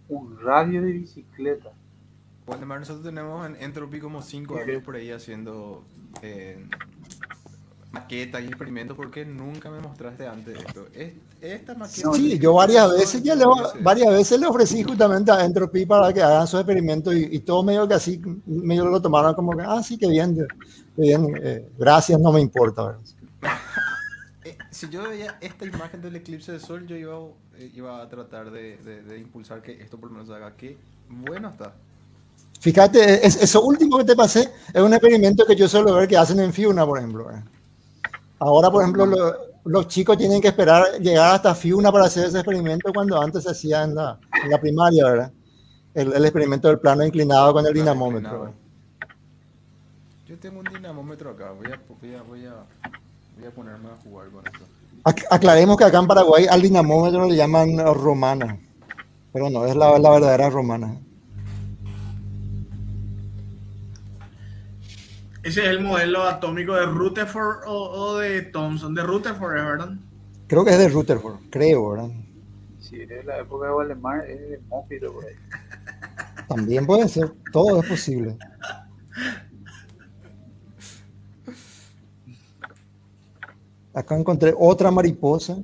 Un 0.08 0.38
radio 0.40 0.82
de 0.82 0.92
bicicleta. 0.92 1.72
Waldemar, 2.46 2.80
nosotros 2.80 3.04
tenemos 3.04 3.46
en 3.46 3.56
Entropy 3.56 4.00
como 4.00 4.20
5 4.20 4.56
años 4.56 4.82
por 4.82 4.96
ahí 4.96 5.12
haciendo 5.12 5.84
eh, 6.22 6.66
maquetas 7.92 8.42
y 8.42 8.46
experimentos. 8.46 8.96
¿Por 8.96 9.10
qué 9.10 9.24
nunca 9.24 9.70
me 9.70 9.80
mostraste 9.80 10.26
antes 10.26 10.58
esto? 10.58 10.86
Es- 10.94 11.12
Esta 11.40 11.74
maqueta. 11.74 12.12
Sí, 12.14 12.38
yo 12.38 12.54
varias 12.54 12.90
veces 12.92 13.22
ya 13.22 13.34
le, 13.34 13.44
varias 13.80 14.12
veces 14.12 14.38
le 14.40 14.46
ofrecí 14.46 14.82
justamente 14.82 15.30
a 15.32 15.44
Entropy 15.44 15.84
para 15.86 16.12
que 16.12 16.22
hagan 16.22 16.46
sus 16.46 16.60
experimentos 16.60 17.14
y, 17.14 17.28
y 17.32 17.38
todo 17.40 17.62
medio 17.64 17.86
que 17.88 17.94
así, 17.94 18.20
medio 18.46 18.84
lo 18.86 19.02
tomaron 19.02 19.34
como 19.34 19.56
que, 19.56 19.62
ah, 19.66 19.82
sí, 19.82 19.98
que 19.98 20.08
bien, 20.08 20.34
qué 20.96 21.02
bien, 21.02 21.34
eh, 21.42 21.68
gracias, 21.78 22.18
no 22.20 22.32
me 22.32 22.40
importa. 22.40 22.96
Eh, 24.44 24.58
si 24.72 24.88
yo 24.88 25.08
veía 25.08 25.38
esta 25.40 25.64
imagen 25.64 26.02
del 26.02 26.16
eclipse 26.16 26.50
de 26.50 26.58
sol, 26.58 26.84
yo 26.88 26.96
iba, 26.96 27.14
eh, 27.58 27.70
iba 27.76 28.02
a 28.02 28.08
tratar 28.08 28.50
de, 28.50 28.76
de- 28.78 29.00
de 29.02 29.18
impulsar 29.20 29.62
que 29.62 29.80
esto 29.80 29.96
por 29.98 30.10
lo 30.10 30.18
menos 30.18 30.30
haga. 30.34 30.56
Qué 30.56 30.76
bueno 31.08 31.48
está. 31.50 31.72
Fíjate, 32.60 33.24
es- 33.24 33.40
eso 33.40 33.62
último 33.62 33.98
que 33.98 34.04
te 34.04 34.16
pasé 34.16 34.50
es 34.74 34.82
un 34.82 34.92
experimento 34.92 35.46
que 35.46 35.54
yo 35.54 35.68
suelo 35.68 35.94
ver 35.94 36.08
que 36.08 36.16
hacen 36.16 36.40
en 36.40 36.52
Fiuna, 36.52 36.84
por 36.84 36.98
ejemplo. 36.98 37.30
Ahora, 38.44 38.70
por 38.70 38.82
ejemplo, 38.82 39.06
lo- 39.06 39.34
los 39.64 39.86
chicos 39.86 40.18
tienen 40.18 40.40
que 40.40 40.48
esperar 40.48 40.84
llegar 41.00 41.36
hasta 41.36 41.54
Fiuna 41.54 41.92
para 41.92 42.06
hacer 42.06 42.26
ese 42.26 42.38
experimento 42.38 42.92
cuando 42.92 43.20
antes 43.20 43.44
se 43.44 43.50
hacía 43.50 43.84
en 43.84 43.94
la, 43.94 44.18
en 44.42 44.50
la 44.50 44.58
primaria, 44.60 45.04
¿verdad? 45.04 45.32
El, 45.94 46.12
el 46.12 46.24
experimento 46.24 46.66
del 46.66 46.80
plano 46.80 47.04
inclinado 47.04 47.52
con 47.52 47.64
el 47.64 47.72
dinamómetro. 47.72 48.52
Yo 50.26 50.36
tengo 50.38 50.58
un 50.60 50.66
dinamómetro 50.66 51.30
acá. 51.30 51.52
Voy 51.52 51.66
a, 51.66 51.80
voy 52.00 52.14
a, 52.14 52.22
voy 52.22 52.46
a, 52.46 52.54
voy 53.36 53.46
a 53.46 53.50
ponerme 53.54 53.88
a 53.90 53.96
jugar 54.02 54.28
con 54.30 54.44
esto. 54.46 54.64
Ac- 55.04 55.26
Aclaremos 55.30 55.76
que 55.76 55.84
acá 55.84 55.98
en 55.98 56.06
Paraguay 56.08 56.46
al 56.50 56.62
dinamómetro 56.62 57.28
le 57.28 57.36
llaman 57.36 57.78
romana, 57.94 58.58
pero 59.32 59.50
no, 59.50 59.64
es 59.66 59.76
la, 59.76 59.96
la 60.00 60.10
verdadera 60.10 60.50
romana. 60.50 60.96
Ese 65.42 65.60
es 65.62 65.66
el 65.68 65.80
modelo 65.80 66.22
atómico 66.22 66.74
de 66.74 66.86
Rutherford 66.86 67.64
o, 67.66 67.90
o 67.90 68.18
de 68.18 68.42
Thomson. 68.42 68.94
De 68.94 69.02
Rutherford, 69.02 69.56
¿es 69.56 69.64
verdad? 69.64 69.90
Creo 70.46 70.64
que 70.64 70.70
es 70.70 70.78
de 70.78 70.88
Rutherford, 70.88 71.36
creo, 71.50 71.90
¿verdad? 71.90 72.10
Si 72.78 73.00
eres 73.00 73.18
de 73.18 73.24
la 73.24 73.38
época 73.38 73.66
de 73.66 73.72
Valdemar, 73.72 74.24
es 74.30 74.40
de 74.40 74.60
Mópito 74.68 75.12
por 75.12 75.24
ahí. 75.24 75.34
También 76.48 76.86
puede 76.86 77.08
ser, 77.08 77.32
todo 77.52 77.82
es 77.82 77.88
posible. 77.88 78.36
Acá 83.94 84.16
encontré 84.16 84.54
otra 84.56 84.90
mariposa. 84.90 85.58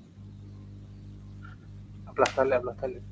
Aplastarle, 2.05 2.57
aplastarle. 2.57 3.02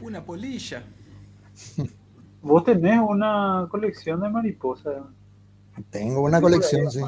Una 0.00 0.24
polilla. 0.24 0.82
Vos 2.44 2.62
tenés 2.62 3.00
una 3.00 3.66
colección 3.70 4.20
de 4.20 4.28
mariposas. 4.28 5.02
Tengo 5.88 6.20
una 6.20 6.42
colección, 6.42 6.90
sí. 6.90 7.00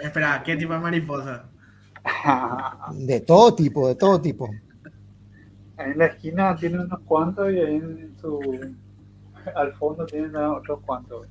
Espera, 0.00 0.42
¿qué 0.42 0.56
tipo 0.56 0.72
de 0.72 0.78
mariposa? 0.78 1.44
De 2.94 3.20
todo 3.20 3.54
tipo, 3.54 3.88
de 3.88 3.96
todo 3.96 4.20
tipo. 4.20 4.48
Ahí 5.76 5.90
en 5.90 5.98
la 5.98 6.06
esquina 6.06 6.56
tiene 6.56 6.78
unos 6.78 7.00
cuantos 7.00 7.52
y 7.52 7.58
ahí 7.58 7.76
en 7.76 8.16
su. 8.18 8.40
Al 9.54 9.74
fondo 9.74 10.06
tiene 10.06 10.38
otros 10.38 10.80
cuantos. 10.86 11.26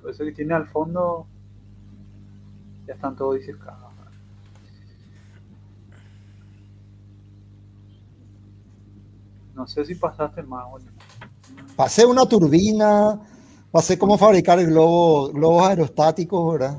Por 0.00 0.10
eso 0.10 0.24
que 0.24 0.32
tiene 0.32 0.54
al 0.54 0.66
fondo. 0.68 1.26
Ya 2.86 2.94
están 2.94 3.14
todos 3.14 3.34
disecados. 3.36 3.92
No 9.54 9.66
sé 9.66 9.84
si 9.84 9.94
pasaste 9.94 10.42
más, 10.42 10.64
boludo. 10.70 10.93
Pasé 11.76 12.06
una 12.06 12.26
turbina, 12.26 13.20
pasé 13.70 13.98
cómo 13.98 14.16
fabricar 14.16 14.64
globos, 14.64 15.32
globos 15.32 15.66
aerostáticos, 15.66 16.52
¿verdad? 16.52 16.78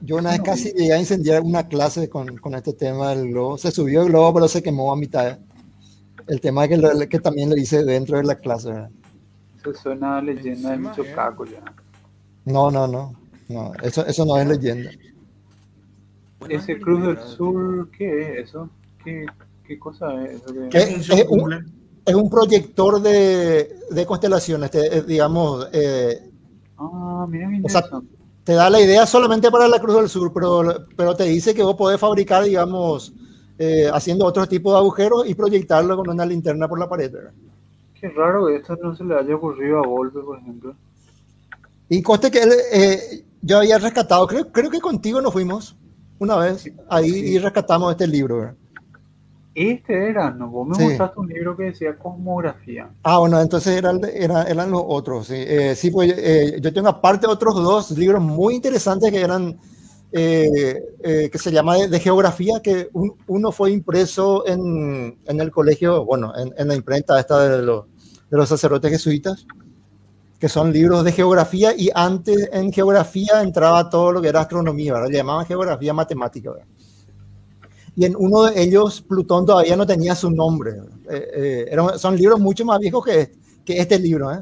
Yo 0.00 0.16
una 0.16 0.30
vez 0.32 0.40
casi 0.42 0.72
llegué 0.72 0.92
a 0.92 0.98
incendiar 0.98 1.42
una 1.42 1.66
clase 1.68 2.08
con, 2.08 2.36
con 2.38 2.54
este 2.54 2.72
tema 2.72 3.10
del 3.14 3.28
globo. 3.28 3.56
Se 3.56 3.70
subió 3.70 4.02
el 4.02 4.08
globo, 4.08 4.34
pero 4.34 4.48
se 4.48 4.62
quemó 4.62 4.92
a 4.92 4.96
mitad. 4.96 5.38
El 6.26 6.40
tema 6.40 6.66
que, 6.68 6.76
lo- 6.76 7.08
que 7.08 7.20
también 7.20 7.50
lo 7.50 7.56
hice 7.56 7.84
dentro 7.84 8.16
de 8.18 8.24
la 8.24 8.34
clase, 8.34 8.68
¿verdad? 8.70 8.90
Eso 9.60 9.74
suena 9.74 10.18
a 10.18 10.22
leyenda 10.22 10.70
de 10.70 10.74
Encima, 10.74 10.90
mucho 10.90 11.04
eh. 11.04 11.12
caco 11.14 11.44
ya. 11.46 11.62
No, 12.44 12.70
no, 12.70 12.86
no. 12.88 13.14
no 13.48 13.72
eso, 13.82 14.04
eso 14.04 14.24
no 14.26 14.36
es 14.36 14.46
leyenda. 14.46 14.90
Ese 16.48 16.78
Cruz 16.80 17.02
del 17.06 17.18
Sur, 17.20 17.88
¿qué 17.96 18.32
es 18.40 18.48
eso? 18.48 18.68
¿Qué, 19.04 19.24
qué 19.66 19.78
cosa 19.78 20.24
es 20.24 20.42
¿Qué 20.70 20.78
Eh, 20.78 20.86
función 20.94 21.18
eh, 21.20 21.26
un- 21.28 21.38
cumple? 21.38 21.64
Es 22.04 22.14
un 22.14 22.28
proyector 22.28 23.00
de, 23.00 23.76
de 23.90 24.06
constelaciones, 24.06 24.70
te- 24.70 24.98
eh, 24.98 25.02
digamos, 25.02 25.68
eh, 25.72 26.28
Ah, 26.76 27.26
mira 27.28 27.48
qué 27.48 27.60
O 27.64 27.68
sea, 27.68 27.84
te 28.42 28.54
da 28.54 28.68
la 28.68 28.80
idea 28.80 29.06
solamente 29.06 29.50
para 29.52 29.68
la 29.68 29.78
Cruz 29.80 29.94
del 29.96 30.08
Sur, 30.08 30.32
pero, 30.32 30.86
pero 30.96 31.14
te 31.14 31.24
dice 31.24 31.54
que 31.54 31.62
vos 31.62 31.76
podés 31.76 32.00
fabricar, 32.00 32.42
digamos, 32.42 33.12
eh, 33.56 33.88
haciendo 33.92 34.26
otro 34.26 34.46
tipo 34.48 34.72
de 34.72 34.78
agujeros 34.78 35.28
y 35.28 35.34
proyectarlo 35.36 35.96
con 35.96 36.10
una 36.10 36.26
linterna 36.26 36.66
por 36.66 36.80
la 36.80 36.88
pared. 36.88 37.12
¿verdad? 37.12 37.32
Qué 38.00 38.08
raro 38.08 38.46
que 38.46 38.56
esto 38.56 38.76
no 38.82 38.96
se 38.96 39.04
le 39.04 39.14
haya 39.14 39.36
ocurrido 39.36 39.78
a 39.78 39.86
Volpe, 39.86 40.18
por 40.20 40.38
ejemplo. 40.38 40.74
Y 41.88 42.02
coste 42.02 42.32
que 42.32 42.42
él, 42.42 42.52
eh, 42.72 43.24
yo 43.42 43.58
había 43.58 43.78
rescatado, 43.78 44.26
creo, 44.26 44.50
creo 44.50 44.70
que 44.70 44.80
contigo 44.80 45.20
nos 45.20 45.32
fuimos 45.32 45.76
una 46.18 46.36
vez 46.36 46.68
ahí 46.88 47.10
Sí. 47.10 47.18
y 47.34 47.38
rescatamos 47.38 47.92
este 47.92 48.08
libro. 48.08 48.38
¿verdad? 48.38 48.54
Este 49.54 50.08
era, 50.08 50.30
¿no? 50.30 50.48
Vos 50.48 50.66
me 50.68 50.74
Sí. 50.76 50.82
mostraste 50.84 51.20
un 51.20 51.28
libro 51.28 51.56
que 51.56 51.64
decía 51.64 51.98
cosmografía. 51.98 52.88
Ah, 53.02 53.18
bueno, 53.18 53.38
entonces 53.40 53.76
era 53.76 53.90
el 53.90 54.00
de- 54.00 54.24
era- 54.24 54.44
eran 54.44 54.70
los 54.70 54.82
otros. 54.86 55.26
Sí, 55.26 55.34
Eh, 55.36 55.74
sí 55.76 55.90
pues 55.90 56.14
eh, 56.16 56.58
yo 56.60 56.72
tengo 56.72 56.88
aparte 56.88 57.26
otros 57.26 57.54
dos 57.56 57.90
libros 57.92 58.22
muy 58.22 58.54
interesantes 58.54 59.10
que 59.10 59.20
eran, 59.20 59.58
eh, 60.10 60.82
eh, 61.02 61.28
que 61.30 61.38
se 61.38 61.52
llama 61.52 61.76
de, 61.76 61.88
de 61.88 62.00
geografía, 62.00 62.60
que 62.62 62.88
un- 62.94 63.14
uno 63.26 63.52
fue 63.52 63.72
impreso 63.72 64.46
en, 64.46 65.18
en 65.26 65.40
el 65.40 65.50
colegio, 65.50 66.04
bueno, 66.04 66.32
en, 66.36 66.54
en 66.56 66.68
la 66.68 66.74
imprenta 66.74 67.20
esta 67.20 67.40
de 67.58 67.62
los, 67.62 67.84
de 68.30 68.36
los 68.38 68.48
sacerdotes 68.48 68.90
jesuitas, 68.90 69.46
que 70.38 70.48
son 70.48 70.72
libros 70.72 71.04
de 71.04 71.12
geografía 71.12 71.74
y 71.76 71.90
antes 71.94 72.48
en 72.52 72.72
geografía 72.72 73.42
entraba 73.42 73.88
todo 73.90 74.12
lo 74.12 74.20
que 74.22 74.28
era 74.28 74.40
astronomía, 74.40 74.94
¿verdad? 74.94 75.08
Le 75.10 75.16
llamaban 75.18 75.46
geografía 75.46 75.92
matemática, 75.92 76.50
¿verdad? 76.52 76.66
Y 77.94 78.06
en 78.06 78.16
uno 78.16 78.44
de 78.44 78.62
ellos, 78.62 79.02
Plutón 79.02 79.44
todavía 79.44 79.76
no 79.76 79.86
tenía 79.86 80.14
su 80.14 80.30
nombre. 80.30 80.72
Eh, 81.10 81.68
eh, 81.70 81.98
son 81.98 82.16
libros 82.16 82.40
mucho 82.40 82.64
más 82.64 82.78
viejos 82.78 83.04
que, 83.04 83.32
que 83.64 83.78
este 83.78 83.98
libro, 83.98 84.32
¿eh? 84.32 84.40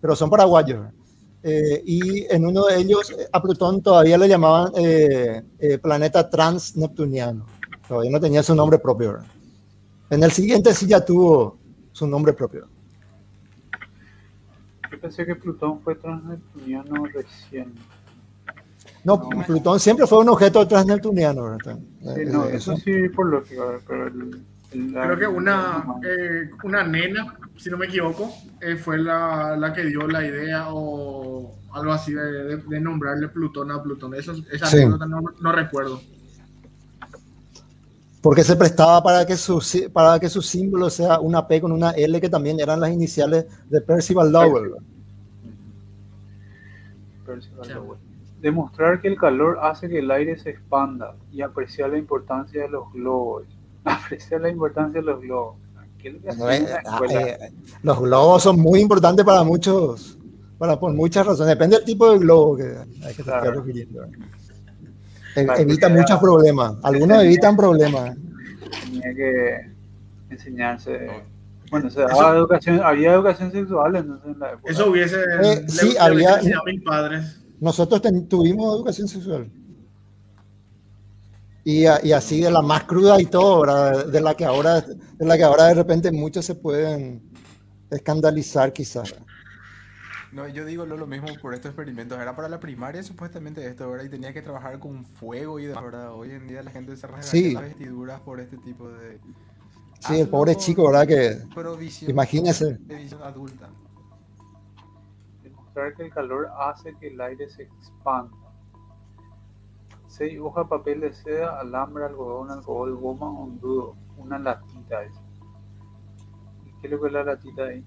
pero 0.00 0.14
son 0.14 0.28
paraguayos. 0.28 0.86
Eh, 1.42 1.82
y 1.86 2.32
en 2.32 2.46
uno 2.46 2.66
de 2.66 2.78
ellos, 2.78 3.14
a 3.32 3.42
Plutón 3.42 3.82
todavía 3.82 4.18
le 4.18 4.28
llamaban 4.28 4.72
planeta 5.80 6.28
transneptuniano. 6.28 7.46
Todavía 7.88 8.10
no 8.10 8.20
tenía 8.20 8.42
su 8.42 8.54
nombre 8.54 8.78
propio. 8.78 9.18
En 10.10 10.22
el 10.22 10.30
siguiente 10.30 10.74
sí 10.74 10.86
ya 10.86 11.04
tuvo 11.04 11.58
su 11.92 12.06
nombre 12.06 12.32
propio. 12.32 12.68
Yo 14.90 15.00
pensé 15.00 15.24
que 15.24 15.34
Plutón 15.34 15.80
fue 15.80 15.94
transneptuniano 15.94 17.06
recién. 17.06 17.72
No, 19.04 19.16
No. 19.34 19.44
Plutón 19.46 19.80
siempre 19.80 20.06
fue 20.06 20.18
un 20.20 20.28
objeto 20.28 20.66
transneptuniano. 20.66 21.42
¿verdad? 21.44 21.78
Sí, 22.00 22.08
Eh, 22.20 22.24
no, 22.26 22.44
eh, 22.46 22.56
eso 22.56 22.76
sí 22.76 23.08
por 23.08 23.26
lógica, 23.26 23.62
pero 23.86 24.06
el, 24.06 24.42
el- 24.72 24.92
Creo 24.92 25.18
que 25.18 25.26
una, 25.26 25.84
eh, 26.02 26.48
una 26.64 26.82
nena, 26.84 27.36
si 27.58 27.68
no 27.68 27.76
me 27.76 27.86
equivoco, 27.86 28.32
eh, 28.60 28.76
fue 28.76 28.96
la, 28.98 29.54
la 29.56 29.72
que 29.72 29.84
dio 29.84 30.06
la 30.08 30.24
idea 30.26 30.66
o 30.70 31.54
algo 31.74 31.92
así 31.92 32.12
de, 32.14 32.22
de- 32.44 32.56
de 32.56 32.80
nombrarle 32.80 33.28
Plutón 33.28 33.70
a 33.70 33.82
Plutón. 33.82 34.14
Eso, 34.14 34.34
esa 34.50 34.66
Sí. 34.66 34.76
anécdota 34.78 35.04
no, 35.06 35.20
no 35.40 35.52
recuerdo. 35.52 36.00
Porque 38.22 38.44
se 38.44 38.54
prestaba 38.54 39.02
para 39.02 39.26
que 39.26 39.36
su, 39.36 39.60
sí- 39.60 39.88
para 39.92 40.18
que 40.20 40.28
su 40.28 40.40
símbolo 40.40 40.88
sea 40.88 41.18
una 41.18 41.46
P 41.48 41.60
con 41.60 41.72
una 41.72 41.90
L, 41.90 42.20
que 42.20 42.28
también 42.30 42.60
eran 42.60 42.78
las 42.80 42.90
iniciales 42.92 43.46
de 43.68 43.80
Percival 43.80 44.30
Lowell. 44.30 44.72
Percival 47.26 47.68
Lowell. 47.74 47.98
Demostrar 48.42 49.00
que 49.00 49.08
el 49.08 49.16
calor 49.16 49.58
hace 49.62 49.88
que 49.88 50.00
el 50.00 50.10
aire 50.10 50.36
se 50.38 50.50
expanda 50.50 51.14
y 51.32 51.40
apreciar 51.42 51.90
la 51.90 51.98
importancia 51.98 52.62
de 52.62 52.68
los 52.68 52.92
globos. 52.92 53.44
Apreciar 53.84 54.40
la 54.42 54.48
importancia 54.50 55.00
de 55.00 55.06
los 55.06 55.20
globos. 55.20 55.56
¿Qué 55.98 56.08
es 56.08 56.14
lo 56.14 56.20
que 56.20 56.28
hacen 56.28 56.40
No 56.40 56.50
en 56.50 56.62
es- 56.64 56.70
la 56.70 56.82
ah, 56.84 57.00
eh, 57.10 57.52
los 57.84 58.00
globos 58.00 58.42
son 58.42 58.58
muy 58.60 58.80
importantes 58.80 59.24
para 59.24 59.44
muchos, 59.44 60.18
para 60.58 60.78
por 60.78 60.92
muchas 60.92 61.24
razones. 61.24 61.48
Depende 61.56 61.76
del 61.76 61.84
tipo 61.84 62.10
de 62.12 62.18
globo 62.18 62.56
que 62.56 62.64
hay 63.06 63.14
que 63.14 63.22
estar 63.22 63.40
Claro. 63.42 63.60
refiriendo. 63.60 64.04
Evita 65.36 65.88
muchos 65.88 66.10
era- 66.10 66.20
problemas. 66.20 66.74
Algunos 66.82 67.08
tenía- 67.18 67.22
evitan 67.30 67.56
problemas. 67.56 68.16
Tenía 68.84 69.14
que 69.14 69.70
enseñarse. 70.30 71.08
Bueno, 71.70 71.86
o 71.86 71.90
sea, 71.90 72.06
Eso- 72.06 72.20
había 72.20 72.38
educación, 72.38 72.80
había 72.82 73.12
educación 73.14 73.52
sexual 73.52 73.96
entonces 73.96 74.26
en 74.34 74.38
la 74.40 74.50
época. 74.52 74.72
Eso 74.72 74.90
hubiese. 74.90 75.16
Eh, 75.16 75.38
le- 75.40 75.68
sí, 75.68 75.92
le 75.92 75.98
había- 76.00 76.34
a 76.36 76.64
mis 76.66 76.82
padres. 76.82 77.38
Nosotros 77.62 78.02
ten- 78.02 78.26
tuvimos 78.28 78.74
educación 78.74 79.06
sexual. 79.06 79.48
Y, 81.62 81.86
a- 81.86 82.04
y 82.04 82.10
así 82.10 82.40
de 82.40 82.50
la 82.50 82.60
más 82.60 82.82
cruda 82.84 83.20
y 83.20 83.26
todo, 83.26 83.60
¿verdad? 83.60 84.06
De 84.06 84.20
la 84.20 84.34
que 84.34 84.44
ahora, 84.44 84.80
de 84.80 85.24
la 85.24 85.36
que 85.36 85.44
ahora 85.44 85.66
de 85.66 85.74
repente 85.74 86.10
muchos 86.10 86.44
se 86.44 86.56
pueden 86.56 87.22
escandalizar 87.88 88.72
quizás. 88.72 89.14
No, 90.32 90.48
yo 90.48 90.64
digo 90.64 90.86
lo, 90.86 90.96
lo 90.96 91.06
mismo 91.06 91.28
por 91.40 91.54
estos 91.54 91.68
experimentos. 91.68 92.18
Era 92.18 92.34
para 92.34 92.48
la 92.48 92.58
primaria 92.58 93.00
supuestamente 93.04 93.64
esto, 93.64 93.88
¿verdad? 93.88 94.06
Y 94.06 94.08
tenía 94.08 94.32
que 94.32 94.42
trabajar 94.42 94.80
con 94.80 95.04
fuego 95.06 95.60
y 95.60 95.66
demás, 95.66 95.84
¿verdad? 95.84 96.14
Hoy 96.14 96.32
en 96.32 96.48
día 96.48 96.64
la 96.64 96.72
gente 96.72 96.96
se 96.96 97.06
rasga 97.06 97.22
Sí. 97.22 97.52
las 97.52 97.62
vestiduras 97.62 98.20
por 98.22 98.40
este 98.40 98.56
tipo 98.56 98.88
de... 98.90 99.20
Sí, 100.00 100.18
el 100.18 100.28
pobre 100.28 100.56
chico, 100.56 100.90
¿verdad? 100.90 101.06
Que 101.06 101.38
imagínese. 102.08 102.76
adulta. 103.22 103.70
Demostrar 105.74 105.94
que 105.94 106.02
el 106.02 106.12
calor 106.12 106.50
hace 106.58 106.94
que 106.98 107.08
el 107.08 107.20
aire 107.20 107.48
se 107.48 107.62
expanda. 107.62 108.36
6 110.08 110.38
hojas, 110.40 110.66
papel 110.68 111.00
de 111.00 111.14
seda, 111.14 111.58
alambre, 111.58 112.04
algodón, 112.04 112.50
alcohol, 112.50 112.94
goma, 112.96 113.30
hondudo. 113.30 113.94
Una 114.18 114.38
latita. 114.38 115.02
¿Y 115.06 116.72
¿Qué 116.80 116.86
es 116.88 116.90
lo 116.90 117.00
que 117.00 117.06
es 117.06 117.12
la 117.14 117.24
latita 117.24 117.62
ahí? 117.62 117.82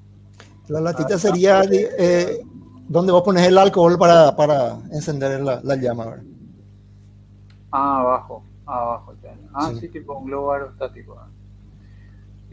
La 0.67 0.81
latita 0.81 1.13
Ah, 1.13 1.19
sería 1.19 1.59
ah, 1.59 1.65
eh, 1.71 2.41
donde 2.87 3.11
vos 3.11 3.21
pones 3.21 3.47
el 3.47 3.55
alcohol 3.57 3.95
para, 3.99 4.35
para 4.35 4.77
encender 4.91 5.39
la, 5.41 5.61
la 5.63 5.75
llama. 5.75 6.05
¿verdad? 6.05 6.23
Ah, 7.71 7.99
abajo. 7.99 8.43
Abajo. 8.65 9.13
ya. 9.21 9.35
Ah, 9.53 9.69
Sí. 9.73 9.81
sí, 9.81 9.89
tipo 9.89 10.17
un 10.17 10.25
globo 10.25 10.51
aerostático. 10.53 11.15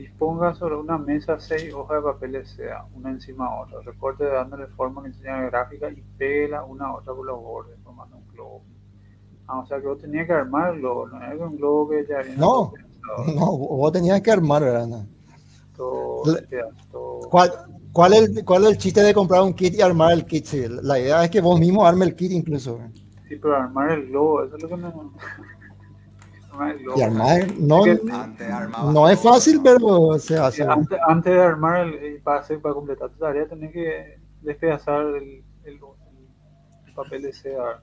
Disponga 0.02 0.52
sobre 0.55 0.74
una 0.74 0.98
mesa 0.98 1.39
seis 1.39 1.72
hojas 1.72 1.98
de 1.98 2.02
papel 2.02 2.32
de 2.32 2.44
seda, 2.44 2.84
una 2.97 3.10
encima 3.10 3.48
de 3.48 3.62
otra. 3.62 3.92
Recorte 3.92 4.24
dándole 4.24 4.66
forma 4.66 5.00
que 5.00 5.08
enseña 5.10 5.42
gráfica 5.42 5.89
y 5.90 6.02
pégala 6.18 6.64
una 6.64 6.86
a 6.86 6.97
otra 6.97 7.14
por 7.14 7.24
los 7.24 7.40
bordes, 7.40 7.78
formando 7.84 8.16
un 8.16 8.26
globo. 8.32 8.62
Ah, 9.47 9.60
o 9.60 9.66
sea 9.66 9.81
que 9.81 9.86
vos 9.86 10.00
tenías 10.00 10.26
que 10.26 10.32
armar 10.32 10.74
el 10.74 10.81
globo, 10.81 11.06
no 11.06 11.22
era 11.22 11.47
un 11.47 11.56
globo 11.56 11.90
que 11.90 12.05
ya 12.05 12.18
viene 12.18 12.36
No, 12.36 12.72
no, 13.32 13.56
vos 13.56 13.92
tenías 13.92 14.20
que 14.20 14.32
armar, 14.32 14.62
¿verdad? 14.62 14.89
No. 14.89 15.06
todo, 15.76 16.24
¿Cuál, 17.31 17.52
cuál, 17.92 18.14
es 18.14 18.22
el, 18.22 18.44
¿Cuál 18.44 18.64
es 18.64 18.70
el 18.70 18.78
chiste 18.78 19.02
de 19.02 19.14
comprar 19.14 19.42
un 19.42 19.55
kit 19.55 19.74
y 19.74 19.82
armar 19.82 20.14
el 20.14 20.26
kit? 20.26 20.47
Sí, 20.47 20.64
la 20.82 20.98
idea 20.98 21.22
es 21.22 21.31
que 21.31 21.40
vos 21.40 21.60
mismo 21.60 21.86
armes 21.86 22.08
el 22.08 22.16
kit 22.16 22.32
incluso. 22.32 22.81
Sí, 23.28 23.36
pero 23.36 23.55
armar 23.56 23.92
el 23.92 24.08
globo, 24.08 24.42
eso 24.42 24.56
es 24.56 24.62
lo 24.62 24.68
que 24.68 24.76
no. 24.78 25.12
Y 26.97 27.02
armar, 27.02 27.47
no, 27.58 27.86
Es 27.86 28.00
que- 28.00 28.06
no 28.92 29.08
es 29.08 29.20
fácil, 29.20 29.60
pero 29.62 30.18
se 30.18 30.36
hace. 30.36 30.62
Sí, 30.62 30.68
antes, 30.68 30.98
antes 31.08 31.32
de 31.32 31.40
armar 31.42 31.86
el, 31.86 32.20
para, 32.22 32.40
hacer, 32.40 32.60
para 32.60 32.74
completar 32.74 33.08
tu 33.10 33.18
tarea 33.18 33.47
tenés 33.48 33.72
que 33.72 34.18
despedazar 34.42 35.00
el, 35.06 35.42
el, 35.64 35.81
el 36.86 36.94
papel 36.94 37.22
de 37.22 37.32
seda. 37.32 37.82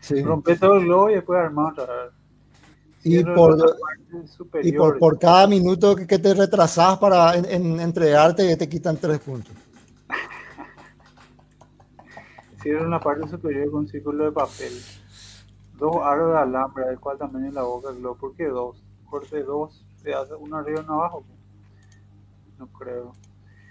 Sí. 0.00 0.22
Romper 0.22 0.58
todo 0.60 0.76
el 0.76 0.84
globo 0.84 1.10
y 1.10 1.14
después 1.14 1.40
armar 1.40 1.72
otra 1.72 1.86
vez. 2.04 2.12
Y 3.04 3.24
por- 3.24 3.56
Y 4.62 4.72
por, 4.72 4.98
por 4.98 5.18
cada 5.18 5.46
minuto 5.46 5.96
que, 5.96 6.06
que 6.06 6.18
te 6.18 6.34
retrasas 6.34 6.98
para 6.98 7.36
en, 7.36 7.44
en 7.46 7.80
entregarte, 7.80 8.56
te 8.56 8.68
quitan 8.68 8.96
tres 8.96 9.18
puntos. 9.20 9.52
Cierro 12.62 12.88
la 12.88 13.00
parte 13.00 13.28
superior 13.28 13.70
con 13.70 13.80
un 13.80 13.88
círculo 13.88 14.24
de 14.26 14.32
papel. 14.32 14.72
Dos 15.78 15.96
aros 16.02 16.32
de 16.32 16.38
alambre, 16.38 16.86
del 16.86 16.98
cual 16.98 17.16
también 17.18 17.46
en 17.46 17.54
la 17.54 17.62
boca 17.62 17.88
del 17.88 18.00
globo. 18.00 18.16
¿Por 18.16 18.34
qué 18.34 18.46
dos? 18.46 18.82
Corte 19.08 19.42
dos 19.42 19.86
pedazos, 20.02 20.38
uno 20.40 20.56
arriba 20.56 20.80
y 20.80 20.84
uno 20.84 20.94
abajo. 20.94 21.24
No 22.58 22.66
creo. 22.66 23.12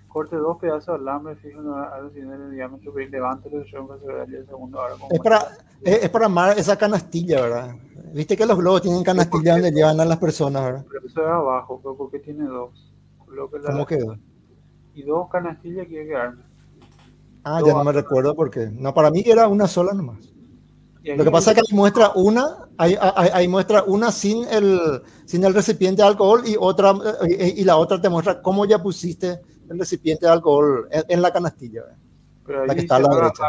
Corte 0.07 0.37
dos 0.37 0.57
pedazos 0.57 0.95
de 0.95 1.01
alambre, 1.01 1.35
fijo 1.35 1.59
en 1.59 1.67
aro 1.67 2.09
sin 2.11 2.31
el 2.31 2.51
diámetro, 2.51 2.97
y 2.99 3.09
levántelo 3.09 3.61
y 3.61 3.69
tronco 3.69 3.99
sobre 3.99 4.23
el 4.23 4.45
segundo 4.47 4.81
aro. 4.81 4.95
Es 5.09 5.19
para, 5.19 5.39
es, 5.83 6.03
es 6.03 6.09
para 6.09 6.25
armar 6.25 6.57
esa 6.57 6.77
canastilla, 6.77 7.41
¿verdad? 7.41 7.75
Viste 8.13 8.37
que 8.37 8.45
los 8.45 8.57
globos 8.57 8.81
tienen 8.81 9.03
canastilla 9.03 9.53
donde 9.53 9.71
llevan 9.71 9.99
a 9.99 10.05
las 10.05 10.17
personas, 10.17 10.63
¿verdad? 10.63 10.85
Pero 10.89 11.05
eso 11.05 11.21
es 11.21 11.27
abajo, 11.27 11.79
pero 11.83 11.97
¿por 11.97 12.09
qué 12.09 12.19
tiene 12.19 12.45
dos? 12.45 12.93
¿Cómo 13.65 13.85
quedó? 13.85 14.17
Y 14.93 15.03
dos 15.03 15.29
canastillas 15.29 15.85
quiere 15.87 16.07
quedarme. 16.07 16.41
Ah, 17.43 17.61
ya 17.63 17.73
no 17.73 17.83
me 17.83 17.91
recuerdo 17.91 18.33
por 18.33 18.49
qué. 18.49 18.69
No, 18.71 18.93
para 18.93 19.11
mí 19.11 19.23
era 19.25 19.47
una 19.47 19.67
sola 19.67 19.93
nomás. 19.93 20.33
Lo 21.03 21.23
que 21.23 21.31
pasa 21.31 21.51
es 21.51 21.55
que 21.55 21.61
ahí 21.61 21.75
muestra 21.75 22.11
una, 22.15 22.67
ahí, 22.77 22.97
ahí- 22.99 23.29
ahí 23.33 23.47
muestra 23.47 23.83
una 23.83 24.11
sin 24.11 24.45
el, 24.49 25.01
sin 25.25 25.43
el 25.43 25.53
recipiente 25.53 26.01
de 26.01 26.07
alcohol 26.07 26.41
y 26.45 26.55
otra 26.59 26.91
eh, 27.29 27.53
y, 27.55 27.61
y 27.61 27.63
la 27.63 27.77
otra 27.77 28.01
te 28.01 28.09
muestra 28.09 28.41
cómo 28.41 28.65
ya 28.65 28.81
pusiste 28.81 29.39
el 29.69 29.79
recipiente 29.79 30.25
de 30.25 30.31
alcohol 30.31 30.87
en, 30.91 31.03
en 31.07 31.21
la 31.21 31.31
canastilla. 31.31 31.83
pero 32.45 32.61
ahí 32.61 32.67
la 32.67 32.75
que 32.75 32.81
está 32.81 32.95
a 32.97 32.99
la 32.99 33.09
derecha. 33.09 33.43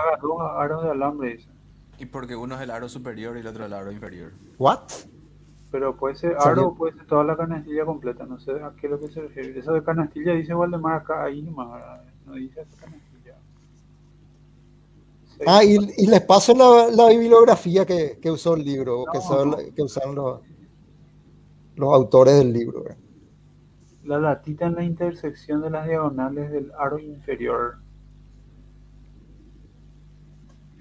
aros 0.58 0.82
de 0.84 0.90
alambre, 0.90 1.36
dice. 1.36 1.48
Y 1.98 2.06
porque 2.06 2.36
uno 2.36 2.54
es 2.54 2.60
el 2.60 2.70
aro 2.70 2.88
superior 2.88 3.36
y 3.36 3.40
el 3.40 3.46
otro 3.46 3.64
el 3.66 3.72
aro 3.72 3.90
inferior. 3.90 4.32
What? 4.58 4.80
Pero 5.70 5.96
puede 5.96 6.14
ser 6.14 6.36
aro 6.38 6.68
o 6.68 6.74
puede 6.74 6.94
ser 6.96 7.06
toda 7.06 7.24
la 7.24 7.36
canastilla 7.36 7.84
completa. 7.84 8.24
No 8.24 8.38
sé 8.38 8.52
a 8.52 8.72
qué 8.80 8.86
es 8.86 8.90
lo 8.92 9.00
que 9.00 9.08
se 9.08 9.20
refiere. 9.22 9.58
Eso 9.58 9.72
de 9.72 9.82
canastilla 9.82 10.32
dice 10.32 10.54
Waldemar 10.54 10.94
acá, 11.02 11.24
ahí 11.24 11.42
nomás. 11.42 12.00
No 12.24 12.34
dice 12.34 12.60
esa 12.62 12.76
canastilla. 12.80 13.07
Ah, 15.46 15.62
y, 15.64 15.76
y 15.96 16.06
les 16.06 16.20
paso 16.22 16.54
la, 16.54 16.88
la 16.90 17.08
bibliografía 17.08 17.86
que, 17.86 18.18
que 18.20 18.30
usó 18.30 18.54
el 18.54 18.64
libro, 18.64 19.04
que, 19.12 19.18
No, 19.18 19.24
son- 19.24 19.56
que 19.74 19.82
usaron 19.82 20.14
los, 20.14 20.40
los 21.76 21.94
autores 21.94 22.36
del 22.38 22.52
libro. 22.52 22.82
¿verdad? 22.82 22.98
La 24.04 24.18
latita 24.18 24.66
en 24.66 24.74
la 24.74 24.84
intersección 24.84 25.62
de 25.62 25.70
las 25.70 25.86
diagonales 25.86 26.50
del 26.50 26.72
aro 26.78 26.98
inferior. 26.98 27.76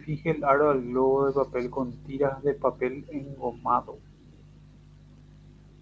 Fije 0.06 0.32
el 0.32 0.44
aro 0.44 0.72
al 0.72 0.82
globo 0.82 1.28
de 1.28 1.34
papel 1.34 1.70
con 1.70 1.92
tiras 2.04 2.42
de 2.42 2.54
papel 2.54 3.06
engomado. 3.12 3.98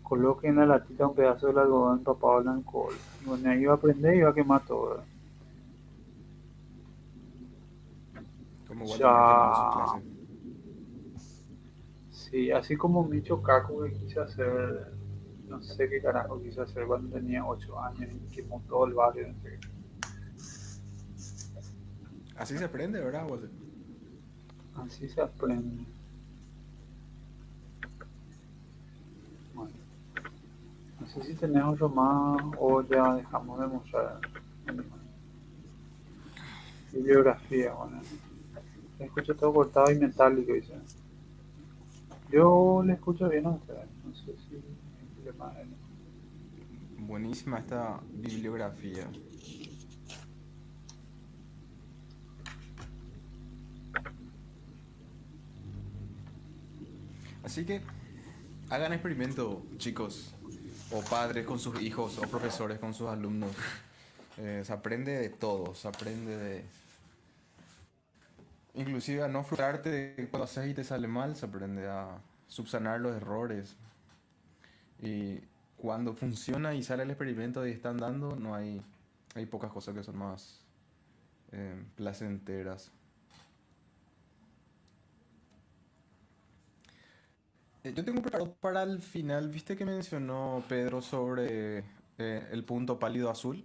Coloque 0.03 0.47
en 0.47 0.57
la 0.57 0.65
latita 0.65 1.07
un 1.07 1.15
pedazo 1.15 1.47
del 1.47 1.59
algodón 1.59 1.99
empapado 1.99 2.41
en 2.41 2.47
alcohol. 2.47 2.93
Y 3.23 3.25
bueno, 3.29 3.49
ahí 3.49 3.65
va 3.65 3.75
a 3.75 3.77
prender 3.79 4.15
y 4.15 4.21
va 4.21 4.29
a 4.29 4.33
quemar 4.33 4.65
todo. 4.65 4.89
¿verdad? 4.89 5.03
Como 8.77 8.97
Ya. 8.97 10.01
Sí, 12.11 12.51
así 12.51 12.75
como 12.75 13.03
Micho 13.03 13.41
Kaku 13.41 13.83
que 13.83 13.93
quise 13.93 14.19
hacer, 14.19 14.91
no 15.47 15.61
sé 15.61 15.87
qué 15.87 16.01
carajo 16.01 16.41
quise 16.41 16.61
hacer 16.61 16.85
cuando 16.85 17.15
tenía 17.15 17.45
8 17.45 17.79
años 17.79 18.09
y 18.13 18.35
quemó 18.35 18.61
todo 18.67 18.87
el 18.87 18.93
barrio. 18.93 19.27
no 19.27 19.41
sé 19.41 19.59
qué. 19.59 19.67
Así 22.35 22.57
se 22.57 22.65
aprende, 22.65 22.99
¿verdad, 22.99 23.29
Walter? 23.29 23.49
Así 24.75 25.07
se 25.07 25.21
aprende. 25.21 25.85
Bueno, 29.53 29.73
no 30.99 31.07
sé 31.07 31.23
si 31.23 31.35
tenés 31.35 31.63
otro 31.63 31.87
más 31.87 32.41
o 32.59 32.81
ya 32.81 33.15
dejamos 33.15 33.59
de 33.59 33.67
mostrar. 33.67 34.19
Bibliografía, 36.91 37.73
bueno. 37.73 38.01
Escucho 38.99 39.35
todo 39.35 39.53
cortado 39.53 39.91
y 39.91 39.99
metálico, 39.99 40.53
dice. 40.53 40.73
Yo 42.31 42.81
le 42.85 42.93
escucho 42.93 43.29
bien 43.29 43.45
a 43.45 43.51
ustedes. 43.51 43.87
No 44.03 44.15
sé 44.15 44.33
si 44.47 44.55
le 45.23 45.31
Buenísima 46.97 47.59
esta 47.59 47.99
bibliografía. 48.13 49.07
Así 57.43 57.63
que 57.63 57.81
hagan 58.69 58.93
experimento, 58.93 59.61
chicos, 59.77 60.33
o 60.91 61.01
padres 61.01 61.45
con 61.45 61.59
sus 61.59 61.79
hijos, 61.81 62.17
o 62.17 62.21
profesores 62.21 62.79
con 62.79 62.93
sus 62.93 63.07
alumnos. 63.07 63.51
Eh, 64.37 64.63
se 64.65 64.73
aprende 64.73 65.13
de 65.13 65.29
todo, 65.29 65.73
se 65.75 65.87
aprende 65.87 66.35
de, 66.35 66.65
inclusive 68.75 69.23
a 69.23 69.27
no 69.27 69.43
frustrarte 69.43 70.27
cuando 70.29 70.45
haces 70.45 70.69
y 70.69 70.73
te 70.73 70.83
sale 70.83 71.07
mal, 71.07 71.35
se 71.35 71.45
aprende 71.45 71.87
a 71.87 72.21
subsanar 72.47 72.99
los 72.99 73.15
errores. 73.15 73.75
Y 74.99 75.39
cuando 75.77 76.13
funciona 76.13 76.73
y 76.73 76.83
sale 76.83 77.03
el 77.03 77.11
experimento 77.11 77.65
y 77.67 77.71
están 77.71 77.97
dando, 77.97 78.35
no 78.35 78.55
hay, 78.55 78.81
hay 79.35 79.45
pocas 79.45 79.71
cosas 79.71 79.95
que 79.95 80.03
son 80.03 80.17
más 80.17 80.61
eh, 81.51 81.75
placenteras. 81.95 82.91
Eh, 87.83 87.93
Yo 87.95 88.03
tengo 88.03 88.21
preparado 88.21 88.53
para 88.55 88.83
el 88.83 89.01
final, 89.01 89.49
viste 89.49 89.75
que 89.75 89.85
mencionó 89.85 90.63
Pedro 90.67 91.01
sobre 91.01 91.83
eh, 92.17 92.47
el 92.51 92.63
punto 92.63 92.97
pálido 92.99 93.29
azul. 93.29 93.63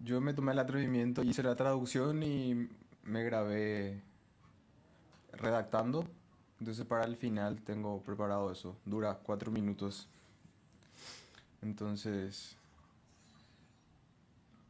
Yo 0.00 0.20
me 0.20 0.34
tomé 0.34 0.52
el 0.52 0.58
atrevimiento 0.58 1.22
y 1.22 1.30
hice 1.30 1.42
la 1.42 1.56
traducción 1.56 2.22
y 2.22 2.68
me 3.10 3.24
grabé 3.24 4.00
redactando. 5.32 6.04
Entonces 6.58 6.84
para 6.86 7.04
el 7.04 7.16
final 7.16 7.60
tengo 7.62 8.02
preparado 8.02 8.52
eso. 8.52 8.76
Dura 8.84 9.18
cuatro 9.22 9.50
minutos. 9.50 10.08
Entonces 11.62 12.56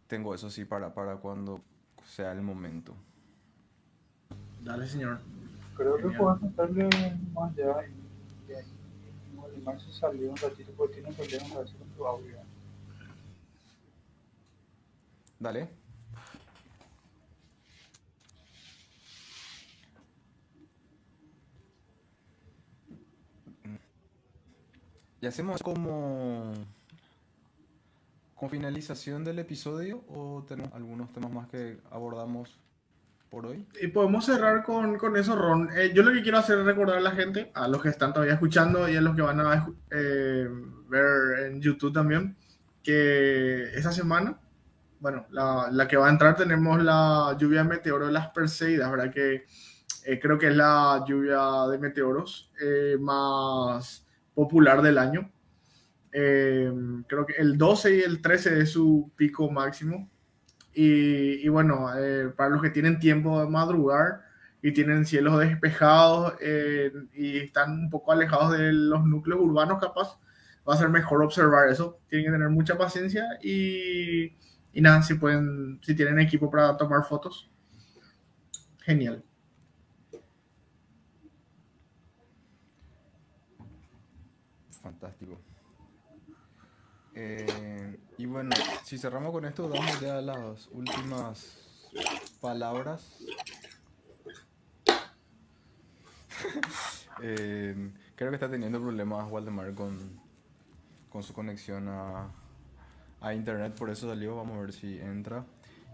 tengo 0.06 0.34
eso 0.34 0.50
sí 0.50 0.64
para, 0.64 0.92
para 0.94 1.16
cuando 1.16 1.60
sea 2.04 2.32
el 2.32 2.42
momento. 2.42 2.94
Dale, 4.62 4.86
señor. 4.86 5.20
Creo 5.76 5.96
que 5.96 6.02
Genial. 6.02 6.20
puedes 6.20 6.42
meterle 6.42 7.16
más 7.32 7.52
allá 7.52 7.86
y, 7.86 8.50
y 8.50 8.54
ahí 8.54 8.64
Waldemar 9.34 9.80
se 9.80 9.92
salió 9.92 10.30
un 10.30 10.36
ratito 10.36 10.72
porque 10.76 11.00
tiene 11.00 11.12
problemas 11.12 11.70
con 11.72 11.88
tu 11.96 12.06
audio. 12.06 12.36
Dale. 15.38 15.79
¿Y 25.22 25.26
hacemos 25.26 25.62
como 25.62 26.52
con 28.34 28.48
finalización 28.48 29.22
del 29.22 29.38
episodio 29.38 30.02
o 30.08 30.46
tenemos 30.48 30.72
algunos 30.72 31.12
temas 31.12 31.30
más 31.30 31.48
que 31.48 31.78
abordamos 31.90 32.58
por 33.28 33.44
hoy? 33.44 33.66
Y 33.82 33.88
podemos 33.88 34.24
cerrar 34.24 34.64
con, 34.64 34.96
con 34.96 35.18
eso, 35.18 35.36
Ron. 35.36 35.68
Eh, 35.76 35.92
yo 35.94 36.02
lo 36.02 36.12
que 36.14 36.22
quiero 36.22 36.38
hacer 36.38 36.58
es 36.60 36.64
recordar 36.64 36.96
a 36.96 37.02
la 37.02 37.10
gente, 37.10 37.50
a 37.54 37.68
los 37.68 37.82
que 37.82 37.90
están 37.90 38.14
todavía 38.14 38.32
escuchando 38.32 38.88
y 38.88 38.96
a 38.96 39.02
los 39.02 39.14
que 39.14 39.20
van 39.20 39.40
a 39.40 39.68
eh, 39.90 40.48
ver 40.88 41.46
en 41.46 41.60
YouTube 41.60 41.92
también, 41.92 42.34
que 42.82 43.74
esa 43.74 43.92
semana, 43.92 44.40
bueno, 45.00 45.26
la, 45.32 45.68
la 45.70 45.86
que 45.86 45.98
va 45.98 46.06
a 46.06 46.10
entrar 46.10 46.34
tenemos 46.34 46.82
la 46.82 47.36
lluvia 47.38 47.62
de 47.62 47.68
meteoro 47.68 48.06
de 48.06 48.12
las 48.12 48.28
Perseidas, 48.28 48.90
¿verdad? 48.90 49.12
Que 49.12 49.44
eh, 50.06 50.18
creo 50.18 50.38
que 50.38 50.48
es 50.48 50.56
la 50.56 51.04
lluvia 51.06 51.70
de 51.70 51.78
meteoros 51.78 52.50
más 53.00 54.06
popular 54.34 54.82
del 54.82 54.98
año. 54.98 55.30
Eh, 56.12 56.72
creo 57.06 57.26
que 57.26 57.34
el 57.34 57.56
12 57.56 57.96
y 57.96 58.00
el 58.00 58.20
13 58.20 58.60
es 58.60 58.70
su 58.72 59.10
pico 59.16 59.50
máximo. 59.50 60.08
Y, 60.72 61.48
bueno, 61.48 61.88
eh, 61.98 62.30
para 62.36 62.50
los 62.50 62.62
que 62.62 62.70
tienen 62.70 63.00
tiempo 63.00 63.40
de 63.40 63.48
madrugar 63.48 64.22
y 64.62 64.72
tienen 64.72 65.04
cielos 65.04 65.38
despejados 65.38 66.34
eh, 66.40 66.92
y 67.12 67.38
están 67.38 67.72
un 67.72 67.90
poco 67.90 68.12
alejados 68.12 68.56
de 68.56 68.72
los 68.72 69.04
núcleos 69.04 69.40
urbanos, 69.40 69.80
capaz, 69.80 70.18
va 70.68 70.74
a 70.74 70.78
ser 70.78 70.88
mejor 70.88 71.22
observar 71.22 71.68
eso. 71.68 71.98
Tienen 72.08 72.26
que 72.26 72.32
tener 72.32 72.50
mucha 72.50 72.78
paciencia 72.78 73.24
y, 73.42 74.36
y 74.72 74.80
nada, 74.80 75.02
si 75.02 75.14
pueden, 75.14 75.80
si 75.82 75.94
tienen 75.94 76.20
equipo 76.20 76.50
para 76.50 76.76
tomar 76.76 77.04
fotos, 77.04 77.50
genial. 78.80 79.24
Fantástico. 84.80 85.38
Eh, 87.14 87.98
y 88.18 88.26
bueno, 88.26 88.50
si 88.84 88.96
cerramos 88.96 89.32
con 89.32 89.44
esto, 89.44 89.68
damos 89.68 90.00
ya 90.00 90.20
las 90.20 90.68
últimas 90.68 91.58
palabras. 92.40 93.18
Eh, 97.22 97.92
creo 98.16 98.30
que 98.30 98.36
está 98.36 98.50
teniendo 98.50 98.80
problemas 98.80 99.30
Waldemar 99.30 99.74
con, 99.74 100.18
con 101.10 101.22
su 101.22 101.34
conexión 101.34 101.86
a, 101.86 102.30
a 103.20 103.34
internet, 103.34 103.74
por 103.74 103.90
eso 103.90 104.08
salió. 104.08 104.36
Vamos 104.36 104.56
a 104.56 104.60
ver 104.62 104.72
si 104.72 104.98
entra. 104.98 105.44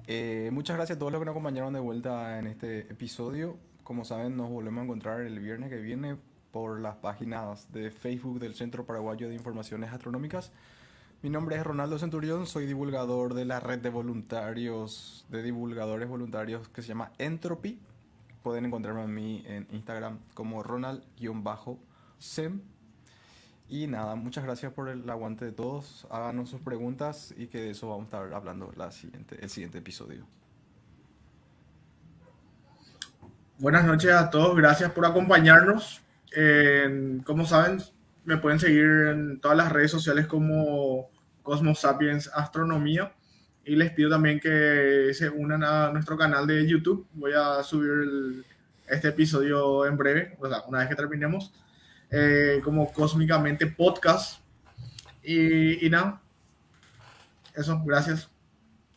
Eh, 0.06 0.50
muchas 0.52 0.76
gracias 0.76 0.94
a 0.96 0.98
todos 1.00 1.10
los 1.10 1.20
que 1.20 1.24
nos 1.24 1.32
acompañaron 1.32 1.72
de 1.72 1.80
vuelta 1.80 2.38
en 2.38 2.46
este 2.46 2.80
episodio. 2.82 3.56
Como 3.82 4.04
saben, 4.04 4.36
nos 4.36 4.50
volvemos 4.50 4.82
a 4.82 4.84
encontrar 4.84 5.20
el 5.22 5.40
viernes 5.40 5.68
que 5.68 5.78
viene 5.78 6.16
por 6.56 6.80
las 6.80 6.96
páginas 6.96 7.70
de 7.70 7.90
Facebook 7.90 8.40
del 8.40 8.54
Centro 8.54 8.86
Paraguayo 8.86 9.28
de 9.28 9.34
Informaciones 9.34 9.92
Astronómicas. 9.92 10.52
Mi 11.20 11.28
nombre 11.28 11.56
es 11.56 11.62
Ronaldo 11.62 11.98
Centurión, 11.98 12.46
soy 12.46 12.64
divulgador 12.64 13.34
de 13.34 13.44
la 13.44 13.60
red 13.60 13.78
de 13.80 13.90
voluntarios, 13.90 15.26
de 15.28 15.42
divulgadores 15.42 16.08
voluntarios 16.08 16.66
que 16.70 16.80
se 16.80 16.88
llama 16.88 17.12
Entropy. 17.18 17.78
Pueden 18.42 18.64
encontrarme 18.64 19.02
a 19.02 19.06
mí 19.06 19.44
en 19.46 19.68
Instagram 19.70 20.18
como 20.32 20.62
Ronald-Sem. 20.62 22.62
Y 23.68 23.86
nada, 23.86 24.14
muchas 24.14 24.42
gracias 24.42 24.72
por 24.72 24.88
el 24.88 25.10
aguante 25.10 25.44
de 25.44 25.52
todos. 25.52 26.06
Háganos 26.08 26.48
sus 26.48 26.62
preguntas 26.62 27.34
y 27.36 27.48
que 27.48 27.60
de 27.60 27.72
eso 27.72 27.90
vamos 27.90 28.04
a 28.04 28.06
estar 28.06 28.32
hablando 28.32 28.72
la 28.76 28.92
siguiente, 28.92 29.36
el 29.42 29.50
siguiente 29.50 29.76
episodio. 29.76 30.24
Buenas 33.58 33.84
noches 33.84 34.10
a 34.10 34.30
todos, 34.30 34.56
gracias 34.56 34.90
por 34.92 35.04
acompañarnos. 35.04 36.00
Eh, 36.34 37.20
como 37.24 37.46
saben, 37.46 37.78
me 38.24 38.36
pueden 38.38 38.58
seguir 38.58 38.84
en 39.10 39.40
todas 39.40 39.56
las 39.56 39.72
redes 39.72 39.90
sociales 39.90 40.26
como 40.26 41.10
Cosmos 41.42 41.80
Sapiens 41.80 42.30
Astronomía. 42.34 43.12
Y 43.64 43.74
les 43.76 43.90
pido 43.92 44.10
también 44.10 44.38
que 44.38 45.10
se 45.12 45.28
unan 45.28 45.64
a 45.64 45.90
nuestro 45.90 46.16
canal 46.16 46.46
de 46.46 46.66
YouTube. 46.68 47.06
Voy 47.14 47.32
a 47.32 47.62
subir 47.62 47.90
el- 47.90 48.44
este 48.88 49.08
episodio 49.08 49.84
en 49.86 49.96
breve, 49.96 50.36
o 50.38 50.48
sea, 50.48 50.62
una 50.68 50.78
vez 50.78 50.88
que 50.88 50.94
terminemos, 50.94 51.52
eh, 52.10 52.60
como 52.62 52.92
Cósmicamente 52.92 53.66
Podcast. 53.66 54.40
Y, 55.24 55.84
y 55.84 55.90
nada, 55.90 56.22
eso, 57.56 57.82
gracias. 57.84 58.30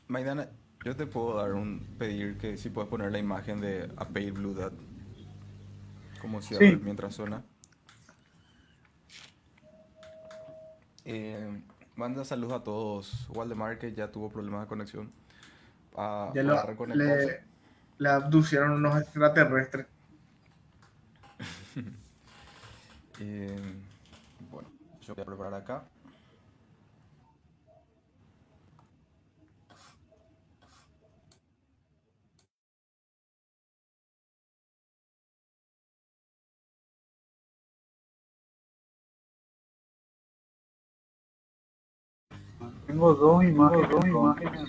Maidana, 0.07 0.49
yo 0.85 0.95
te 0.95 1.07
puedo 1.07 1.37
dar 1.37 1.53
un 1.53 1.87
pedir 1.97 2.37
que 2.37 2.55
si 2.57 2.69
puedes 2.69 2.89
poner 2.89 3.11
la 3.11 3.17
imagen 3.17 3.61
de 3.61 3.89
A 3.97 4.07
Pale 4.07 4.31
Blue 4.31 4.53
como 6.19 6.41
cierre 6.41 6.71
Sí. 6.71 6.79
mientras 6.83 7.15
suena. 7.15 7.43
Eh, 11.05 11.61
manda 11.95 12.23
saludos 12.25 12.53
a 12.61 12.63
todos. 12.63 13.27
Waldemar 13.29 13.77
que 13.79 13.93
ya 13.93 14.11
tuvo 14.11 14.29
problemas 14.29 14.61
de 14.61 14.67
conexión. 14.67 15.11
A, 15.95 16.31
Ya 16.35 16.41
a 16.41 16.43
lo- 16.43 16.85
le, 16.95 17.43
le 17.97 18.09
abducieron 18.09 18.71
unos 18.71 19.01
extraterrestres. 19.01 19.87
Eh, 23.21 23.59
bueno, 24.49 24.69
yo 25.01 25.13
voy 25.13 25.23
a 25.23 25.25
preparar 25.25 25.53
acá. 25.53 25.83
Tengo 42.89 43.13
dos 43.13 43.43
imágenes, 43.43 43.87
dos 43.87 44.03
imágenes. 44.03 44.61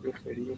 Preferí. 0.00 0.56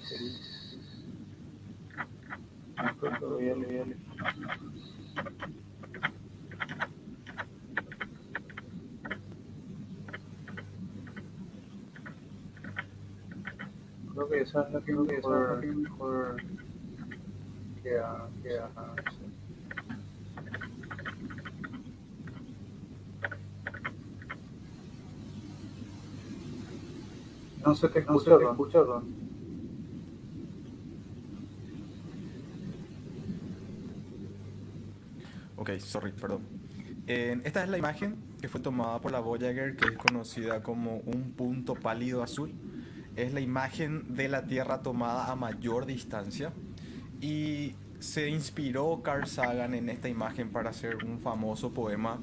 Creo 14.14 14.28
que 14.28 14.40
esa 14.42 14.62
es 14.62 14.72
la 14.72 14.80
que 14.80 14.92
mejor, 14.92 16.36
queda, 17.82 18.28
No 27.64 27.74
se 27.74 27.88
te 27.88 27.98
escucha, 28.00 28.30
Ron. 28.36 28.50
escucha, 28.52 28.80
Ron. 28.82 29.04
Ok, 35.56 35.70
sorry, 35.80 36.12
perdón. 36.12 36.42
Eh, 37.06 37.40
esta 37.44 37.64
es 37.64 37.70
la 37.70 37.78
imagen 37.78 38.16
que 38.40 38.48
fue 38.48 38.60
tomada 38.60 39.00
por 39.00 39.10
la 39.12 39.20
Voyager, 39.20 39.76
que 39.76 39.88
es 39.88 39.96
conocida 39.98 40.62
como 40.62 40.98
un 40.98 41.32
punto 41.32 41.74
pálido 41.74 42.22
azul. 42.22 42.52
es 43.16 43.32
la 43.34 43.40
imagen 43.40 44.14
de 44.14 44.28
la 44.28 44.46
Tierra 44.46 44.82
tomada 44.82 45.32
a 45.32 45.34
mayor 45.34 45.86
distancia 45.86 46.52
y 47.20 47.74
se 47.98 48.28
inspiró 48.30 49.02
Carl 49.02 49.26
Sagan 49.26 49.74
en 49.74 49.88
esta 49.88 50.08
imagen 50.08 50.50
para 50.50 50.70
hacer 50.70 51.04
un 51.04 51.18
famoso 51.18 51.72
poema 51.74 52.20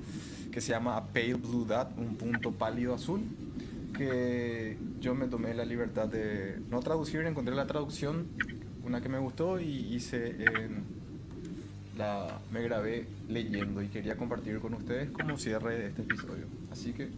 que 0.53 0.61
se 0.61 0.71
llama 0.71 0.95
A 0.95 1.07
Pale 1.07 1.33
Blue 1.33 1.65
Dot, 1.65 1.97
un 1.97 2.15
punto 2.15 2.53
pálido 2.53 2.93
azul, 2.93 3.21
que 3.97 4.77
yo 4.99 5.15
me 5.15 5.27
tomé 5.27 5.53
la 5.53 5.65
libertad 5.65 6.07
de 6.07 6.59
no 6.69 6.79
traducir, 6.81 7.21
encontré 7.21 7.55
la 7.55 7.67
traducción, 7.67 8.27
una 8.83 9.01
que 9.01 9.09
me 9.09 9.19
gustó 9.19 9.59
y 9.59 9.95
hice 9.95 10.35
en 10.43 10.83
la, 11.97 12.39
me 12.51 12.61
grabé 12.61 13.07
leyendo 13.27 13.81
y 13.81 13.87
quería 13.87 14.17
compartir 14.17 14.59
con 14.59 14.73
ustedes 14.73 15.09
como 15.11 15.37
cierre 15.37 15.77
de 15.79 15.87
este 15.87 16.01
episodio. 16.03 16.45
Así 16.71 16.93
que 16.93 17.09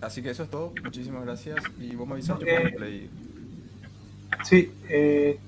Así 0.00 0.22
que 0.22 0.30
eso 0.30 0.44
es 0.44 0.50
todo. 0.50 0.72
Muchísimas 0.82 1.24
gracias. 1.24 1.62
Y 1.78 1.90
vamos 1.94 2.10
a 2.10 2.14
avisar 2.14 2.38
yo 2.38 2.46
Eh, 2.46 2.60
pongo 2.64 2.76
play. 2.76 3.10
Sí, 4.44 4.72
eh, 4.88 5.38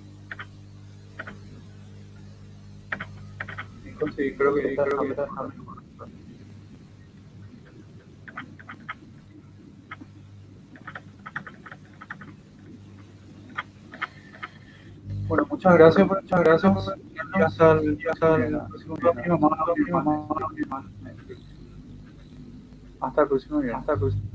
conseguí, 4.03 4.35
creo 4.35 4.55
que, 4.55 4.77
creo 4.77 5.01
que 5.01 5.17
Bueno, 15.29 15.47
muchas 15.49 15.75
gracias, 15.75 16.07
muchas 16.07 16.41
gracias. 16.41 16.73
Hasta 23.01 23.23
el 23.23 23.29
próximo 23.29 23.61
día, 23.61 23.79
hasta 23.79 23.93
el 23.95 23.99
próximo. 23.99 24.32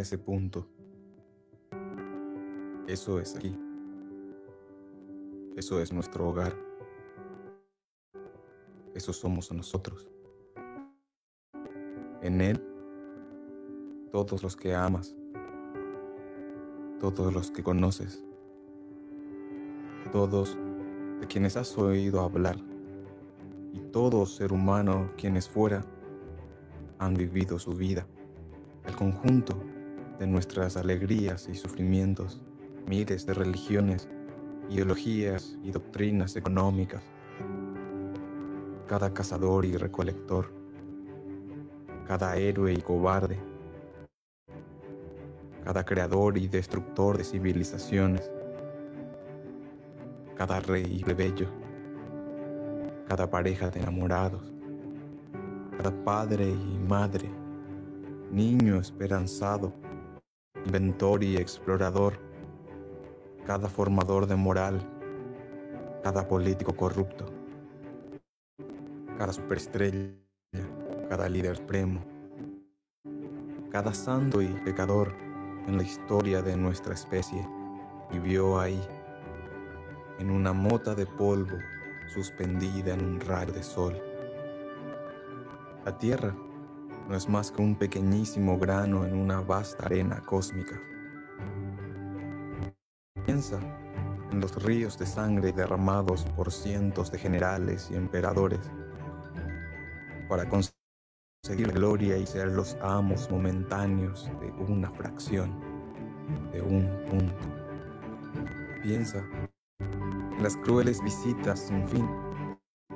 Ese 0.00 0.16
punto. 0.16 0.66
Eso 2.86 3.20
es 3.20 3.36
aquí. 3.36 3.54
Eso 5.56 5.78
es 5.78 5.92
nuestro 5.92 6.26
hogar. 6.26 6.56
Eso 8.94 9.12
somos 9.12 9.52
nosotros. 9.52 10.08
En 12.22 12.40
él, 12.40 12.64
todos 14.10 14.42
los 14.42 14.56
que 14.56 14.74
amas, 14.74 15.14
todos 16.98 17.30
los 17.34 17.50
que 17.50 17.62
conoces, 17.62 18.24
todos 20.12 20.56
de 21.20 21.26
quienes 21.26 21.58
has 21.58 21.76
oído 21.76 22.22
hablar 22.22 22.56
y 23.74 23.80
todo 23.92 24.24
ser 24.24 24.54
humano 24.54 25.10
quienes 25.18 25.46
fuera 25.46 25.84
han 26.98 27.12
vivido 27.12 27.58
su 27.58 27.74
vida 27.74 28.06
el 28.86 28.96
conjunto 28.96 29.69
de 30.20 30.26
nuestras 30.26 30.76
alegrías 30.76 31.48
y 31.48 31.54
sufrimientos, 31.54 32.42
miles 32.86 33.24
de 33.24 33.32
religiones, 33.32 34.06
ideologías 34.68 35.56
y 35.64 35.70
doctrinas 35.70 36.36
económicas, 36.36 37.02
cada 38.86 39.14
cazador 39.14 39.64
y 39.64 39.78
recolector, 39.78 40.52
cada 42.06 42.36
héroe 42.36 42.74
y 42.74 42.82
cobarde, 42.82 43.40
cada 45.64 45.86
creador 45.86 46.36
y 46.36 46.48
destructor 46.48 47.16
de 47.16 47.24
civilizaciones, 47.24 48.30
cada 50.36 50.60
rey 50.60 50.98
y 50.98 51.02
plebeyo, 51.02 51.48
cada 53.08 53.30
pareja 53.30 53.70
de 53.70 53.80
enamorados, 53.80 54.52
cada 55.78 55.92
padre 56.04 56.50
y 56.50 56.78
madre. 56.86 57.30
Niño 58.30 58.78
esperanzado, 58.78 59.79
inventor 60.70 61.24
y 61.24 61.36
explorador, 61.36 62.20
cada 63.44 63.68
formador 63.68 64.28
de 64.28 64.36
moral, 64.36 64.80
cada 66.04 66.28
político 66.28 66.76
corrupto, 66.76 67.26
cada 69.18 69.32
superestrella, 69.32 70.14
cada 71.08 71.28
líder 71.28 71.56
supremo, 71.56 72.04
cada 73.72 73.92
santo 73.92 74.40
y 74.40 74.46
pecador 74.64 75.12
en 75.66 75.76
la 75.76 75.82
historia 75.82 76.40
de 76.40 76.56
nuestra 76.56 76.94
especie 76.94 77.44
vivió 78.12 78.60
ahí, 78.60 78.80
en 80.20 80.30
una 80.30 80.52
mota 80.52 80.94
de 80.94 81.06
polvo 81.06 81.58
suspendida 82.14 82.94
en 82.94 83.04
un 83.04 83.20
rayo 83.20 83.52
de 83.52 83.64
sol. 83.64 84.00
La 85.84 85.98
tierra 85.98 86.32
no 87.10 87.16
es 87.16 87.28
más 87.28 87.50
que 87.50 87.60
un 87.60 87.74
pequeñísimo 87.74 88.56
grano 88.56 89.04
en 89.04 89.16
una 89.16 89.40
vasta 89.40 89.84
arena 89.84 90.22
cósmica. 90.24 90.80
Piensa 93.26 93.58
en 94.30 94.40
los 94.40 94.62
ríos 94.62 94.96
de 94.96 95.06
sangre 95.06 95.50
derramados 95.50 96.22
por 96.36 96.52
cientos 96.52 97.10
de 97.10 97.18
generales 97.18 97.88
y 97.90 97.96
emperadores 97.96 98.60
para 100.28 100.48
conseguir 100.48 101.72
gloria 101.72 102.16
y 102.16 102.26
ser 102.26 102.46
los 102.46 102.76
amos 102.80 103.28
momentáneos 103.28 104.30
de 104.40 104.52
una 104.72 104.88
fracción, 104.92 105.58
de 106.52 106.62
un 106.62 106.88
punto. 107.10 107.34
Piensa 108.84 109.24
en 109.80 110.42
las 110.44 110.56
crueles 110.58 111.02
visitas 111.02 111.58
sin 111.58 111.88
fin 111.88 112.08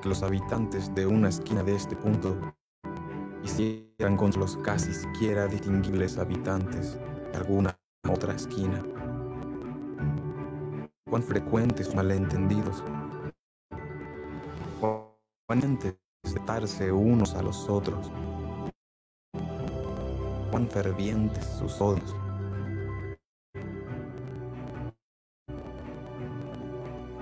que 0.00 0.08
los 0.08 0.22
habitantes 0.22 0.94
de 0.94 1.04
una 1.04 1.30
esquina 1.30 1.64
de 1.64 1.74
este 1.74 1.96
punto 1.96 2.38
hicieran 3.44 4.16
con 4.16 4.30
los 4.38 4.56
casi 4.58 4.92
siquiera 4.92 5.46
distinguibles 5.46 6.16
habitantes 6.16 6.98
de 7.30 7.36
alguna 7.36 7.78
otra 8.10 8.34
esquina. 8.34 8.82
Cuán 11.08 11.22
frecuentes 11.22 11.94
malentendidos, 11.94 12.82
cuán 14.80 15.60
darse 16.46 16.90
unos 16.90 17.34
a 17.34 17.42
los 17.42 17.68
otros, 17.68 18.10
cuán 20.50 20.66
fervientes 20.68 21.44
sus 21.44 21.80
odios. 21.80 22.16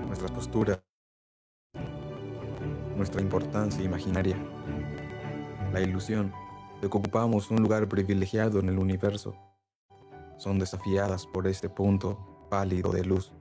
Nuestras 0.07 0.31
posturas, 0.31 0.81
nuestra 2.97 3.21
importancia 3.21 3.83
imaginaria 3.83 4.37
la 5.73 5.81
ilusión 5.81 6.33
de 6.81 6.91
que 6.91 6.97
ocupamos 6.97 7.51
un 7.51 7.63
lugar 7.63 7.89
privilegiado 7.89 8.61
en 8.61 8.69
el 8.69 8.79
universo, 8.79 9.35
son 10.37 10.59
desafiadas 10.59 11.27
por 11.27 11.47
este 11.47 11.69
punto 11.69 12.47
pálido 12.51 12.91
de 12.91 13.05
luz. 13.05 13.33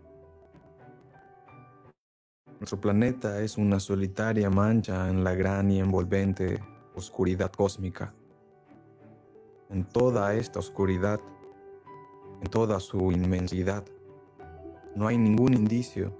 Nuestro 2.59 2.79
planeta 2.79 3.41
es 3.41 3.57
una 3.57 3.79
solitaria 3.79 4.49
mancha 4.51 5.09
en 5.09 5.23
la 5.23 5.33
gran 5.33 5.71
y 5.71 5.79
envolvente 5.79 6.63
oscuridad 6.93 7.51
cósmica. 7.51 8.13
En 9.71 9.83
toda 9.83 10.35
esta 10.35 10.59
oscuridad, 10.59 11.19
en 12.41 12.49
toda 12.51 12.79
su 12.79 13.11
inmensidad, 13.11 13.83
no 14.95 15.07
hay 15.07 15.17
ningún 15.17 15.55
indicio 15.55 16.13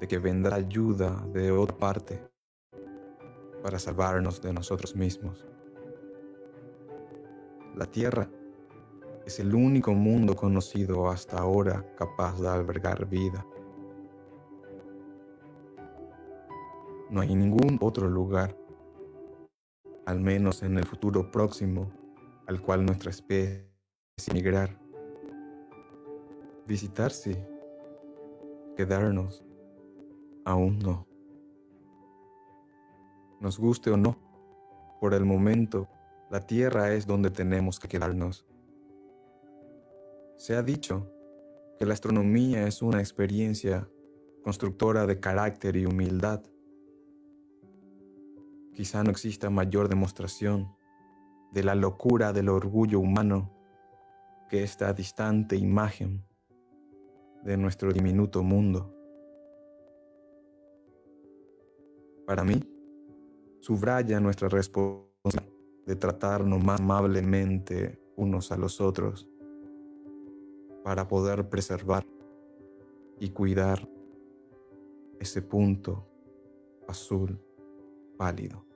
de 0.00 0.08
que 0.08 0.18
vendrá 0.18 0.56
ayuda 0.56 1.22
de 1.32 1.50
otra 1.50 1.76
parte 1.76 2.22
para 3.62 3.78
salvarnos 3.78 4.40
de 4.40 4.52
nosotros 4.52 4.96
mismos. 4.96 5.51
La 7.76 7.86
Tierra 7.86 8.28
es 9.24 9.40
el 9.40 9.54
único 9.54 9.94
mundo 9.94 10.36
conocido 10.36 11.08
hasta 11.08 11.38
ahora 11.38 11.86
capaz 11.96 12.38
de 12.38 12.48
albergar 12.48 13.08
vida. 13.08 13.46
No 17.08 17.20
hay 17.20 17.34
ningún 17.34 17.78
otro 17.80 18.08
lugar, 18.08 18.56
al 20.04 20.20
menos 20.20 20.62
en 20.62 20.76
el 20.76 20.84
futuro 20.84 21.30
próximo, 21.30 21.90
al 22.46 22.60
cual 22.60 22.84
nuestra 22.84 23.10
especie 23.10 23.70
emigrar. 24.28 24.78
Visitar 26.66 27.10
sí, 27.10 27.36
quedarnos 28.76 29.42
aún 30.44 30.78
no. 30.78 31.06
Nos 33.40 33.58
guste 33.58 33.90
o 33.90 33.96
no, 33.96 34.16
por 35.00 35.14
el 35.14 35.24
momento 35.24 35.88
la 36.32 36.40
tierra 36.40 36.94
es 36.94 37.06
donde 37.06 37.30
tenemos 37.30 37.78
que 37.78 37.88
quedarnos. 37.88 38.46
Se 40.38 40.56
ha 40.56 40.62
dicho 40.62 41.12
que 41.78 41.84
la 41.84 41.92
astronomía 41.92 42.66
es 42.66 42.80
una 42.80 43.00
experiencia 43.00 43.86
constructora 44.42 45.04
de 45.04 45.20
carácter 45.20 45.76
y 45.76 45.84
humildad. 45.84 46.42
Quizá 48.72 49.04
no 49.04 49.10
exista 49.10 49.50
mayor 49.50 49.90
demostración 49.90 50.74
de 51.52 51.64
la 51.64 51.74
locura 51.74 52.32
del 52.32 52.48
orgullo 52.48 52.98
humano 52.98 53.52
que 54.48 54.62
esta 54.62 54.94
distante 54.94 55.56
imagen 55.56 56.24
de 57.44 57.58
nuestro 57.58 57.92
diminuto 57.92 58.42
mundo. 58.42 58.96
Para 62.26 62.42
mí, 62.42 62.58
subraya 63.60 64.18
nuestra 64.18 64.48
responsabilidad 64.48 65.11
de 65.86 65.96
tratarnos 65.96 66.62
más 66.62 66.80
amablemente 66.80 68.00
unos 68.16 68.52
a 68.52 68.56
los 68.56 68.80
otros 68.80 69.28
para 70.84 71.06
poder 71.08 71.48
preservar 71.48 72.06
y 73.18 73.30
cuidar 73.30 73.88
ese 75.20 75.42
punto 75.42 76.06
azul 76.88 77.38
pálido. 78.16 78.71